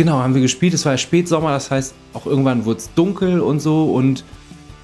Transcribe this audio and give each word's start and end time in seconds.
genau, 0.00 0.20
haben 0.20 0.32
wir 0.32 0.40
gespielt. 0.40 0.72
Es 0.72 0.86
war 0.86 0.92
ja 0.92 0.98
Spätsommer, 0.98 1.50
das 1.50 1.70
heißt, 1.70 1.92
auch 2.14 2.24
irgendwann 2.24 2.64
wurde 2.64 2.78
es 2.78 2.94
dunkel 2.94 3.38
und 3.38 3.60
so. 3.60 3.92
Und 3.92 4.24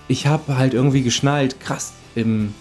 ich 0.09 0.27
habe 0.27 0.59
halt 0.59 0.75
irgendwie 0.75 1.01
geschnallt, 1.01 1.59
krass, 1.59 1.95
im, 2.15 2.53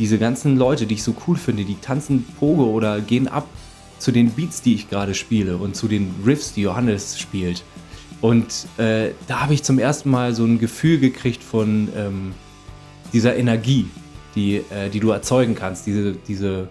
diese 0.00 0.18
ganzen 0.18 0.56
Leute, 0.56 0.86
die 0.86 0.94
ich 0.94 1.04
so 1.04 1.14
cool 1.28 1.36
finde, 1.36 1.64
die 1.64 1.76
tanzen 1.76 2.24
Pogo 2.40 2.64
oder 2.64 3.00
gehen 3.00 3.28
ab 3.28 3.46
zu 4.00 4.10
den 4.10 4.30
Beats, 4.30 4.60
die 4.60 4.74
ich 4.74 4.90
gerade 4.90 5.14
spiele 5.14 5.56
und 5.56 5.76
zu 5.76 5.86
den 5.86 6.12
Riffs, 6.26 6.52
die 6.52 6.62
Johannes 6.62 7.16
spielt. 7.16 7.62
Und 8.20 8.66
äh, 8.76 9.10
da 9.28 9.42
habe 9.42 9.54
ich 9.54 9.62
zum 9.62 9.78
ersten 9.78 10.10
Mal 10.10 10.34
so 10.34 10.44
ein 10.44 10.58
Gefühl 10.58 10.98
gekriegt 10.98 11.44
von 11.44 11.90
ähm, 11.96 12.32
dieser 13.12 13.36
Energie, 13.36 13.86
die, 14.34 14.56
äh, 14.56 14.90
die 14.92 14.98
du 14.98 15.10
erzeugen 15.10 15.54
kannst. 15.54 15.86
Diese, 15.86 16.14
diese, 16.26 16.68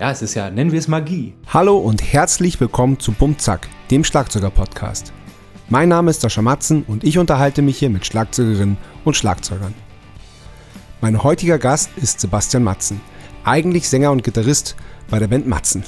ja, 0.00 0.10
es 0.10 0.22
ist 0.22 0.34
ja, 0.34 0.50
nennen 0.50 0.72
wir 0.72 0.78
es 0.78 0.88
Magie. 0.88 1.34
Hallo 1.52 1.78
und 1.78 2.02
herzlich 2.02 2.60
willkommen 2.60 2.98
zu 2.98 3.12
Bumzack, 3.12 3.68
dem 3.90 4.02
Schlagzeuger-Podcast. 4.02 5.12
Mein 5.68 5.88
Name 5.88 6.10
ist 6.10 6.20
Sascha 6.20 6.42
Matzen 6.42 6.82
und 6.82 7.04
ich 7.04 7.16
unterhalte 7.18 7.62
mich 7.62 7.78
hier 7.78 7.90
mit 7.90 8.04
Schlagzeugerinnen 8.04 8.76
und 9.04 9.16
Schlagzeugern. 9.16 9.72
Mein 11.00 11.22
heutiger 11.22 11.58
Gast 11.58 11.90
ist 11.96 12.20
Sebastian 12.20 12.64
Matzen, 12.64 13.00
eigentlich 13.44 13.88
Sänger 13.88 14.10
und 14.10 14.24
Gitarrist 14.24 14.74
bei 15.08 15.18
der 15.18 15.28
Band 15.28 15.46
Matzen. 15.46 15.84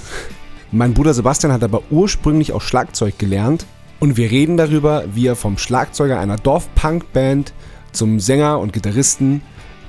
Mein 0.71 0.95
Bruder 0.95 1.15
Sebastian 1.15 1.53
hat 1.53 1.65
aber 1.65 1.83
ursprünglich 1.91 2.53
auch 2.53 2.63
Schlagzeug 2.63 3.19
gelernt 3.19 3.67
und 3.99 4.17
wir 4.17 4.31
reden 4.31 4.57
darüber, 4.57 5.05
wie 5.15 5.27
er 5.27 5.37
vom 5.37 5.59
Schlagzeuger 5.59 6.21
einer 6.21 6.37
Dorf-Punk-Band 6.37 7.53
zum 7.93 8.21
Sänger 8.21 8.61
und 8.61 8.73
Gitarristen 8.73 9.43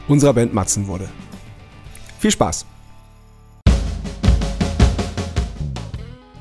unserer 0.07 0.33
Band 0.33 0.53
Matzen 0.53 0.87
wurde. 0.87 1.07
Viel 2.19 2.31
Spaß! 2.31 2.65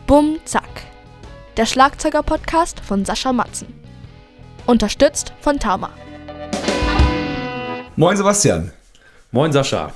Bum 0.06 0.38
Zack. 0.44 0.84
Der 1.56 1.66
Schlagzeuger-Podcast 1.66 2.78
von 2.78 3.04
Sascha 3.04 3.32
Matzen. 3.32 3.66
Unterstützt 4.64 5.32
von 5.40 5.58
Tama. 5.58 5.90
Moin 7.96 8.16
Sebastian. 8.16 8.70
Moin 9.32 9.50
Sascha. 9.50 9.92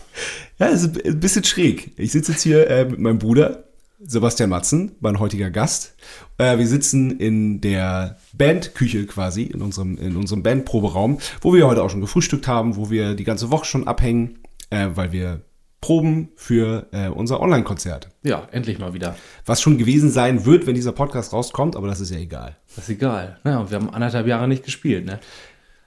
Ja, 0.59 0.67
es 0.67 0.83
ist 0.83 1.07
ein 1.07 1.21
bisschen 1.21 1.45
schräg. 1.45 1.93
Ich 1.97 2.11
sitze 2.11 2.33
jetzt 2.33 2.43
hier 2.43 2.69
äh, 2.69 2.87
mit 2.87 2.99
meinem 2.99 3.21
Bruder 3.21 3.63
Sebastian 4.01 4.51
Matzen, 4.51 4.97
mein 4.99 5.21
heutiger 5.21 5.49
Gast. 5.49 5.95
Äh, 6.39 6.59
wir 6.59 6.67
sitzen 6.67 7.21
in 7.21 7.61
der 7.61 8.19
Bandküche 8.33 9.07
quasi, 9.07 9.45
in 9.45 9.63
unserem, 9.63 9.97
in 9.97 10.17
unserem 10.17 10.43
Bandproberaum, 10.43 11.19
wo 11.41 11.55
wir 11.55 11.69
heute 11.69 11.85
auch 11.85 11.91
schon 11.91 12.01
gefrühstückt 12.01 12.49
haben, 12.49 12.75
wo 12.75 12.91
wir 12.91 13.15
die 13.15 13.23
ganze 13.23 13.53
Woche 13.53 13.65
schon 13.65 13.87
abhängen, 13.87 14.41
äh, 14.71 14.89
weil 14.93 15.13
wir 15.13 15.43
proben 15.81 16.29
für 16.37 16.89
äh, 16.93 17.09
unser 17.09 17.41
Online-Konzert. 17.41 18.11
Ja, 18.23 18.47
endlich 18.51 18.79
mal 18.79 18.93
wieder. 18.93 19.17
Was 19.47 19.63
schon 19.63 19.79
gewesen 19.79 20.11
sein 20.11 20.45
wird, 20.45 20.67
wenn 20.67 20.75
dieser 20.75 20.93
Podcast 20.93 21.33
rauskommt, 21.33 21.75
aber 21.77 21.89
das 21.89 22.01
ist 22.01 22.11
ja 22.11 22.19
egal. 22.19 22.57
Das 22.75 22.85
ist 22.85 22.91
egal. 22.91 23.39
Ja, 23.45 23.71
wir 23.71 23.79
haben 23.79 23.91
anderthalb 23.91 24.27
Jahre 24.27 24.47
nicht 24.47 24.65
gespielt, 24.65 25.07
ne? 25.07 25.21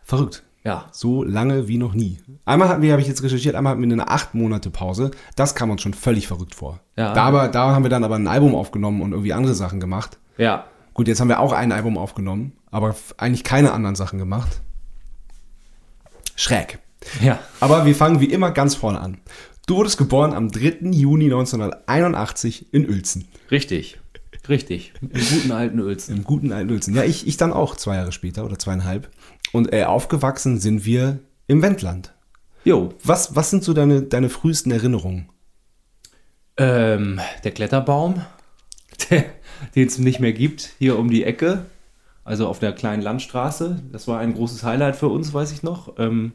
Verrückt. 0.04 0.44
Ja. 0.64 0.86
So 0.92 1.24
lange 1.24 1.68
wie 1.68 1.78
noch 1.78 1.94
nie. 1.94 2.20
Einmal 2.46 2.70
hatten 2.70 2.82
wir, 2.82 2.92
habe 2.92 3.02
ich 3.02 3.08
jetzt 3.08 3.22
recherchiert, 3.22 3.56
einmal 3.56 3.72
hatten 3.72 3.82
wir 3.82 3.92
eine 3.92 4.08
acht 4.08 4.34
Monate 4.34 4.70
Pause. 4.70 5.12
Das 5.36 5.56
kam 5.56 5.70
uns 5.70 5.82
schon 5.82 5.94
völlig 5.94 6.28
verrückt 6.28 6.56
vor. 6.56 6.80
Ja. 6.96 7.14
Da, 7.14 7.24
aber, 7.24 7.50
da 7.50 7.76
haben 7.76 7.84
wir 7.84 7.90
dann 7.90 8.04
aber 8.04 8.16
ein 8.16 8.28
Album 8.28 8.56
aufgenommen 8.56 9.02
und 9.02 9.12
irgendwie 9.12 9.34
andere 9.34 9.54
Sachen 9.54 9.80
gemacht. 9.80 10.18
Ja. 10.38 10.66
Gut, 10.94 11.08
jetzt 11.08 11.20
haben 11.20 11.28
wir 11.28 11.40
auch 11.40 11.52
ein 11.52 11.72
Album 11.72 11.98
aufgenommen, 11.98 12.54
aber 12.72 12.96
eigentlich 13.18 13.44
keine 13.44 13.74
anderen 13.74 13.96
Sachen 13.96 14.20
gemacht. 14.20 14.62
Schräg. 16.36 16.80
Ja. 17.22 17.40
Aber 17.60 17.86
wir 17.86 17.96
fangen 17.96 18.22
wie 18.22 18.32
immer 18.32 18.52
ganz 18.52 18.76
vorne 18.76 19.02
an. 19.02 19.18
Du 19.66 19.78
wurdest 19.78 19.98
geboren 19.98 20.34
am 20.34 20.52
3. 20.52 20.90
Juni 20.92 21.26
1981 21.26 22.74
in 22.74 22.90
Uelzen. 22.90 23.28
Richtig. 23.50 24.00
Richtig. 24.50 24.94
Im 25.02 25.10
guten 25.10 25.52
alten 25.54 25.80
Uelzen. 25.80 26.18
Im 26.18 26.24
guten 26.26 26.52
alten 26.52 26.70
Uelzen. 26.72 26.94
Ja, 26.94 27.04
ich, 27.04 27.26
ich 27.28 27.38
dann 27.38 27.54
auch 27.54 27.78
zwei 27.78 27.96
Jahre 27.96 28.12
später 28.12 28.44
oder 28.44 28.60
zweieinhalb. 28.60 29.10
Und 29.54 29.72
äh, 29.72 29.86
aufgewachsen 29.86 30.60
sind 30.60 30.84
wir 30.84 31.20
im 31.48 31.62
Wendland. 31.62 32.14
Jo. 32.66 32.94
Was, 33.04 33.38
was 33.38 33.52
sind 33.52 33.64
so 33.64 33.74
deine, 33.74 34.02
deine 34.02 34.30
frühesten 34.30 34.72
Erinnerungen? 34.72 35.30
Ähm, 36.58 37.22
der 37.46 37.52
Kletterbaum, 37.52 38.22
den 39.76 39.88
es 39.88 39.98
nicht 39.98 40.20
mehr 40.20 40.34
gibt, 40.34 40.74
hier 40.78 41.00
um 41.00 41.10
die 41.10 41.24
Ecke. 41.24 41.66
Also 42.26 42.48
auf 42.48 42.60
der 42.60 42.74
kleinen 42.74 43.02
Landstraße. 43.02 43.82
Das 43.92 44.08
war 44.10 44.20
ein 44.20 44.34
großes 44.34 44.64
Highlight 44.64 44.98
für 44.98 45.08
uns, 45.08 45.34
weiß 45.34 45.52
ich 45.54 45.64
noch. 45.64 45.98
Ähm, 45.98 46.34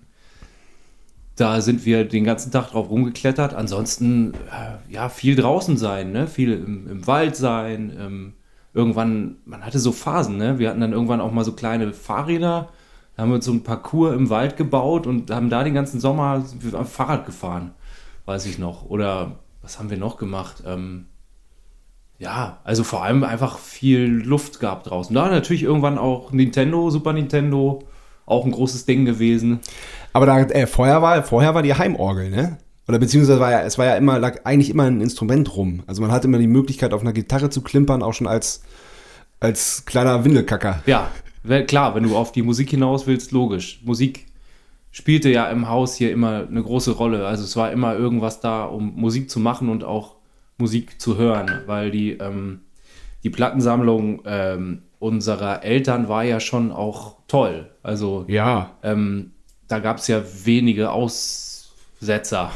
da 1.41 1.61
sind 1.61 1.87
wir 1.87 2.05
den 2.05 2.25
ganzen 2.25 2.51
Tag 2.51 2.71
drauf 2.71 2.91
rumgeklettert. 2.91 3.55
Ansonsten, 3.55 4.35
äh, 4.35 4.93
ja, 4.93 5.09
viel 5.09 5.37
draußen 5.37 5.77
sein, 5.77 6.13
ne? 6.13 6.27
viel 6.27 6.53
im, 6.53 6.89
im 6.89 7.07
Wald 7.07 7.37
sein. 7.37 7.97
Ähm, 7.99 8.33
irgendwann, 8.75 9.37
man 9.45 9.65
hatte 9.65 9.79
so 9.79 9.93
Phasen, 9.93 10.37
ne? 10.37 10.59
Wir 10.59 10.69
hatten 10.71 10.81
dann 10.81 10.93
irgendwann 10.93 11.21
auch 11.21 11.33
mal 11.33 11.45
so 11.45 11.53
kleine 11.53 11.93
Fahrräder. 11.93 12.69
Da 13.17 13.23
haben 13.23 13.31
wir 13.31 13.37
uns 13.37 13.45
so 13.45 13.53
ein 13.53 13.63
Parcours 13.63 14.15
im 14.15 14.31
Wald 14.31 14.57
gebaut 14.57 15.07
und 15.07 15.31
haben 15.31 15.51
da 15.51 15.65
den 15.65 15.75
ganzen 15.75 16.01
Sommer 16.01 16.45
Fahrrad 16.85 17.27
gefahren, 17.27 17.73
weiß 18.27 18.47
ich 18.47 18.59
noch. 18.59 18.87
Oder 18.87 19.37
was 19.63 19.79
haben 19.79 19.91
wir 19.91 19.97
noch 19.97 20.17
gemacht? 20.17 20.63
Ähm, 20.67 21.07
ja, 22.19 22.59
also 22.65 22.85
vor 22.85 23.05
allem 23.05 23.23
einfach 23.23 23.59
viel 23.59 24.07
Luft 24.07 24.61
gehabt 24.61 24.91
draußen. 24.91 25.15
Da 25.15 25.29
natürlich 25.29 25.63
irgendwann 25.63 25.99
auch 25.99 26.33
Nintendo, 26.33 26.91
Super 26.91 27.13
Nintendo, 27.13 27.88
auch 28.31 28.45
ein 28.45 28.53
großes 28.53 28.87
Ding 28.87 29.05
gewesen. 29.05 29.61
Aber 30.13 30.27
da, 30.27 30.41
äh, 30.41 30.67
vorher, 30.67 31.03
war, 31.03 31.23
vorher 31.23 31.55
war 31.55 31.63
die 31.63 31.75
Heimorgel, 31.75 32.31
ne? 32.31 32.59
Oder 32.89 32.99
beziehungsweise 32.99 33.39
war 33.39 33.51
ja, 33.51 33.61
es 33.63 33.77
war 33.77 33.85
ja 33.85 33.97
immer, 33.97 34.19
lag 34.19 34.41
eigentlich 34.45 34.71
immer 34.71 34.85
ein 34.85 35.03
Instrument 35.03 35.55
rum. 35.57 35.83
Also 35.87 36.01
man 36.01 36.11
hatte 36.11 36.27
immer 36.27 36.39
die 36.39 36.47
Möglichkeit, 36.47 36.95
auf 36.95 37.03
einer 37.03 37.13
Gitarre 37.13 37.51
zu 37.51 37.61
klimpern, 37.61 38.03
auch 38.03 38.15
schon 38.15 38.27
als, 38.27 38.63
als 39.41 39.85
kleiner 39.85 40.25
Windelkacker. 40.25 40.83
Ja, 40.87 41.11
klar, 41.67 41.95
wenn 41.95 42.05
du 42.05 42.17
auf 42.17 42.33
die 42.33 42.43
Musik 42.43 42.71
hinaus 42.71 43.07
willst, 43.07 43.31
logisch. 43.33 43.83
Musik 43.85 44.27
spielte 44.91 45.29
ja 45.29 45.51
im 45.51 45.69
Haus 45.69 45.97
hier 45.97 46.11
immer 46.11 46.47
eine 46.49 46.63
große 46.63 46.93
Rolle. 46.93 47.27
Also 47.27 47.45
es 47.45 47.57
war 47.57 47.71
immer 47.73 47.95
irgendwas 47.95 48.41
da, 48.41 48.65
um 48.65 48.95
Musik 48.97 49.29
zu 49.29 49.39
machen 49.39 49.69
und 49.69 49.85
auch 49.85 50.17
Musik 50.57 51.01
zu 51.01 51.19
hören, 51.19 51.63
weil 51.67 51.91
die, 51.91 52.13
ähm, 52.13 52.63
die 53.23 53.31
Plattensammlung 53.31 54.23
ähm, 54.25 54.83
unserer 54.99 55.65
Eltern 55.65 56.09
war 56.09 56.25
ja 56.25 56.41
schon 56.41 56.73
auch 56.73 57.17
toll. 57.29 57.71
Also 57.83 58.25
ja. 58.29 58.77
Ähm, 58.83 59.33
da 59.69 59.79
gab 59.79 59.99
es 59.99 60.09
ja 60.09 60.23
wenige 60.45 60.91
Aussetzer. 60.91 62.51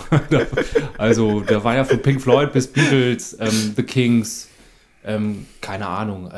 also 0.99 1.41
da 1.41 1.63
war 1.63 1.77
ja 1.77 1.85
von 1.85 2.01
Pink 2.01 2.21
Floyd 2.21 2.53
bis 2.53 2.67
Beatles, 2.67 3.37
ähm, 3.39 3.75
The 3.77 3.83
Kings, 3.83 4.49
ähm, 5.05 5.47
keine 5.61 5.87
Ahnung. 5.87 6.31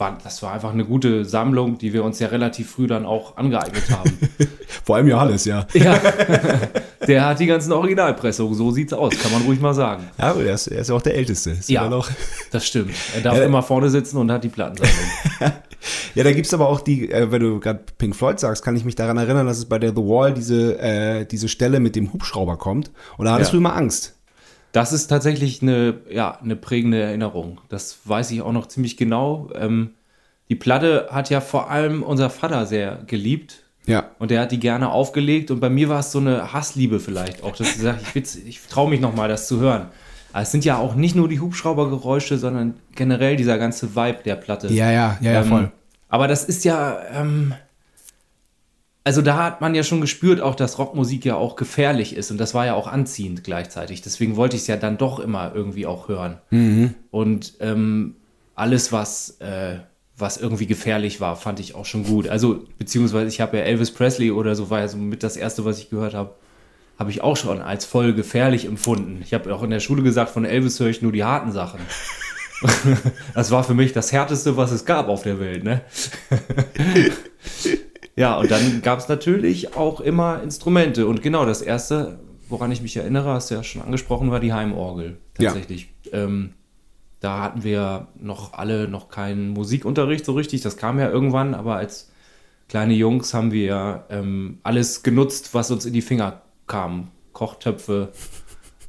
War, 0.00 0.16
das 0.24 0.42
war 0.42 0.54
einfach 0.54 0.72
eine 0.72 0.86
gute 0.86 1.26
Sammlung, 1.26 1.76
die 1.76 1.92
wir 1.92 2.04
uns 2.04 2.18
ja 2.20 2.28
relativ 2.28 2.70
früh 2.70 2.86
dann 2.86 3.04
auch 3.04 3.36
angeeignet 3.36 3.82
haben. 3.90 4.10
Vor 4.84 4.96
allem 4.96 5.08
Johannes, 5.08 5.44
ja. 5.44 5.66
Ja, 5.74 6.00
der 7.06 7.26
hat 7.26 7.38
die 7.38 7.44
ganzen 7.44 7.70
Originalpressungen, 7.72 8.54
so 8.54 8.70
sieht's 8.70 8.94
aus, 8.94 9.12
kann 9.18 9.30
man 9.30 9.42
ruhig 9.42 9.60
mal 9.60 9.74
sagen. 9.74 10.08
Ja, 10.18 10.30
aber 10.30 10.42
er 10.42 10.54
ist, 10.54 10.68
er 10.68 10.80
ist 10.80 10.88
ja 10.88 10.94
auch 10.94 11.02
der 11.02 11.16
Älteste. 11.16 11.50
Ist 11.50 11.68
ja, 11.68 11.86
noch 11.86 12.08
das 12.50 12.66
stimmt. 12.66 12.94
Er 13.14 13.20
darf 13.20 13.36
ja, 13.36 13.44
immer 13.44 13.62
vorne 13.62 13.90
sitzen 13.90 14.16
und 14.16 14.32
hat 14.32 14.42
die 14.42 14.48
Plattensammlung. 14.48 14.96
ja, 16.14 16.24
da 16.24 16.32
gibt 16.32 16.46
es 16.46 16.54
aber 16.54 16.68
auch 16.68 16.80
die, 16.80 17.10
äh, 17.10 17.30
wenn 17.30 17.42
du 17.42 17.60
gerade 17.60 17.80
Pink 17.98 18.16
Floyd 18.16 18.40
sagst, 18.40 18.64
kann 18.64 18.76
ich 18.76 18.86
mich 18.86 18.94
daran 18.94 19.18
erinnern, 19.18 19.46
dass 19.46 19.58
es 19.58 19.66
bei 19.66 19.78
der 19.78 19.90
The 19.90 19.96
Wall 19.96 20.32
diese, 20.32 20.78
äh, 20.78 21.26
diese 21.26 21.48
Stelle 21.48 21.78
mit 21.78 21.94
dem 21.94 22.10
Hubschrauber 22.12 22.56
kommt. 22.56 22.90
Und 23.18 23.26
da 23.26 23.32
hattest 23.32 23.50
ja. 23.50 23.52
du 23.52 23.58
immer 23.58 23.76
Angst. 23.76 24.14
Das 24.72 24.92
ist 24.92 25.08
tatsächlich 25.08 25.62
eine, 25.62 26.00
ja, 26.10 26.38
eine 26.40 26.56
prägende 26.56 27.00
Erinnerung. 27.00 27.60
Das 27.68 27.98
weiß 28.04 28.30
ich 28.30 28.42
auch 28.42 28.52
noch 28.52 28.66
ziemlich 28.66 28.96
genau. 28.96 29.50
Ähm, 29.54 29.94
die 30.48 30.54
Platte 30.54 31.08
hat 31.10 31.30
ja 31.30 31.40
vor 31.40 31.70
allem 31.70 32.02
unser 32.02 32.30
Vater 32.30 32.66
sehr 32.66 33.02
geliebt. 33.06 33.62
Ja. 33.86 34.10
Und 34.18 34.30
der 34.30 34.42
hat 34.42 34.52
die 34.52 34.60
gerne 34.60 34.90
aufgelegt. 34.90 35.50
Und 35.50 35.60
bei 35.60 35.70
mir 35.70 35.88
war 35.88 36.00
es 36.00 36.12
so 36.12 36.18
eine 36.18 36.52
Hassliebe 36.52 37.00
vielleicht 37.00 37.42
auch, 37.42 37.56
dass 37.56 37.76
ich 37.76 37.82
sage, 37.82 37.98
ich, 38.14 38.46
ich 38.46 38.60
traue 38.68 38.90
mich 38.90 39.00
nochmal, 39.00 39.28
das 39.28 39.48
zu 39.48 39.58
hören. 39.60 39.86
Aber 40.32 40.42
es 40.42 40.52
sind 40.52 40.64
ja 40.64 40.78
auch 40.78 40.94
nicht 40.94 41.16
nur 41.16 41.28
die 41.28 41.40
Hubschraubergeräusche, 41.40 42.38
sondern 42.38 42.74
generell 42.94 43.36
dieser 43.36 43.58
ganze 43.58 43.96
Vibe 43.96 44.20
der 44.24 44.36
Platte. 44.36 44.68
Ja, 44.68 44.90
ja, 44.90 45.18
ja, 45.20 45.32
ja 45.32 45.42
ähm, 45.42 45.48
voll. 45.48 45.72
Aber 46.08 46.28
das 46.28 46.44
ist 46.44 46.64
ja, 46.64 46.98
ähm, 47.12 47.54
also 49.10 49.22
da 49.22 49.42
hat 49.42 49.60
man 49.60 49.74
ja 49.74 49.82
schon 49.82 50.00
gespürt, 50.00 50.40
auch 50.40 50.54
dass 50.54 50.78
Rockmusik 50.78 51.24
ja 51.24 51.34
auch 51.34 51.56
gefährlich 51.56 52.14
ist 52.14 52.30
und 52.30 52.38
das 52.38 52.54
war 52.54 52.64
ja 52.64 52.74
auch 52.74 52.86
anziehend 52.86 53.42
gleichzeitig. 53.42 54.02
Deswegen 54.02 54.36
wollte 54.36 54.54
ich 54.54 54.62
es 54.62 54.68
ja 54.68 54.76
dann 54.76 54.98
doch 54.98 55.18
immer 55.18 55.50
irgendwie 55.52 55.84
auch 55.84 56.06
hören. 56.06 56.38
Mhm. 56.50 56.94
Und 57.10 57.54
ähm, 57.58 58.14
alles, 58.54 58.92
was, 58.92 59.40
äh, 59.40 59.78
was 60.16 60.36
irgendwie 60.36 60.68
gefährlich 60.68 61.20
war, 61.20 61.34
fand 61.34 61.58
ich 61.58 61.74
auch 61.74 61.86
schon 61.86 62.04
gut. 62.04 62.28
Also, 62.28 62.64
beziehungsweise 62.78 63.26
ich 63.26 63.40
habe 63.40 63.56
ja 63.56 63.64
Elvis 63.64 63.90
Presley 63.90 64.30
oder 64.30 64.54
so 64.54 64.70
war 64.70 64.78
ja 64.78 64.86
so 64.86 64.96
mit 64.96 65.24
das 65.24 65.36
erste, 65.36 65.64
was 65.64 65.80
ich 65.80 65.90
gehört 65.90 66.14
habe, 66.14 66.36
habe 66.96 67.10
ich 67.10 67.20
auch 67.20 67.36
schon 67.36 67.60
als 67.60 67.84
voll 67.84 68.12
gefährlich 68.12 68.64
empfunden. 68.64 69.22
Ich 69.24 69.34
habe 69.34 69.52
auch 69.52 69.64
in 69.64 69.70
der 69.70 69.80
Schule 69.80 70.04
gesagt, 70.04 70.30
von 70.30 70.44
Elvis 70.44 70.78
höre 70.78 70.86
ich 70.86 71.02
nur 71.02 71.10
die 71.10 71.24
harten 71.24 71.50
Sachen. 71.50 71.80
das 73.34 73.50
war 73.50 73.64
für 73.64 73.74
mich 73.74 73.92
das 73.92 74.12
härteste, 74.12 74.56
was 74.56 74.70
es 74.70 74.84
gab 74.84 75.08
auf 75.08 75.24
der 75.24 75.40
Welt, 75.40 75.64
ne? 75.64 75.80
Ja, 78.16 78.38
und 78.38 78.50
dann 78.50 78.82
gab 78.82 78.98
es 78.98 79.08
natürlich 79.08 79.76
auch 79.76 80.00
immer 80.00 80.42
Instrumente. 80.42 81.06
Und 81.06 81.22
genau 81.22 81.44
das 81.44 81.62
erste, 81.62 82.18
woran 82.48 82.72
ich 82.72 82.82
mich 82.82 82.96
erinnere, 82.96 83.30
hast 83.30 83.50
du 83.50 83.54
ja 83.54 83.62
schon 83.62 83.82
angesprochen, 83.82 84.30
war 84.30 84.40
die 84.40 84.52
Heimorgel. 84.52 85.18
Tatsächlich. 85.34 85.88
Ja. 86.04 86.24
Ähm, 86.24 86.54
da 87.20 87.42
hatten 87.42 87.64
wir 87.64 88.08
noch 88.18 88.54
alle 88.54 88.88
noch 88.88 89.10
keinen 89.10 89.50
Musikunterricht 89.50 90.24
so 90.24 90.32
richtig. 90.32 90.62
Das 90.62 90.76
kam 90.76 90.98
ja 90.98 91.10
irgendwann, 91.10 91.54
aber 91.54 91.76
als 91.76 92.10
kleine 92.68 92.94
Jungs 92.94 93.34
haben 93.34 93.52
wir 93.52 94.04
ähm, 94.08 94.58
alles 94.62 95.02
genutzt, 95.02 95.52
was 95.52 95.70
uns 95.70 95.84
in 95.84 95.92
die 95.92 96.02
Finger 96.02 96.42
kam. 96.66 97.08
Kochtöpfe, 97.32 98.12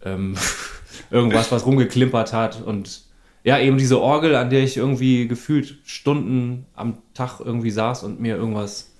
ähm, 0.04 0.36
irgendwas, 1.12 1.52
was 1.52 1.66
rumgeklimpert 1.66 2.34
hat 2.34 2.62
und 2.62 3.04
ja, 3.44 3.58
eben 3.58 3.78
diese 3.78 4.00
Orgel, 4.00 4.36
an 4.36 4.50
der 4.50 4.64
ich 4.64 4.78
irgendwie 4.78 5.28
gefühlt 5.28 5.80
Stunden 5.84 6.68
am 6.76 7.00
Tag 7.14 7.40
irgendwie 7.40 7.72
saß 7.72 8.04
und 8.04 8.20
mir 8.20 8.36
irgendwas 8.36 8.91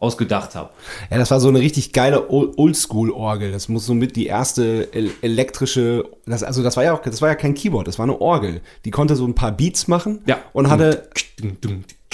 ausgedacht 0.00 0.54
habe. 0.54 0.70
Ja, 1.10 1.18
das 1.18 1.30
war 1.30 1.40
so 1.40 1.48
eine 1.48 1.60
richtig 1.60 1.92
geile 1.92 2.30
Oldschool-Orgel. 2.30 3.52
Das 3.52 3.68
muss 3.68 3.86
so 3.86 3.94
mit 3.94 4.16
die 4.16 4.26
erste 4.26 4.88
elektrische, 5.22 6.04
das, 6.26 6.42
also 6.42 6.62
das 6.62 6.76
war 6.76 6.84
ja 6.84 6.94
auch, 6.94 7.02
das 7.02 7.20
war 7.22 7.28
ja 7.28 7.34
kein 7.34 7.54
Keyboard, 7.54 7.86
das 7.86 7.98
war 7.98 8.04
eine 8.04 8.20
Orgel. 8.20 8.62
Die 8.84 8.90
konnte 8.90 9.14
so 9.14 9.26
ein 9.26 9.34
paar 9.34 9.52
Beats 9.52 9.88
machen 9.88 10.20
ja. 10.26 10.38
und 10.52 10.70
hatte, 10.70 11.08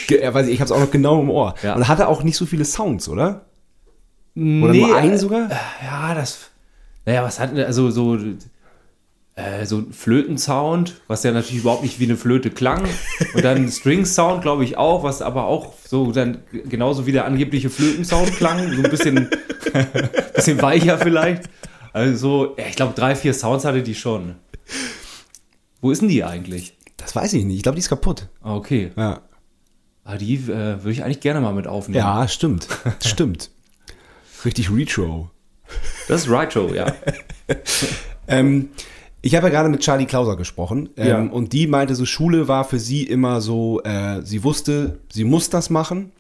ja, 0.08 0.34
weiß 0.34 0.48
ich, 0.48 0.54
ich 0.54 0.60
habe 0.60 0.66
es 0.66 0.72
auch 0.72 0.80
noch 0.80 0.90
genau 0.90 1.20
im 1.20 1.30
Ohr. 1.30 1.54
Ja. 1.62 1.74
Und 1.74 1.88
hatte 1.88 2.08
auch 2.08 2.22
nicht 2.22 2.36
so 2.36 2.44
viele 2.44 2.64
Sounds, 2.64 3.08
oder? 3.08 3.46
Oder 4.34 4.72
nee, 4.72 4.86
nur 4.86 4.96
einen 4.96 5.14
äh, 5.14 5.18
sogar? 5.18 5.48
Ja, 5.82 6.14
das, 6.14 6.50
naja, 7.06 7.22
was 7.22 7.40
hat, 7.40 7.56
also 7.56 7.90
so, 7.90 8.18
äh, 9.36 9.66
so 9.66 9.78
ein 9.78 9.92
Flötensound, 9.92 10.94
was 11.08 11.22
ja 11.22 11.30
natürlich 11.30 11.60
überhaupt 11.60 11.82
nicht 11.82 12.00
wie 12.00 12.04
eine 12.04 12.16
Flöte 12.16 12.50
klang. 12.50 12.88
Und 13.34 13.44
dann 13.44 13.70
String-Sound, 13.70 14.42
glaube 14.42 14.64
ich, 14.64 14.78
auch, 14.78 15.02
was 15.02 15.22
aber 15.22 15.44
auch 15.44 15.74
so 15.86 16.10
dann 16.10 16.38
genauso 16.64 17.06
wie 17.06 17.12
der 17.12 17.26
angebliche 17.26 17.70
Flötensound 17.70 18.32
klang. 18.36 18.72
So 18.72 18.82
ein 18.82 18.90
bisschen, 18.90 19.28
bisschen 20.34 20.60
weicher 20.62 20.98
vielleicht. 20.98 21.44
Also 21.92 22.16
so, 22.16 22.56
ja, 22.58 22.64
ich 22.66 22.76
glaube, 22.76 22.94
drei, 22.94 23.14
vier 23.14 23.34
Sounds 23.34 23.64
hatte 23.66 23.82
die 23.82 23.94
schon. 23.94 24.36
Wo 25.82 25.90
ist 25.90 26.00
denn 26.00 26.08
die 26.08 26.24
eigentlich? 26.24 26.74
Das 26.96 27.14
weiß 27.14 27.34
ich 27.34 27.44
nicht. 27.44 27.58
Ich 27.58 27.62
glaube, 27.62 27.76
die 27.76 27.80
ist 27.80 27.90
kaputt. 27.90 28.28
Ah, 28.40 28.56
okay. 28.56 28.90
Ja. 28.96 29.20
Ah, 30.04 30.16
die 30.16 30.34
äh, 30.34 30.48
würde 30.48 30.92
ich 30.92 31.04
eigentlich 31.04 31.20
gerne 31.20 31.42
mal 31.42 31.52
mit 31.52 31.66
aufnehmen. 31.66 31.98
Ja, 31.98 32.26
stimmt. 32.26 32.68
stimmt. 33.04 33.50
Richtig 34.46 34.70
Retro. 34.70 35.30
Das 36.08 36.22
ist 36.22 36.30
Retro, 36.30 36.72
ja. 36.74 36.94
Ähm, 38.28 38.70
ich 39.22 39.34
habe 39.34 39.46
ja 39.46 39.50
gerade 39.52 39.68
mit 39.68 39.80
Charlie 39.80 40.06
Klauser 40.06 40.36
gesprochen 40.36 40.90
ähm, 40.96 41.06
Ja. 41.08 41.20
und 41.22 41.52
die 41.52 41.66
meinte, 41.66 41.94
so 41.94 42.04
Schule 42.04 42.48
war 42.48 42.64
für 42.64 42.78
sie 42.78 43.02
immer 43.02 43.40
so, 43.40 43.82
äh, 43.82 44.22
sie 44.22 44.44
wusste, 44.44 44.98
sie 45.12 45.24
muss 45.24 45.50
das 45.50 45.70
machen 45.70 46.12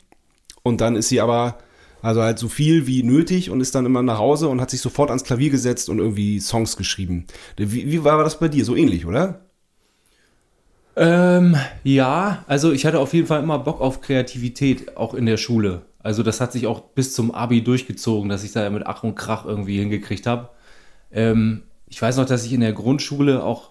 und 0.62 0.80
dann 0.80 0.96
ist 0.96 1.08
sie 1.08 1.20
aber, 1.20 1.58
also 2.02 2.22
halt 2.22 2.38
so 2.38 2.48
viel 2.48 2.86
wie 2.86 3.02
nötig 3.02 3.50
und 3.50 3.60
ist 3.60 3.74
dann 3.74 3.86
immer 3.86 4.02
nach 4.02 4.18
Hause 4.18 4.48
und 4.48 4.60
hat 4.60 4.70
sich 4.70 4.80
sofort 4.80 5.10
ans 5.10 5.24
Klavier 5.24 5.50
gesetzt 5.50 5.88
und 5.88 5.98
irgendwie 5.98 6.40
Songs 6.40 6.76
geschrieben. 6.76 7.26
Wie, 7.56 7.90
wie 7.90 8.02
war 8.04 8.22
das 8.24 8.38
bei 8.40 8.48
dir? 8.48 8.64
So 8.64 8.74
ähnlich, 8.74 9.06
oder? 9.06 9.40
Ähm, 10.96 11.56
ja, 11.84 12.44
also 12.48 12.72
ich 12.72 12.86
hatte 12.86 12.98
auf 13.00 13.12
jeden 13.12 13.26
Fall 13.26 13.42
immer 13.42 13.58
Bock 13.58 13.80
auf 13.80 14.00
Kreativität, 14.00 14.96
auch 14.96 15.12
in 15.14 15.26
der 15.26 15.36
Schule. 15.36 15.82
Also 16.02 16.22
das 16.22 16.40
hat 16.40 16.52
sich 16.52 16.66
auch 16.66 16.80
bis 16.80 17.12
zum 17.12 17.32
Abi 17.32 17.62
durchgezogen, 17.62 18.28
dass 18.30 18.44
ich 18.44 18.52
da 18.52 18.68
mit 18.70 18.86
Ach 18.86 19.02
und 19.02 19.14
Krach 19.14 19.44
irgendwie 19.44 19.78
hingekriegt 19.78 20.26
habe. 20.26 20.48
Ähm, 21.12 21.62
ich 21.88 22.00
weiß 22.00 22.16
noch, 22.16 22.26
dass 22.26 22.44
ich 22.44 22.52
in 22.52 22.60
der 22.60 22.72
Grundschule 22.72 23.42
auch, 23.42 23.70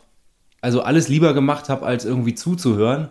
also 0.61 0.81
alles 0.81 1.09
lieber 1.09 1.33
gemacht 1.33 1.69
habe, 1.69 1.85
als 1.85 2.05
irgendwie 2.05 2.35
zuzuhören. 2.35 3.09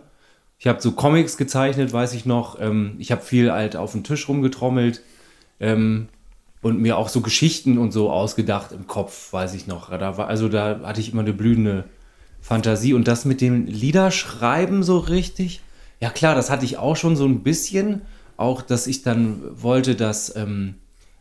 Ich 0.57 0.67
habe 0.67 0.81
so 0.81 0.93
Comics 0.93 1.37
gezeichnet, 1.37 1.93
weiß 1.93 2.13
ich 2.13 2.25
noch. 2.25 2.59
Ähm, 2.59 2.95
ich 2.97 3.11
habe 3.11 3.21
viel 3.21 3.51
halt 3.51 3.75
auf 3.75 3.91
dem 3.91 4.03
Tisch 4.03 4.27
rumgetrommelt 4.27 5.01
ähm, 5.59 6.07
und 6.61 6.79
mir 6.79 6.97
auch 6.97 7.09
so 7.09 7.21
Geschichten 7.21 7.77
und 7.77 7.91
so 7.91 8.09
ausgedacht 8.09 8.71
im 8.71 8.87
Kopf, 8.87 9.31
weiß 9.31 9.53
ich 9.53 9.67
noch. 9.67 9.89
Da 9.89 10.17
war, 10.17 10.27
also 10.27 10.49
da 10.49 10.79
hatte 10.83 11.01
ich 11.01 11.11
immer 11.11 11.21
eine 11.21 11.33
blühende 11.33 11.85
Fantasie 12.41 12.93
und 12.93 13.07
das 13.07 13.25
mit 13.25 13.41
dem 13.41 13.65
Liederschreiben 13.67 14.81
so 14.83 14.97
richtig. 14.97 15.61
Ja 15.99 16.09
klar, 16.09 16.35
das 16.35 16.49
hatte 16.49 16.65
ich 16.65 16.77
auch 16.77 16.95
schon 16.95 17.15
so 17.15 17.25
ein 17.25 17.43
bisschen. 17.43 18.01
Auch, 18.37 18.61
dass 18.61 18.87
ich 18.87 19.01
dann 19.01 19.41
wollte, 19.61 19.95
dass 19.95 20.35
ähm, 20.35 20.75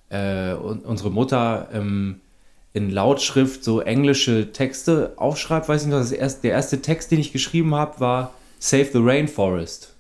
äh, 0.09 0.53
un- 0.55 0.81
unsere 0.81 1.11
Mutter 1.11 1.69
ähm, 1.73 2.21
in 2.75 2.91
Lautschrift 2.91 3.65
so 3.65 3.81
englische 3.81 4.53
Texte 4.53 5.15
aufschreibt. 5.17 5.69
Weiß 5.69 5.83
ich 5.85 5.89
noch, 5.89 5.99
das 5.99 6.13
erst, 6.13 6.45
der 6.45 6.51
erste 6.51 6.83
Text, 6.83 7.11
den 7.11 7.21
ich 7.21 7.33
geschrieben 7.33 7.75
habe, 7.75 8.01
war 8.01 8.35
Save 8.59 8.89
the 8.93 8.99
Rainforest. 9.01 9.95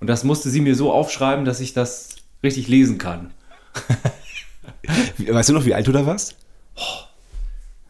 Und 0.00 0.06
das 0.06 0.24
musste 0.24 0.48
sie 0.48 0.60
mir 0.60 0.74
so 0.76 0.92
aufschreiben, 0.92 1.44
dass 1.44 1.60
ich 1.60 1.72
das 1.74 2.10
richtig 2.42 2.68
lesen 2.68 2.98
kann. 2.98 3.32
Weißt 5.18 5.48
du 5.48 5.52
noch, 5.54 5.64
wie 5.64 5.74
alt 5.74 5.86
du 5.86 5.92
da 5.92 6.06
warst? 6.06 6.36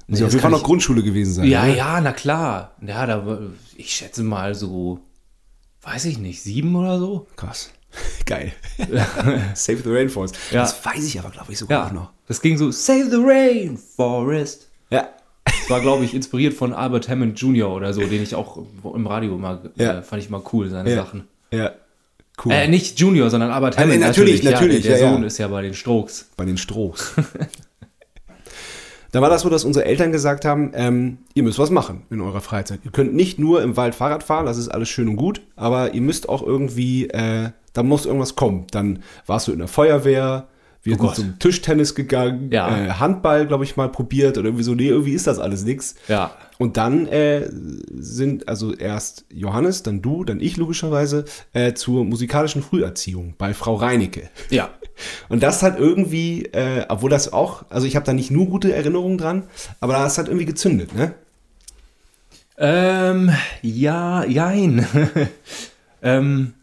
Muss 0.07 0.21
ja 0.21 0.27
auf 0.27 0.29
das 0.29 0.33
jeden 0.33 0.33
Fall 0.33 0.41
kann 0.41 0.51
noch 0.53 0.59
ich- 0.59 0.65
Grundschule 0.65 1.03
gewesen 1.03 1.33
sein. 1.35 1.47
Ja, 1.49 1.65
oder? 1.65 1.75
ja, 1.77 2.01
na 2.01 2.13
klar. 2.13 2.73
Ja, 2.87 3.07
da, 3.07 3.39
ich 3.77 3.91
schätze 3.95 4.23
mal 4.23 4.55
so, 4.55 5.01
weiß 5.83 6.05
ich 6.07 6.19
nicht, 6.19 6.43
sieben 6.43 6.75
oder 6.77 6.99
so. 6.99 7.27
Krass. 7.37 7.71
Geil. 8.27 8.53
Save 9.55 9.79
the 9.85 9.91
Rainforest. 9.91 10.37
Ja. 10.51 10.61
Das 10.63 10.85
weiß 10.85 11.05
ich 11.05 11.19
aber, 11.19 11.31
glaube 11.31 11.53
ich, 11.53 11.59
sogar 11.59 11.85
auch 11.85 11.89
Ja, 11.89 11.95
noch. 11.95 12.11
das 12.27 12.41
ging 12.41 12.57
so, 12.57 12.71
Save 12.71 13.09
the 13.11 13.17
Rainforest. 13.17 14.69
Ja. 14.91 15.09
Das 15.45 15.71
war, 15.71 15.81
glaube 15.81 16.05
ich, 16.05 16.15
inspiriert 16.15 16.55
von 16.55 16.73
Albert 16.73 17.09
Hammond 17.09 17.39
Jr. 17.41 17.71
oder 17.71 17.93
so, 17.93 18.01
den 18.03 18.23
ich 18.23 18.35
auch 18.35 18.59
im 18.95 19.07
Radio 19.07 19.35
immer, 19.35 19.61
Ja. 19.77 19.99
äh, 19.99 20.03
fand 20.03 20.23
ich 20.23 20.31
mal 20.31 20.43
cool, 20.53 20.69
seine 20.71 20.91
Ja. 20.91 20.97
Sachen. 20.97 21.25
Ja. 21.51 21.73
Cool. 22.45 22.53
Äh, 22.53 22.67
nicht 22.69 22.99
Junior, 22.99 23.31
sondern 23.31 23.51
Albert 23.53 23.77
Äh, 23.79 23.83
Hammond. 23.83 24.01
natürlich, 24.01 24.43
natürlich, 24.43 24.85
Ja, 24.85 24.97
der. 24.97 25.11
Sohn 25.11 25.23
ist 25.23 25.39
ja 25.39 25.47
bei 25.49 25.63
den 25.63 25.75
Strokes. 25.75 26.29
bei 26.37 26.45
den 26.45 26.57
Strohs. 26.59 27.13
da 29.13 29.23
war 29.23 29.31
das 29.31 29.43
so, 29.43 29.49
dass 29.51 29.65
unsere 29.65 29.85
Eltern 29.85 30.11
gesagt 30.11 30.45
haben, 30.45 30.73
ähm, 30.75 31.19
ihr 31.35 31.45
müsst 31.45 31.59
was 31.61 31.71
machen 31.71 32.03
in 32.11 32.21
eurer 32.21 32.41
Freizeit. 32.41 32.81
Ihr 32.85 32.91
könnt 32.91 33.15
nicht 33.15 33.39
nur 33.39 33.63
im 33.63 33.77
Wald 33.77 33.95
Fahrrad 33.95 34.25
fahren, 34.25 34.47
das 34.47 34.59
ist 34.59 34.69
alles 34.69 34.89
schön 34.89 35.09
und 35.09 35.17
gut, 35.17 35.43
aber 35.55 35.95
ihr 35.95 36.01
müsst 36.01 36.29
auch 36.29 36.43
irgendwie, 36.43 37.09
äh, 37.11 37.51
da 37.75 37.83
muss 37.83 38.07
irgendwas 38.07 38.35
kommen. 38.37 38.67
Dann 38.71 39.01
warst 39.27 39.47
du 39.49 39.53
in 39.53 39.59
der 39.59 39.69
Feuerwehr, 39.69 40.49
wir 40.83 40.95
Oh 40.95 40.97
sind 40.97 41.07
Gott. 41.07 41.15
zum 41.17 41.39
Tischtennis 41.39 41.95
gegangen, 41.95 42.51
Ja. 42.53 42.69
äh, 42.87 42.91
Handball, 42.93 43.47
glaube 43.47 43.65
ich, 43.65 43.77
mal 43.77 43.89
probiert 43.89 44.37
oder 44.39 44.49
irgendwie 44.49 44.65
so, 44.65 44.75
nee, 44.75 44.89
irgendwie 44.89 45.13
ist 45.13 45.27
das 45.27 45.39
alles 45.39 45.65
nix. 45.65 45.95
Ja. 46.09 46.31
Und 46.59 46.77
dann 46.77 47.07
äh, 47.07 47.49
sind 47.51 48.49
also 48.49 48.75
erst 48.75 49.25
Johannes, 49.31 49.83
dann 49.83 50.03
du, 50.03 50.25
dann 50.25 50.41
ich 50.41 50.57
logischerweise 50.57 51.25
äh, 51.53 51.73
zur 51.75 52.05
musikalischen 52.05 52.63
Früherziehung 52.63 53.35
bei 53.39 53.55
Frau 53.55 53.75
Reinecke. 53.77 54.29
Ja. 54.51 54.71
Und 55.29 55.43
das 55.43 55.63
hat 55.63 55.79
irgendwie, 55.79 56.45
äh, 56.53 56.85
obwohl 56.89 57.11
das 57.11 57.33
auch, 57.33 57.65
also 57.71 57.87
ich 57.87 57.97
habe 57.97 58.07
da 58.07 58.13
nicht 58.13 58.31
nur 58.31 58.47
gute 58.47 58.73
Erinnerungen 58.73 59.19
dran, 59.19 59.43
aber 59.81 59.95
das 59.95 60.19
hat 60.19 60.29
irgendwie 60.29 60.47
gezündet, 60.47 60.95
ne? 60.95 61.15
Ähm, 62.57 63.33
ja, 63.63 64.25
jein. 64.25 64.87
ähm, 66.03 66.55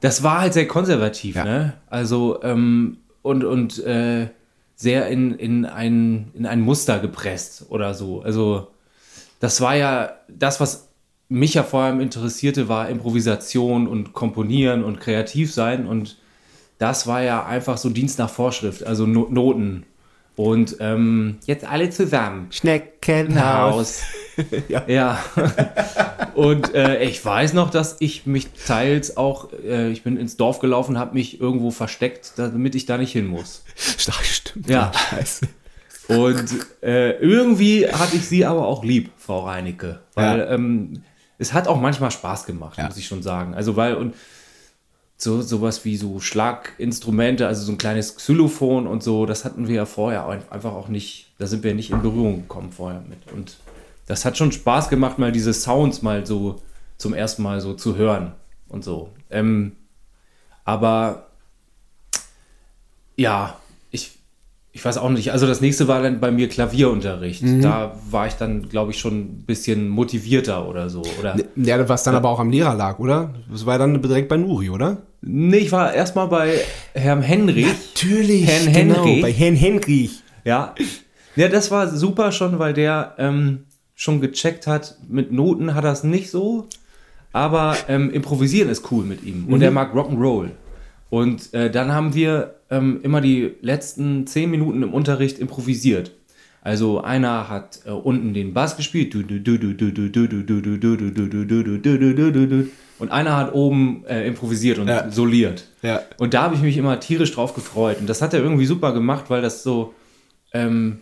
das 0.00 0.22
war 0.22 0.40
halt 0.40 0.54
sehr 0.54 0.68
konservativ, 0.68 1.36
Ja. 1.36 1.44
ne? 1.44 1.72
Also, 1.88 2.42
ähm, 2.42 2.98
und, 3.22 3.44
und 3.44 3.78
äh, 3.84 4.28
sehr 4.76 5.08
in, 5.08 5.34
in, 5.34 5.64
ein, 5.66 6.30
in 6.34 6.46
ein 6.46 6.60
Muster 6.60 6.98
gepresst 7.00 7.66
oder 7.68 7.94
so. 7.94 8.22
Also, 8.22 8.68
das 9.40 9.60
war 9.60 9.74
ja 9.76 10.12
das, 10.28 10.60
was 10.60 10.88
mich 11.28 11.54
ja 11.54 11.62
vor 11.62 11.82
allem 11.82 12.00
interessierte, 12.00 12.68
war 12.68 12.88
Improvisation 12.88 13.86
und 13.86 14.12
Komponieren 14.12 14.82
und 14.84 15.00
kreativ 15.00 15.52
sein. 15.52 15.86
Und 15.86 16.16
das 16.78 17.06
war 17.06 17.22
ja 17.22 17.44
einfach 17.44 17.76
so 17.76 17.90
Dienst 17.90 18.18
nach 18.18 18.30
Vorschrift, 18.30 18.84
also 18.84 19.06
no 19.06 19.26
Noten. 19.30 19.84
Und 20.36 20.76
ähm, 20.78 21.38
jetzt 21.46 21.64
alle 21.64 21.90
zusammen. 21.90 22.46
Schneckenhaus. 22.50 24.02
ja. 24.68 24.84
ja. 24.86 25.18
Und 26.34 26.74
äh, 26.74 27.02
ich 27.02 27.24
weiß 27.24 27.52
noch, 27.54 27.70
dass 27.70 27.96
ich 28.00 28.26
mich 28.26 28.48
teils 28.66 29.16
auch, 29.16 29.52
äh, 29.64 29.90
ich 29.90 30.02
bin 30.02 30.16
ins 30.16 30.36
Dorf 30.36 30.58
gelaufen, 30.60 30.98
habe 30.98 31.14
mich 31.14 31.40
irgendwo 31.40 31.70
versteckt, 31.70 32.32
damit 32.36 32.74
ich 32.74 32.86
da 32.86 32.98
nicht 32.98 33.12
hin 33.12 33.26
muss. 33.26 33.62
Stimmt. 33.76 34.68
Ja. 34.68 34.92
Scheiße. 35.10 35.48
Und 36.08 36.44
äh, 36.82 37.12
irgendwie 37.18 37.86
hatte 37.86 38.16
ich 38.16 38.26
sie 38.26 38.44
aber 38.46 38.66
auch 38.66 38.82
lieb, 38.84 39.10
Frau 39.18 39.40
Reinecke. 39.46 40.00
Weil 40.14 40.38
Ja. 40.38 40.50
ähm, 40.52 41.02
es 41.38 41.52
hat 41.52 41.68
auch 41.68 41.80
manchmal 41.80 42.10
Spaß 42.10 42.46
gemacht, 42.46 42.78
Ja. 42.78 42.86
muss 42.86 42.96
ich 42.96 43.06
schon 43.06 43.22
sagen. 43.22 43.54
Also 43.54 43.76
weil 43.76 43.94
und 43.94 44.14
so 45.20 45.42
sowas 45.42 45.84
wie 45.84 45.96
so 45.96 46.20
Schlaginstrumente, 46.20 47.46
also 47.46 47.64
so 47.64 47.72
ein 47.72 47.78
kleines 47.78 48.14
Xylophon 48.16 48.86
und 48.86 49.02
so, 49.02 49.26
das 49.26 49.44
hatten 49.44 49.66
wir 49.66 49.74
ja 49.74 49.84
vorher 49.86 50.26
ein- 50.28 50.42
einfach 50.50 50.72
auch 50.72 50.88
nicht, 50.88 51.32
da 51.38 51.46
sind 51.48 51.64
wir 51.64 51.74
nicht 51.74 51.90
in 51.90 52.00
Berührung 52.02 52.42
gekommen 52.42 52.70
vorher 52.72 53.02
mit. 53.08 53.18
Und 53.32 53.56
das 54.08 54.24
hat 54.24 54.36
schon 54.36 54.50
Spaß 54.50 54.88
gemacht, 54.88 55.18
mal 55.18 55.30
diese 55.32 55.52
Sounds 55.52 56.02
mal 56.02 56.26
so 56.26 56.56
zum 56.96 57.14
ersten 57.14 57.42
Mal 57.42 57.60
so 57.60 57.74
zu 57.74 57.96
hören 57.96 58.32
und 58.68 58.82
so. 58.82 59.10
Ähm, 59.30 59.72
aber 60.64 61.26
ja, 63.16 63.56
ich, 63.90 64.12
ich 64.72 64.84
weiß 64.84 64.98
auch 64.98 65.10
nicht. 65.10 65.32
Also 65.32 65.46
das 65.46 65.60
nächste 65.60 65.88
war 65.88 66.02
dann 66.02 66.20
bei 66.20 66.30
mir 66.30 66.48
Klavierunterricht. 66.48 67.42
Da 67.62 67.94
war 68.10 68.26
ich 68.26 68.34
dann, 68.34 68.68
glaube 68.68 68.92
ich, 68.92 68.98
schon 68.98 69.18
ein 69.20 69.44
bisschen 69.46 69.88
motivierter 69.88 70.68
oder 70.68 70.88
so. 70.88 71.02
Oder 71.20 71.36
Ja, 71.56 71.88
was 71.88 72.02
dann 72.04 72.14
aber 72.14 72.28
auch 72.30 72.40
am 72.40 72.50
Lehrer 72.50 72.74
lag, 72.74 72.98
oder? 72.98 73.34
Das 73.50 73.66
war 73.66 73.78
dann 73.78 74.00
direkt 74.02 74.28
bei 74.28 74.36
Nuri, 74.36 74.70
oder? 74.70 74.98
nee, 75.20 75.56
ich 75.58 75.72
war 75.72 75.92
erstmal 75.92 76.28
bei 76.28 76.60
Herrn 76.94 77.22
Henrich. 77.22 77.66
Natürlich, 77.94 78.46
Herrn 78.46 78.72
genau, 78.72 79.04
Henrich. 79.04 79.22
bei 79.22 79.32
Herrn 79.32 79.56
Henrich. 79.56 80.22
Ja. 80.44 80.74
Ja, 81.34 81.48
das 81.48 81.70
war 81.70 81.88
super 81.88 82.30
schon, 82.32 82.58
weil 82.58 82.72
der 82.72 83.14
ähm, 83.18 83.64
schon 84.00 84.20
gecheckt 84.20 84.68
hat, 84.68 84.96
mit 85.08 85.32
Noten 85.32 85.74
hat 85.74 85.82
er 85.84 85.90
es 85.90 86.04
nicht 86.04 86.30
so, 86.30 86.68
aber 87.32 87.76
ähm, 87.88 88.10
improvisieren 88.12 88.70
ist 88.70 88.92
cool 88.92 89.04
mit 89.04 89.24
ihm. 89.24 89.46
Und 89.48 89.60
er 89.60 89.72
mag 89.72 89.92
Rock'n'Roll. 89.92 90.50
Und 91.10 91.52
äh, 91.52 91.68
dann 91.68 91.90
haben 91.92 92.14
wir 92.14 92.54
ähm, 92.70 93.00
immer 93.02 93.20
die 93.20 93.54
letzten 93.60 94.24
zehn 94.28 94.52
Minuten 94.52 94.84
im 94.84 94.94
Unterricht 94.94 95.40
improvisiert. 95.40 96.12
Also 96.62 97.00
einer 97.00 97.48
hat 97.48 97.80
äh, 97.86 97.90
unten 97.90 98.34
den 98.34 98.54
Bass 98.54 98.76
gespielt 98.76 99.16
und 103.00 103.10
einer 103.10 103.36
hat 103.36 103.52
oben 103.54 104.04
äh, 104.06 104.26
improvisiert 104.28 104.78
und 104.78 104.86
Ja. 104.88 105.10
soliert. 105.10 105.64
Ja. 105.82 106.02
Und 106.18 106.34
da 106.34 106.42
habe 106.42 106.54
ich 106.54 106.62
mich 106.62 106.76
immer 106.76 107.00
tierisch 107.00 107.32
drauf 107.32 107.54
gefreut. 107.54 107.98
Und 108.00 108.08
das 108.08 108.22
hat 108.22 108.32
er 108.32 108.40
irgendwie 108.40 108.66
super 108.66 108.92
gemacht, 108.92 109.24
weil 109.28 109.42
das 109.42 109.62
so 109.64 109.94
ähm, 110.52 111.00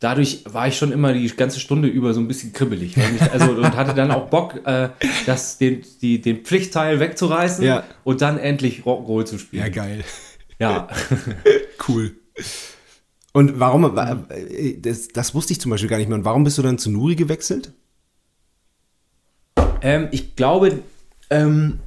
dadurch 0.00 0.44
war 0.46 0.68
ich 0.68 0.76
schon 0.76 0.92
immer 0.92 1.12
die 1.12 1.26
ganze 1.28 1.58
Stunde 1.60 1.88
über 1.88 2.12
so 2.14 2.20
ein 2.20 2.28
bisschen 2.28 2.52
kribbelig. 2.52 2.96
Also, 3.32 3.52
und 3.52 3.76
hatte 3.76 3.94
dann 3.94 4.10
auch 4.10 4.28
Bock, 4.28 4.60
äh, 4.66 4.90
das, 5.26 5.58
den, 5.58 5.82
die, 6.02 6.20
den 6.20 6.44
Pflichtteil 6.44 7.00
wegzureißen 7.00 7.64
Ja. 7.64 7.84
und 8.04 8.20
dann 8.20 8.38
endlich 8.38 8.82
Rock'n'Roll 8.84 9.24
zu 9.24 9.38
spielen. 9.38 9.62
Ja, 9.64 9.68
geil. 9.70 10.04
Ja. 10.58 10.88
Cool. 11.88 12.16
Und 13.32 13.60
warum, 13.60 13.82
wa- 13.94 14.24
äh, 14.30 14.76
das, 14.80 15.08
das 15.08 15.34
wusste 15.34 15.52
ich 15.52 15.60
zum 15.60 15.70
Beispiel 15.70 15.88
gar 15.90 15.98
nicht 15.98 16.08
mehr. 16.08 16.18
Und 16.18 16.24
warum 16.24 16.42
bist 16.42 16.58
du 16.58 16.62
dann 16.62 16.78
zu 16.78 16.90
Nuri 16.90 17.14
gewechselt? 17.14 17.72
Ähm, 19.82 20.08
ich 20.10 20.36
glaube, 20.36 20.80
ähm, 21.30 21.78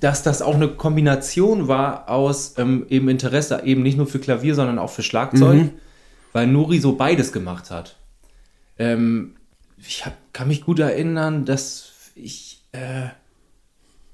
dass 0.00 0.22
das 0.22 0.42
auch 0.42 0.54
eine 0.54 0.68
Kombination 0.68 1.68
war 1.68 2.08
aus 2.08 2.54
ähm, 2.58 2.86
eben 2.88 3.08
Interesse 3.08 3.62
eben 3.64 3.82
nicht 3.82 3.96
nur 3.96 4.06
für 4.06 4.18
Klavier, 4.18 4.54
sondern 4.54 4.78
auch 4.78 4.90
für 4.90 5.02
Schlagzeug, 5.02 5.70
weil 6.32 6.46
Nuri 6.46 6.78
so 6.78 6.96
beides 6.96 7.32
gemacht 7.32 7.70
hat. 7.70 7.96
Ähm, 8.78 9.36
ich 9.76 10.06
hab, 10.06 10.14
kann 10.32 10.48
mich 10.48 10.64
gut 10.64 10.78
erinnern, 10.78 11.44
dass 11.44 11.92
ich 12.14 12.62
äh, 12.72 13.08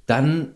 dann 0.07 0.55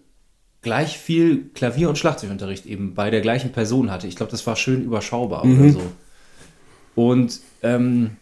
gleich 0.62 0.98
viel 0.98 1.50
Klavier- 1.54 1.88
und 1.88 1.98
Schlagzeugunterricht 1.98 2.66
eben 2.66 2.94
bei 2.94 3.10
der 3.10 3.20
gleichen 3.20 3.52
Person 3.52 3.90
hatte. 3.90 4.06
Ich 4.06 4.16
glaube, 4.16 4.32
das 4.32 4.46
war 4.46 4.56
schön 4.56 4.82
überschaubar 4.82 5.44
oder 5.44 5.70
so. 5.70 5.82
Und 6.94 7.40
ähm, 7.62 8.16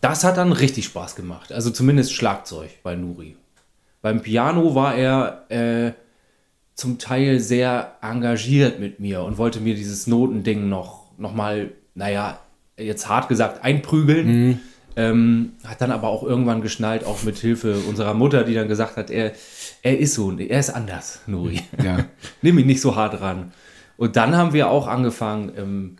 das 0.00 0.24
hat 0.24 0.36
dann 0.36 0.52
richtig 0.52 0.84
Spaß 0.86 1.16
gemacht. 1.16 1.52
Also 1.52 1.70
zumindest 1.70 2.12
Schlagzeug 2.12 2.70
bei 2.82 2.94
Nuri. 2.94 3.36
Beim 4.02 4.22
Piano 4.22 4.74
war 4.74 4.94
er 4.94 5.46
äh, 5.48 5.92
zum 6.74 6.98
Teil 6.98 7.38
sehr 7.38 7.96
engagiert 8.00 8.80
mit 8.80 8.98
mir 8.98 9.22
und 9.22 9.38
wollte 9.38 9.60
mir 9.60 9.74
dieses 9.74 10.06
Notending 10.06 10.68
noch, 10.68 11.12
noch 11.18 11.34
mal, 11.34 11.70
naja, 11.94 12.40
jetzt 12.76 13.08
hart 13.08 13.28
gesagt, 13.28 13.64
einprügeln. 13.64 14.60
Ähm, 14.94 15.52
hat 15.64 15.80
dann 15.80 15.90
aber 15.90 16.08
auch 16.08 16.22
irgendwann 16.22 16.60
geschnallt, 16.60 17.04
auch 17.04 17.22
mit 17.22 17.38
Hilfe 17.38 17.78
unserer 17.88 18.12
Mutter, 18.12 18.44
die 18.44 18.52
dann 18.52 18.68
gesagt 18.68 18.96
hat, 18.96 19.10
er, 19.10 19.32
er 19.82 19.98
ist 19.98 20.14
so, 20.14 20.36
er 20.36 20.60
ist 20.60 20.70
anders, 20.70 21.20
Nuri. 21.26 21.62
Ja. 21.82 22.04
Nimm 22.42 22.58
ihn 22.58 22.66
nicht 22.66 22.82
so 22.82 22.94
hart 22.94 23.20
ran. 23.20 23.52
Und 23.96 24.16
dann 24.16 24.36
haben 24.36 24.52
wir 24.52 24.68
auch 24.68 24.86
angefangen, 24.86 25.52
ähm, 25.56 25.96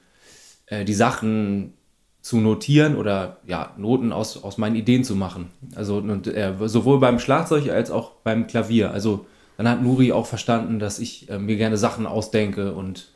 äh, 0.66 0.84
die 0.84 0.94
Sachen 0.94 1.74
zu 2.20 2.38
notieren 2.38 2.96
oder 2.96 3.38
ja, 3.46 3.72
Noten 3.76 4.12
aus, 4.12 4.42
aus 4.42 4.58
meinen 4.58 4.76
Ideen 4.76 5.04
zu 5.04 5.16
machen. 5.16 5.50
Also 5.74 5.96
und, 5.96 6.26
äh, 6.26 6.54
sowohl 6.66 7.00
beim 7.00 7.18
Schlagzeug 7.18 7.68
als 7.70 7.90
auch 7.90 8.12
beim 8.22 8.46
Klavier. 8.46 8.92
Also 8.92 9.26
dann 9.56 9.68
hat 9.68 9.82
Nuri 9.82 10.12
auch 10.12 10.26
verstanden, 10.26 10.78
dass 10.78 10.98
ich 10.98 11.28
äh, 11.30 11.38
mir 11.38 11.56
gerne 11.56 11.76
Sachen 11.76 12.06
ausdenke 12.06 12.72
und 12.74 13.11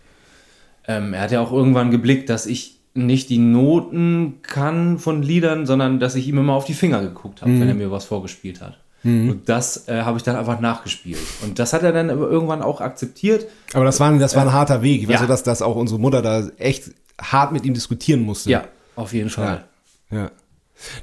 ähm, 0.88 1.14
er 1.14 1.22
hat 1.22 1.32
ja 1.32 1.40
auch 1.40 1.52
irgendwann 1.52 1.90
geblickt, 1.90 2.28
dass 2.30 2.46
ich 2.46 2.76
nicht 2.94 3.28
die 3.28 3.38
Noten 3.38 4.36
kann 4.42 4.98
von 4.98 5.22
Liedern, 5.22 5.66
sondern 5.66 6.00
dass 6.00 6.14
ich 6.14 6.28
ihm 6.28 6.38
immer 6.38 6.54
auf 6.54 6.64
die 6.64 6.74
Finger 6.74 7.02
geguckt 7.02 7.42
habe, 7.42 7.52
wenn 7.60 7.68
er 7.68 7.74
mir 7.74 7.90
was 7.90 8.04
vorgespielt 8.06 8.60
hat. 8.60 8.78
Und 9.04 9.42
das 9.48 9.86
äh, 9.88 10.02
habe 10.02 10.16
ich 10.16 10.24
dann 10.24 10.34
einfach 10.34 10.58
nachgespielt. 10.58 11.20
Und 11.44 11.60
das 11.60 11.72
hat 11.72 11.84
er 11.84 11.92
dann 11.92 12.10
aber 12.10 12.28
irgendwann 12.28 12.60
auch 12.60 12.80
akzeptiert. 12.80 13.46
Aber 13.72 13.84
das 13.84 14.00
war, 14.00 14.10
ein- 14.10 14.18
das 14.18 14.34
war 14.34 14.42
ein 14.42 14.52
harter 14.52 14.82
Weg. 14.82 15.02
Ich 15.02 15.08
weiß 15.08 15.14
ja. 15.16 15.20
ja, 15.20 15.26
dass, 15.28 15.44
dass 15.44 15.62
auch 15.62 15.76
unsere 15.76 16.00
Mutter 16.00 16.22
da 16.22 16.48
echt 16.58 16.90
hart 17.20 17.52
mit 17.52 17.64
ihm 17.64 17.74
diskutieren 17.74 18.22
musste. 18.22 18.50
Ja, 18.50 18.64
auf 18.96 19.12
jeden 19.12 19.30
Fall. 19.30 19.64
Ja. 20.10 20.30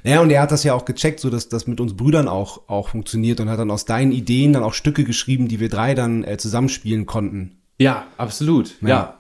Naja, 0.04 0.20
und 0.22 0.30
er 0.32 0.42
hat 0.42 0.52
das 0.52 0.64
ja 0.66 0.74
auch 0.74 0.84
gecheckt, 0.86 1.20
so 1.22 1.30
dass 1.30 1.48
das 1.48 1.66
mit 1.66 1.80
uns 1.80 1.96
Brüdern 1.96 2.28
auch, 2.28 2.62
auch 2.68 2.90
funktioniert 2.90 3.40
und 3.40 3.50
hat 3.50 3.58
dann 3.60 3.72
aus 3.72 3.86
deinen 3.86 4.12
Ideen 4.12 4.52
dann 4.54 4.64
auch 4.64 4.74
Stücke 4.74 5.04
geschrieben, 5.06 5.48
die 5.48 5.60
wir 5.62 5.70
drei 5.70 5.96
dann 5.96 6.24
äh, 6.26 6.38
zusammenspielen 6.38 7.06
konnten. 7.06 7.58
Ja, 7.80 8.06
absolut. 8.18 8.74
Ja. 8.82 9.20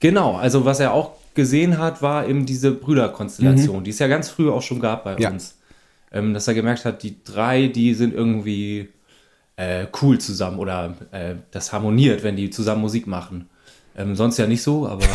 Genau. 0.00 0.36
Also 0.36 0.64
was 0.64 0.80
er 0.80 0.92
auch 0.92 1.12
gesehen 1.34 1.78
hat, 1.78 2.02
war 2.02 2.26
eben 2.26 2.46
diese 2.46 2.72
Brüderkonstellation, 2.72 3.84
die 3.84 3.90
es 3.90 3.98
ja 3.98 4.08
ganz 4.08 4.28
früh 4.28 4.50
auch 4.50 4.62
schon 4.62 4.80
gab 4.80 5.04
bei 5.04 5.16
Ja. 5.18 5.30
uns. 5.30 5.56
Ähm, 6.10 6.32
dass 6.34 6.48
er 6.48 6.54
gemerkt 6.54 6.84
hat, 6.84 7.02
die 7.02 7.22
drei, 7.22 7.66
die 7.66 7.94
sind 7.94 8.14
irgendwie 8.14 8.88
äh, 9.56 9.86
cool 10.00 10.18
zusammen 10.18 10.58
oder 10.58 10.94
äh, 11.12 11.34
das 11.50 11.72
harmoniert, 11.72 12.22
wenn 12.22 12.36
die 12.36 12.50
zusammen 12.50 12.80
Musik 12.80 13.06
machen. 13.06 13.48
Ähm, 13.96 14.14
sonst 14.16 14.38
ja 14.38 14.46
nicht 14.46 14.62
so, 14.62 14.88
aber. 14.88 15.04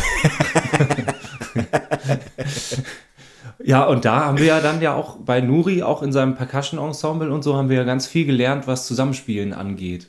ja, 3.64 3.84
und 3.84 4.04
da 4.04 4.26
haben 4.26 4.38
wir 4.38 4.46
ja 4.46 4.60
dann 4.60 4.80
ja 4.82 4.94
auch 4.94 5.16
bei 5.16 5.40
Nuri, 5.40 5.82
auch 5.82 6.02
in 6.02 6.12
seinem 6.12 6.34
Percussion-Ensemble 6.34 7.32
und 7.32 7.42
so, 7.42 7.56
haben 7.56 7.68
wir 7.68 7.78
ja 7.78 7.84
ganz 7.84 8.06
viel 8.06 8.26
gelernt, 8.26 8.66
was 8.66 8.86
Zusammenspielen 8.86 9.52
angeht. 9.52 10.08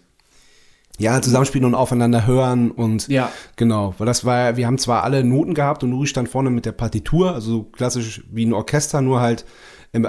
Ja, 0.97 1.21
zusammenspielen 1.21 1.65
und 1.65 1.75
aufeinander 1.75 2.25
hören 2.25 2.71
und 2.71 3.07
Ja. 3.09 3.31
genau, 3.57 3.93
weil 3.97 4.07
das 4.07 4.23
war, 4.25 4.55
wir 4.57 4.65
haben 4.67 4.77
zwar 4.77 5.03
alle 5.03 5.23
Noten 5.23 5.53
gehabt 5.53 5.83
und 5.83 5.89
Nuri 5.89 6.07
stand 6.07 6.29
vorne 6.29 6.49
mit 6.49 6.65
der 6.65 6.71
Partitur, 6.71 7.33
also 7.33 7.49
so 7.51 7.63
klassisch 7.63 8.23
wie 8.31 8.45
ein 8.45 8.53
Orchester, 8.53 9.01
nur 9.01 9.19
halt 9.19 9.45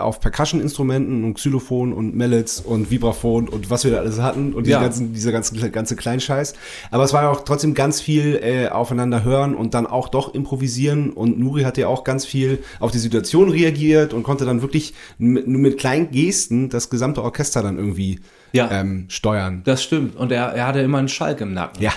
auf 0.00 0.18
Percussion-Instrumenten 0.18 1.22
und 1.22 1.34
Xylophon 1.34 1.92
und 1.92 2.16
Mallets 2.16 2.60
und 2.60 2.90
Vibraphon 2.90 3.48
und 3.48 3.70
was 3.70 3.84
wir 3.84 3.92
da 3.92 3.98
alles 3.98 4.20
hatten 4.20 4.52
und 4.52 4.66
Ja. 4.66 4.80
ganzen, 4.80 5.12
dieser 5.12 5.30
ganze, 5.30 5.70
ganze 5.70 5.94
Kleinscheiß. 5.94 6.54
Aber 6.90 7.04
es 7.04 7.12
war 7.12 7.22
ja 7.22 7.30
auch 7.30 7.42
trotzdem 7.44 7.72
ganz 7.74 8.00
viel 8.00 8.40
äh, 8.42 8.68
aufeinander 8.68 9.22
hören 9.22 9.54
und 9.54 9.74
dann 9.74 9.86
auch 9.86 10.08
doch 10.08 10.34
improvisieren 10.34 11.10
und 11.10 11.38
Nuri 11.38 11.62
hat 11.62 11.78
ja 11.78 11.86
auch 11.86 12.02
ganz 12.02 12.24
viel 12.26 12.58
auf 12.80 12.90
die 12.90 12.98
Situation 12.98 13.48
reagiert 13.48 14.12
und 14.12 14.24
konnte 14.24 14.44
dann 14.44 14.60
wirklich 14.60 14.92
mit, 15.18 15.46
nur 15.46 15.60
mit 15.60 15.78
kleinen 15.78 16.10
Gesten 16.10 16.68
das 16.68 16.90
gesamte 16.90 17.22
Orchester 17.22 17.62
dann 17.62 17.78
irgendwie 17.78 18.18
Ja. 18.52 18.70
ähm, 18.70 19.06
steuern. 19.08 19.62
Das 19.64 19.82
stimmt. 19.82 20.16
Und 20.16 20.32
er, 20.32 20.46
er 20.46 20.66
hatte 20.66 20.80
immer 20.80 20.98
einen 20.98 21.08
Schalk 21.08 21.40
im 21.40 21.52
Nacken. 21.54 21.82
Ja. 21.82 21.92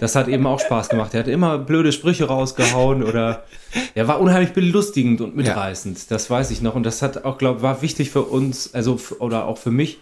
Das 0.00 0.14
hat 0.14 0.28
eben 0.28 0.46
auch 0.46 0.60
Spaß 0.60 0.90
gemacht. 0.90 1.14
Er 1.14 1.20
hat 1.20 1.28
immer 1.28 1.58
blöde 1.58 1.92
Sprüche 1.92 2.24
rausgehauen 2.26 3.02
oder 3.02 3.44
er 3.94 4.06
war 4.06 4.20
unheimlich 4.20 4.52
belustigend 4.52 5.20
und 5.20 5.34
mitreißend. 5.34 6.10
Das 6.10 6.28
weiß 6.28 6.50
ich 6.50 6.60
noch. 6.60 6.74
Und 6.74 6.82
das 6.82 7.00
hat 7.00 7.24
auch, 7.24 7.38
glaube 7.38 7.62
war 7.62 7.80
wichtig 7.80 8.10
für 8.10 8.22
uns, 8.22 8.74
also 8.74 9.00
oder 9.18 9.46
auch 9.46 9.56
für 9.56 9.70
mich, 9.70 9.98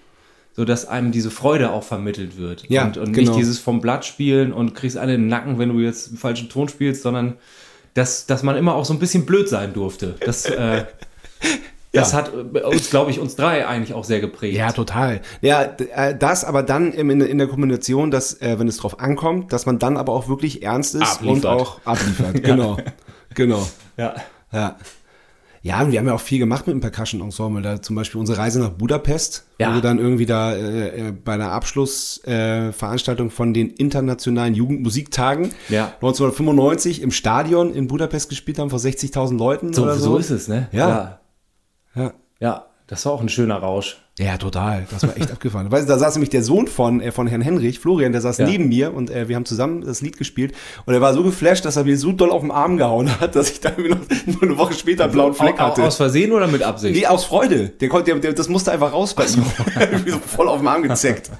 so 0.54 0.64
dass 0.64 0.88
einem 0.88 1.12
diese 1.12 1.30
Freude 1.30 1.70
auch 1.70 1.84
vermittelt 1.84 2.36
wird. 2.36 2.64
Ja, 2.68 2.84
und, 2.84 2.96
und 2.96 3.12
genau. 3.12 3.30
nicht 3.30 3.38
dieses 3.38 3.58
vom 3.58 3.80
Blatt 3.80 4.04
spielen 4.04 4.52
und 4.52 4.74
kriegst 4.74 4.96
alle 4.96 5.14
in 5.14 5.22
den 5.22 5.28
Nacken, 5.28 5.58
wenn 5.58 5.68
du 5.68 5.78
jetzt 5.78 6.08
einen 6.08 6.18
falschen 6.18 6.48
Ton 6.48 6.68
spielst, 6.68 7.02
sondern 7.02 7.34
dass, 7.94 8.26
dass 8.26 8.42
man 8.42 8.56
immer 8.56 8.74
auch 8.74 8.84
so 8.84 8.92
ein 8.92 8.98
bisschen 8.98 9.24
blöd 9.24 9.48
sein 9.48 9.72
durfte. 9.72 10.16
Das, 10.20 10.46
äh, 10.46 10.84
das 12.00 12.14
hat 12.14 12.32
äh, 12.54 12.60
uns, 12.60 12.90
glaube 12.90 13.10
ich, 13.10 13.18
uns 13.20 13.36
drei 13.36 13.66
eigentlich 13.66 13.94
auch 13.94 14.04
sehr 14.04 14.20
geprägt. 14.20 14.56
Ja, 14.56 14.72
total. 14.72 15.20
Ja, 15.40 15.62
äh, 15.62 16.16
das 16.16 16.44
aber 16.44 16.62
dann 16.62 16.92
in, 16.92 17.38
der 17.38 17.46
Kombination, 17.48 18.10
dass, 18.10 18.40
äh, 18.40 18.58
wenn 18.58 18.68
es 18.68 18.76
drauf 18.78 19.00
ankommt, 19.00 19.52
dass 19.52 19.66
man 19.66 19.78
dann 19.78 19.96
aber 19.96 20.12
auch 20.12 20.28
wirklich 20.28 20.62
ernst 20.62 20.94
ist 20.94 21.22
und 21.22 21.44
Abliefert. 21.44 21.46
auch 21.46 21.80
abliefert. 21.84 22.42
Genau. 22.44 22.76
Genau. 23.34 23.66
ja. 23.96 24.14
Ja. 24.52 24.76
Ja, 25.62 25.82
und 25.82 25.90
wir 25.90 25.98
haben 25.98 26.06
ja 26.06 26.14
auch 26.14 26.20
viel 26.20 26.38
gemacht 26.38 26.68
mit 26.68 26.74
dem 26.74 26.80
Percussion-Ensemble. 26.80 27.60
Da 27.60 27.82
zum 27.82 27.96
Beispiel 27.96 28.20
unsere 28.20 28.38
Reise 28.38 28.60
nach 28.60 28.68
Budapest, 28.70 29.46
Ja. 29.58 29.70
wo 29.70 29.74
wir 29.74 29.80
dann 29.80 29.98
irgendwie 29.98 30.24
da 30.24 30.54
äh, 30.54 31.12
bei 31.24 31.32
einer 31.32 31.50
Abschlussveranstaltung 31.50 33.26
äh, 33.26 33.30
von 33.30 33.52
den 33.52 33.70
internationalen 33.70 34.54
Jugendmusiktagen 34.54 35.50
Ja. 35.68 35.86
1995 36.00 37.02
im 37.02 37.10
Stadion 37.10 37.74
in 37.74 37.88
Budapest 37.88 38.28
gespielt 38.28 38.60
haben 38.60 38.70
vor 38.70 38.78
60.000 38.78 39.36
Leuten 39.38 39.72
So, 39.72 39.82
oder 39.82 39.96
so. 39.96 40.12
so 40.12 40.16
ist 40.18 40.30
es, 40.30 40.46
ne? 40.48 40.68
Ja. 40.70 40.88
ja. 40.88 41.20
Ja. 41.96 42.12
Ja, 42.38 42.66
das 42.86 43.04
war 43.06 43.12
auch 43.12 43.20
ein 43.20 43.28
schöner 43.28 43.56
Rausch. 43.56 43.96
Ja, 44.18 44.38
total. 44.38 44.86
Das 44.90 45.02
war 45.02 45.14
echt 45.16 45.30
abgefahren. 45.32 45.70
Weißt 45.70 45.86
du, 45.88 45.92
da 45.92 45.98
saß 45.98 46.14
nämlich 46.14 46.30
der 46.30 46.42
Sohn 46.42 46.68
von, 46.68 47.00
äh, 47.00 47.12
von 47.12 47.26
Herrn 47.26 47.40
Henrich, 47.42 47.80
Florian, 47.80 48.12
der 48.12 48.20
saß 48.22 48.38
Ja. 48.38 48.46
neben 48.46 48.68
mir 48.68 48.94
und 48.94 49.10
äh, 49.10 49.28
wir 49.28 49.36
haben 49.36 49.44
zusammen 49.44 49.82
das 49.82 50.00
Lied 50.00 50.16
gespielt. 50.16 50.54
Und 50.86 50.94
er 50.94 51.00
war 51.02 51.12
so 51.12 51.22
geflasht, 51.22 51.64
dass 51.66 51.76
er 51.76 51.84
mir 51.84 51.98
so 51.98 52.12
doll 52.12 52.30
auf 52.30 52.40
den 52.42 52.50
Arm 52.50 52.76
gehauen 52.78 53.20
hat, 53.20 53.34
dass 53.36 53.50
ich 53.50 53.60
da 53.60 53.70
noch 53.70 53.78
nur 54.26 54.42
eine 54.42 54.56
Woche 54.56 54.72
später 54.74 55.04
einen 55.04 55.12
blauen 55.12 55.34
Fleck 55.34 55.58
hatte. 55.58 55.82
Aus 55.82 55.96
Versehen 55.96 56.32
oder 56.32 56.46
mit 56.46 56.62
Absicht? 56.62 56.96
Nee, 56.98 57.06
aus 57.06 57.24
Freude. 57.24 57.68
Der 57.70 57.88
konnte, 57.90 58.12
der, 58.12 58.20
der, 58.20 58.32
das 58.32 58.48
musste 58.48 58.72
einfach 58.72 58.92
raus 58.92 59.12
bei 59.14 59.24
ihm. 59.26 59.44
So 60.06 60.18
voll 60.18 60.48
auf 60.48 60.58
den 60.60 60.68
Arm 60.68 60.82
gezeckt. 60.82 61.30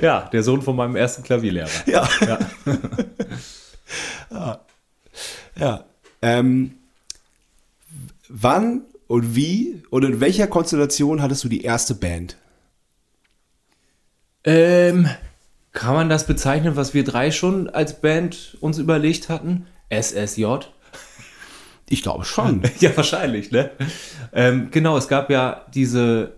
Ja, 0.00 0.28
der 0.32 0.42
Sohn 0.42 0.62
von 0.62 0.76
meinem 0.76 0.96
ersten 0.96 1.22
Klavierlehrer. 1.24 1.68
Ja. 1.86 2.08
Ja. 4.30 4.60
Ja. 5.58 5.84
Ähm, 6.22 6.72
wann 8.28 8.82
und 9.06 9.34
wie 9.34 9.82
und 9.90 10.04
in 10.04 10.20
welcher 10.20 10.46
Konstellation 10.46 11.22
hattest 11.22 11.44
du 11.44 11.48
die 11.48 11.62
erste 11.62 11.94
Band? 11.94 12.36
Ähm, 14.44 15.08
kann 15.72 15.94
man 15.94 16.08
das 16.08 16.26
bezeichnen, 16.26 16.76
was 16.76 16.94
wir 16.94 17.04
drei 17.04 17.30
schon 17.30 17.68
als 17.68 18.00
Band 18.00 18.56
uns 18.60 18.78
überlegt 18.78 19.28
hatten? 19.28 19.66
SSJ? 19.90 20.44
Ich 21.88 22.02
glaube 22.02 22.24
schon. 22.24 22.62
ja, 22.80 22.96
wahrscheinlich, 22.96 23.50
ne? 23.50 23.70
Ähm, 24.32 24.68
genau, 24.70 24.96
es 24.96 25.08
gab 25.08 25.30
ja 25.30 25.66
diese 25.74 26.32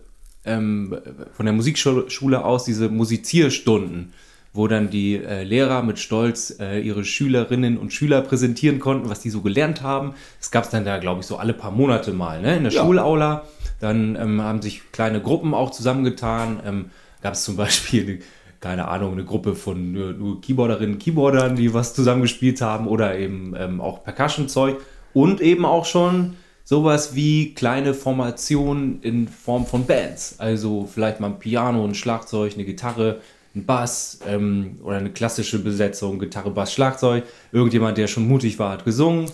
ähm, 0.45 0.97
von 1.33 1.45
der 1.45 1.53
Musikschule 1.53 2.43
aus 2.43 2.63
diese 2.63 2.89
Musizierstunden, 2.89 4.13
wo 4.57 4.67
dann 4.67 4.89
die 4.89 5.15
äh, 5.15 5.43
Lehrer 5.43 5.83
mit 5.83 5.99
Stolz 5.99 6.57
äh, 6.59 6.79
ihre 6.79 7.05
Schülerinnen 7.05 7.77
und 7.77 7.93
Schüler 7.93 8.21
präsentieren 8.21 8.79
konnten, 8.79 9.09
was 9.09 9.19
die 9.19 9.29
so 9.29 9.41
gelernt 9.41 9.81
haben. 9.83 10.13
Es 10.41 10.51
gab 10.51 10.65
es 10.65 10.71
dann 10.71 10.83
da, 10.83 10.97
glaube 10.97 11.21
ich, 11.21 11.27
so 11.27 11.37
alle 11.37 11.53
paar 11.53 11.71
Monate 11.71 12.11
mal, 12.11 12.41
ne? 12.41 12.57
In 12.57 12.63
der 12.63 12.73
Ja. 12.73 12.81
Schulaula. 12.83 13.43
Dann 13.79 14.15
ähm, 14.15 14.41
haben 14.41 14.61
sich 14.61 14.91
kleine 14.91 15.21
Gruppen 15.21 15.53
auch 15.53 15.69
zusammengetan. 15.71 16.59
Ähm, 16.65 16.85
gab 17.21 17.33
es 17.33 17.43
zum 17.43 17.55
Beispiel 17.63 18.03
eine, 18.03 18.19
keine 18.59 18.87
Ahnung, 18.87 19.13
eine 19.13 19.23
Gruppe 19.23 19.55
von 19.55 19.91
nur, 19.91 20.13
nur 20.13 20.41
Keyboarderinnen, 20.41 20.97
Keyboardern, 20.97 21.55
die 21.55 21.73
was 21.73 21.93
zusammengespielt 21.93 22.59
haben 22.61 22.87
oder 22.87 23.17
eben 23.17 23.53
ähm, 23.57 23.79
auch 23.79 24.03
Percussion-Zeug 24.03 24.77
und 25.13 25.39
eben 25.39 25.65
auch 25.65 25.85
schon 25.85 26.35
sowas 26.63 27.15
wie 27.15 27.53
kleine 27.53 27.93
Formationen 27.93 29.01
in 29.01 29.27
Form 29.27 29.65
von 29.65 29.85
Bands. 29.85 30.35
Also 30.39 30.89
vielleicht 30.91 31.19
mal 31.19 31.27
ein 31.27 31.39
Piano, 31.39 31.85
ein 31.85 31.93
Schlagzeug, 31.95 32.55
eine 32.55 32.65
Gitarre, 32.65 33.21
ein 33.57 33.65
Bass 33.65 34.19
ähm, 34.27 34.79
oder 34.83 34.97
eine 34.97 35.09
klassische 35.09 35.59
Besetzung, 35.59 36.19
Gitarre, 36.19 36.51
Bass, 36.51 36.73
Schlagzeug. 36.73 37.23
Irgendjemand, 37.51 37.97
der 37.97 38.07
schon 38.07 38.27
mutig 38.27 38.59
war, 38.59 38.71
hat 38.71 38.85
gesungen 38.85 39.29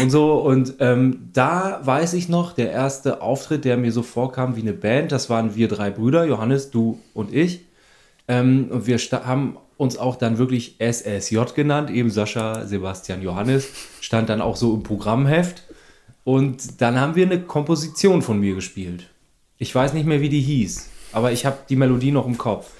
und 0.00 0.10
so. 0.10 0.34
Und 0.34 0.74
ähm, 0.80 1.30
da 1.32 1.80
weiß 1.82 2.14
ich 2.14 2.28
noch, 2.28 2.52
der 2.52 2.70
erste 2.70 3.20
Auftritt, 3.22 3.64
der 3.64 3.76
mir 3.76 3.92
so 3.92 4.02
vorkam 4.02 4.56
wie 4.56 4.62
eine 4.62 4.72
Band, 4.72 5.12
das 5.12 5.30
waren 5.30 5.54
wir 5.54 5.68
drei 5.68 5.90
Brüder, 5.90 6.24
Johannes, 6.24 6.70
du 6.70 6.98
und 7.14 7.32
ich. 7.32 7.60
Ähm, 8.28 8.68
und 8.70 8.86
wir 8.86 8.98
haben 8.98 9.58
uns 9.76 9.98
auch 9.98 10.16
dann 10.16 10.38
wirklich 10.38 10.76
SSJ 10.78 11.38
genannt, 11.54 11.90
eben 11.90 12.10
Sascha, 12.10 12.64
Sebastian, 12.64 13.22
Johannes, 13.22 13.68
stand 14.00 14.28
dann 14.28 14.40
auch 14.40 14.56
so 14.56 14.74
im 14.74 14.82
Programmheft. 14.82 15.64
Und 16.24 16.80
dann 16.80 16.98
haben 17.00 17.14
wir 17.14 17.26
eine 17.26 17.40
Komposition 17.40 18.22
von 18.22 18.40
mir 18.40 18.54
gespielt. 18.54 19.08
Ich 19.58 19.74
weiß 19.74 19.92
nicht 19.92 20.06
mehr, 20.06 20.20
wie 20.20 20.28
die 20.28 20.40
hieß, 20.40 20.88
aber 21.12 21.30
ich 21.32 21.46
habe 21.46 21.58
die 21.68 21.76
Melodie 21.76 22.10
noch 22.10 22.26
im 22.26 22.36
Kopf. 22.36 22.70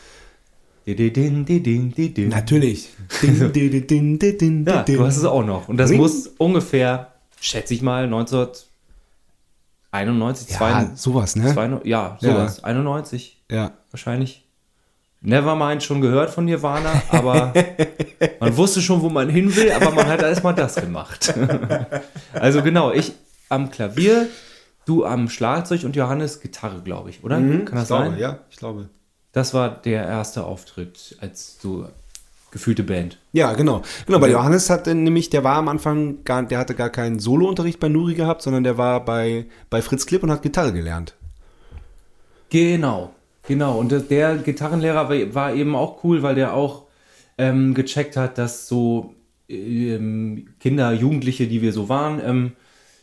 Natürlich. 2.28 2.90
Din, 3.20 4.64
Ja, 4.66 4.82
du 4.84 5.04
hast 5.04 5.16
es 5.16 5.24
auch 5.24 5.44
noch. 5.44 5.68
Und 5.68 5.78
das 5.78 5.90
Ring. 5.90 5.98
muss 5.98 6.28
ungefähr, 6.38 7.12
schätze 7.40 7.74
ich 7.74 7.82
mal, 7.82 8.04
1991, 8.04 10.50
Ja, 10.50 10.56
92, 10.58 11.00
sowas, 11.00 11.36
ne? 11.36 11.52
92, 11.52 11.88
ja, 11.90 12.16
sowas, 12.20 12.62
91 12.64 13.42
Ja. 13.50 13.72
wahrscheinlich. 13.90 14.42
Nevermind 15.22 15.82
schon 15.82 16.00
gehört 16.00 16.30
von 16.30 16.44
Nirvana, 16.44 17.02
aber 17.08 17.52
man 18.40 18.56
wusste 18.56 18.80
schon, 18.80 19.02
wo 19.02 19.08
man 19.08 19.28
hin 19.28 19.54
will, 19.56 19.72
aber 19.72 19.90
man 19.90 20.06
hat 20.06 20.22
erstmal 20.22 20.54
das 20.54 20.76
gemacht. 20.76 21.34
also 22.32 22.62
genau, 22.62 22.92
ich 22.92 23.12
am 23.48 23.70
Klavier, 23.70 24.28
du 24.84 25.04
am 25.04 25.28
Schlagzeug 25.28 25.82
und 25.84 25.96
Johannes 25.96 26.40
Gitarre, 26.40 26.80
glaube 26.82 27.10
ich, 27.10 27.24
oder? 27.24 27.36
Kann 27.38 27.48
das 27.48 27.56
Mhm, 27.56 27.60
ich 27.60 27.66
glaube, 27.88 28.10
sein? 28.10 28.18
Ja, 28.18 28.38
ich 28.50 28.56
glaube. 28.56 28.88
Das 29.36 29.52
war 29.52 29.68
der 29.82 30.02
erste 30.06 30.44
Auftritt 30.44 31.14
als 31.20 31.58
so 31.60 31.86
gefühlte 32.50 32.82
Band. 32.82 33.18
Ja, 33.34 33.52
genau. 33.52 33.82
Genau, 34.06 34.18
bei 34.18 34.30
Johannes 34.30 34.70
hat 34.70 34.86
nämlich, 34.86 35.28
der 35.28 35.44
war 35.44 35.56
am 35.56 35.68
Anfang 35.68 36.24
gar, 36.24 36.42
der 36.42 36.56
hatte 36.58 36.74
gar 36.74 36.88
keinen 36.88 37.18
Solounterricht 37.18 37.78
bei 37.78 37.90
Nuri 37.90 38.14
gehabt, 38.14 38.40
sondern 38.40 38.64
der 38.64 38.78
war 38.78 39.04
bei, 39.04 39.44
bei 39.68 39.82
Fritz 39.82 40.06
Klipp 40.06 40.22
und 40.22 40.30
hat 40.30 40.40
Gitarre 40.40 40.72
gelernt. 40.72 41.12
Genau, 42.48 43.10
genau. 43.46 43.78
Und 43.78 43.92
das- 43.92 44.08
der 44.08 44.36
Gitarrenlehrer 44.36 45.10
war- 45.34 45.54
eben 45.54 45.74
auch 45.76 46.02
cool, 46.02 46.22
weil 46.22 46.34
der 46.34 46.54
auch 46.54 46.84
ähm, 47.36 47.74
gecheckt 47.74 48.16
hat, 48.16 48.38
dass 48.38 48.66
so 48.68 49.12
ähm, 49.50 50.48
Kinder, 50.60 50.92
Jugendliche, 50.94 51.46
die 51.46 51.60
wir 51.60 51.74
so 51.74 51.90
waren, 51.90 52.22
ähm, 52.24 52.52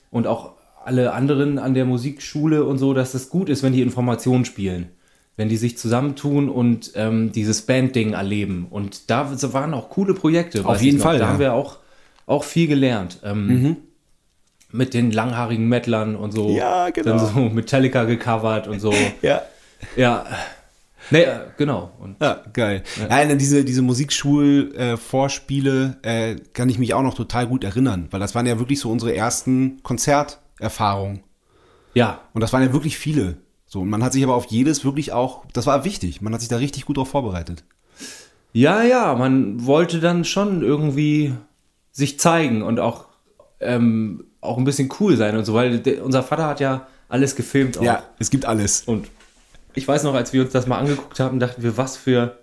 und 0.10 0.26
auch 0.26 0.54
alle 0.84 1.14
anderen 1.14 1.60
an 1.60 1.76
der 1.76 1.86
Musikschule 1.86 2.64
und 2.64 2.80
so, 2.80 2.96
dass 2.96 3.14
es 3.14 3.30
gut 3.30 3.50
ist, 3.50 3.62
wenn 3.62 3.74
die 3.74 3.84
Informationen 3.84 4.46
spielen. 4.46 4.90
Wenn 5.36 5.50
die 5.50 5.58
sich 5.58 5.78
zusammentun 5.78 6.50
und 6.50 6.92
ähm, 6.96 7.32
dieses 7.32 7.64
Band-Ding 7.64 8.14
erleben. 8.14 8.68
Und 8.70 9.10
da 9.10 9.32
waren 9.54 9.74
auch 9.74 9.90
coole 9.90 10.14
Projekte. 10.14 10.66
Auf 10.66 10.82
jeden. 10.82 11.00
Fall, 11.00 11.18
Da 11.18 11.26
ja. 11.26 11.30
haben 11.32 11.40
wir 11.40 11.54
auch, 11.54 11.78
auch 12.28 12.44
viel 12.44 12.68
gelernt. 12.68 13.20
Ähm, 13.24 13.78
Mit 14.72 14.94
den 14.94 15.12
langhaarigen 15.12 15.68
Metlern 15.68 16.16
und 16.16 16.32
so. 16.34 16.50
Ja, 16.50 16.90
genau. 16.90 17.18
Dann 17.18 17.34
so 17.34 17.40
Metallica 17.50 18.04
gecovert 18.04 18.68
und 18.68 18.80
so. 18.80 18.94
Ja. 19.22 19.42
Ja. 19.96 20.26
Nee, 21.10 21.24
äh, 21.24 21.40
genau. 21.58 21.92
Und 22.00 22.18
Ja, 22.22 22.42
geil. 22.54 22.84
Ja, 23.00 23.08
an 23.18 23.38
diese, 23.38 23.66
diese 23.66 23.82
Musikschul-Vorspiele 23.82 25.98
äh, 26.02 26.36
kann 26.54 26.70
ich 26.70 26.80
mich 26.80 26.94
auch 26.94 27.04
noch 27.04 27.16
total 27.16 27.48
gut 27.48 27.64
erinnern, 27.64 28.08
weil 28.12 28.20
das 28.20 28.36
waren 28.36 28.46
ja 28.46 28.60
wirklich 28.60 28.80
so 28.80 28.90
unsere 28.90 29.16
ersten 29.16 29.82
Konzerterfahrungen. 29.84 31.22
ja, 31.94 32.22
Und 32.34 32.42
das 32.42 32.54
waren 32.54 32.64
ja 32.64 32.74
wirklich 32.74 32.98
viele. 32.98 33.38
So, 33.74 33.82
und 33.82 33.90
man 33.90 34.04
hat 34.04 34.14
sich 34.14 34.24
aber 34.24 34.36
auf 34.36 34.46
jedes 34.46 34.86
wirklich 34.86 35.14
auch, 35.14 35.46
das 35.52 35.66
war 35.66 35.84
wichtig, 35.84 36.22
man 36.22 36.32
hat 36.32 36.42
sich 36.42 36.50
da 36.50 36.58
richtig 36.58 36.86
gut 36.86 36.98
drauf 36.98 37.10
vorbereitet. 37.10 37.64
ja, 38.54 38.84
ja, 38.84 39.16
man 39.16 39.66
wollte 39.66 40.00
dann 40.00 40.26
schon 40.26 40.62
irgendwie 40.62 41.34
sich 41.92 42.20
zeigen 42.20 42.62
und 42.62 42.80
auch, 42.80 43.06
ähm, 43.60 44.26
auch 44.42 44.60
ein 44.60 44.64
bisschen 44.64 44.94
cool 45.00 45.18
sein 45.18 45.36
und 45.36 45.46
so, 45.46 45.56
weil 45.56 45.80
der, 45.80 46.06
unser 46.06 46.22
Vater 46.22 46.46
hat 46.46 46.60
ja 46.60 46.86
alles 47.10 47.36
gefilmt. 47.36 47.80
Auch. 47.80 47.84
es 48.20 48.30
gibt 48.30 48.46
alles. 48.46 48.84
Und 48.84 49.08
ich 49.74 49.88
weiß 49.88 50.04
noch, 50.04 50.14
als 50.14 50.34
wir 50.34 50.44
uns 50.44 50.52
das 50.52 50.68
mal 50.68 50.78
angeguckt 50.78 51.20
haben, 51.20 51.40
dachten 51.40 51.64
wir, 51.64 51.76
was 51.76 51.98
für, 51.98 52.38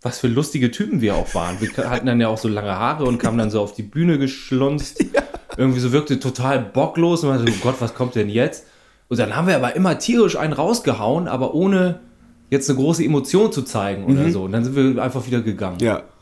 was 0.00 0.18
für 0.18 0.28
lustige 0.28 0.70
Typen 0.70 1.02
wir 1.02 1.14
auch 1.14 1.34
waren. 1.34 1.60
Wir 1.60 1.90
hatten 1.90 2.06
dann 2.06 2.22
ja 2.22 2.28
auch 2.28 2.38
so 2.38 2.48
lange 2.48 2.72
Haare 2.72 3.04
und 3.04 3.18
kamen 3.18 3.36
dann 3.36 3.50
so 3.50 3.60
auf 3.60 3.74
die 3.74 3.82
Bühne 3.82 4.18
geschlunzt. 4.18 5.04
Irgendwie 5.58 5.80
so 5.80 5.92
wirkte 5.92 6.18
total 6.18 6.60
bocklos 6.60 7.22
und 7.22 7.28
man 7.28 7.38
so, 7.38 7.44
oh 7.46 7.56
Gott, 7.60 7.76
was 7.80 7.94
kommt 7.94 8.14
denn 8.14 8.30
jetzt? 8.30 8.64
Und 9.08 9.18
dann 9.18 9.36
haben 9.36 9.46
wir 9.46 9.56
aber 9.56 9.76
immer 9.76 9.98
tierisch 9.98 10.36
einen 10.36 10.52
rausgehauen, 10.52 11.28
aber 11.28 11.54
ohne 11.54 12.00
jetzt 12.50 12.68
eine 12.70 12.78
große 12.78 13.04
Emotion 13.04 13.52
zu 13.52 13.62
zeigen 13.62 14.04
oder 14.04 14.30
so. 14.30 14.44
Und 14.44 14.52
dann 14.52 14.64
sind 14.64 14.76
wir 14.76 15.02
einfach 15.02 15.26
wieder 15.26 15.40
gegangen. 15.40 15.78
Ja. 15.80 16.02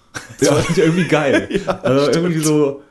Das 0.41 0.51
war 0.51 0.77
irgendwie 0.77 1.09
geil. 1.09 1.49
also 1.83 2.11
irgendwie 2.11 2.41
so 2.41 2.83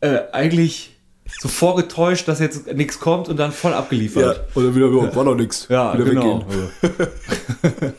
äh, 0.00 0.18
eigentlich 0.32 0.98
so 1.40 1.48
vorgetäuscht, 1.48 2.26
dass 2.26 2.40
jetzt 2.40 2.66
nichts 2.74 2.98
kommt 2.98 3.28
und 3.28 3.36
dann 3.36 3.52
voll 3.52 3.72
abgeliefert. 3.72 4.44
oder 4.56 4.74
wieder, 4.74 4.86
oh, 4.86 5.14
war 5.14 5.24
noch 5.24 5.36
nix. 5.36 5.68
Ja, 5.68 5.94
wieder 5.94 6.04
genau. 6.04 6.44
weggehen. 6.48 7.92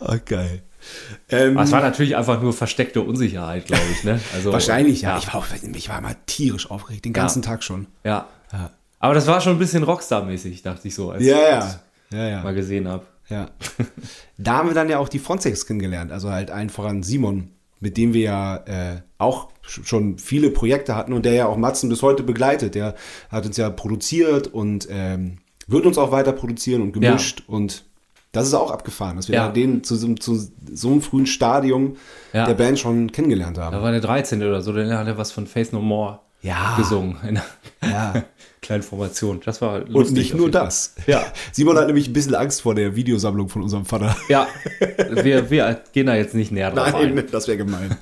Ah, 0.00 0.16
geil. 0.24 0.62
Ähm, 1.34 1.54
Das 1.56 1.72
war 1.72 1.80
natürlich 1.80 2.16
einfach 2.16 2.40
nur 2.40 2.52
versteckte 2.52 3.00
Unsicherheit, 3.02 3.66
glaube 3.66 3.82
ich. 3.92 4.04
Ne? 4.04 4.20
Also, 4.34 4.52
wahrscheinlich, 4.52 5.02
ja. 5.02 5.10
ja. 5.10 5.18
Ich 5.18 5.26
war, 5.28 5.36
auch, 5.36 5.46
ich 5.74 5.88
war 5.88 5.98
immer 5.98 6.14
tierisch 6.26 6.70
aufgeregt, 6.70 7.04
den 7.04 7.12
ganzen 7.12 7.42
Tag 7.42 7.62
schon. 7.62 7.86
ja. 8.04 8.26
Ja. 8.52 8.70
Aber 9.00 9.12
das 9.14 9.26
war 9.26 9.40
schon 9.42 9.54
ein 9.56 9.58
bisschen 9.58 9.82
Rockstar-mäßig, 9.82 10.62
dachte 10.62 10.88
ich 10.88 10.94
so, 10.94 11.10
als 11.10 11.22
Ja, 11.24 11.36
ich 11.36 11.42
ja. 11.42 11.58
das 11.58 11.78
Ja, 12.10 12.28
ja. 12.28 12.42
mal 12.42 12.54
gesehen 12.54 12.88
habe. 12.88 13.04
Ja. 13.28 13.50
da 14.38 14.52
haben 14.58 14.68
wir 14.68 14.74
dann 14.74 14.88
ja 14.88 14.98
auch 14.98 15.08
die 15.10 15.18
Frontex 15.18 15.66
kennengelernt, 15.66 16.10
also 16.12 16.30
halt 16.30 16.50
allen 16.50 16.70
voran 16.70 17.02
Simon, 17.02 17.50
mit 17.80 17.96
dem 17.98 18.14
wir 18.14 18.22
ja 18.22 18.56
äh, 18.66 19.00
auch 19.18 19.48
sch- 19.66 19.84
schon 19.86 20.18
viele 20.18 20.50
Projekte 20.50 20.94
hatten 20.96 21.12
und 21.12 21.24
der 21.26 21.32
ja 21.34 21.46
auch 21.46 21.56
Matzen 21.58 21.88
bis 21.90 22.00
heute 22.02 22.22
begleitet. 22.22 22.74
Der 22.76 22.94
hat 23.30 23.44
uns 23.44 23.56
ja 23.58 23.68
produziert 23.70 24.46
und 24.46 24.86
ähm, 24.90 25.38
wird 25.66 25.84
uns 25.86 25.98
auch 25.98 26.10
weiter 26.12 26.32
produzieren 26.32 26.80
und 26.82 26.92
gemischt 26.92 27.42
und 27.46 27.84
das 28.34 28.46
ist 28.48 28.54
auch 28.54 28.70
abgefahren, 28.70 29.16
dass 29.16 29.28
wir 29.28 29.34
Ja. 29.36 29.48
den 29.48 29.82
zu, 29.82 29.96
so- 29.96 30.14
zu 30.14 30.38
so 30.72 30.90
einem 30.90 31.00
frühen 31.00 31.26
Stadium 31.26 31.96
Ja. 32.32 32.46
der 32.46 32.54
Band 32.54 32.78
schon 32.78 33.10
kennengelernt 33.12 33.56
haben. 33.58 33.74
Da 33.74 33.82
war 33.82 33.90
der 33.92 34.00
13. 34.00 34.42
oder 34.42 34.60
so, 34.60 34.72
dann 34.72 34.92
hat 34.96 35.06
er 35.06 35.16
was 35.16 35.32
von 35.32 35.46
Faith 35.46 35.72
No 35.72 35.80
More 35.80 36.20
Ja. 36.42 36.74
gesungen. 36.76 37.16
In 37.26 37.38
einer 37.80 37.92
Ja. 38.14 38.24
kleinen 38.60 38.82
Formation. 38.82 39.40
Das 39.44 39.60
war 39.60 39.80
lustig. 39.80 39.94
Und 39.94 40.12
nicht 40.12 40.34
nur 40.34 40.50
das. 40.50 40.94
Ja. 41.06 41.22
Simon 41.52 41.76
hat 41.76 41.86
nämlich 41.86 42.08
ein 42.08 42.12
bisschen 42.14 42.34
Angst 42.34 42.62
vor 42.62 42.74
der 42.74 42.96
Videosammlung 42.96 43.48
von 43.50 43.60
unserem 43.62 43.84
Vater. 43.84 44.16
Ja, 44.28 44.46
wir, 45.22 45.50
wir 45.50 45.80
gehen 45.92 46.06
da 46.06 46.14
jetzt 46.14 46.34
nicht 46.34 46.50
näher 46.50 46.70
drauf 46.70 46.94
ein. 46.94 47.22
das 47.30 47.46
wäre 47.46 47.58
gemein. 47.58 47.94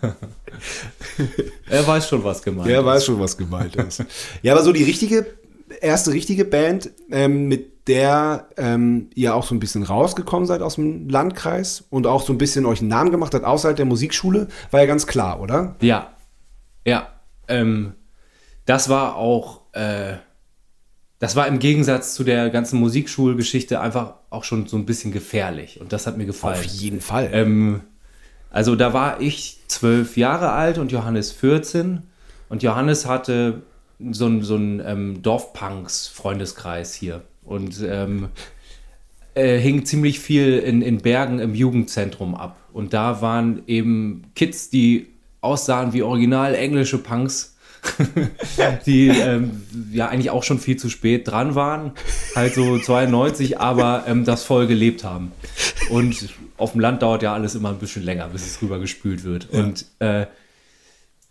Er 1.68 1.86
weiß 1.86 2.08
schon, 2.08 2.22
was 2.24 2.42
gemeint 2.42 2.68
Der 2.68 2.80
ist. 2.80 2.86
weiß 2.86 3.04
schon, 3.04 3.18
was 3.20 3.36
gemeint 3.36 3.74
ist. 3.76 4.04
ja, 4.42 4.52
aber 4.52 4.62
so 4.62 4.72
die 4.72 4.84
richtige, 4.84 5.26
erste 5.82 6.12
richtige 6.12 6.44
Band, 6.44 6.90
ähm, 7.10 7.48
mit 7.48 7.88
der 7.88 8.48
ähm, 8.56 9.10
ihr 9.14 9.34
auch 9.34 9.44
so 9.44 9.54
ein 9.54 9.60
bisschen 9.60 9.82
rausgekommen 9.82 10.46
seid 10.46 10.62
aus 10.62 10.76
dem 10.76 11.08
Landkreis 11.08 11.84
und 11.90 12.06
auch 12.06 12.22
so 12.22 12.32
ein 12.32 12.38
bisschen 12.38 12.64
euch 12.64 12.80
einen 12.80 12.88
Namen 12.88 13.10
gemacht 13.10 13.34
hat 13.34 13.44
außerhalb 13.44 13.76
der 13.76 13.86
Musikschule, 13.86 14.48
war 14.70 14.80
ja 14.80 14.86
ganz 14.86 15.06
klar, 15.06 15.40
oder? 15.40 15.76
Ja, 15.80 16.12
ja. 16.86 17.08
Ähm, 17.48 17.94
das 18.66 18.88
war 18.88 19.16
auch, 19.16 19.62
äh, 19.72 20.14
das 21.18 21.34
war 21.34 21.48
im 21.48 21.58
Gegensatz 21.58 22.14
zu 22.14 22.24
der 22.24 22.50
ganzen 22.50 22.78
Musikschulgeschichte 22.78 23.80
einfach 23.80 24.14
auch 24.30 24.44
schon 24.44 24.66
so 24.66 24.76
ein 24.76 24.86
bisschen 24.86 25.12
gefährlich. 25.12 25.80
Und 25.80 25.92
das 25.92 26.06
hat 26.06 26.16
mir 26.16 26.26
gefallen. 26.26 26.62
jeden 26.62 27.00
Fall. 27.00 27.30
Ähm, 27.32 27.80
also 28.50 28.76
da 28.76 28.92
war 28.92 29.20
ich 29.20 29.60
zwölf 29.66 30.16
Jahre 30.16 30.50
alt 30.50 30.78
und 30.78 30.92
Johannes 30.92 31.32
14. 31.32 32.02
Und 32.48 32.62
Johannes 32.62 33.06
hatte 33.06 33.62
so 34.10 34.26
einen 34.26 34.42
so 34.42 34.56
einen, 34.56 34.80
ähm, 34.84 35.22
Dorfpunks-Freundeskreis 35.22 36.94
hier. 36.94 37.22
Und 37.44 37.82
ähm, 37.86 38.28
äh, 39.34 39.58
hing 39.58 39.84
ziemlich 39.84 40.20
viel 40.20 40.58
in, 40.58 40.82
in 40.82 40.98
Bergen 40.98 41.38
im 41.38 41.54
Jugendzentrum 41.54 42.34
ab. 42.34 42.56
Und 42.72 42.92
da 42.92 43.22
waren 43.22 43.62
eben 43.66 44.24
Kids, 44.34 44.70
die 44.70 45.08
aussahen 45.40 45.92
wie 45.92 46.02
original 46.02 46.54
englische 46.54 46.98
Punks. 46.98 47.50
die 48.86 49.08
ähm, 49.08 49.62
ja 49.90 50.08
eigentlich 50.08 50.30
auch 50.30 50.44
schon 50.44 50.60
viel 50.60 50.76
zu 50.76 50.88
spät 50.88 51.26
dran 51.26 51.56
waren, 51.56 51.90
halt 52.36 52.54
so 52.54 52.78
92, 52.78 53.58
aber 53.58 54.04
ähm, 54.06 54.24
das 54.24 54.44
voll 54.44 54.68
gelebt 54.68 55.02
haben. 55.02 55.32
Und 55.90 56.28
auf 56.58 56.72
dem 56.72 56.80
Land 56.80 57.02
dauert 57.02 57.24
ja 57.24 57.34
alles 57.34 57.56
immer 57.56 57.70
ein 57.70 57.78
bisschen 57.78 58.04
länger, 58.04 58.28
bis 58.28 58.46
es 58.46 58.62
rübergespült 58.62 59.24
wird. 59.24 59.48
Ja. 59.50 59.64
Und 59.64 59.84
äh, 59.98 60.26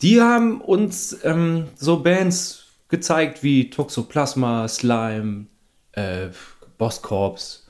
die 0.02 0.20
haben 0.20 0.60
uns 0.60 1.16
ähm, 1.24 1.68
so 1.74 2.00
Bands 2.00 2.61
gezeigt 2.92 3.42
wie 3.42 3.70
Toxoplasma, 3.70 4.68
Slime, 4.68 5.46
äh, 5.92 6.28
Boss 6.76 7.00
Corps, 7.00 7.64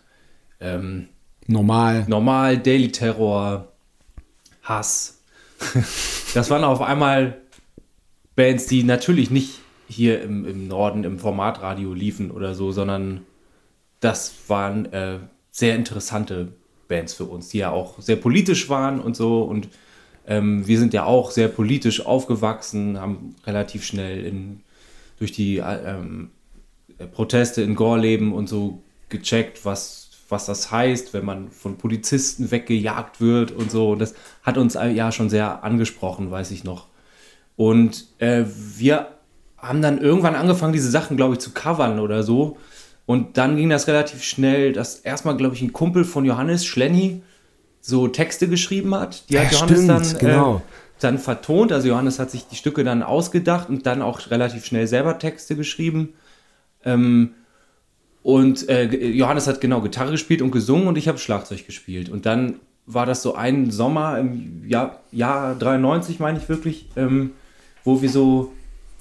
ähm, 0.61 1.09
Normal. 1.47 2.05
Normal, 2.09 2.59
Daily 2.59 2.93
Terror, 2.93 3.69
Hass. 4.63 5.23
Das 6.35 6.49
waren 6.49 6.65
auf 6.65 6.81
einmal 6.81 7.37
Bands, 8.37 8.67
die 8.67 8.85
natürlich 8.85 9.31
nicht 9.31 9.61
hier 9.87 10.23
im, 10.23 10.47
im 10.47 10.67
Norden 10.67 11.05
im 11.05 11.19
Formatradio 11.19 11.93
liefen 11.93 12.31
oder 12.31 12.55
so, 12.55 12.73
sondern 12.73 13.21
das 14.01 14.33
waren 14.49 14.91
äh, 14.95 15.19
sehr 15.51 15.77
interessante 15.77 16.53
Bands 16.89 17.13
für 17.13 17.25
uns, 17.25 17.51
die 17.51 17.59
ja 17.59 17.71
auch 17.71 18.01
sehr 18.01 18.17
politisch 18.17 18.71
waren 18.71 18.99
und 18.99 19.15
so. 19.15 19.43
Und 19.43 19.69
ähm, 20.27 20.67
wir 20.67 20.79
sind 20.79 20.95
ja 20.95 21.05
auch 21.05 21.31
sehr 21.31 21.49
politisch 21.49 22.05
aufgewachsen, 22.07 22.99
haben 22.99 23.37
relativ 23.47 23.85
schnell 23.85 24.25
in, 24.25 24.63
durch 25.23 25.31
die 25.31 25.59
äh, 25.59 25.79
ähm, 25.87 26.31
Proteste 27.13 27.63
in 27.63 27.77
Gorleben 27.77 28.33
und 28.33 28.49
so 28.49 28.83
gecheckt, 29.09 29.65
was, 29.65 30.11
was 30.29 30.47
das 30.47 30.73
heißt, 30.73 31.15
wenn 31.15 31.25
man 31.25 31.53
von 31.53 31.79
Polizisten 31.79 32.51
weggejagt 32.51 33.21
wird 33.21 33.53
und 33.53 33.71
so. 33.71 33.93
Und 33.93 34.01
das 34.01 34.15
hat 34.43 34.59
uns 34.59 34.75
äh, 34.75 34.89
ja 34.89 35.13
schon 35.13 35.31
sehr 35.31 35.63
angesprochen, 35.63 36.33
weiß 36.33 36.51
ich 36.51 36.65
noch. 36.65 36.89
Und 37.55 38.09
äh, 38.19 38.45
wir 38.77 39.13
haben 39.59 39.81
dann 39.81 40.01
irgendwann 40.01 40.35
angefangen, 40.35 40.73
diese 40.73 40.91
Sachen, 40.91 41.17
glaube 41.17 41.35
ich, 41.35 41.39
zu 41.39 41.53
covern 41.53 42.01
oder 42.01 42.25
so. 42.25 42.57
Und 43.07 43.37
dann 43.37 43.57
ging 43.57 43.69
das 43.69 43.87
relativ 43.87 44.25
schnell, 44.25 44.73
dass 44.73 44.97
erstmal, 44.97 45.37
glaube 45.37 45.55
ich, 45.55 45.63
ein 45.63 45.73
Kumpel 45.73 46.03
von 46.05 46.25
Johannes, 46.25 46.65
Schlenny, 46.67 47.23
so 47.81 48.09
Texte 48.09 48.49
geschrieben 48.49 48.93
hat. 48.93 49.29
Die 49.31 49.39
hat 49.39 49.53
Ja, 49.53 49.59
Johannes 49.59 49.85
stimmt, 49.85 49.89
dann, 49.89 50.19
genau. 50.19 50.63
Dann 51.05 51.19
vertont. 51.19 51.73
Also 51.73 51.89
Johannes 51.89 52.19
hat 52.19 52.31
sich 52.31 52.47
die 52.47 52.57
Stücke 52.57 52.85
dann 52.85 53.03
ausgedacht 53.03 53.69
und 53.69 53.87
dann 53.87 54.03
auch 54.03 54.31
relativ 54.31 54.65
schnell 54.65 54.87
selber 54.87 55.19
Texte 55.19 55.57
geschrieben. 55.57 56.11
Ähm, 56.85 57.31
und 58.23 58.69
äh, 58.69 58.85
Johannes 59.09 59.47
hat 59.47 59.61
genau 59.61 59.81
Gitarre 59.81 60.13
gespielt 60.13 60.43
und 60.43 60.51
gesungen 60.53 60.87
und 60.87 60.97
ich 60.97 61.09
habe 61.09 61.19
Schlagzeug 61.19 61.67
gespielt. 61.67 62.09
Und 62.09 62.25
dann 62.27 62.61
war 62.87 63.07
das 63.07 63.23
so 63.23 63.35
ein 63.35 63.71
Sommer 63.71 64.19
im 64.19 64.69
Jahr, 64.69 65.01
Jahr 65.11 65.55
93, 65.57 66.19
meine 66.21 66.39
ich 66.39 66.49
wirklich, 66.49 66.89
ähm, 66.97 67.33
wo 67.85 68.03
wir 68.03 68.09
so 68.09 68.53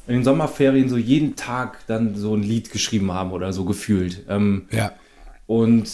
in 0.07 0.15
den 0.15 0.23
Sommerferien 0.23 0.89
so 0.89 0.97
jeden 0.97 1.35
Tag 1.35 1.85
dann 1.87 2.15
so 2.15 2.35
ein 2.35 2.41
Lied 2.43 2.71
geschrieben 2.71 3.11
haben 3.11 3.31
oder 3.31 3.53
so 3.53 3.65
gefühlt. 3.65 4.25
Ähm, 4.27 4.67
Ja. 4.71 4.91
und 5.45 5.89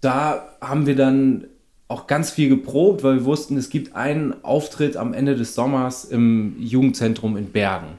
da 0.00 0.48
haben 0.60 0.86
wir 0.86 0.96
dann 0.96 1.44
auch 1.88 2.06
ganz 2.06 2.30
viel 2.30 2.48
geprobt, 2.50 3.02
weil 3.02 3.16
wir 3.16 3.24
wussten, 3.24 3.56
es 3.56 3.70
gibt 3.70 3.96
einen 3.96 4.44
Auftritt 4.44 4.96
am 4.96 5.14
Ende 5.14 5.34
des 5.36 5.54
Sommers 5.54 6.04
im 6.04 6.56
Jugendzentrum 6.60 7.36
in 7.36 7.50
Bergen. 7.50 7.98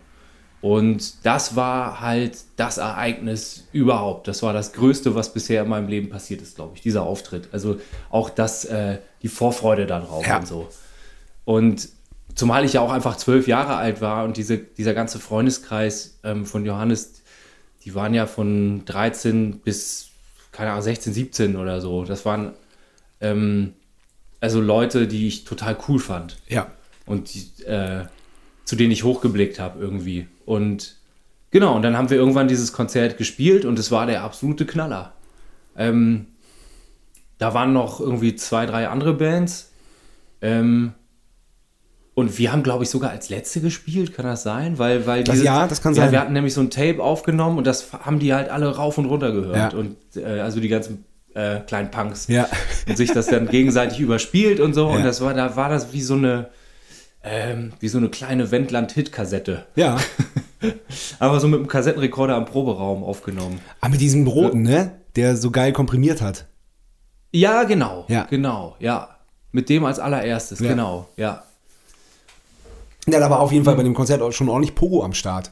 Und 0.61 1.25
das 1.25 1.55
war 1.55 2.01
halt 2.01 2.37
das 2.57 2.77
Ereignis 2.77 3.67
überhaupt. 3.71 4.27
Das 4.27 4.43
war 4.43 4.51
das 4.53 4.73
Größte, 4.73 5.15
was 5.15 5.33
bisher 5.33 5.63
in 5.63 5.69
meinem 5.69 5.87
Leben 5.87 6.09
passiert 6.09 6.41
ist, 6.41 6.55
glaube 6.55 6.73
ich, 6.75 6.81
dieser 6.81 7.03
Auftritt. 7.03 7.47
Also 7.53 7.79
auch 8.09 8.29
das, 8.29 8.65
äh, 8.65 8.99
die 9.21 9.29
Vorfreude 9.29 9.85
darauf 9.85 10.27
Ja. 10.27 10.37
und 10.39 10.47
so. 10.47 10.67
Und 11.45 11.89
zumal 12.35 12.65
ich 12.65 12.73
ja 12.73 12.81
auch 12.81 12.91
einfach 12.91 13.15
zwölf 13.17 13.47
Jahre 13.47 13.75
alt 13.77 14.01
war 14.01 14.25
und 14.25 14.37
diese, 14.37 14.57
dieser 14.57 14.93
ganze 14.93 15.17
Freundeskreis 15.19 16.19
ähm, 16.23 16.45
von 16.45 16.65
Johannes, 16.65 17.21
die 17.85 17.95
waren 17.95 18.13
ja 18.13 18.27
von 18.27 18.83
13 18.85 19.59
bis, 19.61 20.09
keine 20.51 20.71
Ahnung, 20.71 20.83
16, 20.83 21.13
17 21.13 21.55
oder 21.55 21.79
so. 21.79 22.03
Das 22.03 22.25
waren 22.25 22.53
ähm, 23.21 23.73
also 24.41 24.61
Leute, 24.61 25.07
die 25.07 25.27
ich 25.27 25.43
total 25.43 25.77
cool 25.87 25.99
fand 25.99 26.37
Ja. 26.47 26.67
und 27.05 27.33
die, 27.33 27.63
äh, 27.65 28.05
zu 28.65 28.75
denen 28.75 28.91
ich 28.91 29.03
hochgeblickt 29.03 29.59
habe 29.59 29.79
irgendwie. 29.79 30.27
Und 30.45 30.95
genau, 31.51 31.75
und 31.75 31.81
dann 31.81 31.97
haben 31.97 32.09
wir 32.09 32.17
irgendwann 32.17 32.47
dieses 32.47 32.71
Konzert 32.73 33.17
gespielt 33.17 33.65
und 33.65 33.77
es 33.79 33.91
war 33.91 34.05
der 34.05 34.23
absolute 34.23 34.65
Knaller. 34.65 35.13
Ähm, 35.75 36.27
da 37.37 37.53
waren 37.53 37.73
noch 37.73 37.99
irgendwie 37.99 38.35
zwei, 38.35 38.65
drei 38.65 38.87
andere 38.89 39.13
Bands. 39.13 39.71
Ähm, 40.41 40.93
und 42.13 42.37
wir 42.37 42.51
haben, 42.51 42.63
glaube 42.63 42.83
ich, 42.83 42.89
sogar 42.89 43.11
als 43.11 43.29
letzte 43.29 43.61
gespielt, 43.61 44.13
kann 44.13 44.25
das 44.25 44.43
sein? 44.43 44.77
Weil, 44.77 45.07
weil 45.07 45.23
Das- 45.23 45.41
ja, 45.41 45.67
das 45.67 45.81
kann 45.81 45.93
ja, 45.93 46.03
sein. 46.03 46.11
Wir 46.11 46.19
hatten 46.19 46.33
nämlich 46.33 46.53
so 46.53 46.59
ein 46.61 46.69
Tape 46.69 47.01
aufgenommen 47.01 47.57
und 47.57 47.65
das 47.65 47.93
haben 47.93 48.19
die 48.19 48.33
halt 48.33 48.49
alle 48.49 48.75
rauf 48.75 48.97
und 48.97 49.05
runter 49.05 49.31
gehört. 49.31 49.73
Ja. 49.73 49.79
Und 49.79 49.95
äh, 50.17 50.41
also 50.41 50.59
die 50.59 50.67
ganzen 50.67 51.05
äh, 51.39 51.59
kleinen 51.67 51.89
Punks 51.91 52.27
Ja. 52.27 52.47
und 52.87 52.97
sich 52.97 53.11
das 53.11 53.27
dann 53.27 53.47
gegenseitig 53.47 53.99
überspielt 54.05 54.59
und 54.59 54.73
so. 54.73 54.89
Ja. 54.89 54.95
Und 54.97 55.03
das 55.03 55.21
war, 55.21 55.33
da 55.33 55.55
war 55.55 55.69
das 55.69 55.93
wie 55.93 56.01
so 56.01 56.15
eine, 56.15 56.49
ähm, 57.23 57.73
wie 57.79 57.87
so 57.87 57.97
eine 57.97 58.09
kleine 58.09 58.51
Wendland-Hit-Kassette. 58.51 59.65
Ja. 59.75 59.97
Aber 61.19 61.39
so 61.39 61.47
mit 61.47 61.59
einem 61.59 61.67
Kassettenrekorder 61.67 62.35
am 62.35 62.45
Proberaum 62.45 63.03
aufgenommen. 63.03 63.59
Aber 63.81 63.91
mit 63.91 64.01
diesem 64.01 64.27
Roten, 64.27 64.61
ne? 64.63 64.91
Der 65.15 65.35
so 65.37 65.51
geil 65.51 65.71
komprimiert 65.73 66.21
hat. 66.21 66.45
Ja, 67.31 67.63
genau. 67.63 68.05
Ja. 68.09 68.25
Genau, 68.29 68.75
ja. 68.79 69.09
Mit 69.51 69.69
dem 69.69 69.85
als 69.85 69.99
allererstes, 69.99 70.59
Ja. 70.59 70.69
genau, 70.69 71.07
ja. 71.17 71.43
Ja, 73.07 73.19
da 73.19 73.29
war 73.29 73.39
auf 73.39 73.51
jeden 73.51 73.65
Fall 73.65 73.75
bei 73.75 73.83
dem 73.83 73.93
Konzert 73.95 74.21
auch 74.21 74.31
schon 74.31 74.49
ordentlich 74.49 74.75
Pogo 74.75 75.03
am 75.03 75.13
Start. 75.13 75.51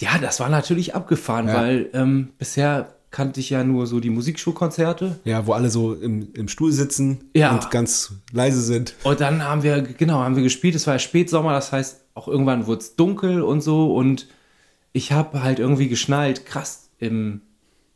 Ja, 0.00 0.10
das 0.20 0.40
war 0.40 0.48
natürlich 0.48 0.94
abgefahren, 0.94 1.48
Ja. 1.48 1.54
weil 1.54 1.88
ähm, 1.94 2.30
bisher 2.38 2.88
kannte 3.10 3.40
ich 3.40 3.50
ja 3.50 3.64
nur 3.64 3.86
so 3.86 3.98
die 4.00 4.10
Musikschulkonzerte. 4.10 5.18
Ja, 5.24 5.46
wo 5.46 5.52
alle 5.52 5.68
so 5.70 5.94
im, 5.94 6.28
im 6.34 6.48
Stuhl 6.48 6.72
sitzen 6.72 7.24
Ja. 7.34 7.52
und 7.54 7.70
ganz 7.70 8.12
leise 8.32 8.62
sind. 8.62 8.94
Und 9.02 9.20
dann 9.20 9.42
haben 9.44 9.62
wir, 9.62 9.82
genau, 9.82 10.20
haben 10.20 10.36
wir 10.36 10.42
gespielt. 10.42 10.74
Es 10.74 10.86
war 10.86 10.94
ja 10.94 10.98
Spätsommer, 10.98 11.52
das 11.52 11.72
heißt, 11.72 12.00
auch 12.14 12.28
irgendwann 12.28 12.66
wurde 12.66 12.80
es 12.82 12.96
dunkel 12.96 13.42
und 13.42 13.62
so. 13.62 13.94
Und 13.94 14.28
ich 14.92 15.12
habe 15.12 15.42
halt 15.42 15.58
irgendwie 15.58 15.88
geschnallt, 15.88 16.46
krass, 16.46 16.88
ähm, 17.00 17.40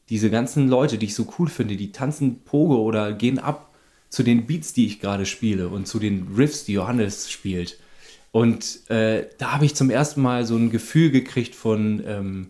diese 0.09 0.31
ganzen 0.31 0.69
Leute, 0.69 0.99
die 0.99 1.07
ich 1.07 1.15
so 1.15 1.27
cool 1.39 1.49
finde, 1.49 1.77
die 1.77 1.93
tanzen 1.93 2.41
Pogo 2.45 2.83
oder 2.83 3.13
gehen 3.13 3.39
ab 3.39 3.71
zu 4.11 4.23
den 4.23 4.47
Beats, 4.47 4.73
die 4.73 4.87
ich 4.87 5.01
gerade 5.01 5.27
spiele 5.27 5.69
und 5.69 5.87
zu 5.89 5.99
den 5.99 6.29
Riffs, 6.37 6.65
die 6.65 6.73
Johannes 6.75 7.31
spielt. 7.31 7.79
Und 8.33 8.89
äh, 8.91 9.27
da 9.39 9.53
habe 9.53 9.65
ich 9.65 9.75
zum 9.77 9.91
ersten 9.91 10.21
Mal 10.21 10.45
so 10.45 10.57
ein 10.57 10.71
Gefühl 10.71 11.11
gekriegt 11.11 11.55
von 11.55 12.03
ähm, 12.07 12.49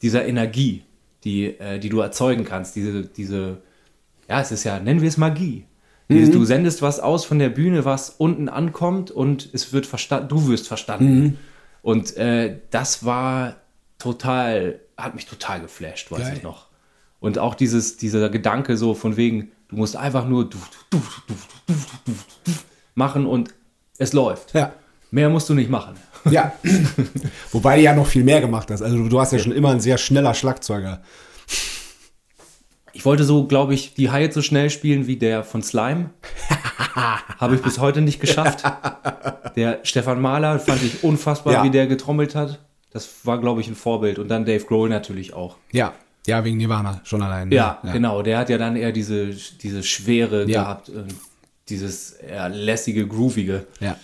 dieser 0.00 0.26
Energie, 0.26 0.82
die, 1.24 1.58
äh, 1.58 1.78
die 1.78 1.88
du 1.88 2.00
erzeugen 2.00 2.44
kannst. 2.44 2.76
Diese, 2.76 3.02
diese, 3.02 3.62
ja, 4.28 4.40
es 4.40 4.52
ist 4.52 4.64
ja, 4.64 4.78
nennen 4.78 5.00
wir 5.00 5.08
es 5.08 5.16
Magie. 5.16 5.66
Dieses, 6.08 6.30
Du 6.30 6.44
sendest 6.44 6.82
was 6.82 7.00
aus 7.00 7.24
von 7.24 7.38
der 7.38 7.48
Bühne, 7.48 7.84
was 7.84 8.10
unten 8.10 8.48
ankommt 8.48 9.10
und 9.10 9.48
es 9.52 9.72
wird 9.72 9.86
verstanden, 9.86 10.28
du 10.28 10.48
wirst 10.48 10.68
verstanden. 10.68 11.38
Und 11.80 12.16
äh, 12.16 12.58
das 12.70 13.04
war 13.04 13.56
total, 13.98 14.80
hat 14.96 15.14
mich 15.14 15.26
total 15.26 15.60
geflasht, 15.60 16.10
weiß 16.10 16.20
Geil. 16.20 16.34
ich 16.36 16.42
noch. 16.42 16.66
Und 17.20 17.38
auch 17.38 17.54
dieses, 17.54 17.96
dieser 17.96 18.28
Gedanke 18.28 18.76
so 18.76 18.94
von 18.94 19.16
wegen, 19.16 19.52
du 19.68 19.76
musst 19.76 19.96
einfach 19.96 20.26
nur 20.26 20.48
du, 20.48 20.58
du, 20.90 20.98
du, 20.98 21.02
du, 21.28 21.34
du, 21.66 21.74
du, 22.06 22.12
du, 22.44 22.52
machen 22.94 23.26
und 23.26 23.54
es 23.98 24.12
läuft. 24.12 24.54
Ja. 24.54 24.72
Mehr 25.12 25.28
musst 25.28 25.48
du 25.50 25.54
nicht 25.54 25.68
machen. 25.70 25.94
Ja. 26.30 26.52
Wobei 27.52 27.76
du 27.76 27.82
ja 27.82 27.94
noch 27.94 28.06
viel 28.06 28.24
mehr 28.24 28.40
gemacht 28.40 28.70
hast. 28.70 28.80
Also 28.80 28.96
du, 28.96 29.14
warst 29.16 29.32
ja 29.34 29.38
schon 29.38 29.52
immer 29.52 29.70
ein 29.70 29.80
sehr 29.80 29.98
schneller 29.98 30.32
Schlagzeuger. 30.32 31.02
Ich 32.94 33.04
wollte 33.04 33.24
so, 33.24 33.46
glaube 33.46 33.74
ich, 33.74 33.92
die 33.94 34.10
Haie 34.10 34.32
so 34.32 34.40
schnell 34.40 34.70
spielen 34.70 35.06
wie 35.06 35.16
der 35.16 35.44
von 35.44 35.62
Slime. 35.62 36.10
Habe 36.94 37.56
ich 37.56 37.62
bis 37.62 37.78
heute 37.78 38.00
nicht 38.00 38.20
geschafft. 38.20 38.64
Der 39.54 39.80
Stefan 39.82 40.20
Mahler 40.20 40.58
fand 40.58 40.82
ich 40.82 41.04
unfassbar, 41.04 41.52
Ja. 41.52 41.64
wie 41.64 41.70
der 41.70 41.86
getrommelt 41.86 42.34
hat. 42.34 42.60
Das 42.90 43.10
war, 43.24 43.38
glaube 43.38 43.60
ich, 43.60 43.68
ein 43.68 43.74
Vorbild. 43.74 44.18
Und 44.18 44.28
dann 44.28 44.46
Dave 44.46 44.64
Grohl 44.64 44.88
natürlich 44.88 45.34
auch. 45.34 45.56
Ja. 45.72 45.92
Ja, 46.26 46.42
wegen 46.44 46.56
Nirvana 46.56 47.00
schon 47.04 47.20
allein. 47.22 47.48
ne? 47.48 47.56
Ja, 47.56 47.80
genau. 47.92 48.22
Der 48.22 48.38
hat 48.38 48.48
ja 48.48 48.56
dann 48.56 48.76
eher 48.76 48.92
diese, 48.92 49.26
diese 49.60 49.82
Schwere 49.82 50.48
Ja. 50.48 50.62
gehabt. 50.62 50.90
Dieses 51.68 52.12
eher 52.12 52.48
lässige, 52.48 53.06
groovige. 53.06 53.66
Ja. 53.80 53.96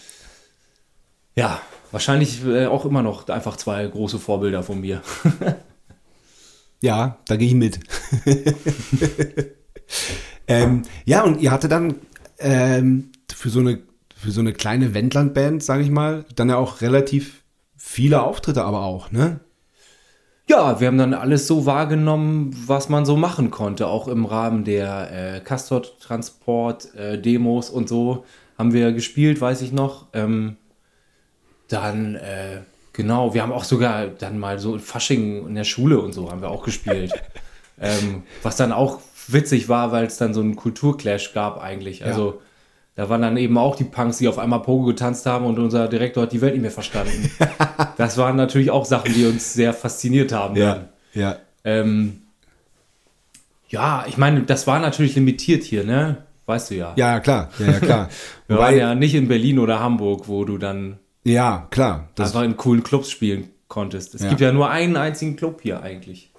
Ja, 1.39 1.63
wahrscheinlich 1.93 2.45
äh, 2.45 2.67
auch 2.67 2.85
immer 2.85 3.03
noch 3.03 3.29
einfach 3.29 3.57
zwei 3.57 3.87
große 3.87 4.19
Vorbilder 4.19 4.65
von 4.65 4.81
mir. 4.81 5.01
Ja, 6.81 7.19
da 7.27 7.35
gehe 7.35 7.49
ich 7.49 7.55
mit. 7.55 7.81
ähm, 10.47 10.85
ja, 11.07 11.25
und 11.25 11.41
ihr 11.41 11.51
hatte 11.51 11.69
dann 11.69 11.97
ähm, 12.39 13.11
für, 13.35 13.51
so 13.51 13.59
eine, 13.59 13.81
für 14.15 14.31
so 14.31 14.39
eine 14.39 14.53
kleine 14.53 14.95
Wendland-Band, 14.95 15.61
sage 15.61 15.83
ich 15.83 15.91
mal, 15.91 16.25
dann 16.37 16.51
ja 16.51 16.57
auch 16.57 16.81
relativ 16.81 17.43
viele 17.77 18.23
Auftritte 18.23 18.63
aber 18.63 18.85
auch, 18.85 19.11
ne? 19.11 19.41
Ja, 20.49 20.79
wir 20.79 20.87
haben 20.87 20.99
dann 20.99 21.15
alles 21.15 21.49
so 21.49 21.67
wahrgenommen, 21.67 22.55
was 22.69 22.89
man 22.89 23.05
so 23.05 23.17
machen 23.17 23.51
konnte, 23.51 23.89
auch 23.89 24.07
im 24.07 24.25
Rahmen 24.25 24.63
der 24.63 25.11
äh, 25.11 25.41
Castor-Transport-Demos 25.41 27.71
und 27.71 27.89
so 27.89 28.25
haben 28.57 28.73
wir 28.73 28.93
gespielt, 28.93 29.41
weiß 29.41 29.63
ich 29.63 29.73
noch. 29.73 30.07
Ähm, 30.13 30.59
dann, 31.69 32.17
äh, 32.17 32.61
Genau, 32.99 33.33
wir 33.33 33.43
haben 33.43 33.53
auch 33.53 33.63
sogar 33.63 34.09
dann 34.09 34.41
mal 34.41 34.59
so 34.59 34.75
in 34.75 34.81
Fasching 34.81 35.47
in 35.47 35.55
der 35.55 35.63
Schule 35.63 36.01
und 36.01 36.13
so 36.13 36.33
haben 36.33 36.43
wir 36.43 36.51
auch 36.51 36.65
gespielt. 36.65 37.13
ähm, 37.81 38.25
was 38.43 38.57
dann 38.57 38.73
auch 38.73 38.99
witzig 39.29 39.69
war, 39.69 39.93
weil 39.93 40.07
es 40.07 40.17
dann 40.17 40.35
so 40.35 40.41
einen 40.41 40.57
Kulturclash 40.57 41.33
gab 41.33 41.63
eigentlich. 41.63 42.05
Also 42.05 42.43
da 42.97 43.09
waren 43.09 43.23
dann 43.23 43.37
eben 43.37 43.57
auch 43.57 43.77
die 43.77 43.85
Punks, 43.85 44.19
die 44.19 44.27
auf 44.27 44.37
einmal 44.37 44.63
Pogo 44.63 44.87
getanzt 44.87 45.27
haben 45.27 45.47
und 45.47 45.61
unser 45.61 45.87
Direktor 45.87 46.25
hat 46.25 46.33
die 46.33 46.41
Welt 46.41 46.55
nicht 46.55 46.63
mehr 46.63 46.73
verstanden. 46.73 47.31
das 47.97 48.19
waren 48.19 48.35
natürlich 48.35 48.73
auch 48.73 48.85
Sachen, 48.85 49.15
die 49.15 49.27
uns 49.27 49.53
sehr 49.53 49.75
fasziniert 49.75 50.33
haben. 50.33 50.57
dann. 50.57 50.89
ja. 51.15 51.37
Ähm, 51.63 52.23
ja, 53.69 54.07
ich 54.09 54.17
meine, 54.17 54.43
das 54.43 54.67
war 54.67 54.81
natürlich 54.81 55.15
limitiert 55.15 55.63
hier, 55.63 55.85
ne? 55.85 56.25
Weißt 56.47 56.73
du 56.73 56.75
ja. 56.75 56.95
Ja, 56.97 57.21
klar, 57.21 57.51
ja, 57.61 57.67
ja 57.67 57.79
klar. 57.79 58.09
Wir 58.49 58.57
Wobei, 58.57 58.67
waren 58.71 58.77
ja 58.77 58.95
nicht 58.97 59.15
in 59.15 59.29
Berlin 59.29 59.61
oder 59.61 59.79
Hamburg, 59.79 60.27
wo 60.27 60.45
du 60.45 60.59
dann 60.59 60.99
ja, 61.25 61.67
klar. 61.71 62.09
Das, 62.15 62.29
einfach 62.29 62.43
in 62.45 62.57
coolen 62.57 62.83
Clubs 62.83 63.11
spielen 63.11 63.49
konntest. 63.69 64.15
Es 64.15 64.23
Ja. 64.23 64.29
gibt 64.31 64.41
ja 64.41 64.53
nur 64.53 64.71
einen 64.71 64.97
einzigen 64.97 65.37
Club 65.37 65.61
hier 65.63 65.83
eigentlich. 65.83 66.31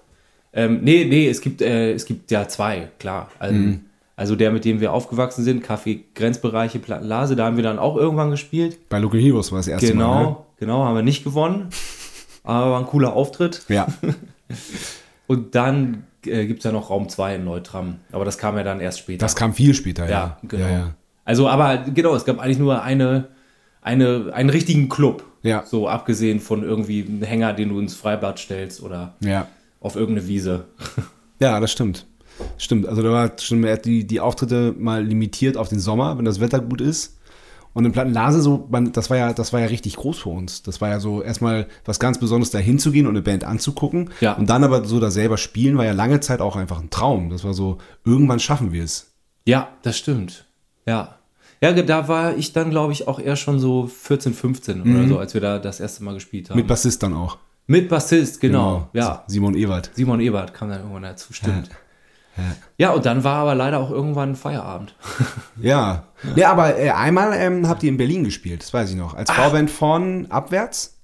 Ähm, 0.52 0.80
nee, 0.84 1.06
nee, 1.06 1.30
es 1.30 1.42
gibt, 1.42 1.62
äh, 1.62 1.94
es 1.94 2.06
gibt 2.06 2.32
ja 2.32 2.48
zwei, 2.48 2.90
klar. 2.98 3.30
Also, 3.38 3.54
Mhm. 3.56 3.82
also 4.16 4.36
der, 4.36 4.52
mit 4.52 4.66
dem 4.66 4.80
wir 4.82 4.92
aufgewachsen 4.94 5.44
sind, 5.44 5.64
Café 5.64 6.00
Grenzbereiche 6.16 6.80
Plattenlase, 6.80 7.36
da 7.36 7.46
haben 7.46 7.56
wir 7.56 7.64
dann 7.64 7.78
auch 7.78 7.96
irgendwann 7.98 8.32
gespielt. 8.32 8.90
bei 8.90 8.98
Local 9.00 9.20
Heroes 9.20 9.52
war 9.52 9.60
das 9.60 9.68
erste 9.68 9.92
Genau, 9.92 10.14
Mal. 10.14 10.24
Ne? 10.24 10.36
genau, 10.60 10.84
haben 10.86 10.96
wir 10.96 11.04
nicht 11.04 11.24
gewonnen. 11.24 11.70
Aber 12.44 12.72
war 12.72 12.80
ein 12.80 12.88
cooler 12.88 13.14
Auftritt. 13.14 13.64
Ja, 13.70 13.88
Und 15.28 15.54
dann 15.54 16.06
äh, 16.26 16.48
gibt 16.48 16.60
es 16.60 16.64
ja 16.64 16.72
noch 16.72 16.90
Raum 16.90 17.08
2 17.08 17.36
in 17.36 17.44
Neutram. 17.46 17.98
Aber 18.12 18.26
das 18.26 18.38
kam 18.40 18.58
ja 18.58 18.64
dann 18.64 18.80
erst 18.80 19.00
später. 19.00 19.20
das 19.26 19.36
kam 19.36 19.54
viel 19.54 19.76
später, 19.76 20.06
ja. 20.06 20.10
Ja, 20.12 20.38
genau. 20.48 20.64
Ja, 20.66 20.72
ja. 20.72 20.94
Also, 21.26 21.48
aber 21.48 21.78
genau, 21.78 22.16
es 22.16 22.26
gab 22.26 22.40
eigentlich 22.40 22.58
nur 22.58 22.82
eine, 22.82 23.28
eine, 23.82 24.32
einen 24.34 24.50
richtigen 24.50 24.90
Club. 24.90 25.24
Ja. 25.42 25.64
So 25.66 25.88
abgesehen 25.88 26.40
von 26.40 26.64
irgendwie 26.64 27.06
einem 27.06 27.24
Hänger, 27.24 27.54
den 27.54 27.70
du 27.70 27.80
ins 27.80 27.96
Freibad 27.96 28.40
stellst 28.40 28.82
oder 28.84 29.16
ja. 29.22 29.48
auf 29.80 29.96
irgendeine 29.96 30.28
Wiese. 30.28 30.66
Ja, 31.42 31.58
das 31.62 31.72
stimmt. 31.72 32.06
Stimmt. 32.58 32.86
Also 32.86 33.02
da 33.02 33.12
war 33.12 33.32
schon 33.40 33.62
mehr 33.62 33.78
die, 33.78 34.06
die 34.06 34.20
Auftritte 34.20 34.76
mal 34.78 35.02
limitiert 35.02 35.56
auf 35.56 35.70
den 35.70 35.80
Sommer, 35.80 36.18
wenn 36.18 36.26
das 36.26 36.42
Wetter 36.42 36.60
gut 36.60 36.82
ist. 36.82 37.18
Und 37.74 37.86
in 37.86 37.92
Plattenlase 37.92 38.42
so, 38.42 38.68
man, 38.70 38.92
das 38.92 39.10
war 39.10 39.18
ja, 39.18 39.32
das 39.32 39.54
war 39.54 39.60
ja 39.60 39.68
richtig 39.68 39.96
groß 39.96 40.20
für 40.20 40.30
uns. 40.30 40.64
Das 40.64 40.82
war 40.82 40.90
ja 40.90 41.00
so 41.00 41.22
erstmal 41.22 41.68
was 41.86 42.00
ganz 42.00 42.18
Besonderes, 42.18 42.52
da 42.52 42.58
hinzugehen 42.58 43.06
und 43.06 43.14
eine 43.14 43.22
Band 43.22 43.44
anzugucken. 43.44 44.10
Ja. 44.22 44.34
Und 44.34 44.50
dann 44.50 44.64
aber 44.64 44.84
so 44.86 45.00
da 45.00 45.12
selber 45.12 45.38
spielen, 45.38 45.78
war 45.78 45.86
ja 45.86 45.94
lange 45.94 46.20
Zeit 46.20 46.42
auch 46.42 46.56
einfach 46.56 46.82
ein 46.82 46.90
Traum. 46.90 47.30
Das 47.30 47.44
war 47.44 47.54
so, 47.54 47.78
irgendwann 48.04 48.40
schaffen 48.40 48.74
wir 48.74 48.84
es. 48.84 49.14
Ja, 49.46 49.70
das 49.84 49.98
stimmt. 49.98 50.46
Ja. 50.86 51.19
Ja, 51.62 51.74
da 51.74 52.08
war 52.08 52.38
ich 52.38 52.54
dann, 52.54 52.70
glaube 52.70 52.94
ich, 52.94 53.08
auch 53.08 53.20
eher 53.20 53.36
schon 53.36 53.60
so 53.60 53.88
14, 53.88 54.34
15 54.34 54.82
oder 54.82 55.08
so, 55.08 55.20
als 55.20 55.34
wir 55.34 55.42
da 55.42 55.60
das 55.60 55.80
erste 55.80 56.04
Mal 56.04 56.14
gespielt 56.14 56.50
haben. 56.50 56.56
Mhm. 56.56 56.62
Mit 56.62 56.68
Bassist 56.68 57.04
dann 57.04 57.14
auch. 57.14 57.38
Mit 57.68 57.90
Bassist, 57.90 58.40
genau. 58.40 58.90
Ja. 58.94 59.24
Simon 59.28 59.56
Ewald. 59.56 59.92
Simon 59.94 60.22
Ebert 60.22 60.54
kam 60.54 60.70
dann 60.70 60.80
irgendwann 60.80 61.04
dazu, 61.04 61.34
stimmt. 61.34 61.70
Ja. 62.78 62.92
und 62.92 63.06
dann 63.06 63.24
war 63.24 63.36
aber 63.36 63.54
leider 63.54 63.80
auch 63.80 63.92
irgendwann 63.92 64.36
Feierabend. 64.36 64.96
Ja. 65.62 66.06
Ja, 66.36 66.52
aber 66.52 66.78
äh, 66.80 66.92
einmal 66.92 67.34
ähm, 67.34 67.68
habt 67.68 67.84
ihr 67.84 67.90
in 67.90 67.98
Berlin 67.98 68.24
gespielt, 68.24 68.62
das 68.62 68.74
weiß 68.74 68.92
ich 68.92 68.96
noch. 68.96 69.14
Als 69.14 69.30
Vorband 69.30 69.70
von 69.70 70.28
Abwärts? 70.32 70.98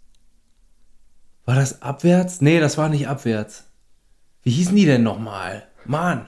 War 1.43 1.55
das 1.55 1.81
abwärts? 1.81 2.39
Nee, 2.41 2.59
das 2.59 2.77
war 2.77 2.87
nicht 2.89 3.09
abwärts. 3.09 3.65
Wie 4.43 4.51
hießen 4.51 4.75
die 4.75 4.85
denn 4.85 5.03
nochmal? 5.03 5.63
Mann. 5.85 6.27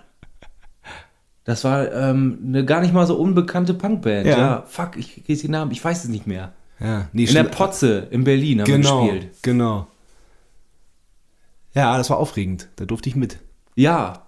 Das 1.47 1.63
war 1.63 1.93
ähm, 1.93 2.39
eine 2.45 2.65
gar 2.65 2.81
nicht 2.81 2.93
mal 2.93 3.07
so 3.07 3.15
unbekannte 3.15 3.73
Punkband. 3.73 4.27
Ja. 4.27 4.37
Ja, 4.37 4.63
fuck, 4.67 4.97
ich 4.97 5.23
kriege 5.25 5.41
den 5.41 5.51
Namen, 5.51 5.71
ich 5.71 5.81
weiß 5.81 6.03
es 6.03 6.09
nicht 6.09 6.27
mehr. 6.27 6.51
Ja. 6.77 7.07
Nee, 7.13 7.23
In 7.23 7.33
der. 7.33 7.43
Potze 7.45 8.05
in 8.11 8.25
Berlin 8.25 8.59
haben 8.59 8.65
genau, 8.65 9.05
wir 9.05 9.13
gespielt. 9.13 9.33
Genau. 9.43 9.87
Ja, 11.73 11.97
das 11.97 12.09
war 12.09 12.17
aufregend. 12.17 12.67
Da 12.75 12.83
durfte 12.83 13.07
ich 13.07 13.15
mit. 13.15 13.39
Ja. 13.75 14.23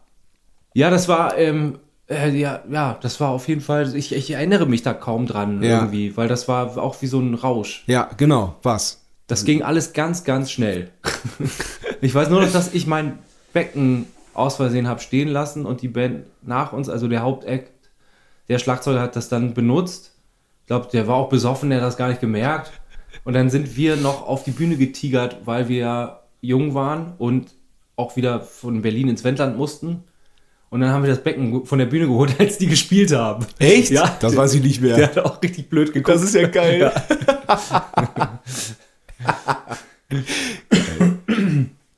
Ja, 0.73 0.89
das 0.89 1.09
war, 1.09 1.37
ähm, 1.37 1.79
äh, 2.09 2.29
ja, 2.29 2.61
ja, 2.71 2.97
das 3.01 3.19
war 3.19 3.31
auf 3.31 3.49
jeden 3.49 3.59
Fall, 3.59 3.93
ich, 3.97 4.15
ich 4.15 4.31
erinnere 4.31 4.65
mich 4.65 4.83
da 4.83 4.93
kaum 4.93 5.25
dran 5.25 5.61
Ja. 5.61 5.81
irgendwie, 5.81 6.15
weil 6.15 6.29
das 6.29 6.47
war 6.47 6.77
auch 6.77 7.01
wie 7.01 7.07
so 7.07 7.19
ein 7.19 7.33
Rausch. 7.33 7.83
Ja, 7.87 8.09
genau. 8.15 8.55
Was? 8.63 9.01
Das 9.27 9.43
ging 9.43 9.61
alles 9.61 9.91
ganz, 9.91 10.23
ganz 10.23 10.51
schnell. 10.51 10.89
ich 12.01 12.15
weiß 12.15 12.29
nur 12.29 12.41
noch, 12.41 12.51
dass 12.53 12.73
ich 12.73 12.87
mein 12.87 13.19
Becken 13.51 14.07
aus 14.39 14.55
Versehen 14.55 14.87
habe 14.87 15.01
stehen 15.01 15.27
lassen 15.27 15.65
und 15.65 15.81
die 15.81 15.87
Band 15.87 16.25
nach 16.41 16.73
uns, 16.73 16.89
also 16.89 17.07
der 17.07 17.21
Hauptakt, 17.21 17.71
der 18.47 18.59
Schlagzeuger 18.59 19.01
hat 19.01 19.15
das 19.15 19.29
dann 19.29 19.53
benutzt. 19.53 20.15
Ich 20.61 20.67
glaube, 20.67 20.87
der 20.91 21.07
war 21.07 21.15
auch 21.15 21.29
besoffen, 21.29 21.69
der 21.69 21.79
hat 21.79 21.87
das 21.87 21.97
gar 21.97 22.09
nicht 22.09 22.21
gemerkt. 22.21 22.71
Und 23.23 23.33
dann 23.33 23.49
sind 23.49 23.75
wir 23.75 23.95
noch 23.95 24.27
auf 24.27 24.43
die 24.43 24.51
Bühne 24.51 24.77
getigert, 24.77 25.37
weil 25.45 25.67
wir 25.67 25.77
ja 25.77 26.19
jung 26.41 26.73
waren 26.73 27.13
und 27.17 27.51
auch 27.95 28.15
wieder 28.15 28.39
von 28.41 28.81
Berlin 28.81 29.09
ins 29.09 29.23
Wendland 29.23 29.57
mussten. 29.57 30.03
Und 30.69 30.81
dann 30.81 30.91
haben 30.91 31.03
wir 31.03 31.09
das 31.09 31.23
Becken 31.23 31.65
von 31.65 31.79
der 31.79 31.87
Bühne 31.87 32.07
geholt, 32.07 32.35
als 32.39 32.57
die 32.57 32.67
gespielt 32.67 33.11
haben. 33.13 33.45
Echt? 33.57 33.91
Ja. 33.91 34.17
Das 34.19 34.35
weiß 34.35 34.53
ich 34.53 34.63
nicht 34.63 34.81
mehr. 34.81 34.95
Der 34.95 35.07
hat 35.07 35.17
auch 35.19 35.41
richtig 35.41 35.69
blöd 35.69 35.91
geguckt. 35.93 36.15
Das 36.15 36.23
ist 36.23 36.35
ja 36.35 36.47
geil. 36.47 36.91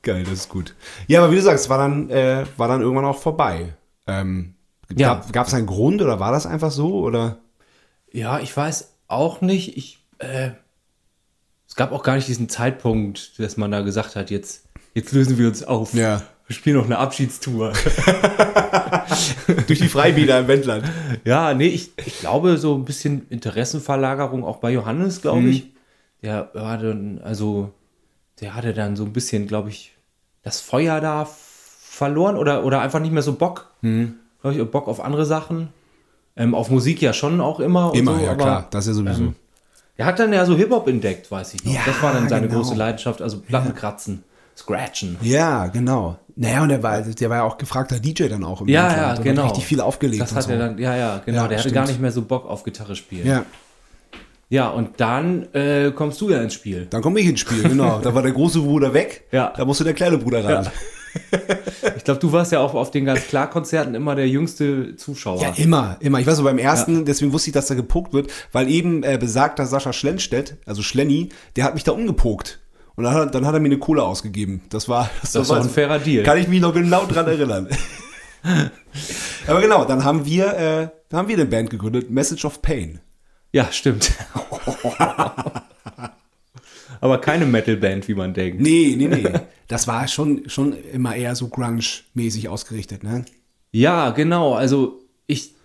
geil, 0.04 0.24
das 0.24 0.34
ist 0.34 0.50
gut. 0.50 0.76
Ja, 1.08 1.22
aber 1.24 1.32
wie 1.32 1.36
du 1.36 1.42
sagst, 1.42 1.70
war 1.70 1.78
dann, 1.78 2.10
äh, 2.10 2.46
war 2.58 2.68
dann 2.68 2.82
irgendwann 2.82 3.06
auch 3.06 3.20
vorbei. 3.20 3.74
Ähm, 4.08 4.56
Ja. 4.96 5.24
Gab 5.32 5.48
es 5.48 5.54
einen 5.54 5.68
Grund 5.68 6.02
oder 6.02 6.20
war 6.20 6.32
das 6.32 6.46
einfach 6.46 6.72
so? 6.72 7.00
Oder? 7.00 7.38
Ja, 8.12 8.40
ich 8.40 8.56
weiß 8.56 8.94
auch 9.08 9.42
nicht. 9.42 9.78
Ich, 9.78 10.00
äh, 10.20 10.50
es 11.68 11.76
gab 11.76 11.92
auch 11.94 12.04
gar 12.04 12.16
nicht 12.16 12.28
diesen 12.28 12.50
Zeitpunkt, 12.50 13.40
dass 13.40 13.56
man 13.58 13.72
da 13.72 13.82
gesagt 13.82 14.16
hat, 14.18 14.30
jetzt, 14.32 14.66
jetzt 14.94 15.14
lösen 15.14 15.38
wir 15.38 15.48
uns 15.48 15.64
auf. 15.64 15.94
Ja. 15.94 16.22
Wir 16.48 16.56
spielen 16.56 16.76
noch 16.76 16.86
eine 16.86 16.98
Abschiedstour. 16.98 17.72
Durch 19.68 19.80
die 19.80 19.88
Freibäder 19.88 20.40
im 20.40 20.48
Wendland. 20.48 20.84
ja, 21.24 21.54
nee, 21.54 21.68
ich, 21.68 21.92
ich 22.06 22.20
glaube, 22.20 22.58
so 22.58 22.76
ein 22.76 22.84
bisschen 22.86 23.28
Interessenverlagerung 23.30 24.44
auch 24.44 24.58
bei 24.58 24.72
Johannes, 24.72 25.22
glaube 25.22 25.48
ich. 25.48 25.72
Der 26.22 26.50
war 26.54 26.78
dann, 26.78 27.20
also, 27.24 27.72
der 28.42 28.56
hatte 28.56 28.74
dann 28.74 28.96
so 28.96 29.04
ein 29.06 29.14
bisschen, 29.14 29.48
glaube 29.48 29.70
ich, 29.70 29.94
das 30.44 30.60
Feuer 30.60 31.00
da 31.00 31.28
verloren 31.82 32.36
oder, 32.36 32.66
oder 32.66 32.82
einfach 32.82 33.00
nicht 33.00 33.12
mehr 33.14 33.22
so 33.22 33.34
Bock. 33.34 33.72
Glaube 33.82 34.58
ich, 34.58 34.72
Bock 34.72 34.88
auf 34.88 35.00
andere 35.00 35.26
Sachen. 35.26 35.70
Ähm, 36.36 36.56
auf 36.56 36.70
Musik 36.70 37.02
ja 37.02 37.14
schon 37.14 37.42
auch 37.42 37.60
immer. 37.60 37.94
Immer, 37.94 38.16
so, 38.18 38.24
ja 38.24 38.32
aber- 38.32 38.44
klar. 38.44 38.68
Das 38.72 38.86
ist 38.88 38.90
ja 38.90 38.94
sowieso. 38.94 39.34
Er 39.98 40.06
hat 40.06 40.18
dann 40.18 40.34
ja 40.34 40.46
so 40.46 40.56
Hip-Hop 40.56 40.88
entdeckt, 40.88 41.30
weiß 41.30 41.54
ich 41.54 41.64
noch. 41.64 41.74
Ja, 41.74 41.82
das 41.86 42.02
war 42.02 42.14
dann 42.14 42.28
seine 42.28 42.48
genau. 42.48 42.62
große 42.62 42.74
Leidenschaft, 42.74 43.22
also 43.22 43.40
Plattenkratzen, 43.40 44.24
Scratchen. 44.58 45.18
Ja, 45.22 45.68
genau. 45.68 46.18
Naja, 46.36 46.64
und 46.64 46.70
der 46.70 46.82
war, 46.82 47.02
der 47.02 47.30
war 47.30 47.38
ja 47.38 47.44
auch 47.44 47.58
gefragter 47.58 48.00
DJ 48.00 48.28
dann 48.28 48.44
auch 48.44 48.62
im 48.62 48.68
Ja, 48.70 48.84
Wendland 48.84 48.98
ja, 49.02 49.10
und 49.12 49.18
hat 49.18 49.24
genau. 49.24 49.44
richtig 49.44 49.66
viel 49.66 49.82
aufgelegt. 49.82 50.22
Das 50.22 50.34
hat 50.34 50.44
so. 50.44 50.52
er 50.52 50.58
dann, 50.58 50.78
ja, 50.80 50.96
ja, 50.96 51.22
genau. 51.24 51.42
Ja, 51.44 51.48
der 51.48 51.58
hatte 51.58 51.70
stimmt. 51.70 51.76
gar 51.76 51.88
nicht 51.88 52.00
mehr 52.00 52.12
so 52.12 52.24
Bock 52.24 52.48
auf 52.48 52.64
Gitarre 52.64 52.96
spielen. 52.96 53.28
Ja, 53.28 53.46
Ja, 54.52 54.68
und 54.68 55.00
dann 55.00 55.48
äh, 55.54 55.92
kommst 55.96 56.20
du 56.20 56.30
ja 56.30 56.42
ins 56.42 56.54
Spiel. 56.54 56.86
dann 56.90 57.02
komme 57.02 57.22
ich 57.22 57.26
ins 57.26 57.40
Spiel, 57.40 57.64
genau. 57.64 58.00
Da 58.04 58.14
war 58.14 58.22
der 58.22 58.34
große 58.34 58.60
Bruder 58.60 58.94
weg. 58.94 59.24
Ja. 59.32 59.54
Da 59.56 59.64
musste 59.64 59.86
der 59.86 59.94
kleine 59.94 60.18
Bruder 60.18 60.44
ran. 60.44 60.68
Ich 61.98 62.06
glaube, 62.06 62.22
du 62.22 62.32
warst 62.32 62.54
ja 62.54 62.62
auch 62.62 62.74
auf 62.74 62.90
den 62.90 63.04
ganz 63.04 63.28
klar 63.28 63.50
Konzerten 63.50 63.96
immer 63.96 64.16
der 64.16 64.30
jüngste 64.30 64.96
Zuschauer. 64.96 65.42
Ja, 65.42 65.54
immer, 65.58 65.98
immer. 66.00 66.22
Ich 66.22 66.26
weiß 66.26 66.38
so 66.38 66.44
beim 66.44 66.58
ersten, 66.58 67.04
deswegen 67.04 67.34
wusste 67.34 67.50
ich, 67.50 67.54
dass 67.54 67.68
da 67.68 67.76
gepokt 67.76 68.14
wird, 68.14 68.32
weil 68.54 68.70
eben 68.70 69.04
äh, 69.04 69.18
besagter 69.20 69.66
Sascha 69.66 69.92
Schlenstedt, 69.92 70.56
also 70.66 70.82
Schlenny, 70.82 71.28
der 71.58 71.66
hat 71.66 71.74
mich 71.74 71.84
da 71.84 71.92
umgepokt. 71.92 72.60
Und 72.96 73.04
dann 73.04 73.14
hat, 73.14 73.36
dann 73.36 73.46
hat 73.46 73.54
er 73.54 73.60
mir 73.60 73.68
eine 73.68 73.78
Kohle 73.78 74.04
ausgegeben. 74.04 74.62
Das 74.70 74.88
war 74.88 75.10
das, 75.22 75.34
Das 75.34 75.50
war 75.50 75.62
ein 75.62 75.70
fairer 75.70 76.00
Deal. 76.00 76.24
Kann 76.24 76.38
ich 76.38 76.48
mich 76.48 76.62
noch 76.62 76.74
genau 76.74 77.06
dran 77.06 77.28
erinnern. 77.28 77.68
Aber 79.48 79.60
genau, 79.60 79.84
dann 79.84 80.06
haben 80.06 80.26
wir, 80.26 80.46
äh, 80.58 80.88
dann 81.10 81.20
haben 81.20 81.28
wir 81.28 81.36
eine 81.36 81.46
Band 81.46 81.70
gegründet, 81.70 82.10
Message 82.10 82.46
of 82.46 82.62
Pain. 82.62 83.02
Ja, 83.52 83.72
stimmt. 83.72 84.12
Aber 87.02 87.20
keine 87.20 87.46
Metalband, 87.46 88.08
wie 88.08 88.14
man 88.14 88.34
denkt. 88.34 88.62
Nee, 88.62 88.96
nee, 88.98 89.08
nee. 89.08 89.28
Das 89.68 89.88
war 89.88 90.08
schon, 90.08 90.48
schon 90.50 90.74
immer 90.94 91.16
eher 91.16 91.36
so 91.36 91.48
Grunge-mäßig 91.48 92.48
ausgerichtet, 92.48 93.04
ne? 93.04 93.26
Ja, 93.72 94.12
genau. 94.12 94.54
Also 94.54 95.02
ich 95.26 95.56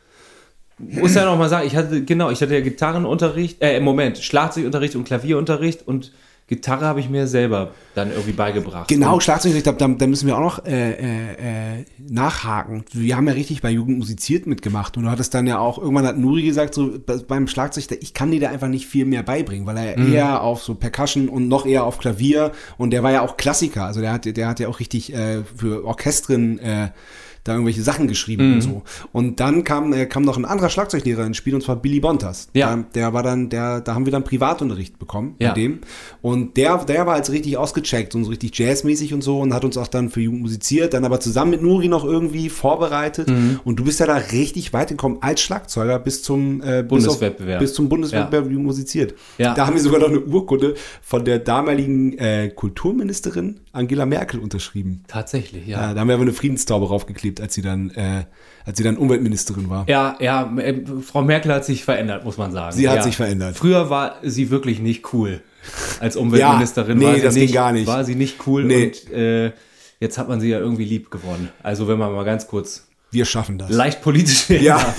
muss 0.78 1.14
ja 1.14 1.24
noch 1.24 1.38
mal 1.38 1.48
sagen, 1.48 1.66
ich 1.66 1.76
hatte 1.76 2.04
genau, 2.04 2.30
ich 2.30 2.40
hatte 2.40 2.54
ja 2.54 2.60
Gitarrenunterricht, 2.60 3.62
äh, 3.62 3.76
im 3.76 3.84
Moment 3.84 4.18
Schlagzeugunterricht 4.18 4.96
und 4.96 5.04
Klavierunterricht 5.04 5.86
und 5.86 6.12
Gitarre 6.48 6.84
habe 6.86 7.00
ich 7.00 7.10
mir 7.10 7.26
selber 7.26 7.72
dann 7.96 8.10
irgendwie 8.10 8.30
beigebracht. 8.32 8.86
Genau, 8.86 9.18
Schlagzeug, 9.18 9.52
ich 9.56 9.64
glaube, 9.64 9.78
da, 9.78 9.88
da 9.88 10.06
müssen 10.06 10.28
wir 10.28 10.36
auch 10.36 10.40
noch 10.40 10.64
äh, 10.64 10.92
äh, 10.92 11.80
äh, 11.80 11.84
nachhaken. 11.98 12.84
Wir 12.92 13.16
haben 13.16 13.26
ja 13.26 13.34
richtig 13.34 13.62
bei 13.62 13.70
Jugend 13.70 13.98
musiziert 13.98 14.46
mitgemacht 14.46 14.96
und 14.96 15.02
du 15.04 15.10
hattest 15.10 15.34
dann 15.34 15.48
ja 15.48 15.58
auch, 15.58 15.78
irgendwann 15.78 16.06
hat 16.06 16.18
Nuri 16.18 16.42
gesagt, 16.44 16.74
so 16.74 16.98
be- 17.04 17.24
beim 17.26 17.48
Schlagzeug, 17.48 17.98
ich 18.00 18.14
kann 18.14 18.30
dir 18.30 18.38
da 18.38 18.50
einfach 18.50 18.68
nicht 18.68 18.86
viel 18.86 19.06
mehr 19.06 19.24
beibringen, 19.24 19.66
weil 19.66 19.76
er 19.76 19.98
eher 19.98 20.42
auf 20.42 20.62
so 20.62 20.76
Percussion 20.76 21.28
und 21.28 21.48
noch 21.48 21.66
eher 21.66 21.82
auf 21.84 21.98
Klavier 21.98 22.52
und 22.78 22.90
der 22.90 23.02
war 23.02 23.10
ja 23.10 23.22
auch 23.22 23.36
Klassiker, 23.36 23.84
also 23.84 24.00
der 24.00 24.12
hat, 24.12 24.24
der 24.24 24.46
hat 24.48 24.60
ja 24.60 24.68
auch 24.68 24.78
richtig 24.78 25.12
äh, 25.12 25.42
für 25.56 25.84
Orchestren 25.84 26.60
äh, 26.60 26.90
da 27.48 27.52
irgendwelche 27.52 27.82
Sachen 27.82 28.08
geschrieben 28.08 28.48
Mhm. 28.48 28.54
und 28.54 28.60
so. 28.60 28.82
Und 29.12 29.40
dann 29.40 29.64
kam, 29.64 29.92
äh, 29.92 30.06
kam 30.06 30.22
noch 30.24 30.36
ein 30.36 30.44
anderer 30.44 30.68
Schlagzeuglehrer 30.70 31.24
ins 31.26 31.36
Spiel, 31.36 31.54
und 31.54 31.62
zwar 31.62 31.76
Billy 31.76 32.00
Bontas. 32.00 32.48
Ja. 32.54 32.74
Der, 32.74 32.84
der 32.94 33.12
war 33.12 33.22
dann, 33.22 33.48
der, 33.48 33.80
da 33.80 33.94
haben 33.94 34.04
wir 34.04 34.12
dann 34.12 34.24
Privatunterricht 34.24 34.98
bekommen 34.98 35.34
Ja. 35.38 35.48
mit 35.48 35.56
dem. 35.56 35.78
Und 36.22 36.56
der, 36.56 36.78
der 36.84 37.06
war 37.06 37.14
als 37.14 37.30
richtig 37.32 37.56
ausgecheckt 37.56 38.14
und 38.14 38.24
so 38.24 38.30
richtig 38.30 38.58
jazzmäßig 38.58 39.14
und 39.14 39.22
so 39.22 39.40
und 39.40 39.54
hat 39.54 39.64
uns 39.64 39.76
auch 39.76 39.88
dann 39.88 40.10
für 40.10 40.20
Jugend 40.20 40.42
musiziert, 40.42 40.94
dann 40.94 41.04
aber 41.04 41.20
zusammen 41.20 41.50
mit 41.52 41.62
Nuri 41.62 41.88
noch 41.88 42.04
irgendwie 42.04 42.48
vorbereitet. 42.48 43.28
Mhm. 43.28 43.60
Und 43.64 43.76
du 43.78 43.84
bist 43.84 44.00
ja 44.00 44.06
da 44.06 44.16
richtig 44.16 44.72
weit 44.72 44.88
gekommen 44.88 45.18
als 45.20 45.40
Schlagzeuger 45.40 45.98
bis 45.98 46.22
zum 46.22 46.60
äh, 46.62 46.82
bis 46.82 46.88
Bundeswettbewerb. 46.88 47.60
Bis 47.60 47.74
zum 47.74 47.88
Bundeswettbewerb 47.88 48.46
Jugend 48.50 48.66
musiziert. 48.66 49.14
Ja. 49.38 49.54
Da 49.54 49.66
haben 49.66 49.74
wir 49.74 49.82
sogar 49.82 50.00
noch 50.00 50.08
eine 50.08 50.20
Urkunde 50.20 50.74
von 51.02 51.24
der 51.24 51.38
damaligen 51.38 52.16
äh, 52.18 52.50
Kulturministerin 52.54 53.60
Angela 53.76 54.06
Merkel 54.06 54.40
unterschrieben. 54.40 55.04
Tatsächlich, 55.06 55.66
Ja, 55.66 55.80
ja. 55.88 55.94
da 55.94 56.00
haben 56.00 56.08
wir 56.08 56.14
aber 56.14 56.22
eine 56.22 56.32
Friedenstaube 56.32 56.88
raufgeklebt, 56.88 57.40
als 57.40 57.54
sie 57.54 57.62
dann, 57.62 57.90
äh, 57.90 58.24
als 58.64 58.78
sie 58.78 58.84
dann 58.84 58.96
Umweltministerin 58.96 59.70
war. 59.70 59.84
Ja, 59.88 60.16
ja, 60.20 60.52
äh, 60.58 60.74
Frau 61.02 61.22
Merkel 61.22 61.52
hat 61.52 61.64
sich 61.64 61.84
verändert, 61.84 62.24
muss 62.24 62.36
man 62.38 62.50
sagen. 62.52 62.74
Sie 62.76 62.88
hat 62.88 62.96
ja. 62.96 63.02
sich 63.02 63.16
verändert. 63.16 63.56
Früher 63.56 63.90
war 63.90 64.16
sie 64.22 64.50
wirklich 64.50 64.80
nicht 64.80 65.12
cool. 65.12 65.40
Als 66.00 66.16
Umweltministerin 66.16 67.00
Ja, 67.00 67.08
nee, 67.08 67.12
war 67.12 67.14
sie 67.16 67.22
das 67.22 67.34
ging 67.34 67.42
nicht, 67.44 67.54
gar 67.54 67.72
nicht. 67.72 67.86
War 67.86 68.04
sie 68.04 68.14
nicht 68.14 68.46
cool 68.46 68.64
Nee. 68.64 68.86
und 68.86 69.12
äh, 69.12 69.52
jetzt 70.00 70.18
hat 70.18 70.28
man 70.28 70.40
sie 70.40 70.48
ja 70.48 70.58
irgendwie 70.58 70.84
lieb 70.84 71.10
gewonnen. 71.10 71.48
Also 71.62 71.86
wenn 71.88 71.98
man 71.98 72.12
mal 72.12 72.24
ganz 72.24 72.46
kurz 72.46 72.86
Wir 73.10 73.24
schaffen 73.24 73.58
das. 73.58 73.70
leicht 73.70 74.02
politisch 74.02 74.48
Ja. 74.50 74.78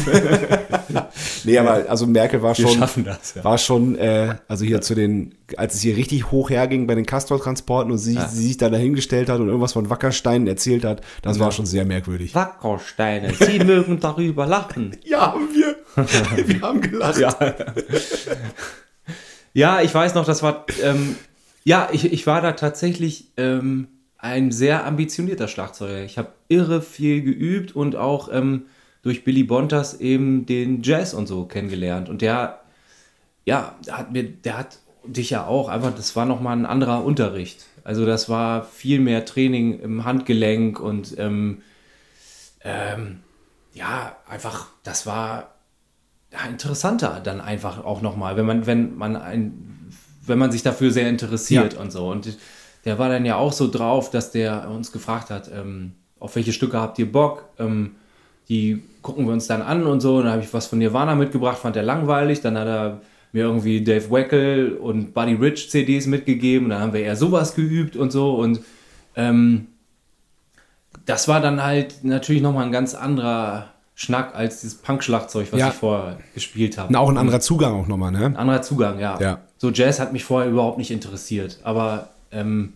Nee, 1.48 1.58
aber 1.58 1.90
also 1.90 2.06
Merkel 2.06 2.42
war 2.42 2.58
Wir 2.58 2.68
schon, 2.68 2.78
schaffen 2.78 3.06
das, 3.06 3.36
ja. 3.36 3.44
war 3.44 3.58
schon, 3.58 3.98
äh, 3.98 4.36
also 4.50 4.66
hier 4.66 4.82
zu 4.82 4.96
den, 4.96 5.34
als 5.56 5.76
es 5.76 5.82
hier 5.82 5.96
richtig 5.96 6.30
hoch 6.30 6.50
herging 6.50 6.88
bei 6.88 6.96
den 6.96 7.06
Castor-Transporten 7.06 7.90
und 7.90 7.98
sie, 7.98 8.20
sie 8.30 8.48
sich 8.48 8.58
da 8.58 8.70
dahingestellt 8.70 9.30
hat 9.30 9.40
und 9.40 9.48
irgendwas 9.48 9.72
von 9.74 9.90
Wackersteinen 9.90 10.46
erzählt 10.46 10.84
hat, 10.84 11.02
das 11.22 11.40
war 11.40 11.54
schon 11.54 11.66
sehr 11.66 11.86
merkwürdig. 11.86 12.36
Wackersteine, 12.36 13.34
Sie 13.34 13.60
mögen 13.64 14.00
darüber 14.02 14.46
lachen. 14.46 14.98
Ja, 15.06 15.32
und 15.32 15.50
wir, 15.56 15.76
wir 16.48 16.62
haben 16.62 16.82
gelacht. 16.82 17.18
Ja. 17.18 17.34
ja, 19.54 19.82
ich 19.82 19.94
weiß 19.94 20.16
noch, 20.16 20.26
das 20.26 20.44
war, 20.44 20.66
ähm, 20.84 21.16
ja, 21.64 21.88
ich, 21.94 22.12
ich 22.12 22.28
war 22.28 22.42
da 22.42 22.52
tatsächlich 22.52 23.32
ähm, 23.38 23.88
ein 24.18 24.52
sehr 24.52 24.86
ambitionierter 24.86 25.48
Schlagzeuger. 25.48 26.04
Ich 26.04 26.18
habe 26.18 26.34
irre 26.50 26.82
viel 26.82 27.22
geübt 27.22 27.74
und 27.74 27.96
auch 27.96 28.30
ähm, 28.34 28.66
durch 29.02 29.24
Billy 29.24 29.44
Bontas 29.44 30.00
eben 30.00 30.46
den 30.46 30.82
Jazz 30.84 31.14
und 31.14 31.28
so 31.28 31.46
kennengelernt. 31.46 32.10
Und 32.10 32.22
der, 32.22 32.62
ja, 33.46 33.76
hat 33.90 34.12
mir, 34.12 34.24
der 34.24 34.58
hat 34.58 34.80
dich 35.06 35.30
ja 35.30 35.46
auch 35.46 35.70
einfach, 35.70 35.96
das 35.96 36.16
war 36.16 36.26
nochmal 36.26 36.58
ein 36.58 36.66
anderer 36.66 37.04
Unterricht. 37.04 37.66
Also 37.84 38.06
das 38.06 38.28
war 38.28 38.64
viel 38.66 39.00
mehr 39.00 39.26
Training 39.26 39.80
im 39.80 40.04
Handgelenk 40.04 40.80
und 40.80 41.18
ähm, 41.18 41.62
ähm, 42.64 43.20
ja, 43.74 44.16
einfach, 44.28 44.68
das 44.84 45.06
war 45.06 45.56
ja, 46.34 46.40
interessanter 46.50 47.22
dann 47.24 47.40
einfach 47.40 47.84
auch 47.86 48.02
nochmal, 48.02 48.36
wenn 48.36 48.46
man, 48.46 48.66
wenn 48.66 48.98
man 48.98 49.16
ein, 49.16 49.94
wenn 50.26 50.38
man 50.38 50.52
sich 50.52 50.64
dafür 50.64 50.92
sehr 50.92 51.08
interessiert 51.08 51.76
Ja. 51.76 51.80
und 51.80 51.92
so. 51.92 52.10
Und 52.10 52.38
der 52.84 53.00
war 53.00 53.08
dann 53.08 53.26
ja 53.26 53.38
auch 53.38 53.54
so 53.54 53.70
drauf, 53.70 54.12
dass 54.12 54.32
der 54.32 54.70
uns 54.70 54.92
gefragt 54.92 55.30
hat, 55.30 55.50
ähm, 55.54 55.94
auf 56.20 56.36
welche 56.36 56.52
Stücke 56.52 56.80
habt 56.82 57.00
ihr 57.00 57.10
Bock? 57.10 57.46
Ähm, 57.60 57.96
die 58.50 58.82
gucken 59.02 59.26
wir 59.26 59.34
uns 59.34 59.48
dann 59.48 59.62
an 59.62 59.86
und 59.86 60.02
so. 60.02 60.18
Und 60.18 60.24
dann 60.26 60.34
habe 60.34 60.44
ich 60.44 60.54
was 60.54 60.68
von 60.68 60.80
Nirvana 60.80 61.16
mitgebracht, 61.16 61.58
fand 61.58 61.76
er 61.76 61.84
langweilig. 61.84 62.42
Dann 62.42 62.58
hat 62.58 62.68
er 62.68 63.02
mir 63.32 63.44
irgendwie 63.44 63.84
Dave 63.84 64.10
Weckel 64.12 64.74
und 64.74 65.14
Buddy 65.14 65.34
Rich 65.34 65.70
CDs 65.70 66.08
mitgegeben. 66.08 66.70
Dann 66.70 66.80
haben 66.82 66.94
wir 66.94 67.02
eher 67.02 67.16
sowas 67.16 67.56
geübt 67.56 67.96
und 67.96 68.12
so. 68.12 68.36
Und 68.36 68.62
ähm, 69.16 69.68
das 71.06 71.28
war 71.28 71.40
dann 71.42 71.64
halt 71.64 72.04
natürlich 72.04 72.42
nochmal 72.42 72.66
ein 72.66 72.72
ganz 72.72 72.96
anderer 72.96 73.70
Schnack 73.96 74.36
als 74.36 74.62
dieses 74.62 74.78
Punk-Schlagzeug, 74.78 75.48
was 75.52 75.60
Ja. 75.60 75.70
ich 75.70 75.74
vorher 75.74 76.18
gespielt 76.34 76.78
habe. 76.78 76.90
Und 76.90 76.96
auch 76.96 77.10
ein 77.10 77.18
anderer 77.18 77.40
Zugang 77.40 77.74
auch 77.82 77.88
nochmal, 77.88 78.12
ne? 78.12 78.34
anderer 78.38 78.62
Zugang, 78.62 79.00
ja. 79.00 79.20
Ja. 79.20 79.40
So 79.58 79.72
Jazz 79.72 80.00
hat 80.00 80.14
mich 80.14 80.24
vorher 80.24 80.50
überhaupt 80.52 80.78
nicht 80.78 80.92
interessiert. 80.92 81.60
Aber 81.64 82.10
ähm, 82.32 82.74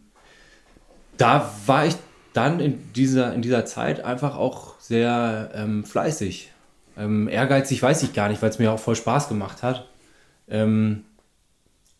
da 1.17 1.51
war 1.67 1.85
ich 1.85 1.95
dann 2.33 2.59
in 2.59 2.93
dieser, 2.93 3.33
in 3.33 3.41
dieser 3.41 3.65
Zeit 3.65 4.03
einfach 4.03 4.37
auch 4.37 4.79
sehr 4.79 5.51
ähm, 5.53 5.83
fleißig. 5.83 6.51
Ähm, 6.97 7.27
ehrgeizig 7.27 7.81
weiß 7.81 8.03
ich 8.03 8.13
gar 8.13 8.29
nicht, 8.29 8.41
weil 8.41 8.49
es 8.49 8.59
mir 8.59 8.71
auch 8.71 8.79
voll 8.79 8.95
Spaß 8.95 9.27
gemacht 9.29 9.63
hat. 9.63 9.87
Ähm, 10.49 11.03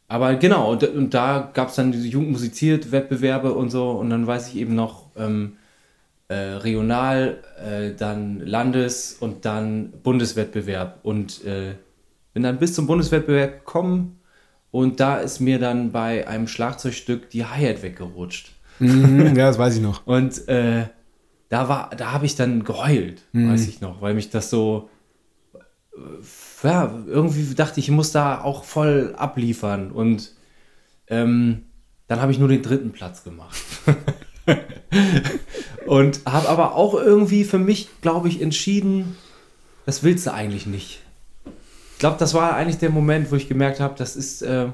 aber 0.07 0.35
genau, 0.35 0.71
und, 0.71 0.83
und 0.83 1.13
da 1.13 1.49
gab 1.53 1.69
es 1.69 1.75
dann 1.75 1.91
diese 1.93 2.07
Jugendmusiziert-Wettbewerbe 2.07 3.53
und 3.53 3.69
so. 3.69 3.91
Und 3.91 4.09
dann 4.09 4.27
weiß 4.27 4.49
ich 4.49 4.57
eben 4.57 4.75
noch 4.75 5.05
ähm, 5.15 5.53
äh, 6.27 6.35
regional, 6.35 7.41
äh, 7.63 7.91
dann 7.95 8.39
Landes- 8.41 9.15
und 9.19 9.45
dann 9.45 9.91
Bundeswettbewerb. 10.03 10.99
Und 11.03 11.45
äh, 11.45 11.75
bin 12.33 12.43
dann 12.43 12.57
bis 12.57 12.73
zum 12.73 12.87
Bundeswettbewerb 12.87 13.59
gekommen. 13.59 14.19
Und 14.71 14.99
da 14.99 15.17
ist 15.17 15.39
mir 15.39 15.59
dann 15.59 15.91
bei 15.91 16.27
einem 16.27 16.47
Schlagzeugstück 16.47 17.29
die 17.29 17.45
Hi-Hat 17.45 17.81
weggerutscht. 17.83 18.51
Mhm, 18.81 19.35
ja, 19.35 19.47
das 19.47 19.57
weiß 19.57 19.75
ich 19.75 19.81
noch. 19.81 20.05
Und 20.05 20.47
äh, 20.47 20.87
da 21.49 21.69
war, 21.69 21.89
da 21.95 22.11
habe 22.11 22.25
ich 22.25 22.35
dann 22.35 22.63
geheult, 22.63 23.23
weiß 23.33 23.67
ich 23.67 23.81
noch, 23.81 24.01
weil 24.01 24.13
mich 24.13 24.29
das 24.29 24.49
so, 24.49 24.89
äh, 25.93 26.67
ja, 26.67 26.93
irgendwie 27.07 27.53
dachte 27.53 27.79
ich, 27.79 27.89
ich 27.89 27.93
muss 27.93 28.11
da 28.11 28.41
auch 28.41 28.63
voll 28.63 29.13
abliefern. 29.17 29.91
Und 29.91 30.31
ähm, 31.07 31.63
dann 32.07 32.21
habe 32.21 32.31
ich 32.31 32.39
nur 32.39 32.47
den 32.47 32.61
dritten 32.61 32.91
Platz 32.91 33.23
gemacht. 33.23 33.57
und 35.85 36.21
habe 36.25 36.49
aber 36.49 36.75
auch 36.75 36.93
irgendwie 36.93 37.43
für 37.43 37.59
mich, 37.59 37.89
glaube 38.01 38.29
ich, 38.29 38.41
entschieden, 38.41 39.17
das 39.85 40.03
willst 40.03 40.25
du 40.25 40.33
eigentlich 40.33 40.65
nicht. 40.65 41.01
Ich 41.93 41.99
glaube, 41.99 42.17
das 42.17 42.33
war 42.33 42.55
eigentlich 42.55 42.77
der 42.77 42.89
Moment, 42.89 43.31
wo 43.31 43.35
ich 43.35 43.47
gemerkt 43.47 43.79
habe, 43.79 43.95
das 43.97 44.15
ist, 44.15 44.41
äh, 44.41 44.69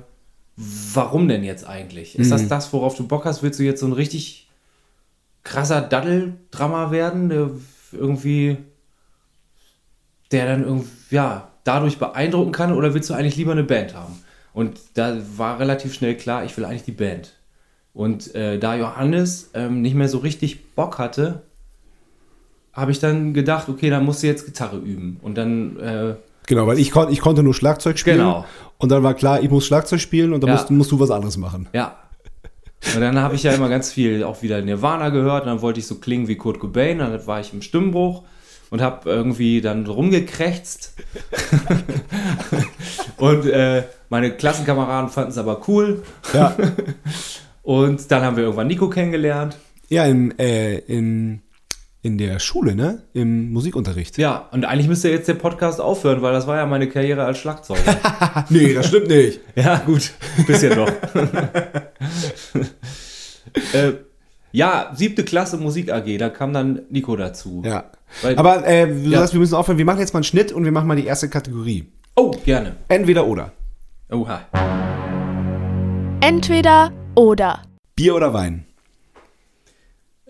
warum 0.58 1.28
denn 1.28 1.44
jetzt 1.44 1.68
eigentlich? 1.68 2.18
Ist 2.18 2.32
das 2.32 2.48
das, 2.48 2.74
worauf 2.74 2.96
du 2.96 3.08
Bock 3.08 3.26
hast? 3.26 3.44
Willst 3.44 3.60
du 3.60 3.64
jetzt 3.64 3.80
so 3.80 3.86
ein 3.86 3.94
richtig 3.94 4.50
krasser 5.44 5.82
Daddeldrama 5.82 6.92
werden, 6.92 7.30
der 7.30 7.52
irgendwie, 7.92 8.58
der 10.32 10.48
dann 10.48 10.64
irgendwie, 10.64 10.90
ja, 11.12 11.50
dadurch 11.64 12.00
beeindrucken 12.00 12.52
kann 12.52 12.74
oder 12.74 12.94
willst 12.94 13.10
du 13.10 13.14
eigentlich 13.14 13.36
lieber 13.36 13.52
eine 13.52 13.64
Band 13.64 13.96
haben? 13.96 14.24
Und 14.54 14.80
da 14.96 15.18
war 15.38 15.60
relativ 15.60 15.94
schnell 15.94 16.18
klar, 16.18 16.44
ich 16.44 16.58
will 16.58 16.66
eigentlich 16.66 16.84
die 16.84 16.92
Band. 16.92 17.36
Und 17.94 18.34
äh, 18.34 18.58
da 18.58 18.76
Johannes 18.76 19.52
ähm, 19.54 19.82
nicht 19.82 19.96
mehr 19.96 20.10
so 20.10 20.18
richtig 20.20 20.74
Bock 20.74 20.98
hatte, 20.98 21.44
habe 22.74 22.92
ich 22.92 23.00
dann 23.00 23.34
gedacht, 23.34 23.70
okay, 23.70 23.90
dann 23.90 24.06
musst 24.06 24.24
du 24.24 24.28
jetzt 24.28 24.46
Gitarre 24.46 24.78
üben. 24.78 25.20
Und 25.22 25.36
dann, 25.36 25.80
äh, 25.80 26.16
Genau, 26.48 26.66
weil 26.66 26.80
ich, 26.80 26.90
kon 26.92 27.12
ich 27.12 27.20
konnte 27.22 27.44
nur 27.44 27.54
Schlagzeug 27.54 28.00
spielen. 28.00 28.18
Genau. 28.18 28.46
Und 28.80 28.90
dann 28.92 29.04
war 29.04 29.14
klar, 29.14 29.42
ich 29.44 29.50
muss 29.52 29.66
Schlagzeug 29.68 30.00
spielen 30.02 30.34
und 30.34 30.42
dann 30.42 30.50
Ja. 30.50 30.56
musst, 30.56 30.72
musst 30.72 30.92
du 30.92 31.00
was 31.00 31.12
anderes 31.12 31.38
machen. 31.38 31.70
ja. 31.74 31.96
Und 32.94 33.02
dann 33.02 33.20
habe 33.20 33.34
ich 33.34 33.42
ja 33.44 33.54
immer 33.54 33.70
ganz 33.70 33.92
viel 33.92 34.24
auch 34.24 34.44
wieder 34.44 34.62
Nirvana 34.62 35.10
gehört. 35.10 35.44
Und 35.44 35.48
dann 35.50 35.62
wollte 35.62 35.80
ich 35.80 35.88
so 35.88 35.96
klingen 35.96 36.28
wie 36.28 36.36
Kurt 36.36 36.60
Cobain. 36.60 37.00
Dann 37.00 37.26
war 37.26 37.40
ich 37.40 37.52
im 37.52 37.64
Stimmbruch 37.64 38.24
und 38.70 38.82
habe 38.82 39.10
irgendwie 39.10 39.62
dann 39.62 39.88
rumgekrächzt. 39.88 40.94
und 43.18 43.46
äh, 43.48 43.84
meine 44.10 44.32
Klassenkameraden 44.32 45.10
fanden 45.10 45.32
es 45.32 45.38
aber 45.38 45.62
cool. 45.68 46.04
Ja, 46.34 46.56
Und 47.64 48.10
dann 48.12 48.24
haben 48.24 48.38
wir 48.38 48.44
irgendwann 48.44 48.68
Nico 48.68 48.90
kennengelernt. 48.90 49.58
ja 49.90 50.06
in, 50.06 50.38
äh, 50.40 50.78
in, 50.78 51.42
in 52.02 52.18
der 52.18 52.40
Schule, 52.40 52.76
ne? 52.76 53.04
Im 53.14 53.52
Musikunterricht. 53.52 54.18
Ja, 54.18 54.48
und 54.52 54.66
eigentlich 54.66 54.88
müsste 54.88 55.10
jetzt 55.10 55.28
der 55.28 55.34
Podcast 55.34 55.82
aufhören, 55.82 56.22
weil 56.22 56.32
das 56.34 56.48
war 56.48 56.58
ja 56.58 56.66
meine 56.66 56.88
Karriere 56.88 57.26
als 57.26 57.40
Schlagzeuger. 57.40 57.98
Nee, 58.50 58.74
das 58.74 58.88
stimmt 58.88 59.08
nicht. 59.10 59.42
ja, 59.56 59.78
gut, 59.86 60.12
bisschen 60.46 60.76
doch. 60.76 60.88
äh, 63.74 63.94
ja, 64.52 64.92
siebte 64.96 65.24
Klasse 65.24 65.58
Musik 65.58 65.92
AG, 65.92 66.18
da 66.18 66.30
kam 66.30 66.54
dann 66.54 66.82
Nico 66.90 67.16
dazu. 67.16 67.62
Ja. 67.66 67.86
Weil- 68.22 68.38
Aber 68.38 68.66
äh, 68.66 68.88
du 68.88 69.10
Ja. 69.10 69.20
sagst, 69.20 69.34
wir 69.34 69.40
müssen 69.40 69.56
aufhören. 69.56 69.78
Wir 69.78 69.86
machen 69.86 70.00
jetzt 70.00 70.14
mal 70.14 70.20
einen 70.20 70.24
Schnitt 70.24 70.52
und 70.54 70.64
wir 70.64 70.72
machen 70.72 70.88
mal 70.88 70.96
die 70.96 71.06
erste 71.06 71.30
Kategorie. 71.30 71.88
Oh, 72.16 72.32
gerne. 72.46 72.76
Entweder 72.88 73.28
oder. 73.28 73.52
Oha. 74.12 74.42
Entweder 76.22 76.92
oder. 77.16 77.62
Bier 77.96 78.16
oder 78.16 78.34
Wein. 78.34 78.66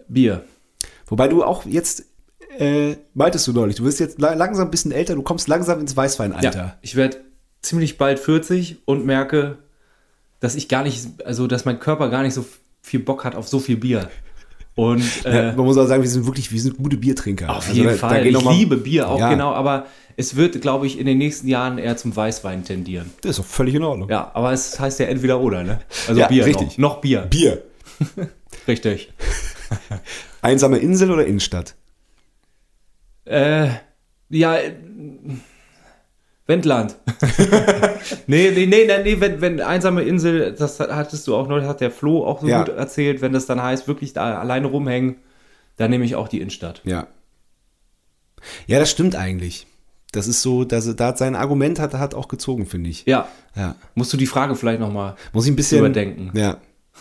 Bier. 0.08 0.44
Wobei 1.08 1.28
du 1.28 1.44
auch 1.44 1.66
jetzt, 1.66 2.04
äh, 2.60 2.96
meintest 3.14 3.48
du 3.48 3.54
neulich, 3.54 3.78
du 3.78 3.84
wirst 3.86 4.00
jetzt 4.00 4.20
la 4.20 4.34
langsam 4.34 4.68
ein 4.68 4.72
bisschen 4.72 4.92
älter, 4.92 5.16
du 5.16 5.22
kommst 5.22 5.48
langsam 5.48 5.80
ins 5.80 5.96
Weißweinalter. 5.96 6.58
Ja, 6.58 6.78
ich 6.82 6.96
werde 6.96 7.18
ziemlich 7.62 7.98
bald 7.98 8.20
40 8.20 8.78
und 8.86 9.06
merke, 9.06 9.58
dass 10.40 10.56
ich 10.56 10.68
gar 10.70 10.84
nicht, 10.84 11.08
also 11.26 11.48
dass 11.48 11.66
mein 11.66 11.80
Körper 11.80 12.10
gar 12.10 12.24
nicht 12.24 12.34
so 12.34 12.46
viel 12.82 13.00
Bock 13.00 13.24
hat 13.26 13.36
auf 13.36 13.48
so 13.48 13.60
viel 13.60 13.78
Bier. 13.78 14.10
Und 14.76 15.02
Ja, 15.24 15.32
äh, 15.52 15.56
man 15.56 15.66
muss 15.66 15.78
auch 15.78 15.88
sagen, 15.88 16.04
wir 16.04 16.10
sind 16.10 16.26
wirklich, 16.28 16.52
wir 16.52 16.62
sind 16.62 16.78
gute 16.78 16.98
Biertrinker. 16.98 17.50
Auf 17.50 17.68
Also 17.68 17.72
jeden 17.74 17.88
da- 17.88 17.94
da 17.94 17.98
Fall. 17.98 18.32
noch 18.32 18.40
ich 18.42 18.46
mal- 18.46 18.54
liebe 18.56 18.78
Bier 18.78 19.10
auch 19.10 19.20
Ja. 19.20 19.30
genau, 19.32 19.52
aber 19.54 19.88
es 20.18 20.36
wird, 20.36 20.62
glaube 20.62 20.86
ich, 20.88 21.00
in 21.00 21.06
den 21.08 21.18
nächsten 21.18 21.48
Jahren 21.48 21.78
eher 21.80 21.98
zum 21.98 22.16
Weißwein 22.16 22.64
tendieren. 22.64 23.12
Das 23.22 23.32
ist 23.32 23.40
doch 23.40 23.46
völlig 23.46 23.74
in 23.76 23.84
Ordnung. 23.84 24.10
Ja, 24.10 24.30
aber 24.36 24.52
es 24.52 24.80
heißt 24.80 25.00
ja 25.00 25.08
entweder 25.08 25.40
oder, 25.40 25.64
ne? 25.64 25.80
Also 26.08 26.20
Ja, 26.20 26.28
Bier 26.28 26.46
richtig. 26.46 26.78
Noch. 26.78 26.96
noch 26.96 27.02
Bier. 27.02 27.22
Bier. 27.22 27.64
Richtig. 28.68 29.12
Einsame 30.42 30.78
Insel 30.78 31.12
oder 31.12 31.26
Innenstadt? 31.26 31.76
Äh, 33.26 33.70
ja, 34.30 34.56
äh, 34.58 34.74
Wendland. 36.46 36.96
nee, 38.28 38.52
nee, 38.56 38.66
nee, 38.66 38.86
nee, 38.86 39.04
nee 39.04 39.20
wenn, 39.20 39.42
wenn 39.42 39.60
einsame 39.62 40.04
Insel, 40.04 40.54
das 40.54 40.80
hattest 40.80 41.28
du 41.28 41.36
auch 41.36 41.48
noch, 41.48 41.62
hat 41.64 41.82
der 41.82 41.92
Flo 41.92 42.26
auch 42.26 42.40
so 42.42 42.48
Ja. 42.48 42.60
gut 42.64 42.70
erzählt, 42.70 43.22
wenn 43.22 43.34
das 43.34 43.46
dann 43.46 43.62
heißt, 43.62 43.88
wirklich 43.88 44.14
da 44.14 44.40
alleine 44.40 44.68
rumhängen, 44.68 45.18
dann 45.76 45.90
nehme 45.92 46.06
ich 46.06 46.16
auch 46.16 46.28
die 46.30 46.40
Innenstadt. 46.40 46.82
Ja. 46.86 47.08
Ja, 48.68 48.80
das 48.80 48.90
stimmt 48.90 49.16
eigentlich. 49.16 49.68
Das 50.14 50.28
ist 50.28 50.42
so, 50.42 50.64
dass 50.64 50.88
er 50.88 50.94
da 50.94 51.16
sein 51.18 51.36
Argument 51.36 51.80
hat, 51.80 51.94
hat 51.94 52.16
auch 52.16 52.30
gezogen, 52.30 52.66
finde 52.66 52.90
ich. 52.90 53.06
Ja, 53.06 53.28
Ja. 53.56 53.76
musst 53.94 54.14
du 54.14 54.18
die 54.18 54.26
Frage 54.26 54.56
vielleicht 54.56 54.80
nochmal 54.80 55.16
Muss 55.34 55.46
ich 55.46 55.52
ein 55.52 55.58
bisschen 55.58 55.80
überdenken. 55.80 56.32
Ja. 56.34 56.58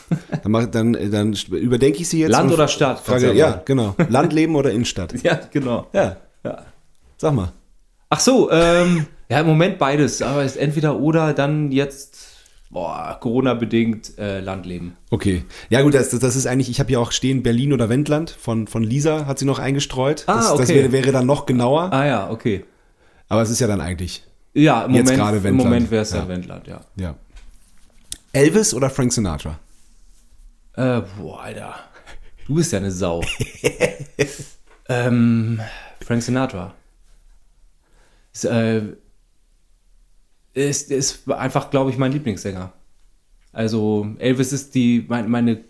Dann, 0.43 0.53
mach, 0.53 0.67
dann, 0.67 0.93
dann 1.11 1.33
überdenke 1.51 2.01
ich 2.01 2.09
sie 2.09 2.21
jetzt. 2.21 2.31
Land 2.31 2.53
oder 2.53 2.69
Stadt? 2.69 3.01
Frage, 3.01 3.33
ja, 3.33 3.61
genau. 3.65 3.95
Landleben 4.09 4.55
oder 4.55 4.71
Innenstadt? 4.71 5.15
Ja, 5.23 5.41
genau. 5.53 5.89
Ja, 5.93 6.17
Ja. 6.45 6.63
sag 7.17 7.35
mal. 7.35 7.53
Ach 8.09 8.21
so, 8.21 8.51
ähm, 8.53 9.07
ja, 9.29 9.41
im 9.41 9.47
Moment 9.47 9.79
beides, 9.79 10.23
aber 10.23 10.45
ist 10.45 10.57
entweder 10.57 10.99
oder 11.01 11.33
dann 11.33 11.73
jetzt, 11.73 12.19
Corona-bedingt 12.73 14.19
äh, 14.19 14.41
Landleben. 14.41 14.97
Okay. 15.11 15.45
Ja, 15.71 15.83
gut, 15.83 15.95
das, 15.95 16.11
das 16.11 16.37
ist 16.37 16.47
eigentlich, 16.47 16.69
ich 16.69 16.79
habe 16.79 16.89
hier 16.89 17.01
auch 17.01 17.11
stehen 17.13 17.43
Berlin 17.43 17.73
oder 17.73 17.89
Wendland 17.89 18.31
von, 18.31 18.67
von 18.67 18.83
Lisa, 18.83 19.27
hat 19.27 19.39
sie 19.39 19.45
noch 19.45 19.59
eingestreut. 19.59 20.25
Ah, 20.27 20.37
das, 20.37 20.51
das 20.51 20.61
okay. 20.61 20.75
wäre, 20.75 20.93
wäre 20.93 21.13
dann 21.13 21.27
noch 21.27 21.47
genauer. 21.47 21.93
Ah 21.93 22.07
ja, 22.07 22.31
okay. 22.31 22.65
Aber 23.29 23.43
es 23.43 23.51
ist 23.51 23.61
ja 23.61 23.67
dann 23.67 23.81
eigentlich. 23.81 24.25
Ja, 24.55 24.85
im 24.85 24.95
Jetzt 24.95 25.17
Moment, 25.17 25.45
im. 25.45 25.57
Moment 25.57 25.91
wäre 25.91 26.03
es 26.03 26.13
Ja. 26.13 26.19
ja 26.19 26.29
Wendland, 26.29 26.67
ja. 26.67 26.81
Ja. 26.97 27.15
Elvis 28.33 28.75
oder 28.75 28.91
Frank 28.91 29.13
Sinatra? 29.13 29.59
Äh, 30.77 31.03
boah, 31.19 31.41
Alter. 31.41 31.75
Du 32.47 32.55
bist 32.55 32.73
ja 32.73 32.79
eine 32.79 32.91
Sau. 32.91 33.23
ähm, 34.89 35.61
Frank 36.05 36.23
Sinatra. 36.23 36.75
Ist, 38.33 38.45
äh, 38.45 38.83
ist, 40.53 40.91
ist 40.91 41.31
einfach, 41.31 41.71
glaube 41.71 41.91
ich, 41.91 41.97
mein 41.97 42.13
Lieblingssänger. 42.13 42.73
Also, 43.53 44.15
Elvis 44.19 44.53
ist 44.53 44.75
die, 44.75 45.07
mein, 45.09 45.31
meine 45.31 45.65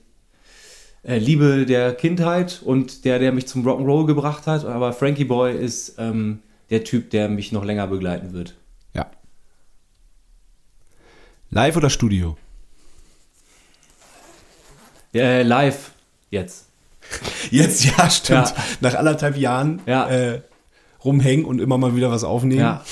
äh, 1.05 1.19
Liebe 1.19 1.67
der 1.67 1.95
Kindheit 1.95 2.61
und 2.65 3.05
der, 3.05 3.21
der 3.21 3.31
mich 3.31 3.47
zum 3.47 3.65
Rock'n'Roll 3.65 4.07
gebracht 4.07 4.49
hat. 4.49 4.65
Aber 4.65 4.93
Frankie 4.93 5.25
Boy 5.25 5.57
ist 5.57 5.95
ähm, 5.99 6.41
der 6.71 6.83
Typ, 6.83 7.11
der 7.11 7.29
mich 7.29 7.53
noch 7.53 7.65
länger 7.65 7.87
begleiten 7.87 8.33
wird. 8.33 8.57
Ja. 8.93 9.09
Live 11.51 11.77
oder 11.77 11.91
Studio? 11.91 12.37
Äh, 15.17 15.43
live 15.43 15.93
jetzt. 16.31 16.67
Jetzt, 17.51 17.85
ja, 17.85 18.11
stimmt. 18.11 18.49
Ja. 18.49 18.55
Nach 18.81 18.95
anderthalb 18.95 19.37
Jahren 19.37 19.81
Ja. 19.87 20.09
äh, 20.09 20.41
rumhängen 21.05 21.45
und 21.45 21.61
immer 21.61 21.79
mal 21.79 21.95
wieder 21.95 22.11
was 22.11 22.25
aufnehmen. 22.25 22.61
Ja. 22.61 22.85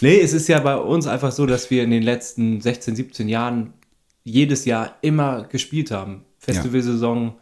Nee, 0.00 0.20
es 0.20 0.32
ist 0.32 0.46
ja 0.48 0.60
bei 0.60 0.76
uns 0.76 1.06
einfach 1.06 1.32
so, 1.32 1.46
dass 1.46 1.70
wir 1.70 1.82
in 1.82 1.90
den 1.90 2.02
letzten 2.02 2.60
16, 2.60 2.94
17 2.96 3.28
Jahren 3.28 3.72
jedes 4.24 4.64
Jahr 4.66 4.96
immer 5.00 5.44
gespielt 5.44 5.90
haben. 5.90 6.24
Festivalsaison, 6.38 7.34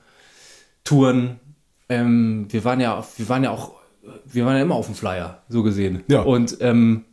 Touren. 0.84 1.40
Ähm, 1.88 2.46
wir 2.48 2.64
waren 2.64 2.80
ja, 2.80 3.04
wir 3.16 3.28
waren 3.28 3.44
ja 3.44 3.50
auch, 3.50 3.72
wir 4.24 4.46
waren 4.46 4.56
ja 4.56 4.62
immer 4.62 4.76
auf 4.76 4.86
dem 4.86 4.94
Flyer, 4.94 5.42
so 5.48 5.62
gesehen. 5.62 6.02
Ja. 6.08 6.22
Und 6.22 6.56
ähm, 6.60 7.04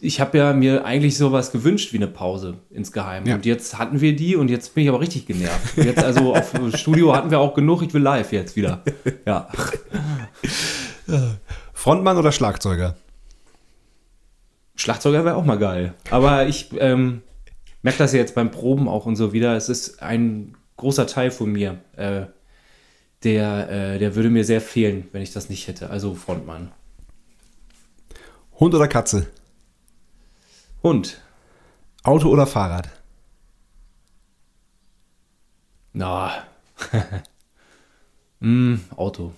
ich 0.00 0.20
habe 0.20 0.38
ja 0.38 0.52
mir 0.52 0.84
eigentlich 0.84 1.16
sowas 1.16 1.52
gewünscht 1.52 1.92
wie 1.92 1.98
eine 1.98 2.06
Pause 2.06 2.58
insgeheim. 2.70 3.26
Ja. 3.26 3.34
Und 3.34 3.46
jetzt 3.46 3.78
hatten 3.78 4.00
wir 4.00 4.16
die 4.16 4.36
und 4.36 4.48
jetzt 4.48 4.74
bin 4.74 4.84
ich 4.84 4.88
aber 4.88 5.00
richtig 5.00 5.26
genervt. 5.26 5.76
Jetzt 5.76 6.02
also 6.02 6.34
auf 6.34 6.52
Studio 6.74 7.14
hatten 7.14 7.30
wir 7.30 7.38
auch 7.38 7.54
genug, 7.54 7.82
ich 7.82 7.92
will 7.92 8.02
live 8.02 8.32
jetzt 8.32 8.56
wieder. 8.56 8.82
Ja. 9.26 9.48
Frontmann 11.74 12.16
oder 12.16 12.32
Schlagzeuger? 12.32 12.96
Schlagzeuger 14.74 15.24
wäre 15.24 15.36
auch 15.36 15.44
mal 15.44 15.58
geil. 15.58 15.94
Aber 16.10 16.46
ich 16.46 16.70
ähm, 16.78 17.22
merke 17.82 17.98
das 17.98 18.12
ja 18.12 18.18
jetzt 18.18 18.34
beim 18.34 18.50
Proben 18.50 18.88
auch 18.88 19.06
und 19.06 19.16
so 19.16 19.32
wieder. 19.32 19.56
Es 19.56 19.68
ist 19.68 20.02
ein 20.02 20.56
großer 20.76 21.06
Teil 21.06 21.30
von 21.30 21.52
mir, 21.52 21.78
äh, 21.96 22.22
der, 23.22 23.70
äh, 23.70 23.98
der 23.98 24.14
würde 24.14 24.30
mir 24.30 24.44
sehr 24.44 24.62
fehlen, 24.62 25.08
wenn 25.12 25.20
ich 25.20 25.32
das 25.32 25.50
nicht 25.50 25.68
hätte. 25.68 25.90
Also 25.90 26.14
Frontmann. 26.14 26.70
Hund 28.58 28.74
oder 28.74 28.88
Katze? 28.88 29.26
Hund. 30.82 31.20
Auto 32.02 32.28
oder 32.28 32.46
Fahrrad? 32.46 32.88
Na. 35.92 36.44
mm, 38.40 38.74
Auto. 38.96 39.32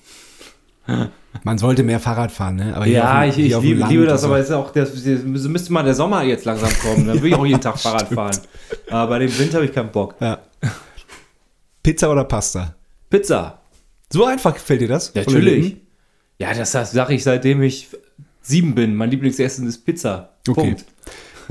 Man 1.45 1.59
sollte 1.59 1.83
mehr 1.83 2.01
Fahrrad 2.01 2.31
fahren, 2.33 2.57
ne? 2.57 2.75
Aber 2.77 2.87
Ja, 2.87 3.23
dem- 3.23 3.31
ich, 3.31 3.39
ich 3.39 3.61
liebe, 3.61 3.87
liebe 3.87 4.05
das, 4.05 4.23
und 4.23 4.31
aber 4.31 4.39
es 4.41 4.47
ist 4.49 4.53
auch, 4.53 4.71
das, 4.73 4.93
das 4.93 5.23
müsste 5.23 5.73
mal 5.73 5.85
der 5.85 5.95
Sommer 5.95 6.23
jetzt 6.25 6.45
langsam 6.45 6.71
kommen. 6.81 7.07
Dann 7.07 7.23
will 7.23 7.33
ich 7.33 7.39
auch 7.39 7.47
jeden 7.47 7.61
Tag 7.61 7.79
Fahrrad 7.81 8.09
fahren. 8.09 8.37
Aber 8.91 9.11
bei 9.11 9.19
dem 9.21 9.39
Winter 9.39 9.55
habe 9.57 9.67
ich 9.67 9.73
keinen 9.73 9.91
Bock. 9.93 10.17
Ja. 10.21 10.39
Pizza 11.83 12.11
oder 12.11 12.25
Pasta? 12.25 12.75
Pizza. 13.09 13.61
So 14.13 14.25
einfach 14.27 14.57
fällt 14.57 14.83
dir 14.83 14.89
das? 14.89 15.15
Natürlich. 15.15 15.77
Ja, 16.39 16.53
das 16.53 16.73
sage 16.73 17.15
ich 17.15 17.23
seitdem 17.25 17.63
ich 17.63 17.89
sieben 18.43 18.75
bin. 18.75 18.95
Mein 18.95 19.11
Lieblingsessen 19.11 19.67
ist 19.67 19.85
Pizza. 19.85 20.31
Okay. 20.49 20.77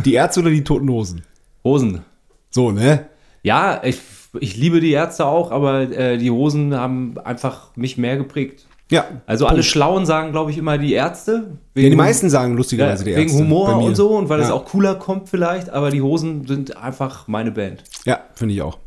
Die 0.06 0.14
Ärzte 0.14 0.40
oder 0.40 0.50
die 0.50 0.64
Toten 0.64 0.90
Hosen? 0.90 1.24
Hosen. 1.64 2.02
So, 2.50 2.72
ne? 2.72 3.08
Ja, 3.44 3.82
ich, 3.84 4.00
ich 4.40 4.58
liebe 4.58 4.80
die 4.80 4.92
Ärzte 4.92 5.26
auch, 5.26 5.52
aber 5.52 5.82
äh, 5.82 6.18
die 6.18 6.32
Hosen 6.32 6.76
haben 6.76 7.18
einfach 7.20 7.76
mich 7.76 7.98
mehr 7.98 8.18
geprägt. 8.18 8.66
Ja. 8.92 9.06
Also 9.26 9.48
alle 9.48 9.64
Schlauen 9.64 10.06
sagen, 10.06 10.32
glaube 10.34 10.52
ich, 10.52 10.58
immer 10.58 10.78
die 10.78 10.94
Ärzte. 10.94 11.58
Ja, 11.76 11.90
die 11.90 11.96
meisten 11.96 12.30
sagen 12.30 12.58
lustigerweise 12.58 13.04
ja, 13.04 13.12
die 13.12 13.16
wegen 13.16 13.30
Ärzte. 13.30 13.44
Humor 13.44 13.68
bei 13.68 13.78
mir. 13.78 13.86
und 13.86 13.96
so 13.96 14.10
und 14.18 14.28
weil 14.28 14.42
es 14.42 14.50
ja. 14.50 14.54
auch 14.54 14.66
cooler 14.66 14.96
kommt 14.96 15.30
vielleicht, 15.30 15.70
aber 15.70 15.92
die 15.92 16.02
Hosen 16.02 16.46
sind 16.46 16.76
einfach 16.76 17.28
meine 17.30 17.52
Band. 17.52 17.86
Ja, 18.06 18.20
finde 18.34 18.54
ich 18.54 18.62
auch. 18.62 18.78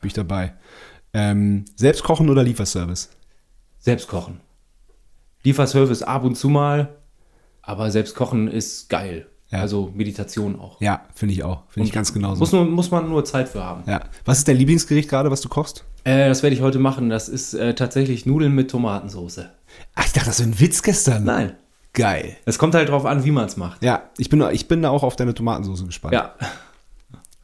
Bin 0.00 0.06
ich 0.06 0.12
dabei. 0.14 0.54
Ähm, 1.12 1.64
selbst 1.74 2.04
kochen 2.04 2.30
oder 2.30 2.44
Lieferservice? 2.44 3.10
Selbst 3.80 4.06
kochen. 4.06 4.40
Lieferservice 5.42 6.02
ab 6.04 6.22
und 6.22 6.36
zu 6.36 6.48
mal, 6.48 6.90
aber 7.60 7.90
selbst 7.90 8.14
kochen 8.14 8.46
ist 8.46 8.88
geil. 8.88 9.26
Ja. 9.50 9.60
Also 9.60 9.90
Meditation 9.94 10.58
auch. 10.60 10.80
Ja, 10.80 11.02
finde 11.14 11.34
ich 11.34 11.42
auch. 11.42 11.64
Finde 11.70 11.88
ich 11.88 11.92
ganz 11.92 12.12
genauso. 12.14 12.38
Muss, 12.38 12.52
nur, 12.52 12.64
muss 12.66 12.90
man 12.90 13.08
nur 13.08 13.24
Zeit 13.24 13.48
für 13.48 13.62
haben. 13.64 13.82
ja. 13.86 14.00
Was 14.24 14.38
ist 14.38 14.46
dein 14.48 14.56
Lieblingsgericht 14.56 15.08
gerade, 15.08 15.30
was 15.30 15.40
du 15.40 15.48
kochst? 15.48 15.84
Äh, 16.04 16.28
das 16.28 16.42
werde 16.42 16.54
ich 16.54 16.62
heute 16.62 16.78
machen. 16.78 17.10
Das 17.10 17.28
ist 17.28 17.54
äh, 17.54 17.74
tatsächlich 17.74 18.26
Nudeln 18.26 18.54
mit 18.54 18.70
Tomatensauce. 18.70 19.40
Ach, 19.96 20.04
ich 20.06 20.12
dachte, 20.12 20.26
das 20.26 20.38
wäre 20.38 20.50
ein 20.50 20.60
Witz 20.60 20.82
gestern. 20.82 21.24
Nein. 21.24 21.54
Geil. 21.92 22.36
Es 22.44 22.58
kommt 22.58 22.76
halt 22.76 22.88
drauf 22.88 23.04
an, 23.04 23.24
wie 23.24 23.32
man 23.32 23.46
es 23.46 23.56
macht. 23.56 23.82
Ja, 23.82 24.04
ich 24.16 24.28
bin, 24.28 24.40
ich 24.52 24.68
bin 24.68 24.82
da 24.82 24.90
auch 24.90 25.02
auf 25.02 25.16
deine 25.16 25.34
Tomatensauce 25.34 25.84
gespannt. 25.84 26.14
Ja. 26.14 26.34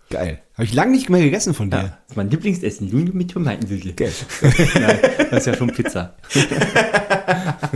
Geil. 0.09 0.41
Habe 0.55 0.65
ich 0.65 0.73
lange 0.73 0.93
nicht 0.93 1.11
mehr 1.11 1.21
gegessen 1.21 1.53
von 1.53 1.69
dir. 1.71 1.77
ja. 1.79 1.83
Das 1.83 2.11
ist 2.11 2.17
mein 2.17 2.31
Lieblingsessen. 2.31 2.89
Nudeln 2.89 3.17
mit 3.17 3.33
Tomatensauce. 3.33 3.97
Geil. 3.97 4.13
Nein, 4.75 4.99
das 5.31 5.41
ist 5.41 5.47
ja 5.47 5.57
schon 5.57 5.73
Pizza. 5.73 6.15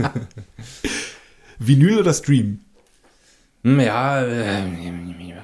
Vinyl 1.59 1.99
oder 1.99 2.13
Stream? 2.13 2.59
Hm, 3.63 3.79
Ja, 3.79 4.23
äh, 4.25 4.63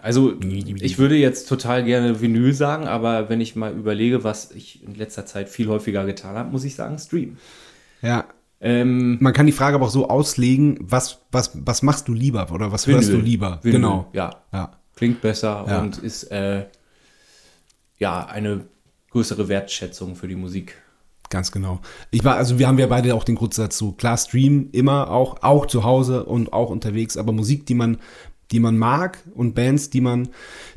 also 0.01 0.34
ich 0.41 0.97
würde 0.97 1.15
jetzt 1.15 1.49
total 1.49 1.84
gerne 1.84 2.22
Vinyl 2.22 2.53
sagen, 2.53 2.88
aber 2.88 3.30
wenn 3.30 3.41
ich 3.41 3.55
mal 3.55 3.74
überlege, 3.74 4.24
was 4.24 4.51
ich 4.51 4.84
in 4.84 4.95
letzter 4.95 5.26
Zeit 5.26 5.49
viel 5.49 5.68
häufiger 5.68 6.05
getan 6.05 6.36
habe, 6.36 6.49
muss 6.49 6.63
ich 6.63 6.76
sagen 6.76 6.97
Stream. 6.97 7.38
Ja. 8.01 8.26
Ähm, 8.61 9.18
Man 9.22 9.34
kann 9.34 9.45
die 9.45 9.51
Frage 9.51 9.76
aber 9.76 9.86
auch 9.86 9.91
so 9.91 10.07
auslegen, 10.09 10.78
was, 10.82 11.20
was, 11.32 11.51
was 11.65 11.82
machst 11.84 12.07
du 12.07 12.13
lieber 12.13 12.49
oder 12.51 12.72
was 12.72 12.88
hörst 12.88 13.11
du 13.11 13.18
lieber? 13.18 13.59
Vinyl, 13.61 13.80
Genau. 13.80 14.09
Ja, 14.13 14.41
Ja. 14.53 14.72
klingt 14.95 15.22
besser 15.22 15.65
Ja. 15.68 15.82
und 15.82 15.97
ist 15.99 16.24
äh, 16.32 16.65
ja 17.99 18.26
eine 18.26 18.65
größere 19.11 19.47
Wertschätzung 19.47 20.15
für 20.15 20.28
die 20.28 20.36
Musik. 20.36 20.76
Ganz 21.30 21.51
genau. 21.51 21.80
Ich 22.11 22.23
war, 22.23 22.36
also 22.36 22.59
wir 22.59 22.67
haben 22.67 22.80
ja 22.80 22.88
beide 22.88 23.13
auch 23.15 23.23
den 23.23 23.36
Grundsatz 23.36 23.78
so, 23.78 23.91
klar, 23.91 24.17
Stream 24.17 24.69
immer 24.71 25.11
auch, 25.11 25.41
auch 25.41 25.65
zu 25.65 25.84
Hause 25.84 26.23
und 26.25 26.53
auch 26.53 26.69
unterwegs, 26.69 27.17
aber 27.17 27.32
Musik, 27.32 27.65
die 27.65 27.75
man, 27.75 27.97
die 28.51 28.59
man 28.59 28.78
mag 28.78 29.19
und 29.36 29.55
Bands, 29.55 29.89
die 29.89 30.01
man, 30.01 30.30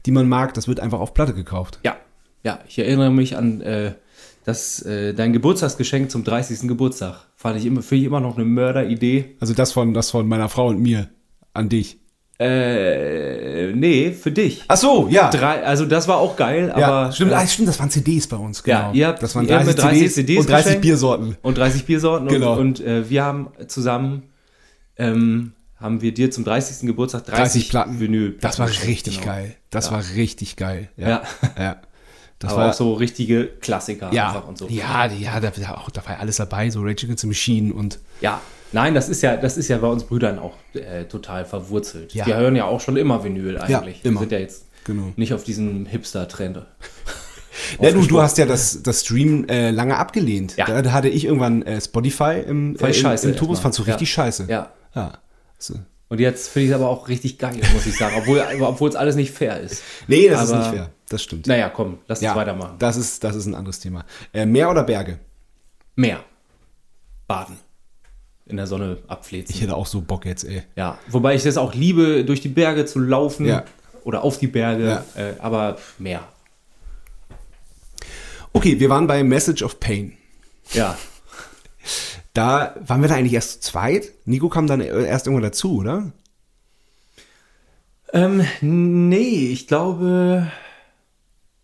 die 0.07 0.11
man 0.11 0.29
mag, 0.29 0.55
das 0.55 0.67
wird 0.67 0.81
einfach 0.81 1.01
auf 1.01 1.15
Platte 1.15 1.35
gekauft. 1.35 1.79
Ja, 1.85 1.97
ja, 2.43 2.61
ich 2.67 2.79
erinnere 2.79 3.11
mich 3.11 3.37
an 3.37 3.61
äh, 3.61 3.95
das, 4.45 4.83
äh, 4.83 5.15
dein 5.15 5.33
Geburtstagsgeschenk 5.33 6.11
zum 6.11 6.25
30. 6.25 6.67
Geburtstag. 6.67 7.27
Fand 7.37 7.59
ich 7.59 7.67
immer, 7.67 7.83
finde 7.83 8.01
ich 8.03 8.07
immer 8.07 8.21
noch 8.21 8.37
eine 8.37 8.45
Mörderidee. 8.45 9.37
Also 9.41 9.55
das 9.55 9.73
von, 9.73 9.95
das 9.95 10.11
von 10.11 10.27
meiner 10.27 10.49
Frau 10.49 10.69
und 10.69 10.81
mir 10.81 11.09
an 11.53 11.69
dich. 11.69 11.99
Äh, 12.41 13.73
nee, 13.75 14.13
für 14.13 14.33
dich. 14.33 14.65
Ach 14.69 14.77
so, 14.77 15.09
ja. 15.11 15.31
Drei, 15.31 15.63
also 15.63 15.85
das 15.85 16.09
war 16.09 16.17
auch 16.19 16.37
geil, 16.37 16.73
ja, 16.77 16.87
aber 16.89 17.13
stimmt, 17.13 17.33
äh, 17.33 17.35
ah, 17.35 17.47
stimmt, 17.47 17.69
das 17.69 17.79
waren 17.79 17.91
CDs 17.91 18.27
bei 18.27 18.37
uns, 18.37 18.63
genau. 18.63 18.79
Ja, 18.79 18.93
ihr 18.93 19.07
habt- 19.09 19.23
das 19.23 19.35
waren 19.35 19.47
ihr 19.47 19.55
habt 19.55 19.67
30, 19.67 19.77
mir 19.77 19.83
30 19.83 19.99
CDs, 20.01 20.15
CDs 20.15 20.39
und 20.41 20.49
30 20.49 20.65
geschenkt. 20.65 20.83
Biersorten. 20.83 21.37
und 21.43 21.59
30 21.59 21.85
Biersorten 21.85 22.29
Genau. 22.29 22.53
und, 22.55 22.81
und 22.81 22.87
äh, 22.87 23.09
wir 23.11 23.25
haben 23.25 23.49
zusammen 23.69 24.23
ähm, 24.97 25.53
haben 25.77 26.03
wir 26.03 26.13
dir 26.13 26.31
zum 26.31 26.45
30. 26.45 26.87
Geburtstag 26.87 27.25
30, 27.25 27.39
30 27.43 27.69
Platten. 27.71 28.01
Vinyl. 28.01 28.37
Das 28.41 28.59
war 28.59 28.69
richtig 28.69 29.21
genau. 29.21 29.33
geil. 29.33 29.57
Das 29.71 29.87
Ja. 29.87 29.93
war 29.93 30.05
richtig 30.15 30.57
geil. 30.57 30.89
Ja. 30.97 31.23
ja. 31.59 31.77
Das 32.43 32.53
aber 32.53 32.63
war 32.63 32.71
auch 32.71 32.75
so 32.75 32.95
richtige 32.95 33.49
Klassiker 33.61 34.11
ja, 34.15 34.29
einfach 34.29 34.49
und 34.49 34.57
so. 34.57 34.67
ja, 34.67 35.05
ja, 35.09 35.39
da, 35.41 35.51
da, 35.51 35.75
auch, 35.75 35.91
da 35.91 36.03
war 36.07 36.15
ja 36.15 36.21
alles 36.21 36.37
dabei, 36.37 36.71
so 36.71 36.81
Rage 36.81 37.05
Against 37.05 37.21
the 37.21 37.27
Machine 37.27 37.75
und 37.75 37.99
Ja, 38.23 38.41
Nein, 38.73 38.95
das 38.95 39.09
ist 39.09 39.23
ja, 39.23 39.37
das 39.37 39.57
ist 39.57 39.69
ja 39.69 39.79
bei 39.79 39.89
uns 39.89 40.05
Brüdern 40.05 40.39
auch 40.39 40.55
äh, 40.75 41.05
total 41.05 41.45
verwurzelt. 41.45 42.15
Ja. 42.15 42.27
Wir 42.27 42.37
hören 42.37 42.55
ja 42.57 42.65
auch 42.67 42.81
schon 42.81 42.97
immer 42.97 43.25
Vinyl 43.25 43.59
eigentlich. 43.59 44.05
immer. 44.05 44.21
Wir 44.21 44.21
sind 44.21 44.33
ja 44.33 44.39
jetzt 44.39 44.67
Genau. 44.85 45.13
nicht 45.17 45.35
auf 45.35 45.45
diesen 45.45 45.87
Hipster-Trend. 45.87 46.63
Ja, 47.81 47.91
du, 47.91 48.03
du 48.07 48.21
hast 48.23 48.39
ja 48.39 48.47
das, 48.47 48.83
das 48.83 49.03
Stream 49.03 49.47
äh, 49.49 49.71
lange 49.71 49.97
abgelehnt. 49.99 50.57
Ja. 50.57 50.65
Da, 50.67 50.83
da 50.83 50.93
hatte 50.93 51.09
ich 51.09 51.25
irgendwann 51.25 51.63
äh, 51.63 51.81
Spotify 51.81 52.41
im, 52.47 52.75
äh, 52.77 52.91
im, 52.91 53.07
im 53.23 53.37
Tourbus, 53.37 53.61
fandst 53.61 53.79
du 53.79 53.83
richtig 53.83 54.09
Ja. 54.09 54.15
scheiße. 54.25 54.47
Ja. 54.49 54.73
ja. 54.95 55.13
So. 55.59 55.75
Und 56.09 56.21
jetzt 56.21 56.49
finde 56.49 56.65
ich 56.67 56.71
es 56.71 56.75
aber 56.75 56.89
auch 56.89 57.09
richtig 57.09 57.39
geil, 57.39 57.61
muss 57.75 57.87
ich 57.87 57.97
sagen. 57.99 58.15
Obwohl 58.61 58.89
es 58.89 58.97
alles 58.97 59.15
nicht 59.15 59.33
fair 59.33 59.61
ist. 59.61 59.83
Nee, 60.07 60.29
das 60.29 60.45
ist 60.45 60.51
Aber- 60.53 60.59
nicht 60.61 60.71
fair. 60.75 60.91
Das 61.09 61.23
stimmt. 61.23 61.49
Naja, 61.49 61.69
komm, 61.69 61.99
lass 62.07 62.21
ja, 62.21 62.31
uns 62.31 62.39
weitermachen. 62.39 62.77
Das 62.79 62.97
ist, 62.97 63.23
das 63.25 63.35
ist 63.37 63.47
ein 63.47 63.55
anderes 63.57 63.79
Thema. 63.81 64.05
Äh, 64.33 64.47
Meer 64.47 64.71
oder 64.71 64.85
Berge? 64.85 65.19
Meer. 65.97 66.21
Baden. 67.27 67.57
In 68.51 68.57
der 68.57 68.67
Sonne 68.67 68.99
abfläzen. 69.09 69.55
Ich 69.55 69.63
hätte 69.63 69.77
auch 69.77 69.87
so 69.87 70.01
Bock 70.01 70.27
jetzt, 70.27 70.45
ey. 70.45 70.63
Ja, 70.77 70.99
wobei 71.09 71.35
ich 71.35 71.43
das 71.45 71.57
auch 71.57 71.75
liebe, 71.75 72.25
durch 72.25 72.41
die 72.41 72.49
Berge 72.49 72.85
zu 72.85 72.99
laufen 72.99 73.47
Ja. 73.47 73.65
oder 74.05 74.23
auf 74.25 74.39
die 74.39 74.47
Berge, 74.49 75.03
Ja. 75.17 75.21
äh, 75.21 75.35
aber 75.39 75.79
mehr. 75.99 76.27
Okay, 78.53 78.81
wir 78.81 78.89
waren 78.91 79.07
bei 79.07 79.23
Message 79.23 79.63
of 79.63 79.79
Pain. 79.81 80.13
Ja, 80.73 80.97
Da 82.35 82.75
waren 82.87 83.01
wir 83.03 83.09
da 83.09 83.15
eigentlich 83.17 83.33
erst 83.33 83.63
zu 83.65 83.73
zweit. 83.73 84.13
Nico 84.25 84.49
kam 84.49 84.67
dann 84.67 84.81
erst 84.81 85.27
irgendwann 85.27 85.43
dazu, 85.45 85.79
oder? 85.79 86.13
ähm, 88.13 88.45
nee, 88.61 89.51
ich 89.53 89.67
glaube, 89.69 90.51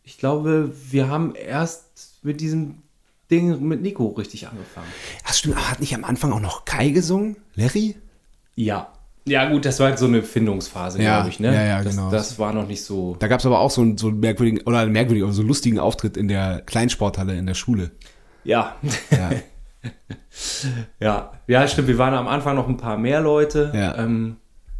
ich 0.05 0.19
glaube, 0.19 0.73
wir 0.91 1.09
haben 1.09 1.35
erst 1.35 2.19
mit 2.23 2.41
diesem 2.41 2.83
Ding 3.31 3.67
mit 3.67 3.83
Nico 3.83 4.09
richtig 4.09 4.47
angefangen. 4.49 4.87
Ja, 5.27 5.33
stimmt. 5.33 5.71
Hat 5.71 5.81
nicht 5.81 5.95
am 5.95 6.05
Anfang 6.05 6.33
auch 6.33 6.41
noch 6.41 6.65
Kai 6.65 6.91
gesungen? 6.91 7.37
Larry? 7.55 7.97
Ja. 8.55 8.93
Ja, 9.29 9.51
gut, 9.51 9.65
das 9.65 9.81
war 9.81 9.89
halt 9.89 9.99
so 9.99 10.07
eine 10.07 10.23
Findungsphase, 10.23 11.03
Ja, 11.03 11.17
glaube 11.17 11.31
ich, 11.31 11.41
ne? 11.41 11.53
ja, 11.53 11.65
ja, 11.65 11.83
das, 11.83 11.97
genau. 11.97 12.11
Das 12.13 12.39
war 12.39 12.53
noch 12.53 12.69
nicht 12.69 12.85
so. 12.85 13.17
Da 13.19 13.27
gab 13.27 13.41
es 13.41 13.47
aber 13.47 13.59
auch 13.59 13.73
so 13.73 13.83
einen, 13.83 13.99
so 13.99 14.07
einen 14.07 14.21
merkwürdigen, 14.21 14.61
oder 14.65 14.79
einen 14.79 14.93
merkwürdigen, 14.93 15.27
aber 15.27 15.35
so 15.35 15.41
einen 15.41 15.49
lustigen 15.49 15.81
Auftritt 15.81 16.17
in 16.17 16.29
der 16.29 16.63
Kleinsporthalle 16.65 17.37
in 17.37 17.47
der 17.47 17.55
Schule. 17.55 17.91
Ja. 18.45 18.77
Ja. 19.11 19.31
Ja, 21.01 21.33
ja, 21.47 21.69
stimmt. 21.69 21.89
Wir 21.89 21.97
waren 21.99 22.15
am 22.15 22.27
Anfang 22.29 22.57
noch 22.57 22.69
ein 22.69 22.77
paar 22.77 22.99
mehr 22.99 23.21
Leute. 23.21 23.73
Ja. 23.75 23.97
Ähm, 23.99 24.37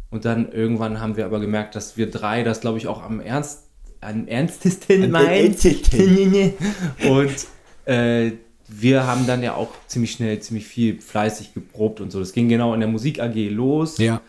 und 0.09 0.25
dann 0.25 0.51
irgendwann 0.51 0.99
haben 0.99 1.17
wir 1.17 1.25
aber 1.25 1.39
gemerkt, 1.39 1.75
dass 1.75 1.97
wir 1.97 2.11
drei 2.11 2.43
das, 2.43 2.61
glaube 2.61 2.77
ich, 2.77 2.87
auch 2.87 3.01
am 3.03 3.19
ernst, 3.19 3.63
am 4.01 4.27
ernstesten 4.27 5.11
meinen. 5.11 5.55
und 7.09 7.47
äh, 7.87 8.33
wir 8.67 9.07
haben 9.07 9.25
dann 9.25 9.41
ja 9.43 9.55
auch 9.55 9.71
ziemlich 9.87 10.11
schnell, 10.11 10.39
ziemlich 10.41 10.67
viel 10.67 10.99
fleißig 11.01 11.53
geprobt 11.53 12.01
und 12.01 12.11
so. 12.11 12.19
Das 12.19 12.33
ging 12.33 12.49
genau 12.49 12.73
in 12.73 12.81
der 12.81 12.89
Musik 12.89 13.19
AG 13.19 13.35
los. 13.49 13.97
Ja. 13.97 14.21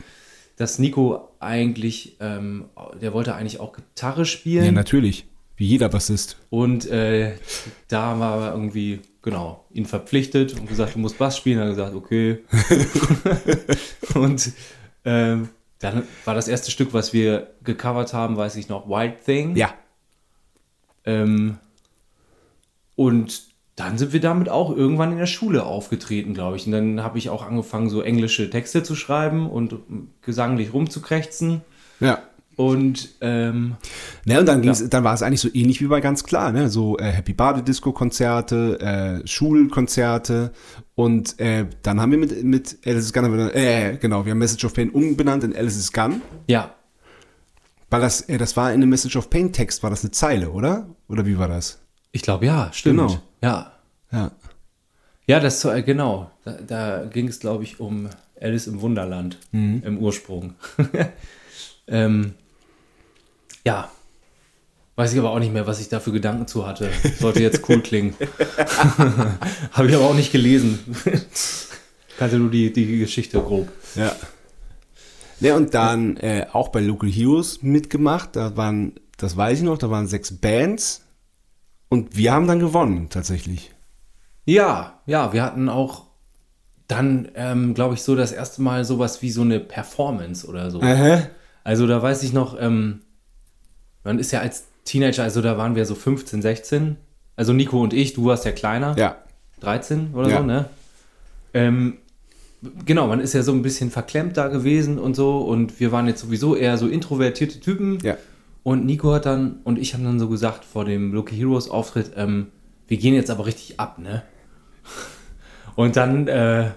Dass 0.57 0.79
Nico 0.79 1.29
eigentlich, 1.41 2.17
ähm, 2.21 2.67
der 3.01 3.13
wollte 3.13 3.35
eigentlich 3.35 3.61
auch 3.61 3.73
Gitarre 3.73 4.21
Ja, 4.21 4.25
spielen. 4.25 4.75
natürlich. 4.75 5.27
Wie 5.57 5.67
jeder 5.67 5.89
Bassist. 5.89 6.37
Und 6.51 6.87
äh, 6.89 7.35
da 7.89 8.15
wir 8.15 8.25
aber 8.27 8.53
irgendwie, 8.53 9.01
genau, 9.23 9.65
ihn 9.73 9.87
verpflichtet 9.87 10.59
und 10.59 10.69
gesagt, 10.69 10.95
du 10.95 11.01
musst 11.01 11.19
Bass 11.19 11.37
spielen. 11.37 11.59
Er 11.59 11.65
hat 11.65 11.71
gesagt, 11.71 11.95
okay. 11.97 12.39
und 14.15 14.53
ähm, 15.05 15.49
dann 15.81 16.05
war 16.25 16.35
das 16.35 16.47
erste 16.47 16.71
Stück, 16.71 16.93
was 16.93 17.13
wir 17.13 17.55
gecovert 17.65 18.13
haben, 18.13 18.37
weiß 18.37 18.55
ich 18.55 18.69
noch, 18.69 18.89
Wild 18.89 19.25
Thing. 19.25 19.57
Ja. 19.57 19.75
Ähm, 21.05 21.59
und 22.95 23.48
dann 23.79 23.97
sind 23.97 24.13
wir 24.13 24.21
damit 24.21 24.49
auch 24.49 24.75
irgendwann 24.75 25.13
in 25.13 25.19
der 25.19 25.27
Schule 25.27 25.65
aufgetreten, 25.65 26.35
glaube 26.35 26.57
ich. 26.57 26.67
Und 26.67 26.73
dann 26.73 27.03
habe 27.05 27.17
ich 27.17 27.31
auch 27.31 27.47
angefangen, 27.47 27.89
so 27.89 28.03
englische 28.03 28.51
Texte 28.51 28.83
zu 28.83 28.97
schreiben 28.97 29.49
und 29.49 29.77
gesanglich 30.21 30.73
rumzukrächzen. 30.73 31.61
Ja. 32.01 32.19
Und 32.57 33.11
ähm, 33.21 33.77
Ne, 34.25 34.41
und 34.41 34.47
dann, 34.47 34.63
ging's, 34.63 34.89
dann 34.89 35.05
war 35.05 35.15
es 35.15 35.23
eigentlich 35.23 35.41
so 35.41 35.49
ähnlich 35.55 35.81
wie 35.81 35.87
bei 35.87 36.01
ganz 36.01 36.25
klar, 36.25 36.51
ne? 36.51 36.69
So 36.69 36.99
äh, 36.99 37.05
Happy 37.05 37.33
Bade 37.33 37.63
Disco 37.63 37.93
Konzerte, 37.93 38.81
äh, 38.81 39.27
Schulkonzerte 39.29 40.51
und 40.97 41.39
äh, 41.39 41.67
dann 41.83 42.01
haben 42.01 42.11
wir 42.11 42.19
mit 42.19 42.43
mit 42.43 42.79
Alice 42.85 43.05
is 43.05 43.13
Gun, 43.13 43.51
äh, 43.51 43.97
genau, 44.01 44.25
wir 44.25 44.33
haben 44.33 44.39
Message 44.39 44.65
of 44.65 44.75
Pain 44.75 44.91
umbenannt 44.91 45.45
in 45.45 45.55
Alice 45.55 45.77
is 45.77 45.93
Gun, 45.93 46.21
ja, 46.49 46.75
weil 47.91 48.01
das 48.01 48.23
äh, 48.23 48.39
das 48.39 48.57
war 48.57 48.73
in 48.73 48.81
dem 48.81 48.91
Message 48.91 49.15
of 49.15 49.31
Pain 49.31 49.53
Text 49.53 49.85
war 49.85 49.91
das 49.91 50.03
eine 50.03 50.11
Zeile, 50.11 50.51
oder? 50.51 50.89
Oder 51.09 51.27
wie 51.27 51.39
war 51.39 51.47
das? 51.47 51.79
Ich 52.13 52.23
glaube, 52.23 52.47
ja, 52.47 52.71
stimmt. 52.73 52.99
Genau. 52.99 53.21
Ja. 53.43 53.73
Ja. 54.13 54.31
Ja, 55.27 55.41
das 55.41 55.65
äh, 55.65 55.83
genau. 55.83 56.31
Da, 56.45 56.53
da 56.67 57.05
ging 57.05 57.29
es, 57.29 57.39
glaube 57.39 57.65
ich, 57.65 57.81
um 57.81 58.09
Alice 58.41 58.67
im 58.67 58.81
Wunderland 58.81 59.39
im 59.53 59.99
Ursprung. 59.99 60.55
ähm, 61.87 62.35
ja. 63.65 63.91
Weiß 64.97 65.13
ich 65.13 65.19
aber 65.19 65.31
auch 65.31 65.39
nicht 65.39 65.53
mehr, 65.53 65.67
was 65.67 65.81
ich 65.81 65.89
da 65.89 66.01
für 66.01 66.13
Gedanken 66.13 66.47
zu 66.47 66.67
hatte. 66.67 66.91
Sollte 67.21 67.43
jetzt 67.43 67.69
cool 67.69 67.81
klingen. 67.83 68.15
Habe 69.73 69.89
ich 69.89 69.95
aber 69.95 70.07
auch 70.07 70.15
nicht 70.15 70.33
gelesen. 70.33 70.79
Kannte 72.19 72.39
nur 72.39 72.51
die, 72.51 72.73
die 72.73 72.99
Geschichte 72.99 73.41
grob. 73.41 73.69
Ja. 73.95 74.17
Ne, 75.41 75.55
und 75.55 75.75
dann 75.75 76.17
äh, 76.17 76.47
auch 76.53 76.71
bei 76.71 76.81
Local 76.81 77.09
Heroes 77.09 77.63
mitgemacht. 77.63 78.35
Da 78.35 78.57
waren, 78.57 78.95
das 79.19 79.37
weiß 79.37 79.59
ich 79.59 79.65
noch, 79.65 79.79
da 79.79 79.91
waren 79.91 80.09
sechs 80.09 80.33
Bands. 80.37 81.03
Und 81.89 82.17
wir 82.17 82.33
haben 82.33 82.47
dann 82.47 82.59
gewonnen, 82.61 83.09
tatsächlich. 83.11 83.73
Ja, 84.45 85.01
ja, 85.07 85.33
wir 85.33 85.43
hatten 85.43 85.69
auch 85.69 86.05
dann, 86.87 87.29
ähm, 87.35 87.75
glaube 87.75 87.95
ich, 87.95 88.03
so 88.03 88.17
das 88.17 88.33
erste 88.33 88.63
Mal 88.63 88.85
sowas 88.85 89.21
wie 89.23 89.31
so 89.31 89.43
eine 89.43 89.61
Performance 89.61 90.47
oder 90.47 90.71
so. 90.71 90.81
Aha. 90.81 91.23
Also 91.65 91.87
da 91.87 92.01
weiß 92.03 92.23
ich 92.23 92.33
noch, 92.33 92.57
ähm, 92.59 93.01
man 94.05 94.19
ist 94.19 94.31
ja 94.33 94.41
als 94.41 94.65
Teenager, 94.85 95.23
also 95.23 95.43
da 95.43 95.59
waren 95.59 95.75
wir 95.77 95.85
so 95.85 95.95
15, 95.95 96.41
16. 96.41 96.97
Also 97.37 97.53
Nico 97.53 97.83
und 97.83 97.93
ich, 97.93 98.15
du 98.15 98.25
warst 98.25 98.45
ja 98.47 98.53
kleiner, 98.53 98.97
Ja. 98.97 99.17
13 99.61 100.15
oder 100.15 100.29
Ja. 100.31 100.39
so, 100.39 100.45
ne? 100.45 100.65
Ähm, 101.53 101.99
genau, 102.87 103.07
man 103.07 103.21
ist 103.21 103.35
ja 103.35 103.43
so 103.43 103.53
ein 103.53 103.63
bisschen 103.63 103.91
verklemmt 103.91 104.37
da 104.37 104.49
gewesen 104.49 104.99
und 104.99 105.15
so 105.15 105.41
und 105.41 105.79
wir 105.81 105.93
waren 105.93 106.07
jetzt 106.07 106.21
sowieso 106.21 106.57
eher 106.57 106.79
so 106.79 106.87
introvertierte 106.89 107.61
Typen. 107.61 107.99
Ja. 108.01 108.17
Und 108.69 108.85
Nico 108.85 109.15
hat 109.15 109.25
dann 109.25 109.61
und 109.65 109.79
ich 109.79 109.95
haben 109.95 110.05
dann 110.05 110.19
so 110.19 110.29
gesagt 110.29 110.63
vor 110.63 110.85
dem 110.85 111.15
Loki 111.15 111.35
Heroes 111.35 111.71
Auftritt, 111.71 112.13
ähm, 112.17 112.49
wir 112.87 112.99
gehen 112.99 113.15
jetzt 113.15 113.31
aber 113.31 113.47
richtig 113.47 113.81
ab, 113.81 113.99
ne? 113.99 114.25
Und 115.75 115.97
dann 115.97 116.29
äh, 116.29 116.73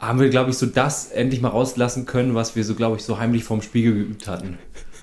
haben 0.00 0.18
wir, 0.18 0.28
glaube 0.28 0.50
ich, 0.50 0.58
so 0.58 0.66
das 0.66 1.12
endlich 1.12 1.40
mal 1.40 1.50
rauslassen 1.50 2.04
können, 2.04 2.34
was 2.34 2.56
wir 2.56 2.64
so, 2.64 2.74
glaube 2.74 2.96
ich, 2.96 3.04
so 3.04 3.20
heimlich 3.20 3.44
vorm 3.44 3.62
Spiegel 3.62 3.94
geübt 3.94 4.26
hatten. 4.26 4.58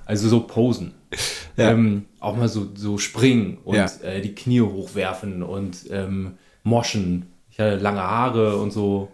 Also 0.05 0.27
so 0.27 0.41
posen. 0.41 0.95
Ja. 1.55 1.69
Ähm, 1.71 2.07
auch 2.19 2.35
mal 2.35 2.49
so, 2.49 2.69
so 2.75 2.97
springen 2.97 3.59
und 3.63 3.75
Ja. 3.75 3.85
äh, 4.01 4.19
die 4.21 4.35
Knie 4.35 4.61
hochwerfen 4.61 5.43
und 5.43 5.85
ähm, 5.91 6.33
moschen. 6.63 7.27
Ich 7.51 7.59
hatte 7.59 7.77
lange 7.77 8.01
Haare 8.01 8.57
und 8.57 8.71
so. 8.71 9.11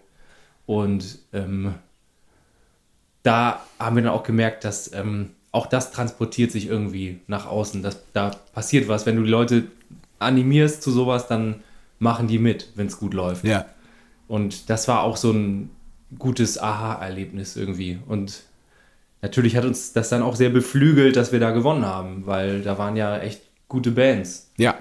Und 0.65 1.19
ähm, 1.31 1.75
da 3.21 3.61
haben 3.77 3.97
wir 3.97 4.03
dann 4.03 4.13
auch 4.13 4.23
gemerkt, 4.23 4.63
dass 4.63 4.93
ähm, 4.93 5.31
auch 5.51 5.67
das 5.67 5.91
transportiert 5.91 6.51
sich 6.51 6.67
irgendwie 6.67 7.19
nach 7.27 7.45
außen. 7.47 7.81
Dass, 7.81 7.99
da 8.13 8.31
passiert 8.53 8.87
was. 8.87 9.05
Wenn 9.05 9.15
du 9.15 9.23
die 9.23 9.29
Leute 9.29 9.63
animierst 10.19 10.81
zu 10.83 10.91
sowas, 10.91 11.27
dann 11.27 11.63
machen 11.97 12.27
die 12.27 12.39
mit, 12.39 12.71
wenn 12.75 12.87
es 12.87 12.97
gut 12.97 13.13
läuft. 13.13 13.43
Ja. 13.43 13.65
Und 14.27 14.69
das 14.69 14.87
war 14.87 15.03
auch 15.03 15.17
so 15.17 15.31
ein 15.31 15.71
gutes 16.17 16.61
Aha-Erlebnis 16.61 17.55
irgendwie. 17.55 17.99
Und 18.07 18.43
natürlich 19.21 19.55
hat 19.55 19.65
uns 19.65 19.93
das 19.93 20.09
dann 20.09 20.21
auch 20.21 20.35
sehr 20.35 20.49
beflügelt, 20.49 21.15
dass 21.15 21.31
wir 21.31 21.39
da 21.39 21.51
gewonnen 21.51 21.85
haben, 21.85 22.25
weil 22.25 22.61
da 22.61 22.77
waren 22.77 22.95
ja 22.95 23.17
echt 23.19 23.41
gute 23.67 23.91
Bands. 23.91 24.51
Ja. 24.57 24.75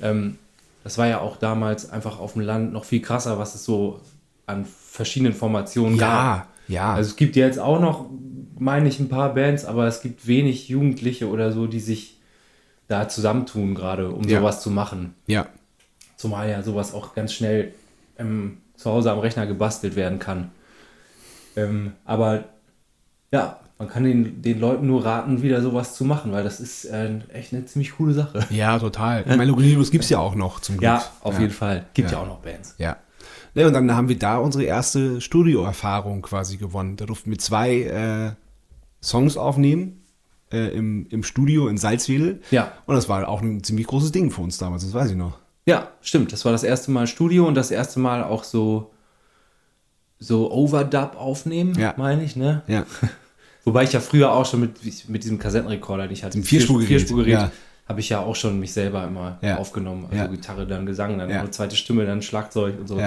Ähm, 0.00 0.38
das 0.82 0.98
war 0.98 1.06
ja 1.06 1.20
auch 1.20 1.36
damals 1.36 1.90
einfach 1.90 2.18
auf 2.18 2.34
dem 2.34 2.42
Land 2.42 2.72
noch 2.72 2.84
viel 2.84 3.00
krasser, 3.00 3.38
was 3.38 3.54
es 3.54 3.64
so 3.64 4.00
an 4.46 4.66
verschiedenen 4.66 5.32
Formationen 5.32 5.98
gab. 5.98 6.36
Ja. 6.36 6.48
Ja. 6.68 6.94
Also 6.94 7.10
es 7.10 7.16
gibt 7.16 7.36
jetzt 7.36 7.58
auch 7.58 7.80
noch, 7.80 8.06
meine 8.58 8.88
ich, 8.88 8.98
ein 9.00 9.08
paar 9.08 9.34
Bands, 9.34 9.64
aber 9.64 9.86
es 9.86 10.00
gibt 10.02 10.26
wenig 10.26 10.68
Jugendliche 10.68 11.28
oder 11.28 11.52
so, 11.52 11.66
die 11.66 11.80
sich 11.80 12.18
da 12.88 13.08
zusammentun 13.08 13.74
gerade, 13.74 14.10
um 14.10 14.24
Ja. 14.28 14.40
sowas 14.40 14.60
zu 14.60 14.70
machen. 14.70 15.14
ja. 15.26 15.46
Zumal 16.16 16.48
ja 16.48 16.62
sowas 16.62 16.94
auch 16.94 17.14
ganz 17.14 17.34
schnell 17.34 17.74
ähm, 18.18 18.58
zu 18.76 18.90
Hause 18.90 19.10
am 19.10 19.18
Rechner 19.18 19.46
gebastelt 19.46 19.94
werden 19.96 20.18
kann. 20.20 20.52
Ähm, 21.56 21.92
aber 22.04 22.44
ja, 23.32 23.60
man 23.78 23.88
kann 23.88 24.04
den, 24.04 24.40
den 24.40 24.58
Leuten 24.60 24.86
nur 24.86 25.04
raten, 25.04 25.42
wieder 25.42 25.60
sowas 25.60 25.94
zu 25.96 26.04
machen, 26.04 26.32
weil 26.32 26.44
das 26.44 26.60
ist 26.60 26.84
äh, 26.86 27.18
echt 27.32 27.52
eine 27.52 27.66
ziemlich 27.66 27.96
coole 27.96 28.14
Sache. 28.14 28.46
Ja, 28.50 28.78
total. 28.78 29.22
Ich 29.28 29.36
meine, 29.36 29.54
Heroes 29.56 29.90
gibt 29.90 30.04
es 30.04 30.10
ja 30.10 30.18
auch 30.18 30.34
noch 30.36 30.60
zum 30.60 30.76
Glück. 30.76 30.84
Ja, 30.84 31.04
auf 31.20 31.38
jeden 31.38 31.52
Fall. 31.52 31.84
Gibt 31.94 32.10
ja. 32.10 32.16
Ja. 32.18 32.22
auch 32.22 32.28
noch 32.28 32.38
Bands. 32.40 32.74
Ja. 32.78 32.96
Ne, 33.54 33.66
und 33.66 33.72
dann 33.72 33.94
haben 33.94 34.08
wir 34.08 34.18
da 34.18 34.38
unsere 34.38 34.64
erste 34.64 35.20
Studioerfahrung 35.20 36.22
quasi 36.22 36.56
gewonnen. 36.56 36.96
Da 36.96 37.06
durften 37.06 37.30
wir 37.30 37.38
zwei 37.38 37.82
äh, 37.82 38.32
Songs 39.04 39.36
aufnehmen 39.36 40.02
äh, 40.50 40.68
im, 40.74 41.06
im 41.10 41.22
Studio 41.22 41.68
in 41.68 41.76
Salzwedel. 41.76 42.40
Ja. 42.50 42.72
Und 42.86 42.94
das 42.96 43.08
war 43.08 43.28
auch 43.28 43.42
ein 43.42 43.62
ziemlich 43.62 43.86
großes 43.86 44.10
Ding 44.12 44.30
für 44.30 44.40
uns 44.42 44.58
damals, 44.58 44.82
das 44.84 44.94
weiß 44.94 45.10
ich 45.10 45.16
noch. 45.16 45.38
Ja, 45.66 45.88
stimmt. 46.02 46.32
Das 46.32 46.44
war 46.44 46.52
das 46.52 46.62
erste 46.62 46.90
Mal 46.90 47.06
Studio 47.06 47.46
und 47.46 47.54
das 47.54 47.70
erste 47.70 48.00
Mal 48.00 48.24
auch 48.24 48.44
so 48.44 48.90
so 50.18 50.50
Overdub 50.52 51.16
aufnehmen, 51.16 51.78
Ja. 51.78 51.94
meine 51.98 52.24
ich, 52.24 52.36
ne? 52.36 52.62
Ja. 52.66 52.86
Wobei 53.64 53.84
ich 53.84 53.92
ja 53.92 54.00
früher 54.00 54.32
auch 54.32 54.46
schon 54.46 54.60
mit, 54.60 55.08
mit 55.08 55.22
diesem 55.24 55.38
Kassettenrekorder, 55.38 56.04
den 56.04 56.12
ich 56.12 56.24
hatte, 56.24 56.40
Vierspurgerät, 56.42 56.88
Vierspurgerät 56.88 57.32
ja. 57.32 57.50
habe 57.88 58.00
ich 58.00 58.08
ja 58.10 58.20
auch 58.20 58.36
schon 58.36 58.58
mich 58.60 58.72
selber 58.72 59.04
immer 59.06 59.38
Ja. 59.42 59.56
aufgenommen. 59.58 60.04
Also 60.04 60.16
Ja. 60.16 60.26
Gitarre, 60.26 60.66
dann 60.66 60.86
Gesang, 60.86 61.18
dann 61.18 61.28
Ja. 61.30 61.40
eine 61.40 61.50
zweite 61.50 61.76
Stimme, 61.76 62.06
dann 62.06 62.22
Schlagzeug 62.22 62.78
und 62.78 62.86
so. 62.88 62.98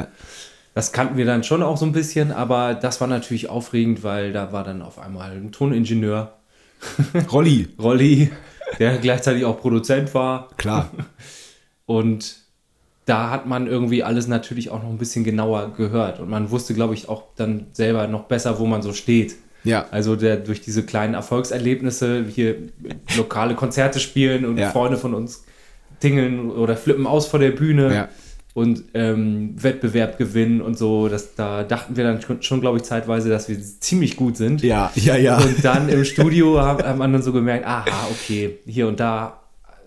Das 0.77 0.91
kannten 0.91 1.17
wir 1.17 1.25
dann 1.25 1.43
schon 1.43 1.63
auch 1.63 1.75
so 1.75 1.87
ein 1.87 1.91
bisschen, 1.91 2.31
aber 2.31 2.75
das 2.75 3.01
war 3.01 3.07
natürlich 3.07 3.49
aufregend, 3.49 4.03
weil 4.03 4.31
da 4.31 4.51
war 4.51 4.63
dann 4.63 4.83
auf 4.83 4.99
einmal 4.99 5.31
ein 5.31 5.51
Toningenieur, 5.51 6.33
Rolli, 7.31 7.69
Rolli, 7.81 8.29
der 8.77 8.99
gleichzeitig 8.99 9.43
auch 9.43 9.59
Produzent 9.59 10.13
war. 10.13 10.49
klar. 10.55 10.91
Und 11.87 12.35
da 13.05 13.31
hat 13.31 13.47
man 13.47 13.65
irgendwie 13.65 14.03
alles 14.03 14.27
natürlich 14.27 14.69
auch 14.69 14.83
noch 14.83 14.89
ein 14.91 14.99
bisschen 14.99 15.23
genauer 15.23 15.73
gehört. 15.75 16.19
Und 16.19 16.29
man 16.29 16.51
wusste, 16.51 16.75
glaube 16.75 16.93
ich, 16.93 17.09
auch 17.09 17.23
dann 17.35 17.65
selber 17.73 18.05
noch 18.05 18.25
besser, 18.25 18.59
wo 18.59 18.67
man 18.67 18.83
so 18.83 18.93
steht. 18.93 19.33
Ja. 19.63 19.87
Also 19.89 20.15
der, 20.15 20.37
durch 20.37 20.61
diese 20.61 20.83
kleinen 20.83 21.15
Erfolgserlebnisse, 21.15 22.23
hier 22.29 22.55
lokale 23.17 23.55
Konzerte 23.55 23.99
spielen 23.99 24.45
und 24.45 24.59
Ja. 24.59 24.69
Freunde 24.69 24.97
von 24.97 25.15
uns 25.15 25.43
tingeln 26.01 26.51
oder 26.51 26.77
flippen 26.77 27.07
aus 27.07 27.25
vor 27.25 27.39
der 27.39 27.49
Bühne 27.49 27.91
Ja. 27.95 28.09
Und 28.57 28.85
ähm, 28.95 29.53
Wettbewerb 29.61 30.17
gewinnen 30.17 30.61
und 30.61 30.79
so. 30.79 31.09
Das, 31.09 31.35
da 31.35 31.63
dachten 31.63 31.95
wir 31.95 32.03
dann 32.03 32.21
schon, 32.23 32.41
schon 32.41 32.59
glaube 32.59 32.77
ich, 32.77 32.83
zeitweise, 32.85 33.29
dass 33.29 33.47
wir 33.47 33.59
ziemlich 33.61 34.15
gut 34.15 34.35
sind. 34.35 34.63
Ja, 34.63 34.91
ja, 34.95 35.15
ja. 35.15 35.37
Und 35.37 35.63
dann 35.63 35.89
im 35.89 36.03
Studio 36.03 36.59
hat 36.59 36.97
man 36.97 37.13
dann 37.13 37.21
so 37.21 37.31
gemerkt, 37.31 37.67
aha, 37.67 38.07
okay, 38.09 38.57
hier 38.65 38.87
und 38.87 38.99
da 38.99 39.41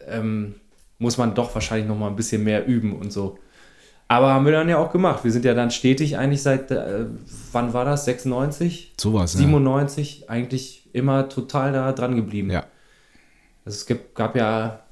ähm, 0.06 0.54
muss 0.98 1.18
man 1.18 1.34
doch 1.34 1.52
wahrscheinlich 1.52 1.88
noch 1.88 1.98
mal 1.98 2.06
ein 2.06 2.14
bisschen 2.14 2.44
mehr 2.44 2.64
üben 2.64 2.94
und 2.94 3.12
so. 3.12 3.40
Aber 4.06 4.34
haben 4.34 4.44
wir 4.44 4.52
dann 4.52 4.68
ja 4.68 4.78
auch 4.78 4.92
gemacht. 4.92 5.24
Wir 5.24 5.32
sind 5.32 5.44
ja 5.44 5.54
dann 5.54 5.72
stetig 5.72 6.16
eigentlich 6.16 6.42
seit, 6.44 6.70
äh, 6.70 7.06
wann 7.50 7.72
war 7.72 7.84
das? 7.84 8.04
96? 8.04 8.92
Sowas, 9.00 9.34
ja. 9.34 9.40
97 9.40 10.30
eigentlich 10.30 10.88
immer 10.92 11.28
total 11.28 11.72
da 11.72 11.90
dran 11.90 12.14
geblieben. 12.14 12.52
Ja. 12.52 12.66
Also 13.64 13.78
es 13.78 13.86
gibt, 13.86 14.14
gab 14.14 14.36
ja 14.36 14.84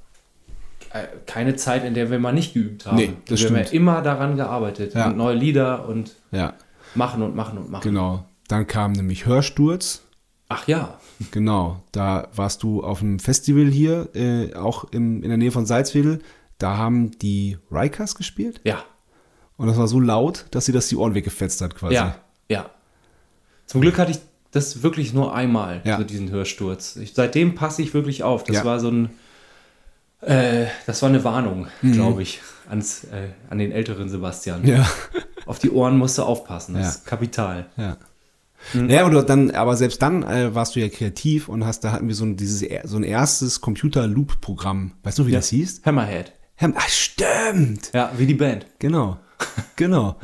keine 1.26 1.56
Zeit, 1.56 1.84
in 1.84 1.94
der 1.94 2.10
wir 2.10 2.18
mal 2.18 2.32
nicht 2.32 2.54
geübt 2.54 2.86
haben. 2.86 2.96
Nee, 2.96 3.12
das 3.28 3.40
wir 3.40 3.48
haben 3.50 3.56
stimmt. 3.56 3.72
immer 3.74 4.02
daran 4.02 4.36
gearbeitet. 4.36 4.94
Ja. 4.94 5.08
Und 5.08 5.16
neue 5.16 5.34
Lieder 5.36 5.86
und 5.88 6.16
Ja, 6.30 6.54
machen 6.94 7.22
und 7.22 7.34
machen 7.36 7.58
und 7.58 7.70
machen. 7.70 7.82
genau. 7.82 8.24
Dann 8.48 8.66
kam 8.66 8.92
nämlich 8.92 9.26
Hörsturz. 9.26 10.02
Ach 10.48 10.66
ja. 10.66 10.98
Genau, 11.32 11.82
da 11.92 12.28
warst 12.34 12.62
du 12.62 12.82
auf 12.82 13.02
einem 13.02 13.18
Festival 13.18 13.66
hier, 13.66 14.08
äh, 14.14 14.54
auch 14.54 14.84
im, 14.92 15.22
in 15.22 15.28
der 15.28 15.36
Nähe 15.36 15.50
von 15.50 15.66
Salzwedel. 15.66 16.20
Da 16.56 16.76
haben 16.78 17.10
die 17.18 17.58
Rikers 17.70 18.14
gespielt 18.14 18.60
Ja. 18.64 18.82
und 19.58 19.66
das 19.66 19.76
war 19.76 19.86
so 19.88 20.00
laut, 20.00 20.46
dass 20.52 20.64
sie 20.64 20.72
das 20.72 20.88
die 20.88 20.96
Ohren 20.96 21.14
weggefetzt 21.14 21.60
hat 21.60 21.74
quasi. 21.74 21.94
Ja, 21.96 22.16
ja. 22.48 22.70
Zum 23.66 23.80
Glück 23.82 23.98
hatte 23.98 24.12
ich 24.12 24.18
das 24.50 24.82
wirklich 24.82 25.12
nur 25.12 25.34
einmal, 25.34 25.82
Ja. 25.84 25.98
so 25.98 26.04
diesen 26.04 26.30
Hörsturz. 26.30 26.96
Ich, 26.96 27.12
seitdem 27.14 27.54
passe 27.54 27.82
ich 27.82 27.92
wirklich 27.92 28.22
auf. 28.22 28.44
Das 28.44 28.56
Ja. 28.56 28.64
war 28.64 28.80
so 28.80 28.88
ein, 28.90 29.10
äh, 30.20 30.66
das 30.86 31.02
war 31.02 31.08
eine 31.08 31.22
Warnung, 31.24 31.68
Mhm. 31.82 31.92
glaube 31.92 32.22
ich, 32.22 32.40
ans, 32.68 33.04
äh, 33.04 33.28
an 33.50 33.58
den 33.58 33.72
älteren 33.72 34.08
Sebastian. 34.08 34.66
Ja, 34.66 34.86
Auf 35.46 35.58
die 35.58 35.70
Ohren 35.70 35.96
musst 35.96 36.18
du 36.18 36.22
aufpassen, 36.24 36.74
das 36.74 36.82
Ja. 36.82 36.88
ist 36.90 37.06
kapital. 37.06 37.66
ja. 37.76 37.96
Ja, 38.74 39.02
aber, 39.02 39.10
du, 39.10 39.22
dann, 39.22 39.52
aber 39.52 39.76
selbst 39.76 40.02
dann 40.02 40.24
äh, 40.24 40.52
warst 40.52 40.74
du 40.74 40.80
ja 40.80 40.88
kreativ 40.88 41.48
und 41.48 41.64
hast, 41.64 41.84
da 41.84 41.92
hatten 41.92 42.08
wir 42.08 42.14
so 42.16 42.24
ein, 42.24 42.36
dieses, 42.36 42.68
so 42.90 42.96
ein 42.96 43.04
erstes 43.04 43.60
Computer-Loop-Programm. 43.60 44.92
Weißt 45.04 45.18
du, 45.18 45.26
wie 45.28 45.32
das 45.32 45.48
hieß? 45.50 45.82
Hammerhead. 45.84 46.32
Hem- 46.56 46.74
Ach, 46.76 46.88
stimmt! 46.88 47.90
Ja, 47.94 48.10
wie 48.16 48.26
die 48.26 48.34
Band. 48.34 48.66
Genau, 48.80 49.18
genau. 49.76 50.16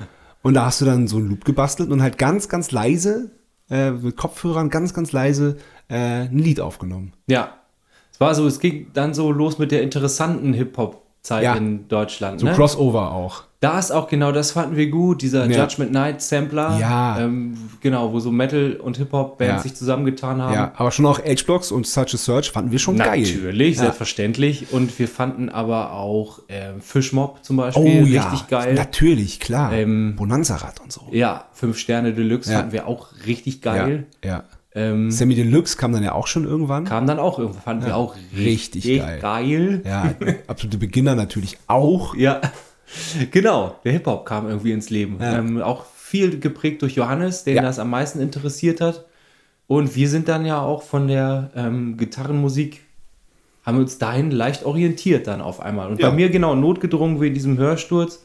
Und 0.43 0.55
da 0.55 0.67
hast 0.67 0.81
du 0.81 0.85
dann 0.85 1.07
so 1.07 1.19
einen 1.19 1.29
Loop 1.29 1.45
gebastelt 1.45 1.91
und 1.91 2.03
halt 2.03 2.19
ganz, 2.19 2.49
ganz 2.49 2.73
leise, 2.73 3.31
äh, 3.71 3.93
mit 3.93 4.17
Kopfhörern 4.17 4.69
ganz, 4.69 4.93
ganz 4.95 5.13
leise 5.13 5.57
äh, 5.89 6.23
ein 6.25 6.37
Lied 6.39 6.59
aufgenommen. 6.61 7.13
Ja. 7.29 7.55
Es 8.15 8.21
war 8.21 8.33
so, 8.37 8.47
es 8.47 8.61
ging 8.61 8.87
dann 8.93 9.13
so 9.13 9.33
los 9.33 9.59
mit 9.59 9.73
der 9.73 9.83
interessanten 9.83 10.53
Hip-Hop-Zeit 10.53 11.43
Ja. 11.43 11.55
in 11.57 11.89
Deutschland. 11.89 12.39
So 12.39 12.47
ne? 12.47 12.53
Crossover 12.53 13.11
auch. 13.11 13.43
Da 13.59 13.77
ist 13.77 13.91
auch 13.91 14.09
genau, 14.09 14.31
das 14.31 14.53
fanden 14.53 14.77
wir 14.77 14.89
gut, 14.89 15.21
dieser 15.21 15.47
Ja. 15.51 15.63
Judgment 15.65 15.91
Night 15.91 16.23
Sampler. 16.23 16.79
Ja. 16.79 17.19
Ähm, 17.19 17.57
genau, 17.81 18.13
wo 18.13 18.21
so 18.21 18.31
Metal- 18.31 18.75
und 18.77 18.99
Hip-Hop-Bands 18.99 19.53
Ja. 19.53 19.59
sich 19.59 19.75
zusammengetan 19.75 20.41
haben. 20.41 20.55
Ja, 20.55 20.73
aber 20.77 20.93
schon 20.93 21.07
auch 21.07 21.19
H-Blocks 21.19 21.73
und 21.73 21.89
Such 21.89 22.15
a 22.15 22.17
Search 22.19 22.53
fanden 22.53 22.71
wir 22.71 22.79
schon 22.79 22.99
geil. 22.99 23.23
Natürlich, 23.23 23.77
Ja. 23.79 23.83
selbstverständlich. 23.85 24.73
Und 24.73 24.97
wir 24.97 25.09
fanden 25.09 25.49
aber 25.49 25.95
auch 25.95 26.39
ähm, 26.49 26.81
Fischmob 26.83 27.43
zum 27.43 27.57
Beispiel 27.57 27.83
Oh 27.83 28.07
ja, 28.07 28.29
richtig 28.29 28.47
geil. 28.49 28.75
natürlich, 28.75 29.41
klar. 29.41 29.73
Ähm, 29.73 30.15
Bonanza-Rad 30.15 30.81
und 30.83 30.93
so. 30.93 31.01
Ja, 31.11 31.47
Fünf 31.53 31.79
Sterne 31.79 32.13
Deluxe 32.13 32.53
Ja. 32.53 32.59
fanden 32.59 32.73
wir 32.73 32.87
auch 32.87 33.09
richtig 33.27 33.61
geil. 33.61 34.07
Ja, 34.23 34.31
ja. 34.31 34.45
Ähm, 34.77 35.11
Sammy 35.11 35.35
Deluxe 35.37 35.77
kam 35.77 35.93
dann 35.93 36.03
ja 36.03 36.13
auch 36.13 36.27
schon 36.27 36.45
irgendwann. 36.45 36.85
kam 36.85 37.07
dann 37.07 37.19
auch 37.21 37.39
irgendwo, 37.39 37.61
fanden 37.61 37.87
wir 37.87 37.97
auch 37.97 38.17
richtig 38.37 38.85
richtig, 38.85 38.99
geil. 38.99 39.19
geil. 39.21 39.83
Ja, 39.85 40.15
absolute 40.49 40.79
Beginner 40.79 41.15
natürlich 41.15 41.59
auch. 41.69 42.17
Ja, 42.17 42.41
genau. 43.31 43.77
Der 43.85 43.93
Hip-Hop 43.93 44.27
kam 44.27 44.49
irgendwie 44.49 44.73
ins 44.73 44.91
Leben. 44.91 45.19
Ja. 45.21 45.39
Ähm, 45.39 45.61
auch 45.63 45.85
viel 45.97 46.39
geprägt 46.41 46.83
durch 46.83 46.95
Johannes, 46.97 47.45
den 47.45 47.57
Ja. 47.57 47.63
das 47.63 47.79
am 47.79 47.91
meisten 47.91 48.21
interessiert 48.21 48.81
hat. 48.81 49.05
Und 49.67 49.97
wir 49.97 50.09
sind 50.09 50.29
dann 50.29 50.45
ja 50.45 50.61
auch 50.61 50.83
von 50.83 51.09
der 51.09 51.51
ähm, 51.57 51.97
Gitarrenmusik, 51.97 52.81
haben 53.65 53.79
uns 53.79 53.97
dahin 53.99 54.31
leicht 54.31 54.65
orientiert 54.65 55.27
dann 55.27 55.41
auf 55.41 55.61
einmal. 55.61 55.89
Und 55.91 56.01
Ja. 56.01 56.11
bei 56.11 56.17
mir 56.17 56.29
genau 56.31 56.55
notgedrungen 56.55 57.21
wie 57.21 57.29
in 57.29 57.35
diesem 57.35 57.57
Hörsturz 57.59 58.23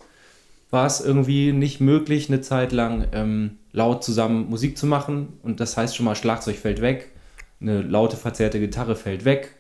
war 0.72 0.86
es 0.86 1.02
irgendwie 1.02 1.52
nicht 1.52 1.80
möglich, 1.82 2.30
eine 2.30 2.42
Zeit 2.42 2.72
lang 2.72 3.08
ähm, 3.12 3.58
laut 3.72 4.04
zusammen 4.04 4.50
Musik 4.50 4.78
zu 4.78 4.86
machen. 4.86 5.34
Und 5.42 5.60
das 5.60 5.78
heißt 5.78 5.96
schon 5.96 6.06
mal, 6.06 6.16
Schlagzeug 6.16 6.58
fällt 6.58 6.82
weg, 6.82 7.12
eine 7.62 7.82
laute, 7.82 8.18
verzerrte 8.18 8.60
Gitarre 8.60 8.96
fällt 8.96 9.26
weg. 9.26 9.56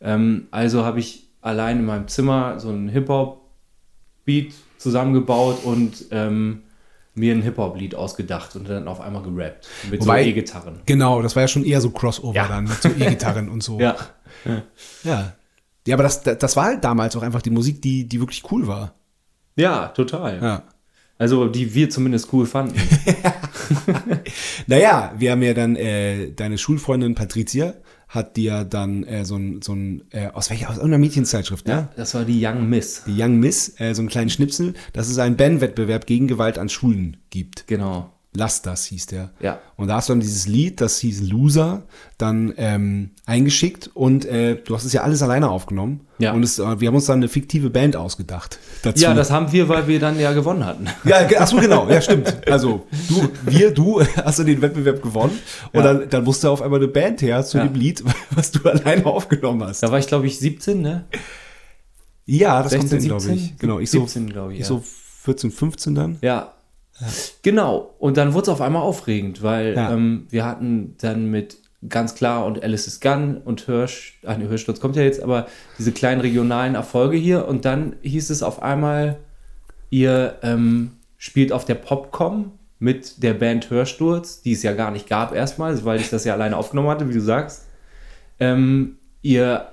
Ähm, 0.00 0.48
also 0.50 0.84
habe 0.84 1.00
ich 1.00 1.28
allein 1.40 1.78
in 1.78 1.84
meinem 1.86 2.08
Zimmer 2.08 2.60
so 2.60 2.68
einen 2.68 2.88
Hip-Hop-Beat 2.88 4.52
zusammengebaut 4.78 5.64
und 5.64 6.06
ähm, 6.10 6.62
mir 7.14 7.34
ein 7.34 7.42
Hip-Hop-Lied 7.42 7.94
ausgedacht 7.94 8.56
und 8.56 8.68
dann 8.68 8.88
auf 8.88 9.00
einmal 9.00 9.22
gerappt. 9.22 9.68
Mit 9.90 10.00
Wobei- 10.02 10.22
so 10.24 10.28
E-Gitarren. 10.30 10.80
Genau, 10.86 11.22
das 11.22 11.34
war 11.36 11.42
ja 11.42 11.48
schon 11.48 11.64
eher 11.64 11.80
so 11.80 11.90
Crossover 11.90 12.34
Ja. 12.34 12.48
dann 12.48 12.64
mit 12.64 12.80
so 12.82 12.88
E-Gitarren 12.88 13.48
und 13.48 13.62
so. 13.62 13.78
Ja. 13.80 13.96
ja. 15.04 15.32
Ja, 15.86 15.94
aber 15.96 16.04
das, 16.04 16.22
das 16.22 16.56
war 16.56 16.64
halt 16.66 16.84
damals 16.84 17.16
auch 17.16 17.22
einfach 17.22 17.42
die 17.42 17.50
Musik, 17.50 17.82
die, 17.82 18.08
die 18.08 18.20
wirklich 18.20 18.42
cool 18.52 18.66
war. 18.66 18.94
Ja, 19.56 19.88
total. 19.88 20.40
Ja. 20.42 20.62
Also 21.18 21.46
die 21.46 21.74
wir 21.74 21.88
zumindest 21.90 22.32
cool 22.32 22.46
fanden. 22.46 22.80
Naja, 24.66 25.12
wir 25.16 25.32
haben 25.32 25.42
ja 25.42 25.54
dann, 25.54 25.76
äh, 25.76 26.32
deine 26.32 26.58
Schulfreundin 26.58 27.14
Patricia 27.14 27.74
hat 28.08 28.36
dir 28.36 28.64
dann 28.64 29.04
äh, 29.04 29.24
so 29.24 29.36
ein, 29.36 29.62
so 29.62 29.72
ein 29.72 30.02
äh, 30.10 30.28
aus 30.28 30.50
welcher, 30.50 30.68
aus 30.68 30.76
irgendeiner 30.76 30.98
Mädchenzeitschrift, 30.98 31.66
ne? 31.66 31.72
ja, 31.72 31.88
das 31.96 32.14
war 32.14 32.24
die 32.24 32.44
Young 32.44 32.68
Miss. 32.68 33.04
Die 33.06 33.20
Young 33.20 33.38
Miss, 33.38 33.80
äh, 33.80 33.94
so 33.94 34.02
einen 34.02 34.08
kleinen 34.08 34.30
Schnipsel, 34.30 34.74
dass 34.92 35.08
es 35.08 35.18
einen 35.18 35.36
Bandwettbewerb 35.36 36.06
gegen 36.06 36.28
Gewalt 36.28 36.58
an 36.58 36.68
Schulen 36.68 37.16
gibt. 37.30 37.66
Genau. 37.66 38.12
Lass 38.34 38.62
das 38.62 38.86
hieß 38.86 39.06
der. 39.08 39.28
Ja. 39.40 39.58
Und 39.76 39.88
da 39.88 39.96
hast 39.96 40.08
du 40.08 40.14
dann 40.14 40.20
dieses 40.20 40.46
Lied, 40.46 40.80
das 40.80 40.96
hieß 41.00 41.20
Loser, 41.28 41.82
dann 42.16 42.54
ähm, 42.56 43.10
eingeschickt 43.26 43.90
und 43.92 44.24
äh, 44.24 44.54
du 44.56 44.74
hast 44.74 44.84
es 44.84 44.94
ja 44.94 45.02
alles 45.02 45.20
alleine 45.20 45.50
aufgenommen. 45.50 46.06
Ja. 46.18 46.32
Und 46.32 46.42
es, 46.42 46.58
äh, 46.58 46.80
wir 46.80 46.88
haben 46.88 46.94
uns 46.94 47.04
dann 47.04 47.18
eine 47.18 47.28
fiktive 47.28 47.68
Band 47.68 47.94
ausgedacht. 47.94 48.58
Dazu. 48.84 49.02
Ja, 49.04 49.12
das 49.12 49.30
haben 49.30 49.52
wir, 49.52 49.68
weil 49.68 49.86
wir 49.86 50.00
dann 50.00 50.18
ja 50.18 50.32
gewonnen 50.32 50.64
hatten. 50.64 50.86
Ja, 51.04 51.24
ge- 51.24 51.36
ach 51.38 51.46
so, 51.46 51.58
genau, 51.58 51.86
ja, 51.90 52.00
stimmt. 52.00 52.48
Also, 52.48 52.86
du, 53.10 53.28
wir, 53.44 53.70
du 53.70 54.00
hast 54.24 54.38
du 54.38 54.44
den 54.44 54.62
Wettbewerb 54.62 55.02
gewonnen 55.02 55.38
und 55.74 55.80
Ja. 55.84 55.92
dann, 55.92 56.08
dann 56.08 56.24
musste 56.24 56.48
auf 56.48 56.62
einmal 56.62 56.80
eine 56.80 56.88
Band 56.88 57.20
her 57.20 57.44
zu 57.44 57.58
Ja. 57.58 57.66
dem 57.66 57.74
Lied, 57.74 58.02
was 58.30 58.50
du 58.50 58.66
alleine 58.66 59.04
aufgenommen 59.04 59.62
hast. 59.64 59.82
Da 59.82 59.90
war 59.90 59.98
ich, 59.98 60.06
glaube 60.06 60.26
ich, 60.26 60.38
17, 60.38 60.80
ne? 60.80 61.04
Ja, 62.24 62.62
das 62.62 62.72
16, 62.72 62.88
kommt 62.88 63.00
hin, 63.02 63.08
glaube 63.08 63.20
17? 63.22 63.38
ich. 63.44 63.58
Genau, 63.58 63.78
ich 63.78 63.90
so, 63.90 63.98
17, 64.06 64.30
glaube 64.30 64.52
ich, 64.54 64.60
ich 64.60 64.64
ja. 64.64 64.68
so 64.68 64.82
14, 65.24 65.50
15 65.50 65.94
dann. 65.94 66.18
Ja. 66.22 66.54
Genau. 67.42 67.94
Und 67.98 68.16
dann 68.16 68.34
wurde 68.34 68.42
es 68.44 68.48
auf 68.48 68.60
einmal 68.60 68.82
aufregend, 68.82 69.42
weil 69.42 69.74
Ja. 69.74 69.92
ähm, 69.92 70.26
wir 70.30 70.44
hatten 70.44 70.94
dann 71.00 71.26
mit 71.30 71.58
ganz 71.88 72.14
klar 72.14 72.46
und 72.46 72.62
Alice 72.62 72.86
is 72.86 73.00
Gun 73.00 73.38
und 73.38 73.62
Hirsch, 73.62 74.20
ah, 74.24 74.36
nee, 74.36 74.46
Hirschsturz 74.46 74.78
kommt 74.78 74.94
ja 74.96 75.02
jetzt, 75.02 75.20
aber 75.22 75.46
diese 75.78 75.90
kleinen 75.90 76.20
regionalen 76.20 76.76
Erfolge 76.76 77.16
hier 77.16 77.48
und 77.48 77.64
dann 77.64 77.96
hieß 78.02 78.30
es 78.30 78.42
auf 78.44 78.62
einmal, 78.62 79.16
ihr 79.90 80.36
ähm, 80.42 80.92
spielt 81.18 81.52
auf 81.52 81.64
der 81.64 81.74
Popcom 81.74 82.52
mit 82.78 83.22
der 83.22 83.34
Band 83.34 83.68
Hörsturz, 83.70 84.42
die 84.42 84.52
es 84.52 84.62
ja 84.62 84.72
gar 84.74 84.90
nicht 84.92 85.08
gab 85.08 85.34
erstmal, 85.34 85.84
weil 85.84 86.00
ich 86.00 86.10
das 86.10 86.24
ja 86.24 86.34
alleine 86.34 86.56
aufgenommen 86.56 86.88
hatte, 86.88 87.08
wie 87.08 87.14
du 87.14 87.20
sagst. 87.20 87.66
Ähm, 88.40 88.96
ihr 89.22 89.66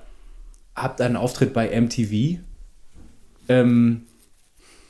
habt 0.75 1.01
einen 1.01 1.15
Auftritt 1.15 1.53
bei 1.53 1.79
MTV 1.79 2.39
ähm, 3.49 4.01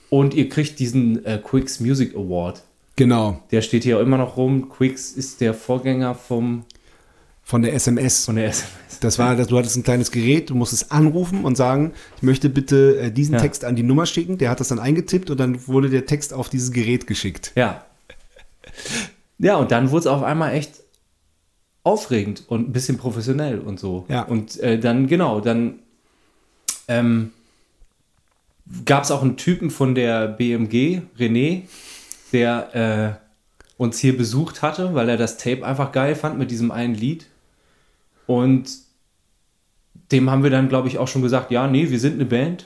und 0.09 0.33
ihr 0.33 0.49
kriegt 0.49 0.79
diesen 0.79 1.23
äh, 1.25 1.39
Quicks 1.43 1.79
Music 1.79 2.15
Award. 2.15 2.63
Genau, 2.95 3.41
Der 3.51 3.61
steht 3.61 3.83
hier 3.83 3.99
immer 4.01 4.17
noch 4.17 4.35
rum. 4.35 4.67
Quicks 4.69 5.11
ist 5.11 5.39
der 5.39 5.53
Vorgänger 5.53 6.15
vom, 6.15 6.65
von 7.43 7.61
der 7.61 7.73
SMS. 7.73 8.25
von 8.25 8.35
der 8.35 8.47
SMS. 8.49 8.69
Das 8.99 9.17
war, 9.17 9.35
das- 9.37 9.47
du 9.47 9.57
hattest 9.57 9.77
ein 9.77 9.83
kleines 9.83 10.11
Gerät, 10.11 10.49
du 10.49 10.55
musstest 10.55 10.91
anrufen 10.91 11.45
und 11.45 11.55
sagen, 11.55 11.93
ich 12.17 12.23
möchte 12.23 12.49
bitte 12.49 12.99
äh, 12.99 13.11
diesen 13.11 13.35
Ja. 13.35 13.39
Text 13.41 13.63
an 13.63 13.77
die 13.77 13.83
Nummer 13.83 14.05
schicken. 14.05 14.37
Der 14.37 14.49
hat 14.49 14.59
das 14.59 14.67
dann 14.67 14.79
eingetippt 14.79 15.29
und 15.29 15.39
dann 15.39 15.65
wurde 15.67 15.89
der 15.89 16.05
Text 16.05 16.33
auf 16.33 16.49
dieses 16.49 16.71
Gerät 16.73 17.07
geschickt. 17.07 17.53
Ja. 17.55 17.85
Ja, 19.37 19.55
und 19.55 19.71
dann 19.71 19.91
wurde 19.91 20.01
es 20.01 20.07
auf 20.07 20.21
einmal 20.23 20.53
echt 20.53 20.71
aufregend 21.83 22.43
und 22.49 22.67
ein 22.69 22.73
bisschen 22.73 22.97
professionell 22.97 23.59
und 23.59 23.79
so. 23.79 24.05
Ja. 24.09 24.23
Und 24.23 24.59
äh, 24.59 24.77
dann, 24.77 25.07
genau, 25.07 25.39
dann 25.39 25.79
ähm, 26.89 27.31
gab 28.85 29.03
es 29.03 29.11
auch 29.11 29.21
einen 29.21 29.37
Typen 29.37 29.69
von 29.69 29.95
der 29.95 30.27
BMG, 30.27 31.01
René, 31.17 31.63
der 32.31 33.19
äh, 33.19 33.81
uns 33.81 33.99
hier 33.99 34.17
besucht 34.17 34.61
hatte, 34.61 34.93
weil 34.93 35.09
er 35.09 35.17
das 35.17 35.37
Tape 35.37 35.65
einfach 35.65 35.91
geil 35.91 36.15
fand 36.15 36.37
mit 36.37 36.51
diesem 36.51 36.71
einen 36.71 36.95
Lied. 36.95 37.25
Und 38.27 38.69
dem 40.11 40.29
haben 40.29 40.43
wir 40.43 40.49
dann, 40.49 40.69
glaube 40.69 40.87
ich, 40.87 40.97
auch 40.97 41.07
schon 41.07 41.21
gesagt, 41.21 41.51
ja, 41.51 41.67
nee, 41.67 41.89
wir 41.89 41.99
sind 41.99 42.15
eine 42.15 42.25
Band. 42.25 42.65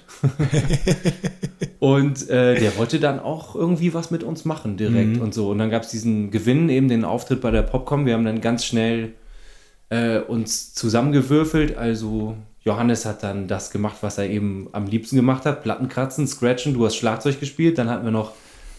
und 1.79 2.29
äh, 2.29 2.59
der 2.59 2.77
wollte 2.77 2.99
dann 2.99 3.19
auch 3.19 3.55
irgendwie 3.55 3.93
was 3.93 4.11
mit 4.11 4.23
uns 4.23 4.45
machen 4.45 4.77
direkt 4.77 5.19
und 5.19 5.33
so. 5.33 5.49
Und 5.49 5.57
dann 5.57 5.69
gab 5.69 5.83
es 5.83 5.89
diesen 5.89 6.31
Gewinn, 6.31 6.69
eben 6.69 6.87
den 6.87 7.05
Auftritt 7.05 7.41
bei 7.41 7.51
der 7.51 7.63
Popcom. 7.63 8.05
Wir 8.05 8.13
haben 8.13 8.25
dann 8.25 8.41
ganz 8.41 8.65
schnell 8.65 9.13
äh, 9.89 10.19
uns 10.19 10.73
zusammengewürfelt. 10.73 11.77
Also 11.77 12.37
Johannes 12.63 13.05
hat 13.05 13.23
dann 13.23 13.47
das 13.47 13.71
gemacht, 13.71 13.97
was 14.01 14.17
er 14.17 14.29
eben 14.29 14.69
am 14.71 14.85
liebsten 14.85 15.15
gemacht 15.15 15.45
hat. 15.45 15.63
Platten 15.63 15.89
kratzen, 15.89 16.27
scratchen, 16.27 16.73
du 16.73 16.85
hast 16.85 16.95
Schlagzeug 16.95 17.39
gespielt. 17.39 17.77
Dann 17.77 17.89
hatten 17.89 18.05
wir 18.05 18.11
noch 18.11 18.31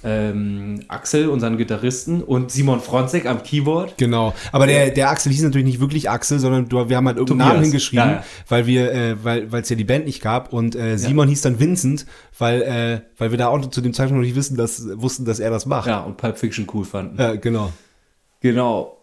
ähm, 0.02 0.80
Axel, 0.88 1.28
unseren 1.28 1.56
Gitarristen, 1.56 2.22
und 2.22 2.50
Simon 2.50 2.80
Fronzek 2.80 3.26
am 3.26 3.42
Keyboard. 3.42 3.96
Genau. 3.96 4.34
Aber 4.52 4.66
der, 4.66 4.90
der 4.90 5.08
Axel 5.10 5.32
hieß 5.32 5.42
natürlich 5.42 5.66
nicht 5.66 5.80
wirklich 5.80 6.10
Axel, 6.10 6.38
sondern 6.38 6.70
wir 6.70 6.96
haben 6.96 7.06
halt 7.06 7.16
irgendeinen 7.16 7.26
Tobias. 7.26 7.48
Namen 7.48 7.62
hingeschrieben, 7.62 8.06
Ja, 8.06 8.12
ja. 8.16 8.24
weil 8.48 8.66
wir, 8.66 8.92
äh, 8.92 9.24
weil 9.24 9.62
es 9.62 9.68
ja 9.70 9.76
die 9.76 9.84
Band 9.84 10.04
nicht 10.04 10.22
gab 10.22 10.52
und 10.52 10.76
äh, 10.76 10.98
Simon 10.98 11.28
hieß 11.28 11.40
dann 11.42 11.58
Vincent, 11.58 12.04
weil 12.38 12.62
äh, 12.62 13.00
weil 13.18 13.30
wir 13.30 13.38
da 13.38 13.48
auch 13.48 13.64
zu 13.70 13.80
dem 13.80 13.94
Zeitpunkt 13.94 14.20
noch 14.20 14.26
nicht 14.26 14.36
wissen, 14.36 14.56
dass 14.56 14.86
wussten, 15.00 15.24
dass 15.24 15.40
er 15.40 15.50
das 15.50 15.64
macht. 15.64 15.88
Ja, 15.88 16.00
und 16.00 16.18
Pulp 16.18 16.36
Fiction 16.38 16.66
cool 16.74 16.84
fanden. 16.84 17.18
Ja, 17.18 17.34
genau. 17.36 17.72
Genau. 18.40 18.98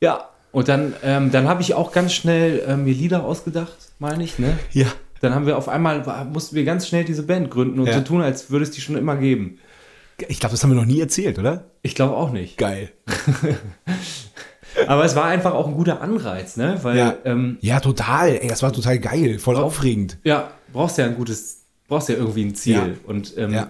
Ja, 0.00 0.30
und 0.56 0.68
dann, 0.68 0.94
ähm, 1.02 1.30
dann 1.30 1.46
habe 1.48 1.60
ich 1.60 1.74
auch 1.74 1.92
ganz 1.92 2.14
schnell 2.14 2.60
äh, 2.66 2.76
mir 2.78 2.94
Lieder 2.94 3.24
ausgedacht, 3.24 3.76
meine 3.98 4.24
ich, 4.24 4.38
ne? 4.38 4.58
Ja. 4.72 4.86
Dann 5.20 5.34
haben 5.34 5.44
wir 5.46 5.58
auf 5.58 5.68
einmal, 5.68 6.02
mussten 6.32 6.56
wir 6.56 6.64
ganz 6.64 6.88
schnell 6.88 7.04
diese 7.04 7.22
Band 7.24 7.50
gründen 7.50 7.78
und 7.78 7.86
Ja. 7.88 7.92
so 7.94 8.00
tun, 8.00 8.22
als 8.22 8.50
würde 8.50 8.62
es 8.62 8.70
die 8.70 8.80
schon 8.80 8.96
immer 8.96 9.16
geben. 9.16 9.58
Ich 10.28 10.40
glaube, 10.40 10.52
das 10.54 10.62
haben 10.62 10.70
wir 10.70 10.76
noch 10.76 10.86
nie 10.86 10.98
erzählt, 10.98 11.38
oder? 11.38 11.64
Ich 11.82 11.94
glaube 11.94 12.16
auch 12.16 12.32
nicht. 12.32 12.56
Geil. 12.56 12.90
Aber 14.86 15.04
es 15.04 15.14
war 15.14 15.24
einfach 15.26 15.52
auch 15.52 15.66
ein 15.66 15.74
guter 15.74 16.00
Anreiz, 16.00 16.56
ne? 16.56 16.78
Weil, 16.82 16.96
Ja. 16.96 17.06
ja, 17.08 17.16
ähm, 17.24 17.58
Ja, 17.60 17.80
total. 17.80 18.30
Ey, 18.30 18.48
das 18.48 18.62
war 18.62 18.72
total 18.72 18.98
geil, 18.98 19.38
voll 19.38 19.56
aufregend. 19.56 20.16
ja 20.24 20.50
brauchst 20.72 20.96
ja 20.98 21.04
ein 21.04 21.16
gutes, 21.16 21.62
brauchst 21.88 22.08
ja 22.08 22.16
irgendwie 22.16 22.44
ein 22.44 22.54
Ziel. 22.54 22.74
Ja. 22.74 22.86
Und 23.06 23.36
ähm, 23.38 23.52
Ja. 23.52 23.68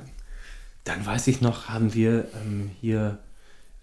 dann 0.85 1.05
weiß 1.05 1.27
ich 1.29 1.41
noch, 1.41 1.69
haben 1.69 1.95
wir 1.95 2.27
ähm, 2.45 2.71
hier 2.81 3.19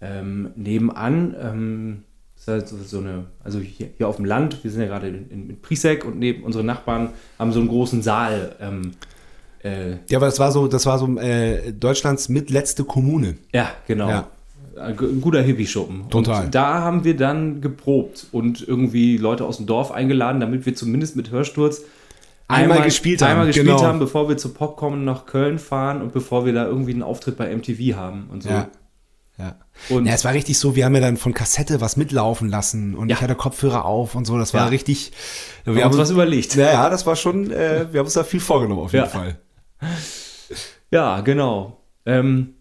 ähm, 0.00 0.50
nebenan, 0.56 1.34
ähm, 1.40 2.04
ist 2.44 2.48
halt 2.48 2.68
so, 2.68 2.76
so 2.84 2.98
eine, 2.98 3.24
also 3.42 3.58
hier, 3.58 3.88
hier 3.96 4.08
auf 4.08 4.16
dem 4.16 4.24
Land, 4.24 4.62
wir 4.62 4.70
sind 4.70 4.80
ja 4.82 4.86
gerade 4.86 5.08
in, 5.08 5.28
in, 5.30 5.50
in 5.50 5.60
Prisek 5.62 6.04
und 6.04 6.18
neben 6.18 6.44
unsere 6.44 6.62
Nachbarn 6.64 7.10
haben 7.38 7.52
so 7.52 7.60
einen 7.60 7.68
großen 7.68 8.02
Saal. 8.02 8.54
Ähm, 8.60 8.92
äh, 9.62 9.92
Ja, 10.10 10.18
aber 10.18 10.26
das 10.26 10.38
war 10.38 10.52
so, 10.52 10.66
das 10.68 10.84
war 10.86 10.98
so 10.98 11.06
äh, 11.18 11.72
Deutschlands 11.72 12.28
mitletzte 12.28 12.84
Kommune. 12.84 13.36
ja, 13.52 13.70
genau. 13.86 14.08
Ja. 14.08 14.28
Ein 14.76 14.96
gu- 14.96 15.20
guter 15.20 15.40
Hippie-Schuppen. 15.40 16.10
Total. 16.10 16.46
Und 16.46 16.54
da 16.54 16.80
haben 16.82 17.04
wir 17.04 17.16
dann 17.16 17.60
geprobt 17.60 18.26
und 18.32 18.66
irgendwie 18.66 19.16
Leute 19.16 19.44
aus 19.44 19.58
dem 19.58 19.66
Dorf 19.66 19.92
eingeladen, 19.92 20.40
damit 20.40 20.66
wir 20.66 20.74
zumindest 20.74 21.14
mit 21.16 21.30
Hörsturz 21.30 21.82
Einmal 22.48 22.82
gespielt 22.82 23.22
haben, 23.22 23.30
Einmal 23.30 23.46
gespielt 23.46 23.68
genau. 23.68 23.84
haben, 23.84 23.98
bevor 24.00 24.28
wir 24.28 24.36
zu 24.36 24.50
Popcorn 24.52 25.04
nach 25.04 25.24
Köln 25.26 25.58
fahren 25.60 26.02
und 26.02 26.12
bevor 26.12 26.44
wir 26.44 26.52
da 26.52 26.66
irgendwie 26.66 26.92
einen 26.92 27.02
Auftritt 27.04 27.36
bei 27.36 27.54
MTV 27.56 27.96
haben 27.96 28.26
und 28.30 28.42
so. 28.42 28.50
Ja. 28.50 28.68
Ja. 29.38 29.56
Und 29.88 30.06
ja, 30.06 30.12
es 30.14 30.24
war 30.24 30.32
richtig 30.32 30.58
so, 30.58 30.76
wir 30.76 30.84
haben 30.84 30.94
ja 30.94 31.00
dann 31.00 31.16
von 31.16 31.34
Kassette 31.34 31.80
was 31.80 31.96
mitlaufen 31.96 32.48
lassen 32.48 32.94
und 32.94 33.08
Ja. 33.08 33.16
ich 33.16 33.22
hatte 33.22 33.34
Kopfhörer 33.34 33.84
auf 33.84 34.14
und 34.14 34.26
so, 34.26 34.38
das 34.38 34.54
war 34.54 34.62
Ja. 34.62 34.66
richtig. 34.68 35.10
wir 35.64 35.82
haben 35.84 35.90
uns 35.90 35.98
was 36.00 36.10
überlegt. 36.10 36.54
Ja, 36.54 36.72
ja, 36.72 36.88
das 36.90 37.04
war 37.06 37.16
schon, 37.16 37.50
äh, 37.50 37.86
wir 37.92 37.98
haben 37.98 38.06
uns 38.06 38.14
da 38.14 38.22
viel 38.24 38.38
vorgenommen 38.40 38.80
auf 38.82 38.92
jeden 38.92 39.06
Ja. 39.06 39.10
Fall. 39.10 39.38
Ja, 40.90 41.20
genau. 41.22 41.80
Ähm, 42.06 42.54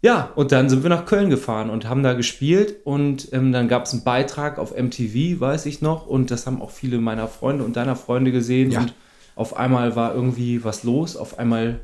ja, 0.00 0.30
und 0.36 0.52
dann 0.52 0.68
sind 0.68 0.84
wir 0.84 0.90
nach 0.90 1.06
Köln 1.06 1.28
gefahren 1.30 1.70
und 1.70 1.88
haben 1.88 2.04
da 2.04 2.12
gespielt 2.12 2.76
und 2.84 3.32
ähm, 3.32 3.50
dann 3.50 3.66
gab 3.66 3.86
es 3.86 3.92
einen 3.92 4.04
Beitrag 4.04 4.58
auf 4.58 4.72
MTV, 4.72 5.40
weiß 5.40 5.66
ich 5.66 5.82
noch, 5.82 6.06
und 6.06 6.30
das 6.30 6.46
haben 6.46 6.62
auch 6.62 6.70
viele 6.70 6.98
meiner 6.98 7.26
Freunde 7.26 7.64
und 7.64 7.74
deiner 7.74 7.96
Freunde 7.96 8.30
gesehen 8.30 8.76
und 8.76 8.94
auf 9.34 9.56
einmal 9.56 9.96
war 9.96 10.14
irgendwie 10.14 10.62
was 10.62 10.84
los, 10.84 11.16
auf 11.16 11.40
einmal 11.40 11.80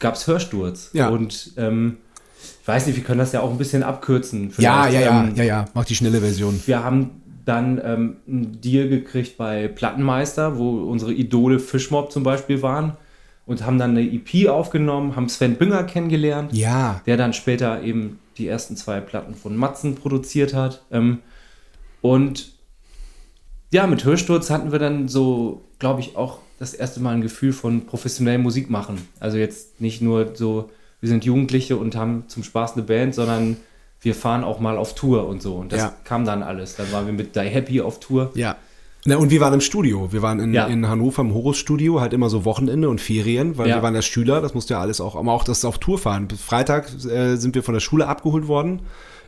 gab 0.00 0.14
es 0.14 0.26
Hörsturz 0.26 0.90
Ja. 0.92 1.08
und 1.10 1.52
ähm, 1.56 1.98
weiß 2.70 2.86
nicht, 2.86 2.96
wir 2.96 3.04
können 3.04 3.18
das 3.18 3.32
ja 3.32 3.40
auch 3.40 3.50
ein 3.50 3.58
bisschen 3.58 3.82
abkürzen. 3.82 4.52
Ja, 4.58 4.88
ja, 4.88 5.00
ja, 5.00 5.24
Ähm, 5.24 5.34
ja, 5.34 5.44
ja, 5.44 5.64
mach 5.74 5.84
die 5.84 5.94
schnelle 5.94 6.20
Version. 6.20 6.60
wir 6.66 6.82
haben 6.84 7.10
dann 7.44 7.80
ähm, 7.84 8.16
einen 8.28 8.60
Deal 8.60 8.88
gekriegt 8.88 9.36
bei 9.36 9.66
Plattenmeister, 9.68 10.58
wo 10.58 10.82
unsere 10.84 11.12
Idole 11.12 11.58
Fischmob 11.58 12.12
zum 12.12 12.22
Beispiel 12.22 12.62
waren 12.62 12.96
und 13.46 13.64
haben 13.64 13.78
dann 13.78 13.96
eine 13.96 14.02
EP 14.02 14.48
aufgenommen, 14.48 15.16
haben 15.16 15.28
Sven 15.28 15.56
Bünger 15.56 15.82
kennengelernt, 15.84 16.52
Ja, 16.52 17.00
der 17.06 17.16
dann 17.16 17.32
später 17.32 17.82
eben 17.82 18.18
die 18.38 18.46
ersten 18.46 18.76
zwei 18.76 19.00
Platten 19.00 19.34
von 19.34 19.56
Matzen 19.56 19.96
produziert 19.96 20.54
hat. 20.54 20.82
Ähm, 20.92 21.18
und 22.00 22.52
ja, 23.72 23.86
mit 23.86 24.04
Hörsturz 24.04 24.50
hatten 24.50 24.72
wir 24.72 24.78
dann 24.78 25.08
so, 25.08 25.64
glaube 25.78 26.00
ich, 26.00 26.16
auch 26.16 26.38
das 26.58 26.74
erste 26.74 27.00
Mal 27.00 27.14
ein 27.14 27.22
Gefühl 27.22 27.52
von 27.52 27.86
professionell 27.86 28.38
Musik 28.38 28.68
machen. 28.70 29.08
Also 29.18 29.38
jetzt 29.38 29.80
nicht 29.80 30.02
nur 30.02 30.36
so, 30.36 30.70
wir 31.00 31.08
sind 31.08 31.24
Jugendliche 31.24 31.76
und 31.76 31.96
haben 31.96 32.24
zum 32.28 32.42
Spaß 32.42 32.74
eine 32.74 32.82
Band, 32.82 33.14
sondern 33.14 33.56
wir 34.02 34.14
fahren 34.14 34.44
auch 34.44 34.60
mal 34.60 34.76
auf 34.78 34.94
Tour 34.94 35.26
und 35.28 35.42
so. 35.42 35.54
Und 35.56 35.72
das 35.72 35.80
Ja. 35.80 35.92
kam 36.04 36.24
dann 36.24 36.42
alles. 36.42 36.76
Dann 36.76 36.90
waren 36.92 37.06
wir 37.06 37.12
mit 37.12 37.36
Die 37.36 37.40
Happy 37.40 37.80
auf 37.80 38.00
Tour. 38.00 38.30
ja. 38.34 38.56
Na, 39.06 39.16
und 39.16 39.30
wir 39.30 39.40
waren 39.40 39.54
im 39.54 39.62
Studio. 39.62 40.12
Wir 40.12 40.20
waren 40.20 40.40
in, 40.40 40.52
Ja. 40.52 40.66
in 40.66 40.86
Hannover 40.86 41.22
im 41.22 41.32
Horus-Studio, 41.32 42.02
halt 42.02 42.12
immer 42.12 42.28
so 42.28 42.44
Wochenende 42.44 42.90
und 42.90 43.00
Ferien, 43.00 43.56
weil 43.56 43.66
Ja. 43.70 43.76
wir 43.76 43.82
waren 43.82 43.94
ja 43.94 44.02
Schüler, 44.02 44.42
das 44.42 44.52
musste 44.52 44.74
ja 44.74 44.80
alles 44.80 45.00
auch, 45.00 45.16
aber 45.16 45.32
auch 45.32 45.42
das 45.42 45.64
auf 45.64 45.78
Tour 45.78 45.96
fahren. 45.98 46.28
Bis 46.28 46.42
Freitag 46.42 46.90
äh, 47.06 47.36
sind 47.36 47.54
wir 47.54 47.62
von 47.62 47.72
der 47.72 47.80
Schule 47.80 48.06
abgeholt 48.06 48.46
worden 48.46 48.80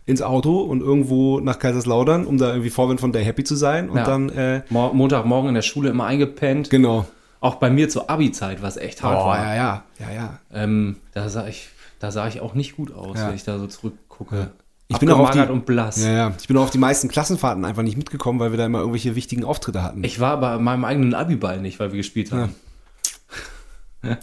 ins 0.05 0.21
Auto 0.21 0.59
und 0.61 0.83
irgendwo 0.83 1.41
nach 1.41 1.59
Kaiserslautern, 1.59 2.27
um 2.27 2.37
da 2.37 2.51
irgendwie 2.51 2.69
Vorwind 2.69 3.01
von 3.01 3.13
der 3.13 3.23
Happy 3.23 3.45
zu 3.45 3.57
sein. 3.57 3.89
Und 3.89 3.97
Ja. 3.97 4.05
dann, 4.05 4.29
äh, 4.29 4.61
Mo 4.69 4.91
Montagmorgen 4.93 5.49
in 5.49 5.55
der 5.55 5.63
Schule 5.63 5.89
immer 5.89 6.05
eingepennt. 6.05 6.69
genau. 6.69 7.07
Auch 7.43 7.57
bei 7.57 7.69
mir 7.71 7.89
zur 7.91 8.09
Abi-Zeit, 8.09 8.63
was 8.63 8.77
echt 8.79 9.03
hart 9.03 9.19
Oh, 9.21 9.27
war. 9.27 9.37
ja, 9.39 9.55
ja, 9.55 9.83
ja, 9.99 10.11
ja. 10.13 10.39
Ähm, 10.53 10.97
da, 11.13 11.29
sah 11.29 11.47
ich, 11.47 11.69
da 11.99 12.11
sah 12.11 12.27
ich 12.29 12.41
auch 12.41 12.55
nicht 12.55 12.77
gut 12.77 12.95
aus, 12.95 13.19
Ja. 13.19 13.29
wenn 13.29 13.35
ich 13.35 13.45
da 13.45 13.59
so 13.59 13.67
zurückgucke. 13.67 14.51
Ich 14.89 14.99
bin 14.99 15.11
auch 15.11 15.19
auf 15.19 15.31
die- 15.33 15.41
und 15.41 15.67
blass. 15.67 16.03
Ja, 16.05 16.13
ja. 16.13 16.33
Ich 16.41 16.49
bin 16.49 16.57
auch 16.57 16.63
auf 16.63 16.71
die 16.71 16.79
meisten 16.79 17.09
Klassenfahrten 17.09 17.65
einfach 17.65 17.83
nicht 17.83 17.97
mitgekommen, 17.97 18.39
weil 18.41 18.51
wir 18.53 18.59
da 18.59 18.67
immer 18.67 18.79
irgendwelche 18.79 19.15
wichtigen 19.17 19.45
Auftritte 19.45 19.83
hatten. 19.83 20.05
Ich 20.05 20.21
war 20.21 20.39
bei 20.41 20.57
meinem 20.59 20.85
eigenen 20.85 21.15
Abi-Ball 21.15 21.61
nicht, 21.61 21.81
weil 21.81 21.91
wir 21.93 21.97
gespielt 21.99 22.31
haben. 22.33 22.55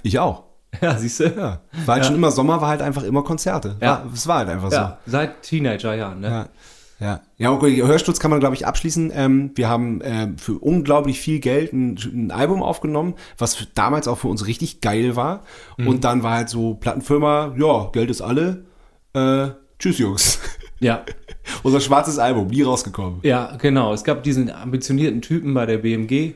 Ich 0.03 0.19
auch. 0.19 0.43
Ja, 0.81 0.95
siehst 0.97 1.19
du? 1.19 1.23
Ja. 1.25 1.61
War 1.85 1.95
halt 1.95 2.03
Ja. 2.03 2.03
schon 2.03 2.15
immer 2.15 2.29
Sommer, 2.31 2.61
war 2.61 2.69
halt 2.69 2.81
einfach 2.83 3.01
immer 3.03 3.23
Konzerte. 3.23 3.75
Ja. 3.81 4.03
War, 4.05 4.13
es 4.13 4.27
war 4.27 4.37
halt 4.39 4.49
einfach 4.49 4.69
so. 4.69 4.75
Ja, 4.77 4.97
seit 5.07 5.41
Teenagerjahren, 5.41 6.19
ne? 6.19 6.29
Ja. 6.29 6.47
Ja, 6.99 7.21
ja 7.37 7.51
okay, 7.51 7.81
Hörsturz 7.81 8.19
kann 8.19 8.31
man, 8.31 8.39
glaube 8.39 8.55
ich, 8.55 8.67
abschließen. 8.67 9.11
Ähm, 9.13 9.51
wir 9.55 9.69
haben 9.69 10.01
ähm, 10.03 10.37
für 10.37 10.59
unglaublich 10.59 11.19
viel 11.19 11.39
Geld 11.39 11.71
ein, 11.73 11.97
ein 12.13 12.31
Album 12.31 12.61
aufgenommen, 12.61 13.15
was 13.37 13.67
damals 13.73 14.07
auch 14.07 14.17
für 14.17 14.27
uns 14.27 14.47
richtig 14.47 14.81
geil 14.81 15.15
war. 15.15 15.43
Mhm. 15.77 15.87
Und 15.87 16.03
dann 16.03 16.23
war 16.23 16.35
halt 16.35 16.49
so 16.49 16.75
Plattenfirma, 16.75 17.55
ja, 17.57 17.89
Geld 17.91 18.09
ist 18.09 18.21
alle. 18.21 18.65
Äh, 19.13 19.49
tschüss, 19.79 19.97
Jungs. 19.97 20.39
Ja. 20.81 21.03
Unser 21.63 21.81
schwarzes 21.81 22.19
Album, 22.19 22.47
nie 22.47 22.61
rausgekommen. 22.61 23.19
ja, 23.23 23.57
genau. 23.57 23.91
Es 23.93 24.05
gab 24.05 24.23
diesen 24.23 24.49
ambitionierten 24.49 25.21
Typen 25.21 25.53
bei 25.53 25.65
der 25.65 25.79
BMG, 25.79 26.35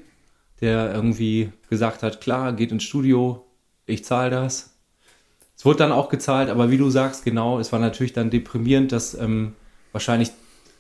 der 0.60 0.94
irgendwie 0.94 1.54
gesagt 1.70 2.04
hat, 2.04 2.20
klar, 2.20 2.52
geht 2.52 2.74
ins 2.74 2.84
Studio, 2.84 3.46
ich 3.86 4.04
zahle 4.04 4.32
das. 4.32 4.76
Es 5.56 5.64
wurde 5.64 5.78
dann 5.78 5.94
auch 5.94 6.10
gezahlt, 6.10 6.50
aber 6.50 6.72
wie 6.72 6.78
du 6.78 6.90
sagst, 6.90 7.24
genau, 7.24 7.58
es 7.58 7.72
war 7.72 7.80
natürlich 7.80 8.12
dann 8.12 8.32
deprimierend, 8.32 8.92
dass 8.92 9.14
ähm, 9.14 9.54
wahrscheinlich 9.94 10.32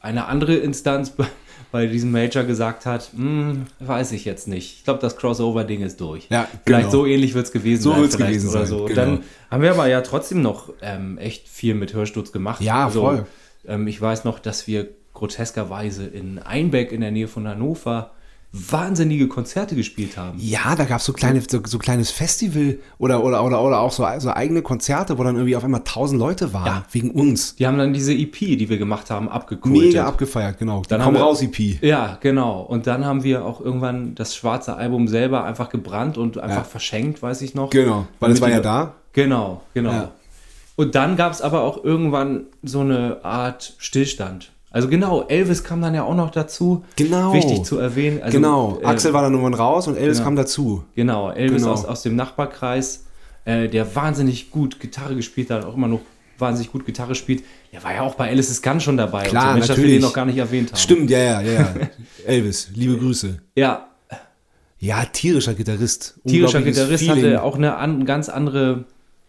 eine 0.04 0.28
andere 0.28 0.54
Instanz 0.56 1.12
bei, 1.72 1.88
diesem 1.88 2.12
Major 2.12 2.43
gesagt 2.43 2.86
hat, 2.86 3.10
"Hm, 3.16 3.66
weiß 3.80 4.12
ich 4.12 4.26
jetzt 4.26 4.47
nicht. 4.47 4.78
Ich 4.78 4.84
glaube, 4.84 4.99
das 4.99 5.18
Crossover-Ding 5.18 5.82
ist 5.82 5.99
durch. 5.99 6.28
Ja, 6.30 6.47
Vielleicht 6.66 6.91
genau. 6.91 7.04
so 7.04 7.06
ähnlich 7.08 7.34
wird 7.34 7.47
es 7.47 7.51
gewesen 7.51 7.82
So 7.82 7.91
sein. 7.93 8.01
wird's 8.01 8.16
vielleicht 8.16 8.34
gewesen 8.34 8.49
sein, 8.51 8.66
So. 8.68 8.86
genau. 8.86 8.95
Dann 9.01 9.24
haben 9.49 9.64
wir 9.64 9.72
aber 9.72 9.88
ja 9.88 10.01
trotzdem 10.01 10.43
noch 10.43 10.70
ähm, 10.84 11.18
echt 11.18 11.47
viel 11.47 11.74
mit 11.74 11.93
Hörsturz 11.95 12.32
gemacht. 12.32 12.62
Ja, 12.62 12.89
voll. 12.89 13.26
Ähm, 13.66 13.88
ich 13.88 13.99
weiß 13.99 14.24
noch, 14.24 14.38
dass 14.38 14.68
wir 14.68 14.89
groteskerweise 15.14 16.06
in 16.06 16.38
Einbeck 16.39 16.91
in 16.91 17.01
der 17.01 17.12
Nähe 17.12 17.28
von 17.28 17.47
Hannover 17.47 18.12
wahnsinnige 18.56 19.28
Konzerte 19.28 19.76
gespielt 19.76 20.16
haben. 20.16 20.38
Ja, 20.39 20.76
da 20.76 20.86
gab 20.86 20.99
es 20.99 21.06
so, 21.06 21.14
kleine, 21.14 21.41
so, 21.41 21.60
so 21.66 21.80
kleines 21.80 22.12
Festival 22.12 22.78
oder, 22.99 23.24
oder, 23.24 23.43
oder, 23.43 23.62
oder 23.64 23.80
auch 23.80 23.91
so, 23.91 24.06
so 24.20 24.30
eigene 24.32 24.62
Konzerte, 24.62 25.18
wo 25.18 25.24
dann 25.24 25.36
irgendwie 25.36 25.56
auf 25.56 25.64
einmal 25.64 25.82
tausend 25.84 26.20
Leute 26.20 26.54
waren, 26.54 26.68
Ja. 26.68 26.84
wegen 26.91 27.10
uns. 27.12 27.56
Die 27.56 27.66
haben 27.66 27.80
dann 27.80 27.93
diese 27.93 28.14
EP, 28.14 28.36
die 28.38 28.70
wir 28.70 28.78
gemacht 28.78 29.10
haben, 29.10 29.28
abgekultet. 29.28 29.82
Mega 29.82 30.06
abgefeiert, 30.06 30.60
genau. 30.60 30.84
Dann 30.88 30.99
Komm 30.99 31.08
haben 31.08 31.14
wir- 31.16 31.22
raus, 31.22 31.41
EP. 31.41 31.80
Ja, 31.82 32.20
genau. 32.22 32.62
Und 32.62 32.86
dann 32.86 33.04
haben 33.06 33.24
wir 33.24 33.43
auch 33.43 33.60
irgendwann 33.60 34.14
das 34.14 34.36
schwarze 34.36 34.76
Album 34.76 35.08
selber 35.08 35.43
einfach 35.45 35.70
gebrannt 35.70 36.20
und 36.20 36.38
einfach 36.38 36.58
Ja. 36.58 36.64
verschenkt, 36.64 37.24
weiß 37.24 37.41
ich 37.41 37.56
noch. 37.56 37.72
Genau, 37.72 38.06
weil 38.20 38.32
es 38.32 38.39
war 38.39 38.49
die- 38.49 38.54
ja 38.54 38.60
da. 38.62 38.93
Genau, 39.14 39.62
genau. 39.74 39.91
Ja. 39.91 40.12
Und 40.76 40.95
dann 40.95 41.16
gab 41.18 41.32
es 41.32 41.41
aber 41.41 41.62
auch 41.62 41.84
irgendwann 41.84 42.45
so 42.64 42.80
eine 42.82 43.18
Art 43.24 43.74
Stillstand. 43.80 44.51
Also 44.74 44.88
genau, 44.88 45.22
Elvis 45.28 45.64
kam 45.64 45.82
dann 45.82 45.94
ja 45.94 46.04
auch 46.04 46.16
noch 46.16 46.32
dazu. 46.32 46.84
Genau. 46.96 47.32
Wichtig 47.32 47.64
zu 47.64 47.78
erwähnen. 47.78 48.24
Also, 48.24 48.36
genau. 48.36 48.80
äh, 48.82 48.86
Axel 48.86 49.14
war 49.14 49.22
dann 49.22 49.34
irgendwann 49.34 49.54
raus 49.54 49.88
und 49.88 49.96
Elvis 49.96 50.18
genau. 50.18 50.26
kam 50.26 50.36
dazu. 50.36 50.84
Genau, 50.96 51.30
Elvis 51.30 51.62
Genau. 51.62 51.74
Aus, 51.74 51.86
aus 51.86 52.02
dem 52.02 52.16
Nachbarkreis, 52.16 53.06
äh, 53.46 53.70
der 53.70 53.96
wahnsinnig 53.96 54.50
gut 54.50 54.80
Gitarre 54.80 55.16
gespielt 55.16 55.52
hat, 55.52 55.64
auch 55.64 55.76
immer 55.76 55.88
noch 55.88 56.02
wahnsinnig 56.40 56.72
gut 56.72 56.88
Gitarre 56.88 57.14
spielt. 57.14 57.44
Der 57.72 57.84
war 57.84 57.94
ja 57.94 58.02
auch 58.02 58.16
bei 58.16 58.30
Alice's 58.32 58.64
Gun 58.64 58.80
schon 58.80 58.98
dabei. 58.98 59.28
Klar, 59.28 59.44
und 59.44 59.48
so. 59.50 59.54
Mensch, 59.54 59.68
dass 59.68 59.78
wir 59.78 59.84
natürlich. 59.84 60.02
den 60.02 60.02
noch 60.02 60.14
gar 60.14 60.26
nicht 60.26 60.38
erwähnt 60.38 60.72
haben. 60.72 60.80
Stimmt, 60.80 61.10
ja, 61.12 61.20
ja, 61.20 61.42
ja. 61.42 61.52
ja. 61.52 61.74
Elvis, 62.26 62.70
liebe 62.74 62.98
Grüße. 62.98 63.42
Ja, 63.56 63.90
Ja, 64.80 65.06
tierischer 65.06 65.54
Gitarrist. 65.54 66.20
tierischer 66.28 66.64
Gitarrist 66.64 67.04
Feeling. 67.04 67.26
hatte 67.26 67.44
auch 67.44 67.56
eine 67.58 67.76
an, 67.76 68.06
ganz 68.06 68.28
andere 68.28 68.86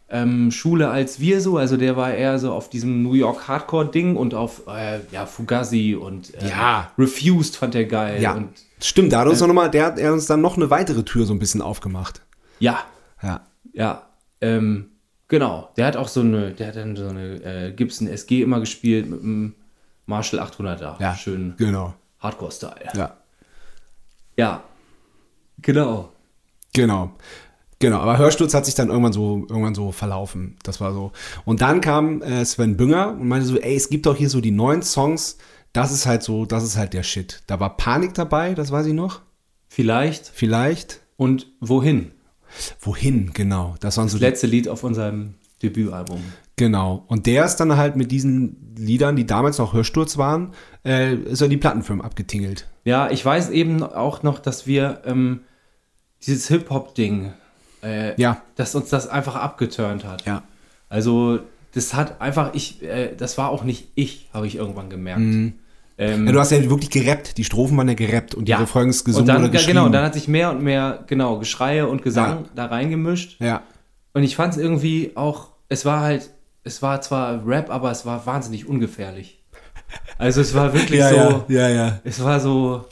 ähm, 0.09 0.51
Schule 0.51 0.91
als 0.91 1.19
wir 1.21 1.41
so. 1.41 1.57
Also 1.59 1.77
der 1.77 1.97
war 1.97 2.13
eher 2.15 2.39
so 2.39 2.53
auf 2.53 2.69
diesem 2.71 3.03
New 3.03 3.15
York 3.15 3.49
Hardcore-Ding 3.49 4.17
und 4.17 4.35
auf 4.35 4.63
äh, 4.69 5.01
ja, 5.11 5.27
Fugazi 5.27 5.97
und 6.01 6.35
äh, 6.35 6.49
Ja. 6.51 6.91
Refused 6.99 7.57
fand 7.57 7.75
er 7.75 7.85
geil. 7.85 8.21
Ja, 8.23 8.35
Und, 8.35 8.51
stimmt. 8.81 9.13
Da 9.13 9.21
hat 9.21 9.29
uns 9.29 9.41
noch 9.41 9.53
mal, 9.53 9.71
der 9.71 9.87
hat 9.87 9.99
er 9.99 10.13
uns 10.13 10.27
dann 10.27 10.41
noch 10.41 10.57
eine 10.57 10.71
weitere 10.71 11.03
Tür 11.05 11.25
so 11.27 11.33
ein 11.33 11.39
bisschen 11.39 11.63
aufgemacht. 11.63 12.21
ja, 12.59 12.81
Ja. 13.23 13.41
Ja, 13.73 14.03
ähm, 14.41 14.91
genau. 15.27 15.71
Der 15.77 15.87
hat 15.87 15.97
auch 15.97 16.07
so 16.07 16.21
eine, 16.21 16.53
der 16.53 16.69
hat 16.69 16.77
dann 16.77 16.95
so 16.95 17.09
eine 17.09 17.43
äh, 17.43 17.73
Gibson 17.73 18.07
SG 18.07 18.43
immer 18.43 18.61
gespielt 18.61 19.11
mit 19.11 19.21
einem 19.21 19.55
Marshall 20.07 20.39
800er. 20.39 21.01
Ja. 21.01 21.17
Schön 21.17 21.55
Genau. 21.57 21.95
Hardcore-Style. 22.21 22.91
Ja. 22.95 23.17
Ja, 24.37 24.63
genau. 25.61 26.13
Genau. 26.73 27.13
Genau, 27.79 27.99
aber 27.99 28.18
Hörsturz 28.18 28.55
hat 28.55 28.64
sich 28.64 28.75
dann 28.75 28.89
irgendwann 28.89 29.12
so, 29.12 29.47
irgendwann 29.49 29.75
so 29.75 29.93
verlaufen. 29.93 30.57
Das 30.62 30.81
war 30.81 30.93
so. 30.93 31.12
Und 31.45 31.61
dann 31.61 31.81
kam 31.81 32.22
äh, 32.22 32.45
Sven 32.45 32.77
Bünger 32.77 33.11
und 33.11 33.29
meinte 33.29 33.47
so, 33.47 33.59
ey, 33.59 33.75
es 33.75 33.89
gibt 33.89 34.07
doch 34.07 34.16
hier 34.16 34.31
so 34.31 34.41
die 34.41 34.51
neuen 34.51 34.83
Songs. 34.83 35.39
Das 35.72 35.93
ist 35.93 36.07
halt 36.07 36.22
so, 36.22 36.47
das 36.47 36.62
ist 36.62 36.77
halt 36.77 36.95
der 36.95 37.03
Shit. 37.03 37.43
Da 37.47 37.59
war 37.61 37.77
Panik 37.77 38.14
dabei, 38.14 38.55
das 38.55 38.70
weiß 38.70 38.87
ich 38.87 38.95
noch. 38.95 39.22
Vielleicht. 39.68 40.31
Vielleicht. 40.33 41.01
Und 41.16 41.49
wohin? 41.61 42.12
Wohin, 42.81 43.33
genau. 43.35 43.75
Das 43.81 43.97
waren 43.97 44.09
so 44.09 44.14
Das 44.14 44.20
die, 44.20 44.27
letzte 44.27 44.47
Lied 44.47 44.68
auf 44.68 44.85
unserem 44.85 45.35
Debütalbum. 45.62 46.22
Genau. 46.57 47.05
Und 47.09 47.27
der 47.27 47.45
ist 47.45 47.57
dann 47.57 47.77
halt 47.77 47.97
mit 47.97 48.12
diesen 48.12 48.75
Liedern, 48.77 49.16
die 49.16 49.27
damals 49.27 49.59
noch 49.59 49.72
Hörsturz 49.72 50.16
waren, 50.16 50.53
äh, 50.85 51.14
ist 51.14 51.41
er 51.41 51.49
die 51.49 51.57
Plattenfirmen 51.57 52.05
abgetingelt. 52.05 52.68
Ja, 52.85 53.11
ich 53.11 53.25
weiß 53.25 53.51
eben 53.51 53.83
auch 53.83 54.22
noch, 54.22 54.39
dass 54.39 54.66
wir 54.66 55.03
ähm, 55.05 55.41
dieses 56.25 56.49
Hip-Hop-Ding, 56.49 57.33
äh, 57.85 58.20
Ja. 58.20 58.41
dass 58.57 58.74
uns 58.74 58.89
das 58.91 59.07
einfach 59.09 59.37
abgeturnt 59.37 60.05
hat. 60.05 60.24
Ja. 60.26 60.43
Also, 60.89 61.41
das 61.74 61.95
hat 61.95 62.20
einfach, 62.20 62.51
ich, 62.55 62.82
äh, 62.82 63.14
das 63.16 63.37
war 63.39 63.51
auch 63.51 63.64
nicht 63.64 63.89
ich, 63.95 64.28
habe 64.32 64.47
ich 64.47 64.57
irgendwann 64.57 64.91
gemerkt. 64.91 65.20
Mhm. 65.20 65.55
Ähm, 65.97 66.26
ja. 66.26 66.32
Du 66.32 66.41
hast 66.41 66.51
ja 66.51 66.61
wirklich 66.68 66.91
gerappt. 66.91 67.37
Die 67.39 67.45
Strophen 67.45 67.76
waren 67.76 67.89
ja 67.89 67.95
gerappt 67.95 68.35
und 68.35 68.47
die 68.49 68.53
Refrains 68.53 69.05
gesungen 69.05 69.22
und 69.22 69.35
dann, 69.35 69.43
oder 69.45 69.49
geschrieben. 69.53 69.74
Genau, 69.74 69.87
und 69.87 69.93
dann 69.93 70.05
hat 70.05 70.14
sich 70.14 70.26
mehr 70.28 70.51
und 70.51 70.62
mehr, 70.62 71.05
genau, 71.07 71.39
Geschreie 71.39 71.87
und 71.87 72.03
Gesang 72.03 72.30
Ja. 72.45 72.51
da 72.57 72.66
reingemischt. 72.66 73.41
ja. 73.41 73.62
Und 74.12 74.22
ich 74.22 74.37
fand 74.37 74.55
es 74.55 74.61
irgendwie 74.61 75.12
auch, 75.16 75.49
es 75.68 75.85
war 75.85 76.01
halt, 76.01 76.30
es 76.62 76.82
war 76.82 77.01
zwar 77.01 77.45
Rap, 77.47 77.68
aber 77.70 77.91
es 77.91 78.07
war 78.07 78.24
wahnsinnig 78.26 78.68
ungefährlich. 78.68 79.41
Also 80.18 80.41
es 80.41 80.55
war 80.55 80.72
wirklich 80.72 81.01
Ja, 81.01 81.11
so, 81.11 81.45
ja, 81.49 81.68
ja, 81.68 81.68
ja. 81.68 82.01
es 82.05 82.22
war 82.22 82.39
so 82.41 82.85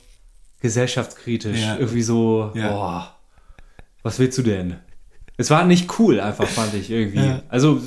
gesellschaftskritisch. 0.60 1.60
Ja. 1.60 1.76
Irgendwie 1.76 2.02
so, 2.02 2.50
Ja. 2.54 2.68
boah, 2.70 3.11
was 4.02 4.18
willst 4.18 4.38
du 4.38 4.42
denn? 4.42 4.76
Es 5.36 5.50
war 5.50 5.64
nicht 5.64 5.98
cool 5.98 6.20
einfach, 6.20 6.46
fand 6.46 6.74
ich 6.74 6.90
irgendwie. 6.90 7.18
Ja. 7.24 7.42
Also, 7.48 7.80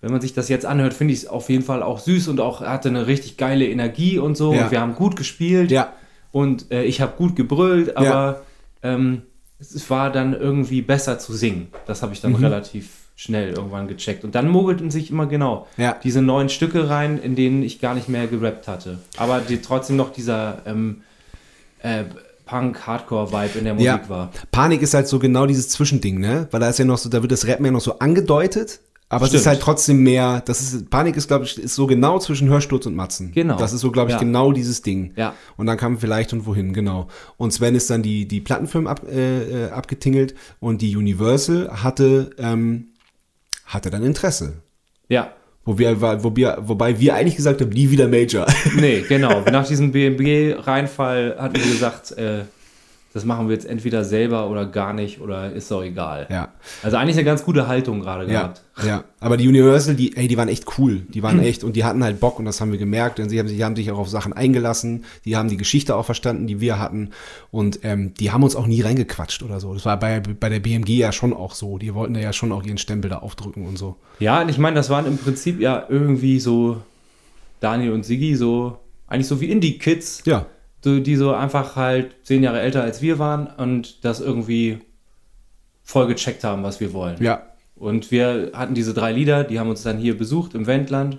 wenn 0.00 0.12
man 0.12 0.20
sich 0.20 0.32
das 0.32 0.48
jetzt 0.48 0.66
anhört, 0.66 0.94
finde 0.94 1.12
ich 1.14 1.20
es 1.20 1.26
auf 1.26 1.48
jeden 1.50 1.62
Fall 1.64 1.82
auch 1.82 1.98
süß 1.98 2.28
und 2.28 2.40
auch 2.40 2.60
hatte 2.60 2.88
eine 2.88 3.06
richtig 3.06 3.36
geile 3.36 3.66
Energie 3.68 4.18
und 4.18 4.36
so. 4.36 4.54
Ja. 4.54 4.64
Und 4.64 4.70
wir 4.70 4.80
haben 4.80 4.94
gut 4.94 5.16
gespielt. 5.16 5.70
Ja. 5.70 5.92
Und 6.32 6.70
äh, 6.70 6.84
ich 6.84 7.00
habe 7.00 7.16
gut 7.16 7.36
gebrüllt, 7.36 7.96
aber 7.96 8.42
ähm, 8.82 9.22
es, 9.58 9.90
war 9.90 10.10
dann 10.10 10.32
irgendwie 10.38 10.80
besser 10.82 11.18
zu 11.18 11.32
singen. 11.34 11.68
Das 11.86 12.02
habe 12.02 12.12
ich 12.12 12.22
Mhm. 12.22 12.32
dann 12.32 12.44
relativ 12.44 12.90
schnell 13.16 13.50
irgendwann 13.52 13.88
gecheckt. 13.88 14.24
Und 14.24 14.34
dann 14.34 14.48
mogelten 14.48 14.90
sich 14.90 15.10
immer 15.10 15.26
genau 15.26 15.66
Ja. 15.76 15.96
diese 16.02 16.22
neuen 16.22 16.48
Stücke 16.48 16.88
rein, 16.88 17.18
in 17.18 17.34
denen 17.36 17.62
ich 17.62 17.78
gar 17.80 17.94
nicht 17.94 18.08
mehr 18.08 18.26
gerappt 18.26 18.68
hatte. 18.68 18.98
Aber 19.18 19.40
die 19.40 19.60
trotzdem 19.60 19.96
noch 19.96 20.12
dieser 20.12 20.62
ähm, 20.64 21.02
äh, 21.82 22.04
Punk-Hardcore-Vibe 22.50 23.58
in 23.58 23.64
der 23.64 23.74
Musik 23.74 23.86
Ja. 23.86 24.08
war. 24.08 24.30
Panik 24.50 24.82
ist 24.82 24.94
halt 24.94 25.06
so 25.08 25.18
genau 25.18 25.46
dieses 25.46 25.68
Zwischending, 25.70 26.18
ne? 26.18 26.48
Weil 26.50 26.60
da 26.60 26.68
ist 26.68 26.78
ja 26.78 26.84
noch 26.84 26.98
so, 26.98 27.08
da 27.08 27.22
wird 27.22 27.32
das 27.32 27.46
Rap 27.46 27.60
mehr 27.60 27.70
noch 27.72 27.80
so 27.80 27.98
angedeutet, 28.00 28.80
aber 29.08 29.24
es 29.24 29.30
Stimmt. 29.30 29.40
ist 29.40 29.46
halt 29.46 29.60
trotzdem 29.60 30.02
mehr, 30.02 30.40
das 30.44 30.60
ist, 30.60 30.90
Panik 30.90 31.16
ist, 31.16 31.28
glaube 31.28 31.44
ich, 31.44 31.58
ist 31.58 31.74
so 31.74 31.86
genau 31.86 32.18
zwischen 32.18 32.48
Hörsturz 32.48 32.86
und 32.86 32.94
Matzen. 32.94 33.32
Genau. 33.32 33.56
Das 33.56 33.72
ist 33.72 33.80
so, 33.80 33.90
glaube 33.90 34.10
ich, 34.10 34.14
Ja. 34.14 34.20
genau 34.20 34.52
dieses 34.52 34.82
Ding. 34.82 35.12
Ja. 35.16 35.34
Und 35.56 35.66
dann 35.66 35.76
kam 35.76 35.98
vielleicht 35.98 36.32
und 36.32 36.46
wohin, 36.46 36.72
genau. 36.72 37.08
Und 37.36 37.52
Sven 37.52 37.74
ist 37.74 37.88
dann 37.90 38.02
die, 38.02 38.26
die 38.26 38.40
Plattenfirmen 38.40 38.88
ab, 38.88 39.02
äh, 39.08 39.66
äh, 39.66 39.70
abgetingelt 39.70 40.34
und 40.60 40.82
die 40.82 40.96
Universal 40.96 41.82
hatte, 41.82 42.30
ähm, 42.38 42.88
hatte 43.64 43.90
dann 43.90 44.02
Interesse. 44.04 44.62
Ja. 45.08 45.32
Wo 45.64 45.78
wir, 45.78 46.00
wo 46.00 46.34
wir, 46.34 46.58
wobei 46.62 46.98
wir 46.98 47.14
eigentlich 47.14 47.36
gesagt 47.36 47.60
haben, 47.60 47.70
nie 47.70 47.90
wieder 47.90 48.08
Major. 48.08 48.46
Nee, 48.76 49.04
genau. 49.06 49.42
Nach 49.42 49.66
diesem 49.66 49.92
BMG-Reinfall 49.92 51.36
hatten 51.38 51.56
wir 51.56 51.72
gesagt, 51.72 52.12
äh, 52.12 52.44
das 53.12 53.24
machen 53.24 53.48
wir 53.48 53.54
jetzt 53.54 53.66
entweder 53.66 54.04
selber 54.04 54.48
oder 54.48 54.66
gar 54.66 54.92
nicht 54.92 55.20
oder 55.20 55.52
ist 55.52 55.68
doch 55.70 55.82
egal. 55.82 56.28
ja. 56.30 56.48
Also 56.82 56.96
eigentlich 56.96 57.16
eine 57.16 57.24
ganz 57.24 57.42
gute 57.44 57.66
Haltung 57.66 58.00
gerade 58.00 58.24
Ja, 58.24 58.30
gehabt. 58.42 58.62
ja, 58.86 59.04
aber 59.18 59.36
die 59.36 59.48
Universal, 59.48 59.96
die, 59.96 60.16
ey, 60.16 60.28
die 60.28 60.36
waren 60.36 60.48
echt 60.48 60.78
cool. 60.78 61.00
Die 61.08 61.22
waren 61.22 61.40
echt 61.40 61.64
und 61.64 61.74
die 61.74 61.82
hatten 61.84 62.04
halt 62.04 62.20
Bock 62.20 62.38
und 62.38 62.44
das 62.44 62.60
haben 62.60 62.70
wir 62.70 62.78
gemerkt. 62.78 63.18
Denn 63.18 63.28
sie 63.28 63.38
haben, 63.40 63.48
sich- 63.48 63.56
die 63.56 63.64
haben 63.64 63.74
sich 63.74 63.90
auch 63.90 63.98
auf 63.98 64.08
Sachen 64.08 64.32
eingelassen. 64.32 65.04
Die 65.24 65.36
haben 65.36 65.48
die 65.48 65.56
Geschichte 65.56 65.96
auch 65.96 66.04
verstanden, 66.04 66.46
die 66.46 66.60
wir 66.60 66.78
hatten. 66.78 67.10
Und 67.50 67.80
ähm, 67.82 68.14
die 68.14 68.30
haben 68.30 68.44
uns 68.44 68.54
auch 68.54 68.68
nie 68.68 68.80
reingequatscht 68.80 69.42
oder 69.42 69.58
so. 69.58 69.74
Das 69.74 69.84
war 69.84 69.98
bei, 69.98 70.20
bei 70.20 70.48
der 70.48 70.60
BMG 70.60 70.90
ja 70.90 71.10
schon 71.10 71.32
auch 71.32 71.54
so. 71.54 71.78
Die 71.78 71.92
wollten 71.94 72.14
ja 72.14 72.32
schon 72.32 72.52
auch 72.52 72.62
ihren 72.62 72.78
Stempel 72.78 73.10
da 73.10 73.18
aufdrücken 73.18 73.66
und 73.66 73.76
so. 73.76 73.96
Ja, 74.20 74.40
und 74.42 74.48
ich 74.50 74.58
meine, 74.58 74.76
das 74.76 74.88
waren 74.88 75.06
im 75.06 75.18
Prinzip 75.18 75.58
ja 75.60 75.84
irgendwie 75.88 76.38
so 76.38 76.80
Daniel 77.58 77.92
und 77.92 78.04
Siggi, 78.04 78.36
so 78.36 78.78
eigentlich 79.08 79.26
so 79.26 79.40
wie 79.40 79.50
Indie-Kids, 79.50 80.22
Ja, 80.26 80.46
die 80.84 81.16
so 81.16 81.32
einfach 81.34 81.76
halt 81.76 82.14
zehn 82.22 82.42
Jahre 82.42 82.60
älter 82.60 82.82
als 82.82 83.02
wir 83.02 83.18
waren 83.18 83.46
und 83.46 84.04
das 84.04 84.20
irgendwie 84.20 84.78
voll 85.82 86.06
gecheckt 86.06 86.44
haben, 86.44 86.62
was 86.62 86.80
wir 86.80 86.92
wollen. 86.92 87.22
ja, 87.22 87.42
Und 87.74 88.10
wir 88.10 88.52
hatten 88.54 88.74
diese 88.74 88.94
drei 88.94 89.12
Lieder, 89.12 89.44
die 89.44 89.58
haben 89.58 89.68
uns 89.70 89.82
dann 89.82 89.98
hier 89.98 90.16
besucht 90.16 90.54
im 90.54 90.66
Wendland. 90.66 91.18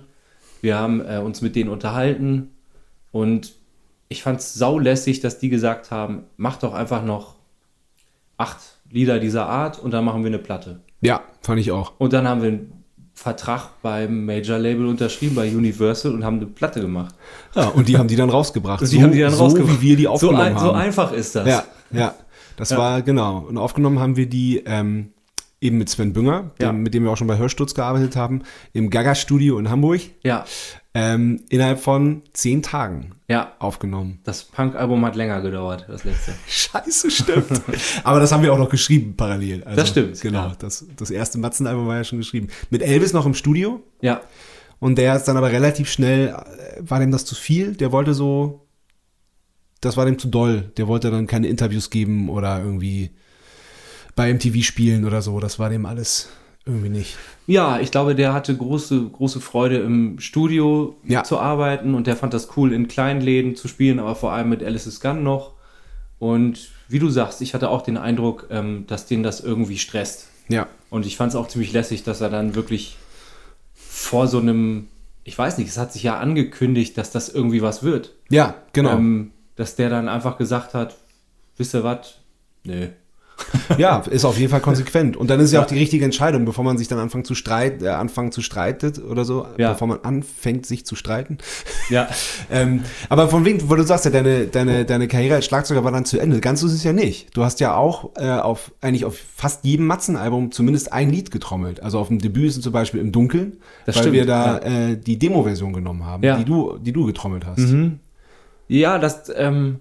Wir 0.60 0.78
haben 0.78 1.00
äh, 1.04 1.18
uns 1.18 1.42
mit 1.42 1.56
denen 1.56 1.70
unterhalten 1.70 2.50
und 3.10 3.52
ich 4.08 4.22
fand 4.22 4.40
es 4.40 4.54
saulässig, 4.54 5.20
dass 5.20 5.38
die 5.38 5.48
gesagt 5.48 5.90
haben, 5.90 6.24
mach 6.36 6.56
doch 6.56 6.74
einfach 6.74 7.04
noch 7.04 7.36
acht 8.36 8.60
Lieder 8.90 9.18
dieser 9.18 9.46
Art 9.46 9.78
und 9.78 9.92
dann 9.92 10.04
machen 10.04 10.22
wir 10.22 10.28
eine 10.28 10.38
Platte. 10.38 10.80
ja, 11.00 11.22
fand 11.40 11.60
ich 11.60 11.72
auch. 11.72 11.92
Und 11.98 12.12
dann 12.12 12.28
haben 12.28 12.42
wir 12.42 12.60
Vertrag 13.22 13.68
beim 13.82 14.26
Major 14.26 14.58
Label 14.58 14.86
unterschrieben 14.86 15.34
bei 15.36 15.48
Universal 15.48 16.12
und 16.12 16.24
haben 16.24 16.38
eine 16.38 16.46
Platte 16.46 16.80
gemacht. 16.80 17.14
Ja, 17.54 17.68
und 17.68 17.88
die 17.88 17.96
haben 17.96 18.08
die 18.08 18.16
dann 18.16 18.30
rausgebracht. 18.30 18.82
Und 18.82 18.90
die 18.92 19.02
haben 19.02 19.12
die 19.12 19.20
dann 19.20 19.30
so 19.32 19.44
rausgebracht. 19.44 19.80
wie 19.80 19.88
wir 19.90 19.96
die 19.96 20.02
So, 20.04 20.10
aufgenommen 20.10 20.40
ein, 20.40 20.54
haben. 20.56 20.66
so 20.66 20.72
einfach 20.72 21.12
ist 21.12 21.34
das. 21.36 21.46
Ja, 21.46 21.64
ja. 21.92 22.14
Das 22.56 22.70
Ja. 22.70 22.78
war, 22.78 23.02
genau. 23.02 23.38
Und 23.48 23.56
aufgenommen 23.58 23.98
haben 24.00 24.16
wir 24.16 24.26
die 24.28 24.62
ähm, 24.66 25.12
eben 25.60 25.78
mit 25.78 25.88
Sven 25.88 26.12
Bünger, 26.12 26.50
Ja. 26.60 26.72
dem, 26.72 26.82
mit 26.82 26.92
dem 26.94 27.04
wir 27.04 27.10
auch 27.12 27.16
schon 27.16 27.28
bei 27.28 27.38
Hörsturz 27.38 27.74
gearbeitet 27.74 28.16
haben, 28.16 28.42
im 28.72 28.90
Gaga-Studio 28.90 29.58
in 29.58 29.70
Hamburg. 29.70 30.00
ja, 30.24 30.44
Ähm, 30.94 31.40
innerhalb 31.48 31.80
von 31.80 32.20
zehn 32.34 32.60
Tagen 32.62 33.12
ja. 33.26 33.54
aufgenommen. 33.58 34.20
Das 34.24 34.44
Punk-Album 34.44 35.02
hat 35.06 35.16
länger 35.16 35.40
gedauert, 35.40 35.86
das 35.88 36.04
letzte. 36.04 36.34
Scheiße, 36.46 37.10
stimmt. 37.10 37.62
Aber 38.04 38.20
das 38.20 38.30
haben 38.30 38.42
wir 38.42 38.52
auch 38.52 38.58
noch 38.58 38.68
geschrieben 38.68 39.14
parallel. 39.16 39.64
Also, 39.64 39.76
Das 39.76 39.88
stimmt, 39.88 40.20
Genau. 40.20 40.48
ja. 40.48 40.56
Das, 40.58 40.84
das 40.96 41.10
erste 41.10 41.38
Matzen-Album 41.38 41.86
war 41.86 41.96
ja 41.96 42.04
schon 42.04 42.18
geschrieben. 42.18 42.48
Mit 42.68 42.82
Elvis 42.82 43.14
noch 43.14 43.24
im 43.24 43.32
Studio. 43.32 43.82
Ja, 44.02 44.20
Und 44.80 44.98
der 44.98 45.16
ist 45.16 45.24
dann 45.24 45.38
aber 45.38 45.50
relativ 45.50 45.90
schnell, 45.90 46.28
äh, 46.28 46.80
war 46.80 47.00
dem 47.00 47.10
das 47.10 47.24
zu 47.24 47.34
viel. 47.34 47.74
Der 47.74 47.90
wollte 47.90 48.12
so, 48.12 48.66
das 49.80 49.96
war 49.96 50.04
dem 50.04 50.18
zu 50.18 50.28
doll. 50.28 50.72
Der 50.76 50.88
wollte 50.88 51.10
dann 51.10 51.26
keine 51.26 51.46
Interviews 51.48 51.88
geben 51.88 52.28
oder 52.28 52.58
irgendwie 52.58 53.12
bei 54.14 54.30
MTV 54.32 54.62
spielen 54.62 55.06
oder 55.06 55.22
so. 55.22 55.40
Das 55.40 55.58
war 55.58 55.70
dem 55.70 55.86
alles 55.86 56.28
irgendwie 56.64 56.88
nicht. 56.90 57.16
Ja, 57.46 57.80
ich 57.80 57.90
glaube, 57.90 58.14
der 58.14 58.32
hatte 58.32 58.56
große, 58.56 59.08
große 59.12 59.40
Freude 59.40 59.78
im 59.78 60.18
Studio 60.20 60.96
Ja. 61.04 61.24
zu 61.24 61.38
arbeiten 61.38 61.94
und 61.94 62.06
der 62.06 62.16
fand 62.16 62.34
das 62.34 62.56
cool, 62.56 62.72
in 62.72 62.86
kleinen 62.88 63.20
Läden 63.20 63.56
zu 63.56 63.66
spielen, 63.68 63.98
aber 63.98 64.14
vor 64.14 64.32
allem 64.32 64.48
mit 64.48 64.62
Alice's 64.62 65.00
Gun 65.00 65.22
noch. 65.22 65.52
Und 66.18 66.70
wie 66.88 67.00
du 67.00 67.08
sagst, 67.10 67.42
ich 67.42 67.52
hatte 67.54 67.68
auch 67.68 67.82
den 67.82 67.96
Eindruck, 67.96 68.46
ähm, 68.50 68.84
dass 68.86 69.06
den 69.06 69.22
das 69.24 69.40
irgendwie 69.40 69.78
stresst. 69.78 70.28
Ja. 70.48 70.68
Und 70.88 71.04
ich 71.06 71.16
fand 71.16 71.30
es 71.30 71.36
auch 71.36 71.48
ziemlich 71.48 71.72
lässig, 71.72 72.04
dass 72.04 72.20
er 72.20 72.30
dann 72.30 72.54
wirklich 72.54 72.96
vor 73.74 74.26
so 74.28 74.38
einem, 74.38 74.86
ich 75.24 75.36
weiß 75.36 75.58
nicht, 75.58 75.68
es 75.68 75.78
hat 75.78 75.92
sich 75.92 76.02
ja 76.04 76.18
angekündigt, 76.18 76.96
dass 76.96 77.10
das 77.10 77.28
irgendwie 77.28 77.62
was 77.62 77.82
wird. 77.82 78.12
Ja, 78.30 78.54
genau. 78.72 78.92
Ähm, 78.92 79.32
dass 79.56 79.74
der 79.76 79.90
dann 79.90 80.08
einfach 80.08 80.38
gesagt 80.38 80.74
hat, 80.74 80.96
wisst 81.56 81.74
ihr 81.74 81.82
was? 81.84 82.18
Nö. 82.64 82.88
Ja, 83.78 83.98
ist 84.10 84.24
auf 84.24 84.38
jeden 84.38 84.50
Fall 84.50 84.60
konsequent. 84.60 85.16
Und 85.16 85.30
dann 85.30 85.40
ist 85.40 85.52
ja, 85.52 85.62
auch 85.62 85.66
die 85.66 85.78
richtige 85.78 86.04
Entscheidung, 86.04 86.44
bevor 86.44 86.64
man 86.64 86.78
sich 86.78 86.88
dann 86.88 86.98
anfängt 86.98 87.26
zu 87.26 87.34
streiten, 87.34 87.84
äh, 87.84 87.88
anfangen 87.88 88.32
zu 88.32 88.42
streitet 88.42 89.02
oder 89.02 89.24
so, 89.24 89.46
Ja. 89.58 89.72
bevor 89.72 89.88
man 89.88 90.00
anfängt, 90.02 90.66
sich 90.66 90.84
zu 90.86 90.94
streiten. 90.94 91.38
Ja. 91.88 92.08
ähm, 92.50 92.82
aber 93.08 93.28
von 93.28 93.44
wegen, 93.44 93.68
wo 93.70 93.74
du 93.74 93.82
sagst 93.82 94.04
ja, 94.04 94.10
deine, 94.10 94.46
deine, 94.46 94.84
deine 94.84 95.08
Karriere 95.08 95.36
als 95.36 95.46
Schlagzeuger 95.46 95.84
war 95.84 95.92
dann 95.92 96.04
zu 96.04 96.18
Ende. 96.18 96.40
Ganz 96.40 96.60
so 96.60 96.66
ist 96.66 96.74
es 96.74 96.84
ja 96.84 96.92
nicht. 96.92 97.36
Du 97.36 97.44
hast 97.44 97.60
ja 97.60 97.74
auch 97.76 98.10
äh, 98.16 98.28
auf 98.30 98.72
eigentlich 98.80 99.04
auf 99.04 99.16
fast 99.36 99.64
jedem 99.64 99.86
Matzen-Album 99.86 100.52
zumindest 100.52 100.92
ein 100.92 101.10
Lied 101.10 101.30
getrommelt. 101.30 101.82
Also 101.82 101.98
auf 101.98 102.08
dem 102.08 102.18
Debüt 102.18 102.48
ist 102.48 102.56
es 102.58 102.62
zum 102.62 102.72
Beispiel 102.72 103.00
im 103.00 103.12
Dunkeln, 103.12 103.58
Das 103.86 103.96
weil 103.96 104.02
stimmt, 104.02 104.16
wir 104.16 104.26
da 104.26 104.58
äh, 104.58 104.96
die 104.96 105.18
Demo-Version 105.18 105.72
genommen 105.72 106.04
haben, 106.04 106.22
Ja. 106.22 106.36
die 106.36 106.44
du, 106.44 106.78
die 106.78 106.92
du 106.92 107.06
getrommelt 107.06 107.46
hast. 107.46 107.62
Ja, 108.68 108.98
das, 108.98 109.30
ähm, 109.34 109.80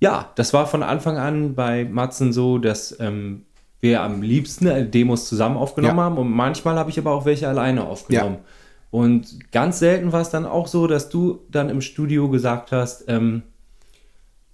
ja, 0.00 0.30
das 0.34 0.52
war 0.52 0.66
von 0.66 0.82
Anfang 0.82 1.16
an 1.18 1.54
bei 1.54 1.84
Matzen 1.84 2.32
so, 2.32 2.58
dass 2.58 2.96
ähm, 3.00 3.42
wir 3.80 4.02
am 4.02 4.22
liebsten 4.22 4.66
äh, 4.66 4.86
Demos 4.86 5.28
zusammen 5.28 5.56
aufgenommen 5.56 5.96
Ja. 5.98 6.04
haben 6.04 6.18
und 6.18 6.30
manchmal 6.30 6.76
habe 6.76 6.90
ich 6.90 6.98
aber 6.98 7.12
auch 7.12 7.24
welche 7.24 7.48
alleine 7.48 7.84
aufgenommen. 7.84 8.38
Und 8.90 9.50
ganz 9.52 9.78
selten 9.78 10.12
war 10.12 10.20
es 10.20 10.30
dann 10.30 10.46
auch 10.46 10.66
so, 10.68 10.86
dass 10.86 11.08
du 11.08 11.40
dann 11.50 11.68
im 11.70 11.80
Studio 11.80 12.28
gesagt 12.28 12.72
hast, 12.72 13.04
ähm, 13.08 13.42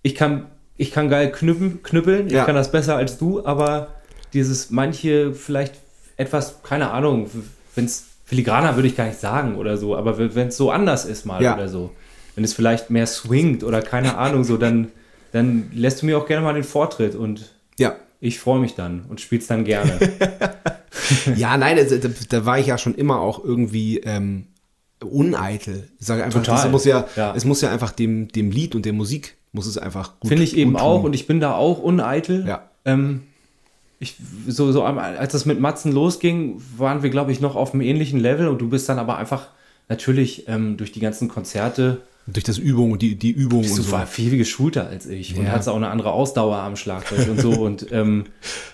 ich 0.03 0.15
kann, 0.15 0.47
ich 0.77 0.91
kann 0.91 1.09
geil 1.09 1.31
knüppen, 1.31 1.83
knüppeln, 1.83 2.29
Ja. 2.29 2.41
ich 2.41 2.47
kann 2.47 2.55
das 2.57 2.73
besser 2.73 2.97
als 2.97 3.19
du, 3.19 3.45
aber 3.45 3.89
dieses 4.33 4.71
manche 4.71 5.33
vielleicht 5.35 5.75
etwas, 6.17 6.63
keine 6.63 6.91
Ahnung, 6.91 7.29
wenn 7.75 7.85
es 7.85 8.07
filigraner 8.25 8.77
würde 8.77 8.89
ich 8.89 8.97
gar 8.97 9.07
nicht 9.07 9.21
sagen 9.21 9.57
oder 9.57 9.77
so, 9.77 9.97
aber 9.97 10.19
wenn 10.19 10.49
es 10.49 10.57
so 10.57 10.71
anders 10.71 11.05
ist 11.05 11.27
mal 11.27 11.43
Ja. 11.43 11.55
oder 11.55 11.69
so, 11.69 11.91
wenn 12.35 12.45
es 12.45 12.55
vielleicht 12.55 12.91
mehr 12.91 13.07
swingt 13.07 13.63
oder 13.63 13.83
keine 13.83 14.17
Ahnung 14.17 14.43
so, 14.45 14.57
dann, 14.57 14.91
dann 15.33 15.71
lässt 15.75 16.03
du 16.03 16.07
mir 16.07 16.17
auch 16.19 16.27
gerne 16.27 16.45
mal 16.45 16.55
den 16.55 16.65
Vortritt 16.65 17.15
und 17.15 17.51
Ja. 17.79 17.97
ich 18.21 18.39
freue 18.39 18.61
mich 18.61 18.75
dann 18.75 19.05
und 19.09 19.21
spiel's 19.21 19.47
dann 19.47 19.65
gerne. 19.65 19.99
Ja, 21.37 21.57
nein, 21.57 21.77
da, 21.77 21.97
da, 21.97 22.09
da 22.29 22.47
war 22.47 22.59
ich 22.59 22.67
ja 22.67 22.79
schon 22.79 22.95
immer 22.95 23.21
auch 23.21 23.43
irgendwie 23.43 23.99
ähm, 23.99 24.47
uneitel. 25.03 25.89
Ich 25.99 26.07
sage 26.07 26.23
einfach, 26.25 26.43
Total. 26.43 26.71
muss 26.71 26.85
ja, 26.85 27.07
Ja. 27.17 27.35
es 27.35 27.45
muss 27.45 27.61
ja 27.61 27.71
einfach 27.71 27.93
dem, 27.93 28.29
dem 28.29 28.51
Lied 28.51 28.75
und 28.75 28.85
der 28.85 28.93
Musik 28.93 29.37
muss 29.53 29.67
es 29.67 29.79
einfach 29.79 30.21
gut 30.21 30.29
Finde 30.29 30.45
ich 30.45 30.57
eben 30.57 30.73
tun. 30.73 30.81
auch 30.81 31.03
und 31.03 31.15
ich 31.15 31.27
bin 31.27 31.41
da 31.41 31.55
auch 31.55 31.79
uneitel. 31.81 32.47
Ja. 32.47 32.69
Ähm, 32.85 33.23
ich, 33.99 34.17
so, 34.49 34.71
so, 34.73 34.85
als 34.85 35.33
das 35.33 35.45
mit 35.47 35.61
Matzen 35.61 35.93
losging, 35.93 36.61
waren 36.77 37.03
wir, 37.03 37.11
glaube 37.11 37.33
ich, 37.33 37.41
noch 37.41 37.57
auf 37.57 37.73
einem 37.73 37.83
ähnlichen 37.83 38.19
Level 38.21 38.49
und 38.49 38.59
du 38.61 38.69
bist 38.69 38.89
dann 38.89 38.99
aber 38.99 39.17
einfach 39.17 39.49
natürlich 39.89 40.49
ähm, 40.49 40.77
durch 40.77 40.93
die 40.93 41.01
ganzen 41.01 41.29
Konzerte 41.29 42.01
durch 42.27 42.45
das 42.45 42.57
Übung 42.59 42.93
und 42.93 43.03
die, 43.03 43.17
die 43.17 43.33
Übung 43.33 43.63
bist 43.63 43.73
und 43.73 43.79
du 43.79 43.83
so. 43.85 43.93
war 43.93 44.07
viel 44.07 44.37
geschulter 44.37 44.87
als 44.87 45.07
ich 45.07 45.37
und 45.37 45.45
Ja. 45.47 45.53
hast 45.53 45.67
auch 45.67 45.75
eine 45.77 45.89
andere 45.89 46.13
Ausdauer 46.13 46.59
am 46.59 46.77
Schlagzeug 46.77 47.29
und 47.29 47.41
so 47.41 47.51
und 47.61 47.91
ähm, 47.91 48.25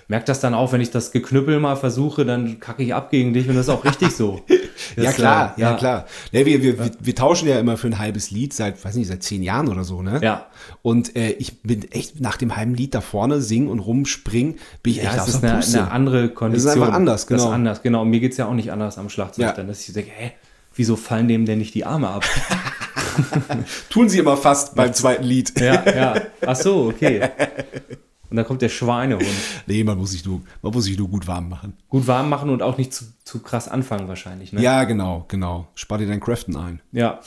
merkt 0.07 0.29
das 0.29 0.41
dann 0.41 0.53
auch, 0.53 0.73
wenn 0.73 0.83
ich 0.83 0.91
das 0.91 1.13
Geknüppel 1.13 1.59
mal 1.59 1.77
versuche, 1.77 2.27
dann 2.27 2.61
kacke 2.61 2.83
ich 2.83 2.95
ab 2.95 3.11
gegen 3.11 3.33
dich 3.33 3.49
und 3.49 3.55
das 3.55 3.67
ist 3.69 3.71
auch 3.73 3.85
richtig 3.85 4.11
so. 4.13 4.43
Das, 4.97 5.05
Ja 5.05 5.13
klar, 5.13 5.55
äh, 5.57 5.61
ja, 5.61 5.75
klar. 5.75 6.07
Ja, 6.33 6.47
wir, 6.47 6.63
wir, 6.63 6.79
wir, 6.79 6.91
wir 6.99 7.15
tauschen 7.15 7.47
ja 7.49 7.59
immer 7.59 7.77
für 7.77 7.89
ein 7.89 7.99
halbes 7.99 8.31
Lied 8.31 8.53
seit, 8.55 8.83
weiß 8.83 8.95
nicht, 8.95 9.09
seit 9.09 9.23
zehn 9.23 9.43
Jahren 9.43 9.69
oder 9.69 9.85
so, 9.85 10.03
ne? 10.03 10.21
Ja. 10.23 10.47
Und 10.83 11.15
äh, 11.17 11.33
ich 11.33 11.63
bin 11.63 11.91
echt 11.91 12.21
nach 12.21 12.37
dem 12.37 12.57
halben 12.57 12.75
Lied 12.75 12.95
da 12.95 13.01
vorne 13.01 13.41
singen 13.43 13.69
und 13.69 13.81
rumspringen, 13.81 14.55
bin 14.83 14.93
ich 14.93 15.03
Ja, 15.03 15.11
echt 15.11 15.21
aus 15.21 15.29
ist 15.29 15.45
eine, 15.45 15.63
eine 15.65 15.91
andere 15.91 16.29
Kondition. 16.31 16.73
einfach 16.73 16.93
anders, 16.95 17.23
Das 17.23 17.29
genau. 17.29 17.45
ist 17.49 17.55
anders, 17.55 17.83
genau. 17.83 18.03
Und 18.03 18.11
mir 18.11 18.21
geht 18.21 18.33
es 18.33 18.39
ja 18.39 18.47
auch 18.47 18.55
nicht 18.55 18.73
anders 18.73 18.99
am 18.99 19.09
Schlagzeug 19.11 19.43
Ja. 19.47 19.53
dann, 19.53 19.67
dass 19.69 19.87
ich 19.87 19.93
denke, 19.93 20.11
hä, 20.17 20.33
wieso 20.75 20.97
fallen 20.97 21.29
dem 21.29 21.45
denn 21.45 21.59
nicht 21.59 21.75
die 21.75 21.85
Arme 21.85 22.09
ab? 22.09 22.25
Tun 23.91 24.09
sie 24.09 24.19
immer 24.19 24.37
fast 24.37 24.75
beim 24.75 24.93
zweiten 24.93 25.25
Lied. 25.25 25.59
ja, 25.61 25.85
ja. 25.85 26.15
Ach 26.47 26.57
so, 26.57 26.87
okay. 26.87 27.29
Und 28.31 28.37
dann 28.37 28.45
kommt 28.45 28.63
der 28.63 28.69
Schweinehund. 28.69 29.25
Nee, 29.67 29.85
man 29.85 29.97
muss 29.97 30.11
sich 30.11 30.25
nur, 30.25 30.43
man 30.63 30.73
muss 30.73 30.85
sich 30.85 30.99
nur 30.99 31.09
gut 31.09 31.27
warm 31.27 31.49
machen. 31.49 31.75
Gut 31.89 32.07
warm 32.07 32.29
machen 32.29 32.51
und 32.51 32.63
auch 32.63 32.77
nicht 32.77 32.93
zu, 32.93 33.05
zu 33.29 33.41
krass 33.41 33.69
anfangen 33.69 34.09
wahrscheinlich, 34.09 34.55
ne? 34.55 34.63
Ja, 34.63 34.85
genau, 34.85 35.27
genau. 35.29 35.69
Spar 35.75 35.99
dir 35.99 36.07
dein 36.07 36.19
Craften 36.19 36.57
ein. 36.57 36.81
Ja, 36.93 37.21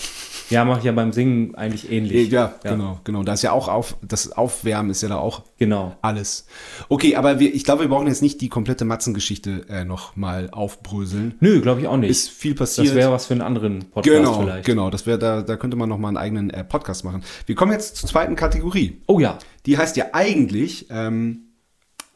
ja 0.49 0.65
mache 0.65 0.79
ich 0.79 0.85
ja 0.85 0.91
beim 0.93 1.13
Singen 1.13 1.53
eigentlich 1.53 1.91
ähnlich. 1.91 2.31
Ja, 2.31 2.55
genau, 2.63 2.99
genau. 3.03 3.21
Da 3.21 3.33
ist 3.33 3.43
ja 3.43 3.51
auch 3.51 3.67
auf, 3.67 3.95
das 4.01 4.31
Aufwärmen 4.31 4.89
ist 4.89 5.03
ja 5.03 5.09
da 5.09 5.17
auch 5.17 5.43
Genau. 5.59 5.95
alles. 6.01 6.47
Okay, 6.89 7.15
aber 7.15 7.39
wir, 7.39 7.53
ich 7.53 7.65
glaube, 7.65 7.81
wir 7.83 7.89
brauchen 7.89 8.07
jetzt 8.07 8.23
nicht 8.23 8.41
die 8.41 8.49
komplette 8.49 8.83
Matzengeschichte 8.83 9.67
äh, 9.69 9.85
noch 9.85 10.15
mal 10.15 10.49
aufbröseln. 10.51 11.35
Nö, 11.39 11.61
glaube 11.61 11.81
ich 11.81 11.87
auch 11.87 11.97
nicht. 11.97 12.09
Ist 12.09 12.29
viel 12.31 12.55
passiert. 12.55 12.87
das 12.87 12.95
wäre 12.95 13.11
was 13.11 13.27
für 13.27 13.35
einen 13.35 13.43
anderen 13.43 13.85
Podcast 13.91 14.17
Genau, 14.17 14.41
vielleicht. 14.41 14.65
genau. 14.65 14.89
Das 14.89 15.05
wäre 15.05 15.19
da, 15.19 15.43
da 15.43 15.55
könnte 15.55 15.77
man 15.77 15.87
noch 15.87 15.99
mal 15.99 16.07
einen 16.07 16.17
eigenen 16.17 16.49
äh, 16.49 16.63
Podcast 16.63 17.05
machen. 17.05 17.23
Wir 17.45 17.53
kommen 17.53 17.73
jetzt 17.73 17.97
zur 17.97 18.09
zweiten 18.09 18.35
Kategorie. 18.35 19.03
Oh 19.05 19.19
ja. 19.19 19.37
Die 19.67 19.77
heißt 19.77 19.95
ja 19.97 20.05
eigentlich, 20.13 20.87
ähm, 20.89 21.50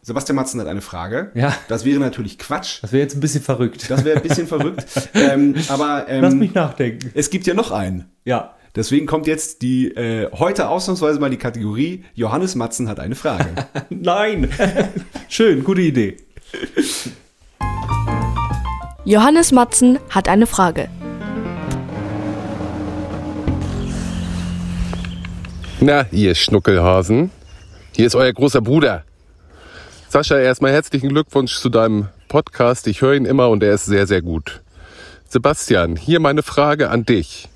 Sebastian 0.06 0.36
Matzen 0.36 0.62
hat 0.62 0.68
eine 0.68 0.82
Frage. 0.82 1.32
Ja. 1.34 1.58
Das 1.68 1.84
wäre 1.84 2.00
natürlich 2.00 2.38
Quatsch. 2.38 2.78
Das 2.84 2.92
wäre 2.92 3.02
jetzt 3.02 3.16
ein 3.16 3.22
bisschen 3.22 3.42
verrückt. 3.42 3.90
Das 3.90 4.06
wäre 4.06 4.18
ein 4.18 4.22
bisschen 4.22 4.46
verrückt. 4.46 4.86
Ähm, 5.16 5.56
aber 5.70 6.06
Lass 6.08 6.34
ähm, 6.34 6.40
mich 6.40 6.54
nachdenken. 6.54 7.10
es 7.16 7.32
gibt 7.32 7.48
ja 7.48 7.56
noch 7.56 7.72
einen. 7.72 8.06
Ja. 8.26 8.54
Deswegen 8.76 9.08
kommt 9.08 9.26
jetzt 9.26 9.64
die 9.64 9.88
äh, 9.88 10.30
heute 10.32 10.68
ausnahmsweise 10.68 11.20
mal 11.20 11.32
die 11.32 11.38
Kategorie 11.38 12.04
Johannes 12.14 12.54
Matzen 12.54 12.88
hat 12.88 13.00
eine 13.00 13.16
Frage. 13.16 13.48
Nein. 13.90 14.52
Schön, 15.30 15.64
gute 15.64 15.82
Idee. 15.82 16.18
Johannes 19.06 19.52
Matzen 19.52 19.98
hat 20.12 20.28
eine 20.28 20.46
Frage. 20.46 20.90
Na, 25.80 26.06
ihr 26.12 26.36
Schnuckelhasen. 26.36 27.32
Hier 27.96 28.06
ist 28.06 28.16
euer 28.16 28.34
großer 28.34 28.62
Bruder. 28.62 29.04
Sascha, 30.16 30.40
erstmal 30.40 30.72
herzlichen 30.72 31.10
Glückwunsch 31.10 31.58
zu 31.58 31.68
deinem 31.68 32.08
Podcast. 32.30 32.88
Ich 32.88 33.02
höre 33.02 33.16
ihn 33.16 33.26
immer 33.26 33.50
und 33.50 33.62
er 33.62 33.74
ist 33.74 33.84
sehr, 33.84 34.08
sehr 34.08 34.22
gut. 34.22 34.62
Sebastian, 35.28 35.98
hier 35.98 36.22
meine 36.22 36.42
Frage 36.42 36.90
an 36.90 37.04
dich. 37.04 37.50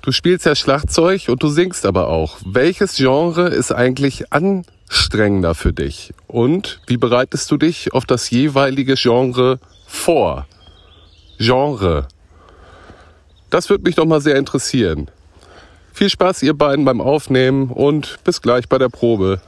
Du 0.00 0.12
spielst 0.12 0.46
ja 0.46 0.54
Schlagzeug 0.54 1.24
und 1.26 1.42
du 1.42 1.48
singst 1.48 1.84
aber 1.84 2.10
auch. 2.10 2.38
Welches 2.44 2.94
Genre 2.94 3.48
ist 3.48 3.72
eigentlich 3.72 4.32
anstrengender 4.32 5.56
für 5.56 5.72
dich? 5.72 6.14
Und 6.28 6.80
wie 6.86 6.96
bereitest 6.96 7.50
du 7.50 7.56
dich 7.56 7.92
auf 7.92 8.04
das 8.04 8.30
jeweilige 8.30 8.94
Genre 8.94 9.58
vor? 9.88 10.46
Genre. 11.38 12.06
Das 13.50 13.68
würde 13.68 13.82
mich 13.82 13.96
doch 13.96 14.06
mal 14.06 14.20
sehr 14.20 14.36
interessieren. 14.36 15.10
Viel 15.92 16.08
Spaß 16.08 16.44
ihr 16.44 16.54
beiden 16.54 16.84
beim 16.84 17.00
Aufnehmen 17.00 17.68
und 17.68 18.20
bis 18.22 18.42
gleich 18.42 18.68
bei 18.68 18.78
der 18.78 18.90
Probe. 18.90 19.40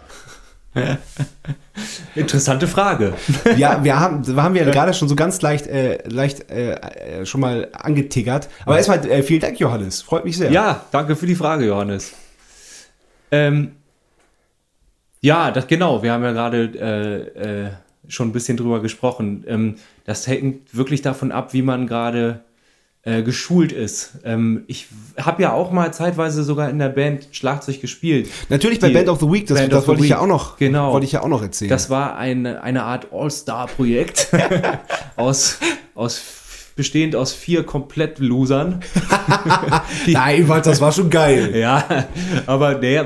Interessante 2.14 2.66
Frage. 2.66 3.14
ja, 3.56 3.82
wir 3.84 3.98
haben, 3.98 4.26
wir 4.26 4.42
haben 4.42 4.56
ja 4.56 4.64
gerade 4.64 4.94
schon 4.94 5.08
so 5.08 5.16
ganz 5.16 5.40
leicht, 5.42 5.66
äh, 5.66 5.98
leicht 6.08 6.50
äh, 6.50 6.72
äh, 6.72 7.26
schon 7.26 7.40
mal 7.40 7.68
angetiggert. 7.72 8.48
Aber 8.64 8.76
erstmal 8.76 9.04
äh, 9.08 9.22
vielen 9.22 9.40
Dank, 9.40 9.58
Johannes. 9.58 10.02
Freut 10.02 10.24
mich 10.24 10.36
sehr. 10.36 10.50
Ja, 10.50 10.84
danke 10.92 11.16
für 11.16 11.26
die 11.26 11.34
Frage, 11.34 11.66
Johannes. 11.66 12.12
Ähm, 13.30 13.72
ja, 15.20 15.50
das 15.50 15.66
genau. 15.66 16.02
Wir 16.02 16.12
haben 16.12 16.22
ja 16.22 16.32
gerade 16.32 17.32
äh, 17.36 17.64
äh, 17.64 17.70
schon 18.08 18.28
ein 18.28 18.32
bisschen 18.32 18.56
drüber 18.56 18.80
gesprochen. 18.80 19.44
Ähm, 19.46 19.76
das 20.04 20.26
hängt 20.26 20.76
wirklich 20.76 21.02
davon 21.02 21.32
ab, 21.32 21.52
wie 21.52 21.62
man 21.62 21.86
gerade 21.86 22.40
äh, 23.06 23.22
geschult 23.22 23.70
ist. 23.72 24.18
Ähm, 24.24 24.64
ich 24.66 24.88
habe 25.16 25.40
ja 25.42 25.52
auch 25.52 25.70
mal 25.70 25.94
zeitweise 25.94 26.42
sogar 26.42 26.68
in 26.68 26.78
der 26.80 26.88
Band 26.88 27.28
Schlagzeug 27.30 27.80
gespielt. 27.80 28.28
Natürlich 28.48 28.80
bei 28.80 28.88
Die 28.88 28.94
Band 28.94 29.08
of 29.08 29.20
the 29.20 29.30
Week, 29.30 29.46
das, 29.46 29.58
Band 29.58 29.72
das 29.72 29.86
wollte 29.86 30.02
ich 30.02 30.10
ja 30.10 30.18
auch 30.18 30.26
noch, 30.26 30.56
Genau. 30.58 30.92
wollte 30.92 31.06
ich 31.06 31.12
ja 31.12 31.22
auch 31.22 31.28
noch 31.28 31.40
erzählen. 31.40 31.70
Das 31.70 31.88
war 31.88 32.16
eine, 32.18 32.62
eine 32.62 32.82
Art 32.82 33.06
All-Star-Projekt 33.12 34.28
aus, 35.16 35.58
aus 35.94 36.20
bestehend 36.74 37.14
aus 37.16 37.32
vier 37.32 37.62
komplett 37.64 38.18
Losern. 38.18 38.82
Nein, 40.06 40.48
Wald, 40.48 40.66
das 40.66 40.80
war 40.80 40.92
schon 40.92 41.08
geil. 41.10 41.52
Ja, 41.56 41.84
aber 42.46 42.74
naja, 42.78 43.04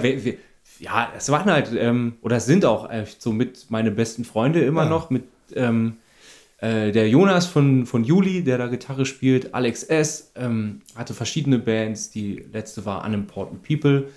ja, 0.80 1.08
es 1.16 1.28
waren 1.30 1.50
halt, 1.50 1.68
ähm, 1.78 2.14
oder 2.22 2.36
es 2.36 2.46
sind 2.46 2.64
auch 2.64 2.88
äh, 2.90 3.04
so 3.18 3.32
mit 3.32 3.66
meine 3.68 3.90
besten 3.90 4.24
Freunde 4.24 4.60
immer 4.62 4.84
Ja. 4.84 4.88
noch, 4.88 5.10
mit 5.10 5.24
ähm, 5.54 5.96
äh, 6.60 6.92
der 6.92 7.08
Jonas 7.08 7.46
von, 7.46 7.86
von 7.86 8.04
Juli, 8.04 8.42
der 8.44 8.58
da 8.58 8.66
Gitarre 8.68 9.06
spielt, 9.06 9.54
Alex 9.54 9.82
S., 9.84 10.32
ähm, 10.36 10.80
hatte 10.94 11.14
verschiedene 11.14 11.58
Bands, 11.58 12.10
die 12.10 12.44
letzte 12.52 12.84
war 12.86 13.04
Unimportant 13.04 13.62
People. 13.62 14.08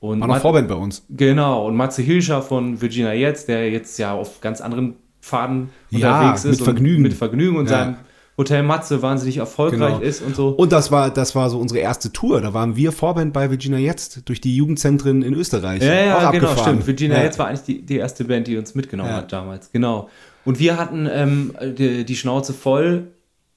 Und 0.00 0.20
War 0.20 0.28
noch 0.28 0.34
Mat- 0.36 0.42
Vorband 0.42 0.68
bei 0.68 0.76
uns. 0.76 1.04
Genau, 1.10 1.66
und 1.66 1.74
Matze 1.74 2.02
Hilscher 2.02 2.40
von 2.40 2.80
Virginia 2.80 3.12
Jetzt, 3.12 3.48
der 3.48 3.68
jetzt 3.70 3.98
ja 3.98 4.12
auf 4.12 4.40
ganz 4.40 4.60
anderen 4.60 4.94
Pfaden 5.20 5.70
Ja, 5.90 6.20
unterwegs 6.20 6.44
ist. 6.44 6.58
mit 6.60 6.64
Vergnügen. 6.64 7.02
Mit 7.02 7.14
Vergnügen 7.14 7.56
und 7.56 7.64
Ja. 7.68 7.70
seinem 7.84 7.96
Hotel 8.38 8.62
Matze 8.62 9.02
wahnsinnig 9.02 9.36
erfolgreich 9.38 9.94
Genau. 9.96 9.98
ist 10.00 10.22
und 10.22 10.34
so. 10.36 10.48
Und 10.50 10.70
das 10.72 10.90
war, 10.92 11.10
das 11.10 11.34
war 11.34 11.50
so 11.50 11.58
unsere 11.58 11.80
erste 11.80 12.12
Tour. 12.12 12.40
Da 12.40 12.54
waren 12.54 12.76
wir 12.76 12.92
Vorband 12.92 13.32
bei 13.32 13.50
Virginia 13.50 13.78
Jetzt 13.78 14.26
durch 14.28 14.40
die 14.40 14.54
Jugendzentren 14.56 15.22
in 15.22 15.34
Österreich. 15.34 15.82
Ja, 15.82 15.92
ja, 15.92 16.30
genau, 16.30 16.46
abgefahren. 16.46 16.58
stimmt. 16.60 16.86
Virginia 16.86 17.18
ja. 17.18 17.24
jetzt 17.24 17.38
war 17.40 17.48
eigentlich 17.48 17.62
die, 17.64 17.82
die 17.82 17.96
erste 17.96 18.24
Band, 18.24 18.46
die 18.46 18.56
uns 18.56 18.74
mitgenommen 18.76 19.10
Ja. 19.10 19.16
hat 19.16 19.32
damals. 19.32 19.70
Genau. 19.72 20.08
Und 20.44 20.58
wir 20.60 20.78
hatten 20.78 21.08
ähm, 21.12 21.52
die, 21.76 22.04
die 22.04 22.16
Schnauze 22.16 22.54
voll 22.54 23.08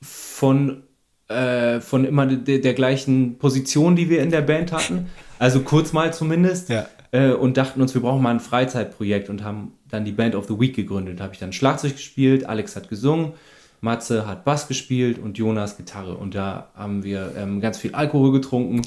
von, 0.01 0.84
äh, 1.27 1.79
von 1.79 2.05
immer 2.05 2.25
de, 2.25 2.59
der 2.59 2.73
gleichen 2.73 3.38
Position, 3.38 3.95
die 3.95 4.09
wir 4.09 4.21
in 4.21 4.32
der 4.32 4.41
Band 4.41 4.71
hatten. 4.71 5.07
Also 5.39 5.61
kurz 5.61 5.93
mal 5.93 6.13
zumindest. 6.13 6.69
Ja. 6.69 6.88
Äh, 7.11 7.32
und 7.32 7.57
dachten 7.57 7.82
uns, 7.82 7.93
wir 7.93 8.01
brauchen 8.01 8.21
mal 8.23 8.32
ein 8.32 8.39
Freizeitprojekt 8.39 9.29
und 9.29 9.43
haben 9.43 9.73
dann 9.89 10.05
die 10.05 10.11
Band 10.11 10.36
of 10.36 10.47
the 10.47 10.59
Week 10.59 10.75
gegründet. 10.75 11.19
Da 11.19 11.25
habe 11.25 11.34
ich 11.34 11.39
dann 11.39 11.53
Schlagzeug 11.53 11.93
gespielt, 11.93 12.45
Alex 12.47 12.75
hat 12.75 12.89
gesungen, 12.89 13.34
Matze 13.82 14.27
hat 14.27 14.45
Bass 14.45 14.67
gespielt 14.67 15.17
und 15.17 15.39
Jonas 15.39 15.75
Gitarre. 15.75 16.15
Und 16.15 16.36
da 16.36 16.69
haben 16.75 17.03
wir 17.03 17.34
ähm, 17.36 17.59
ganz 17.61 17.79
viel 17.79 17.93
Alkohol 17.93 18.32
getrunken 18.32 18.84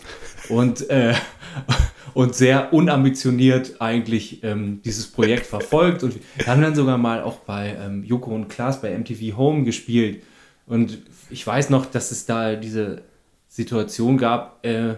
und, 0.49 0.89
äh, 0.89 1.15
und 2.15 2.37
sehr 2.37 2.73
unambitioniert 2.73 3.81
eigentlich 3.81 4.45
ähm, 4.45 4.81
dieses 4.85 5.09
Projekt 5.09 5.47
verfolgt. 5.47 6.05
Und 6.05 6.15
wir 6.37 6.47
haben 6.47 6.63
dann 6.63 6.77
sogar 6.77 6.97
mal 6.97 7.23
auch 7.23 7.41
bei 7.41 7.77
ähm, 7.79 8.05
Joko 8.05 8.33
und 8.33 8.49
Klaas 8.49 8.81
bei 8.81 8.97
MTV 8.97 9.37
Home 9.37 9.65
gespielt. 9.65 10.23
Und 10.67 10.99
ich 11.29 11.45
weiß 11.45 11.71
noch, 11.71 11.87
dass 11.87 12.13
es 12.13 12.25
da 12.25 12.55
diese 12.55 13.03
Situation 13.49 14.17
gab, 14.17 14.65
äh, 14.65 14.95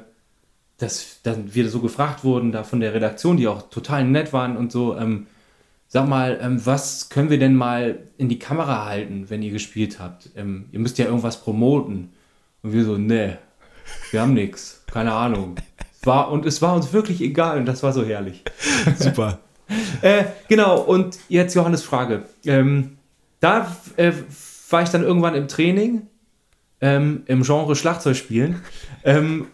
dass 0.77 1.21
dann 1.23 1.55
wir 1.55 1.71
so 1.71 1.81
gefragt 1.81 2.23
wurden, 2.23 2.53
da 2.53 2.65
von 2.65 2.81
der 2.81 2.93
Redaktion, 2.93 3.39
die 3.39 3.49
auch 3.49 3.71
total 3.71 4.05
nett 4.05 4.35
waren 4.35 4.59
und 4.59 4.71
so, 4.71 4.95
ähm, 4.97 5.27
sag 5.97 6.09
mal, 6.09 6.39
ähm, 6.43 6.61
was 6.67 7.09
können 7.09 7.31
wir 7.31 7.39
denn 7.39 7.57
mal 7.57 8.01
in 8.19 8.29
die 8.29 8.39
Kamera 8.39 8.85
halten, 8.85 9.31
wenn 9.31 9.41
ihr 9.41 9.51
gespielt 9.51 9.99
habt? 9.99 10.29
Ähm, 10.37 10.67
ihr 10.71 10.79
müsst 10.79 10.99
ja 10.99 11.07
irgendwas 11.07 11.41
promoten. 11.41 12.13
Und 12.63 12.75
wir 12.75 12.85
so, 12.85 12.99
ne, 12.99 13.39
wir 14.11 14.21
haben 14.21 14.35
nichts, 14.35 14.85
keine 14.93 15.13
Ahnung. 15.13 15.57
War, 16.03 16.31
und 16.31 16.45
es 16.45 16.61
war 16.61 16.75
uns 16.75 16.93
wirklich 16.93 17.23
egal 17.23 17.57
und 17.57 17.65
das 17.65 17.83
war 17.83 17.95
so 17.95 18.05
herrlich. 18.05 18.45
Super. 18.99 19.39
äh, 20.03 20.25
genau, 20.49 20.83
und 20.83 21.19
jetzt 21.31 21.55
Johannes 21.55 21.83
Frage. 21.83 22.25
Ähm, 22.45 22.99
da 23.41 23.75
äh, 23.97 24.13
war 24.69 24.83
ich 24.83 24.91
dann 24.91 25.03
irgendwann 25.03 25.35
im 25.35 25.49
Training, 25.49 26.09
ähm, 26.83 27.23
im 27.25 27.43
Genre 27.43 27.75
Schlagzeug 27.75 28.17
spielen. 28.17 28.61
Ähm, 29.03 29.47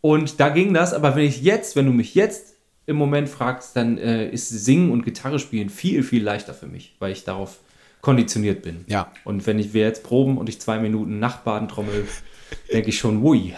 und 0.00 0.40
da 0.40 0.48
ging 0.48 0.72
das, 0.72 0.94
aber 0.94 1.16
wenn 1.16 1.26
ich 1.26 1.42
jetzt, 1.42 1.76
wenn 1.76 1.84
du 1.84 1.92
mich 1.92 2.14
jetzt 2.14 2.51
im 2.86 2.96
Moment 2.96 3.28
fragst, 3.28 3.76
dann 3.76 3.98
äh, 3.98 4.28
ist 4.28 4.48
Singen 4.48 4.90
und 4.90 5.04
Gitarre 5.04 5.38
spielen 5.38 5.70
viel, 5.70 6.02
viel 6.02 6.22
leichter 6.22 6.54
für 6.54 6.66
mich, 6.66 6.94
weil 6.98 7.12
ich 7.12 7.24
darauf 7.24 7.58
konditioniert 8.00 8.62
bin. 8.62 8.84
Ja. 8.88 9.12
Und 9.24 9.46
wenn 9.46 9.58
ich 9.58 9.72
wir 9.72 9.82
jetzt 9.82 10.02
proben 10.02 10.36
und 10.36 10.48
ich 10.48 10.60
zwei 10.60 10.78
Minuten 10.78 11.18
Nachtbaden 11.20 11.68
trommel, 11.68 12.06
denke 12.72 12.90
ich 12.90 12.98
schon, 12.98 13.22
ui. 13.22 13.54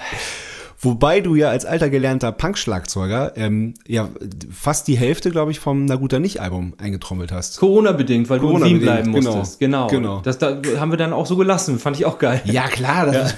Wobei 0.78 1.20
du 1.20 1.34
ja 1.34 1.48
als 1.48 1.64
alter 1.64 1.88
gelernter 1.88 2.30
Punk-Schlagzeuger 2.30 3.32
ähm, 3.36 3.72
ja 3.86 4.10
fast 4.52 4.86
die 4.86 4.98
Hälfte, 4.98 5.30
glaube 5.30 5.50
ich, 5.50 5.58
vom 5.58 5.86
Na 5.86 5.96
guter 5.96 6.20
Nicht-Album 6.20 6.74
eingetrommelt 6.76 7.32
hast. 7.32 7.58
Corona-bedingt, 7.58 8.28
weil 8.28 8.38
du 8.38 8.58
in 8.58 8.64
Wien 8.64 8.80
bleiben 8.80 9.14
genau. 9.14 9.36
musstest. 9.36 9.60
Genau. 9.60 9.86
Genau. 9.86 10.20
Das 10.20 10.36
da 10.36 10.60
haben 10.78 10.92
wir 10.92 10.98
dann 10.98 11.14
auch 11.14 11.24
so 11.24 11.36
gelassen. 11.36 11.78
Fand 11.78 11.96
ich 11.96 12.04
auch 12.04 12.18
geil. 12.18 12.42
Ja, 12.44 12.68
klar. 12.68 13.06
Das, 13.06 13.34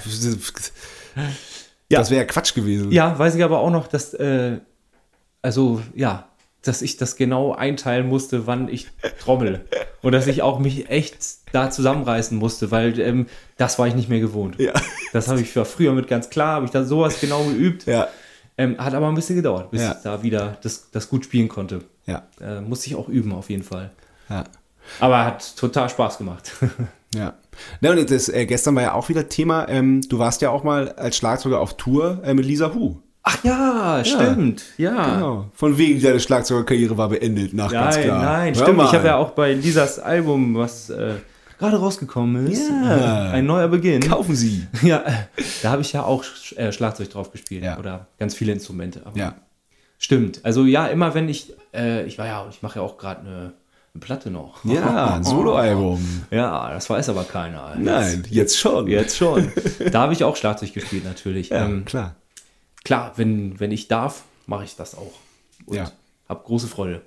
das 1.89 2.11
wäre 2.11 2.21
ja 2.21 2.25
Quatsch 2.25 2.53
gewesen. 2.53 2.91
Ja, 2.91 3.17
weiß 3.17 3.35
ich 3.35 3.43
aber 3.45 3.59
auch 3.59 3.71
noch, 3.71 3.87
dass, 3.87 4.13
äh, 4.13 4.57
also 5.41 5.81
ja, 5.95 6.27
dass 6.63 6.81
ich 6.81 6.97
das 6.97 7.15
genau 7.15 7.53
einteilen 7.53 8.07
musste, 8.07 8.47
wann 8.47 8.67
ich 8.67 8.87
trommel. 9.19 9.65
Und 10.01 10.11
dass 10.11 10.27
ich 10.27 10.41
auch 10.41 10.59
mich 10.59 10.89
echt 10.89 11.17
da 11.53 11.69
zusammenreißen 11.69 12.37
musste, 12.37 12.71
weil 12.71 12.99
ähm, 12.99 13.27
das 13.57 13.79
war 13.79 13.87
ich 13.87 13.95
nicht 13.95 14.09
mehr 14.09 14.19
gewohnt. 14.19 14.59
Ja. 14.59 14.73
Das 15.13 15.27
habe 15.29 15.39
ich 15.41 15.49
früher 15.49 15.93
mit 15.93 16.07
ganz 16.07 16.29
klar, 16.29 16.55
habe 16.55 16.65
ich 16.65 16.71
da 16.71 16.83
sowas 16.83 17.19
genau 17.21 17.43
geübt. 17.43 17.85
Ja. 17.85 18.07
Ähm, 18.57 18.77
hat 18.77 18.93
aber 18.93 19.07
ein 19.07 19.15
bisschen 19.15 19.35
gedauert, 19.35 19.71
bis 19.71 19.81
Ja. 19.81 19.91
ich 19.95 20.03
da 20.03 20.23
wieder 20.23 20.57
das, 20.63 20.89
das 20.91 21.09
gut 21.09 21.25
spielen 21.25 21.47
konnte. 21.47 21.81
Ja. 22.05 22.27
Äh, 22.41 22.61
musste 22.61 22.87
ich 22.87 22.95
auch 22.95 23.07
üben, 23.07 23.31
auf 23.33 23.49
jeden 23.49 23.63
Fall. 23.63 23.91
Ja. 24.29 24.43
Aber 24.99 25.23
hat 25.25 25.55
total 25.57 25.89
Spaß 25.89 26.17
gemacht. 26.17 26.51
Ja. 27.15 27.35
Na, 27.79 27.91
und 27.91 28.11
das, 28.11 28.27
äh, 28.27 28.45
gestern 28.45 28.75
war 28.75 28.83
ja 28.83 28.93
auch 28.93 29.07
wieder 29.07 29.29
Thema, 29.29 29.69
ähm, 29.69 30.01
du 30.09 30.19
warst 30.19 30.41
ja 30.41 30.49
auch 30.49 30.65
mal 30.65 30.89
als 30.91 31.15
Schlagzeuger 31.15 31.61
auf 31.61 31.77
Tour 31.77 32.21
äh, 32.25 32.33
mit 32.33 32.45
Lisa 32.45 32.73
Hu. 32.73 32.97
Ach 33.29 33.43
ja, 33.43 34.01
stimmt. 34.05 34.63
Ja. 34.77 35.15
Genau. 35.15 35.45
Von 35.53 35.77
wegen, 35.77 36.01
deine 36.01 36.19
Schlagzeugerkarriere 36.21 36.97
war 36.97 37.09
beendet, 37.09 37.53
nach 37.53 37.69
ganz 37.69 37.97
Nein, 37.97 38.05
klar. 38.05 38.23
nein, 38.23 38.55
Hör 38.55 38.61
stimmt. 38.63 38.77
mal. 38.77 38.85
Ich 38.85 38.93
habe 38.93 39.07
ja 39.07 39.15
auch 39.17 39.31
bei 39.31 39.53
Lisas 39.53 39.99
Album, 39.99 40.55
was 40.55 40.89
äh, 40.89 41.15
gerade 41.59 41.75
rausgekommen 41.77 42.47
ist, 42.47 42.69
Ja. 42.69 43.27
äh, 43.27 43.31
ein 43.33 43.45
neuer 43.45 43.67
Beginn. 43.67 43.99
Kaufen 44.07 44.33
Sie. 44.33 44.65
Ja, 44.81 45.03
da 45.61 45.71
habe 45.71 45.81
ich 45.81 45.91
ja 45.91 46.03
auch 46.03 46.23
äh, 46.55 46.71
Schlagzeug 46.71 47.09
drauf 47.09 47.31
gespielt 47.33 47.65
Ja. 47.65 47.77
oder 47.77 48.07
ganz 48.17 48.33
viele 48.33 48.53
Instrumente. 48.53 49.01
Ja. 49.15 49.35
Stimmt. 49.99 50.39
Also 50.45 50.63
ja, 50.63 50.87
immer 50.87 51.13
wenn 51.13 51.27
ich, 51.27 51.53
äh, 51.73 52.05
ich 52.05 52.17
war 52.17 52.27
ja, 52.27 52.45
ich 52.49 52.61
mache 52.61 52.79
ja 52.79 52.85
auch 52.85 52.97
gerade 52.97 53.21
eine, 53.21 53.53
Platte 53.99 54.29
noch. 54.29 54.63
Ja, 54.63 55.15
ein 55.15 55.23
Soloalbum. 55.25 55.99
Ja, 56.29 56.71
das 56.71 56.87
weiß 56.87 57.09
aber 57.09 57.23
keiner. 57.23 57.73
Nein, 57.79 58.23
jetzt 58.29 58.57
schon. 58.59 58.85
Jetzt 58.87 59.17
schon. 59.17 59.51
Da 59.91 60.01
habe 60.01 60.13
ich 60.13 60.23
auch 60.23 60.35
Schlagzeug 60.35 60.71
gespielt 60.71 61.03
natürlich. 61.03 61.49
Ja, 61.49 61.65
ähm, 61.65 61.83
klar. 61.83 62.15
Klar, 62.87 63.13
wenn, 63.17 63.59
wenn 63.59 63.71
ich 63.71 63.87
darf, 63.89 64.23
mache 64.47 64.63
ich 64.63 64.75
das 64.77 64.95
auch. 64.95 65.11
Und 65.65 65.75
Ja. 65.75 65.91
habe 66.29 66.43
große 66.45 66.67
Freude. 66.67 67.01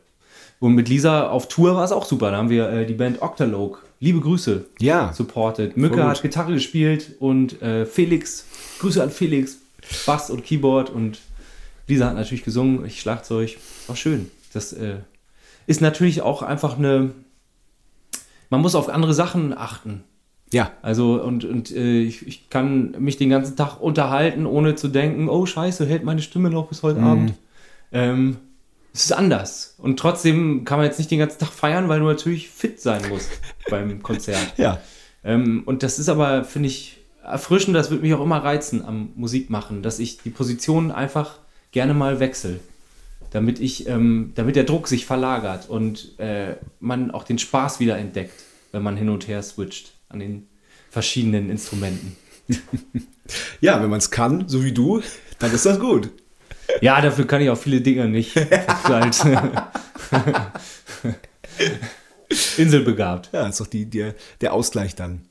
Und 0.60 0.74
mit 0.74 0.88
Lisa 0.90 1.28
auf 1.30 1.48
Tour 1.48 1.74
war 1.74 1.84
es 1.84 1.90
auch 1.92 2.04
super. 2.04 2.30
Da 2.30 2.36
haben 2.36 2.50
wir 2.50 2.68
äh, 2.68 2.86
die 2.86 2.92
Band 2.94 3.22
Octalogue, 3.22 3.78
liebe 3.98 4.20
Grüße, 4.20 4.66
Ja. 4.78 5.12
supported. 5.14 5.76
Mücke 5.78 6.04
hat 6.04 6.20
Gitarre 6.20 6.52
gespielt 6.52 7.12
und 7.18 7.60
äh, 7.62 7.86
Felix, 7.86 8.44
Grüße 8.78 9.02
an 9.02 9.10
Felix, 9.10 9.56
Bass 10.04 10.28
und 10.30 10.44
Keyboard 10.44 10.90
und 10.90 11.18
Lisa 11.86 12.06
hat 12.06 12.14
natürlich 12.14 12.44
gesungen, 12.44 12.84
ich 12.84 13.00
Schlagzeug. 13.00 13.56
War 13.86 13.96
schön. 13.96 14.30
Das 14.52 14.72
äh, 14.74 14.96
ist 15.66 15.80
natürlich 15.80 16.20
auch 16.22 16.42
einfach 16.42 16.76
eine. 16.78 17.12
Man 18.50 18.60
muss 18.60 18.74
auf 18.74 18.88
andere 18.90 19.14
Sachen 19.14 19.56
achten. 19.56 20.04
Ja. 20.52 20.72
Also, 20.82 21.22
und, 21.22 21.44
und 21.44 21.70
äh, 21.70 22.00
ich, 22.00 22.26
ich 22.26 22.50
kann 22.50 22.96
mich 22.98 23.16
den 23.16 23.30
ganzen 23.30 23.56
Tag 23.56 23.80
unterhalten, 23.80 24.46
ohne 24.46 24.74
zu 24.74 24.88
denken, 24.88 25.28
oh 25.28 25.46
Scheiße, 25.46 25.86
hält 25.86 26.04
meine 26.04 26.22
Stimme 26.22 26.50
noch 26.50 26.68
bis 26.68 26.82
heute 26.82 27.00
Abend. 27.00 27.34
Ähm, 27.92 28.36
es 28.92 29.04
ist 29.04 29.12
anders. 29.12 29.74
Und 29.78 29.98
trotzdem 29.98 30.64
kann 30.64 30.78
man 30.78 30.86
jetzt 30.86 30.98
nicht 30.98 31.10
den 31.10 31.20
ganzen 31.20 31.38
Tag 31.38 31.50
feiern, 31.50 31.88
weil 31.88 32.00
du 32.00 32.06
natürlich 32.06 32.48
fit 32.48 32.80
sein 32.80 33.02
musst 33.08 33.30
beim 33.70 34.02
Konzert. 34.02 34.54
Ja. 34.56 34.80
Ähm, 35.22 35.62
und 35.66 35.84
das 35.84 35.98
ist 35.98 36.08
aber, 36.08 36.44
finde 36.44 36.68
ich, 36.68 36.98
erfrischend, 37.22 37.76
das 37.76 37.90
wird 37.90 38.02
mich 38.02 38.14
auch 38.14 38.22
immer 38.22 38.42
reizen 38.42 38.84
am 38.84 39.10
Musikmachen, 39.14 39.82
dass 39.82 40.00
ich 40.00 40.18
die 40.18 40.30
Positionen 40.30 40.90
einfach 40.90 41.38
gerne 41.70 41.94
mal 41.94 42.18
wechsle. 42.18 42.58
Damit 43.30 43.60
ich, 43.60 43.86
ähm, 43.86 44.32
damit 44.34 44.56
der 44.56 44.64
Druck 44.64 44.88
sich 44.88 45.06
verlagert 45.06 45.68
und 45.68 46.18
äh, 46.18 46.56
man 46.80 47.12
auch 47.12 47.22
den 47.22 47.38
Spaß 47.38 47.78
wieder 47.78 47.96
entdeckt, 47.96 48.42
wenn 48.72 48.82
man 48.82 48.96
hin 48.96 49.08
und 49.08 49.28
her 49.28 49.40
switcht 49.44 49.92
an 50.10 50.18
den 50.18 50.48
verschiedenen 50.90 51.50
Instrumenten. 51.50 52.16
Ja, 53.60 53.80
wenn 53.80 53.90
man 53.90 54.00
es 54.00 54.10
kann, 54.10 54.48
so 54.48 54.64
wie 54.64 54.72
du, 54.72 55.02
dann 55.38 55.54
ist 55.54 55.64
das 55.64 55.78
gut. 55.78 56.10
Ja, 56.80 57.00
dafür 57.00 57.28
kann 57.28 57.40
ich 57.40 57.48
auch 57.48 57.56
viele 57.56 57.80
Dinge 57.80 58.08
nicht. 58.08 58.34
Halt 58.34 59.16
Inselbegabt. 62.56 63.30
Ja, 63.32 63.46
ist 63.46 63.60
doch 63.60 63.68
die, 63.68 63.88
der, 63.88 64.16
der 64.40 64.52
Ausgleich 64.52 64.96
dann. 64.96 65.26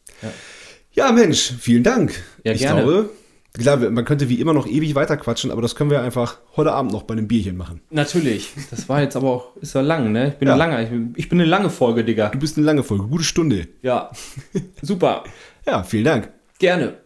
Ja. 0.94 1.12
Mensch, 1.12 1.52
vielen 1.60 1.84
Dank. 1.84 2.24
Ja, 2.46 2.54
ich 2.54 2.62
gerne. 2.62 2.84
glaube, 2.84 3.10
klar, 3.54 3.78
man 3.78 4.06
könnte 4.06 4.30
wie 4.30 4.40
immer 4.40 4.54
noch 4.54 4.68
ewig 4.68 4.96
weiter 4.96 5.18
quatschen, 5.18 5.52
aber 5.52 5.62
das 5.62 5.76
können 5.76 5.90
wir 5.90 6.02
einfach 6.02 6.38
heute 6.56 6.72
Abend 6.72 6.92
noch 6.92 7.04
bei 7.04 7.14
einem 7.14 7.28
Bierchen 7.28 7.58
machen. 7.58 7.82
Natürlich. 7.90 8.52
Das 8.72 8.88
war 8.90 9.02
jetzt 9.02 9.16
aber 9.16 9.30
auch, 9.30 9.56
ist 9.58 9.74
ja 9.76 9.82
lang, 9.82 10.12
ne? 10.12 10.30
Ich 10.30 10.36
bin 10.36 10.48
Ja. 10.48 10.54
ein 10.56 10.60
langer, 10.60 10.82
ich 10.84 10.90
bin, 10.90 11.14
ich 11.18 11.30
bin 11.30 11.40
eine 11.42 11.50
lange 11.50 11.70
Folge, 11.70 12.04
Digga. 12.04 12.30
Du 12.30 12.40
bist 12.40 12.58
eine 12.58 12.66
lange 12.66 12.84
Folge, 12.84 13.06
gute 13.08 13.24
Stunde. 13.24 13.68
Ja. 13.82 14.12
Super. 14.82 15.24
Ja, 15.66 15.84
vielen 15.84 16.06
Dank. 16.06 16.32
Gerne. 16.60 16.98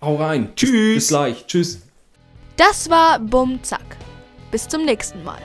Hau 0.00 0.16
rein. 0.16 0.50
Tschüss. 0.56 0.94
Bis 0.94 1.08
gleich. 1.08 1.46
Tschüss. 1.46 1.80
Das 2.56 2.88
war 2.90 3.18
Bum 3.18 3.58
Zack. 3.62 3.96
Bis 4.50 4.66
zum 4.68 4.84
nächsten 4.84 5.22
Mal. 5.24 5.38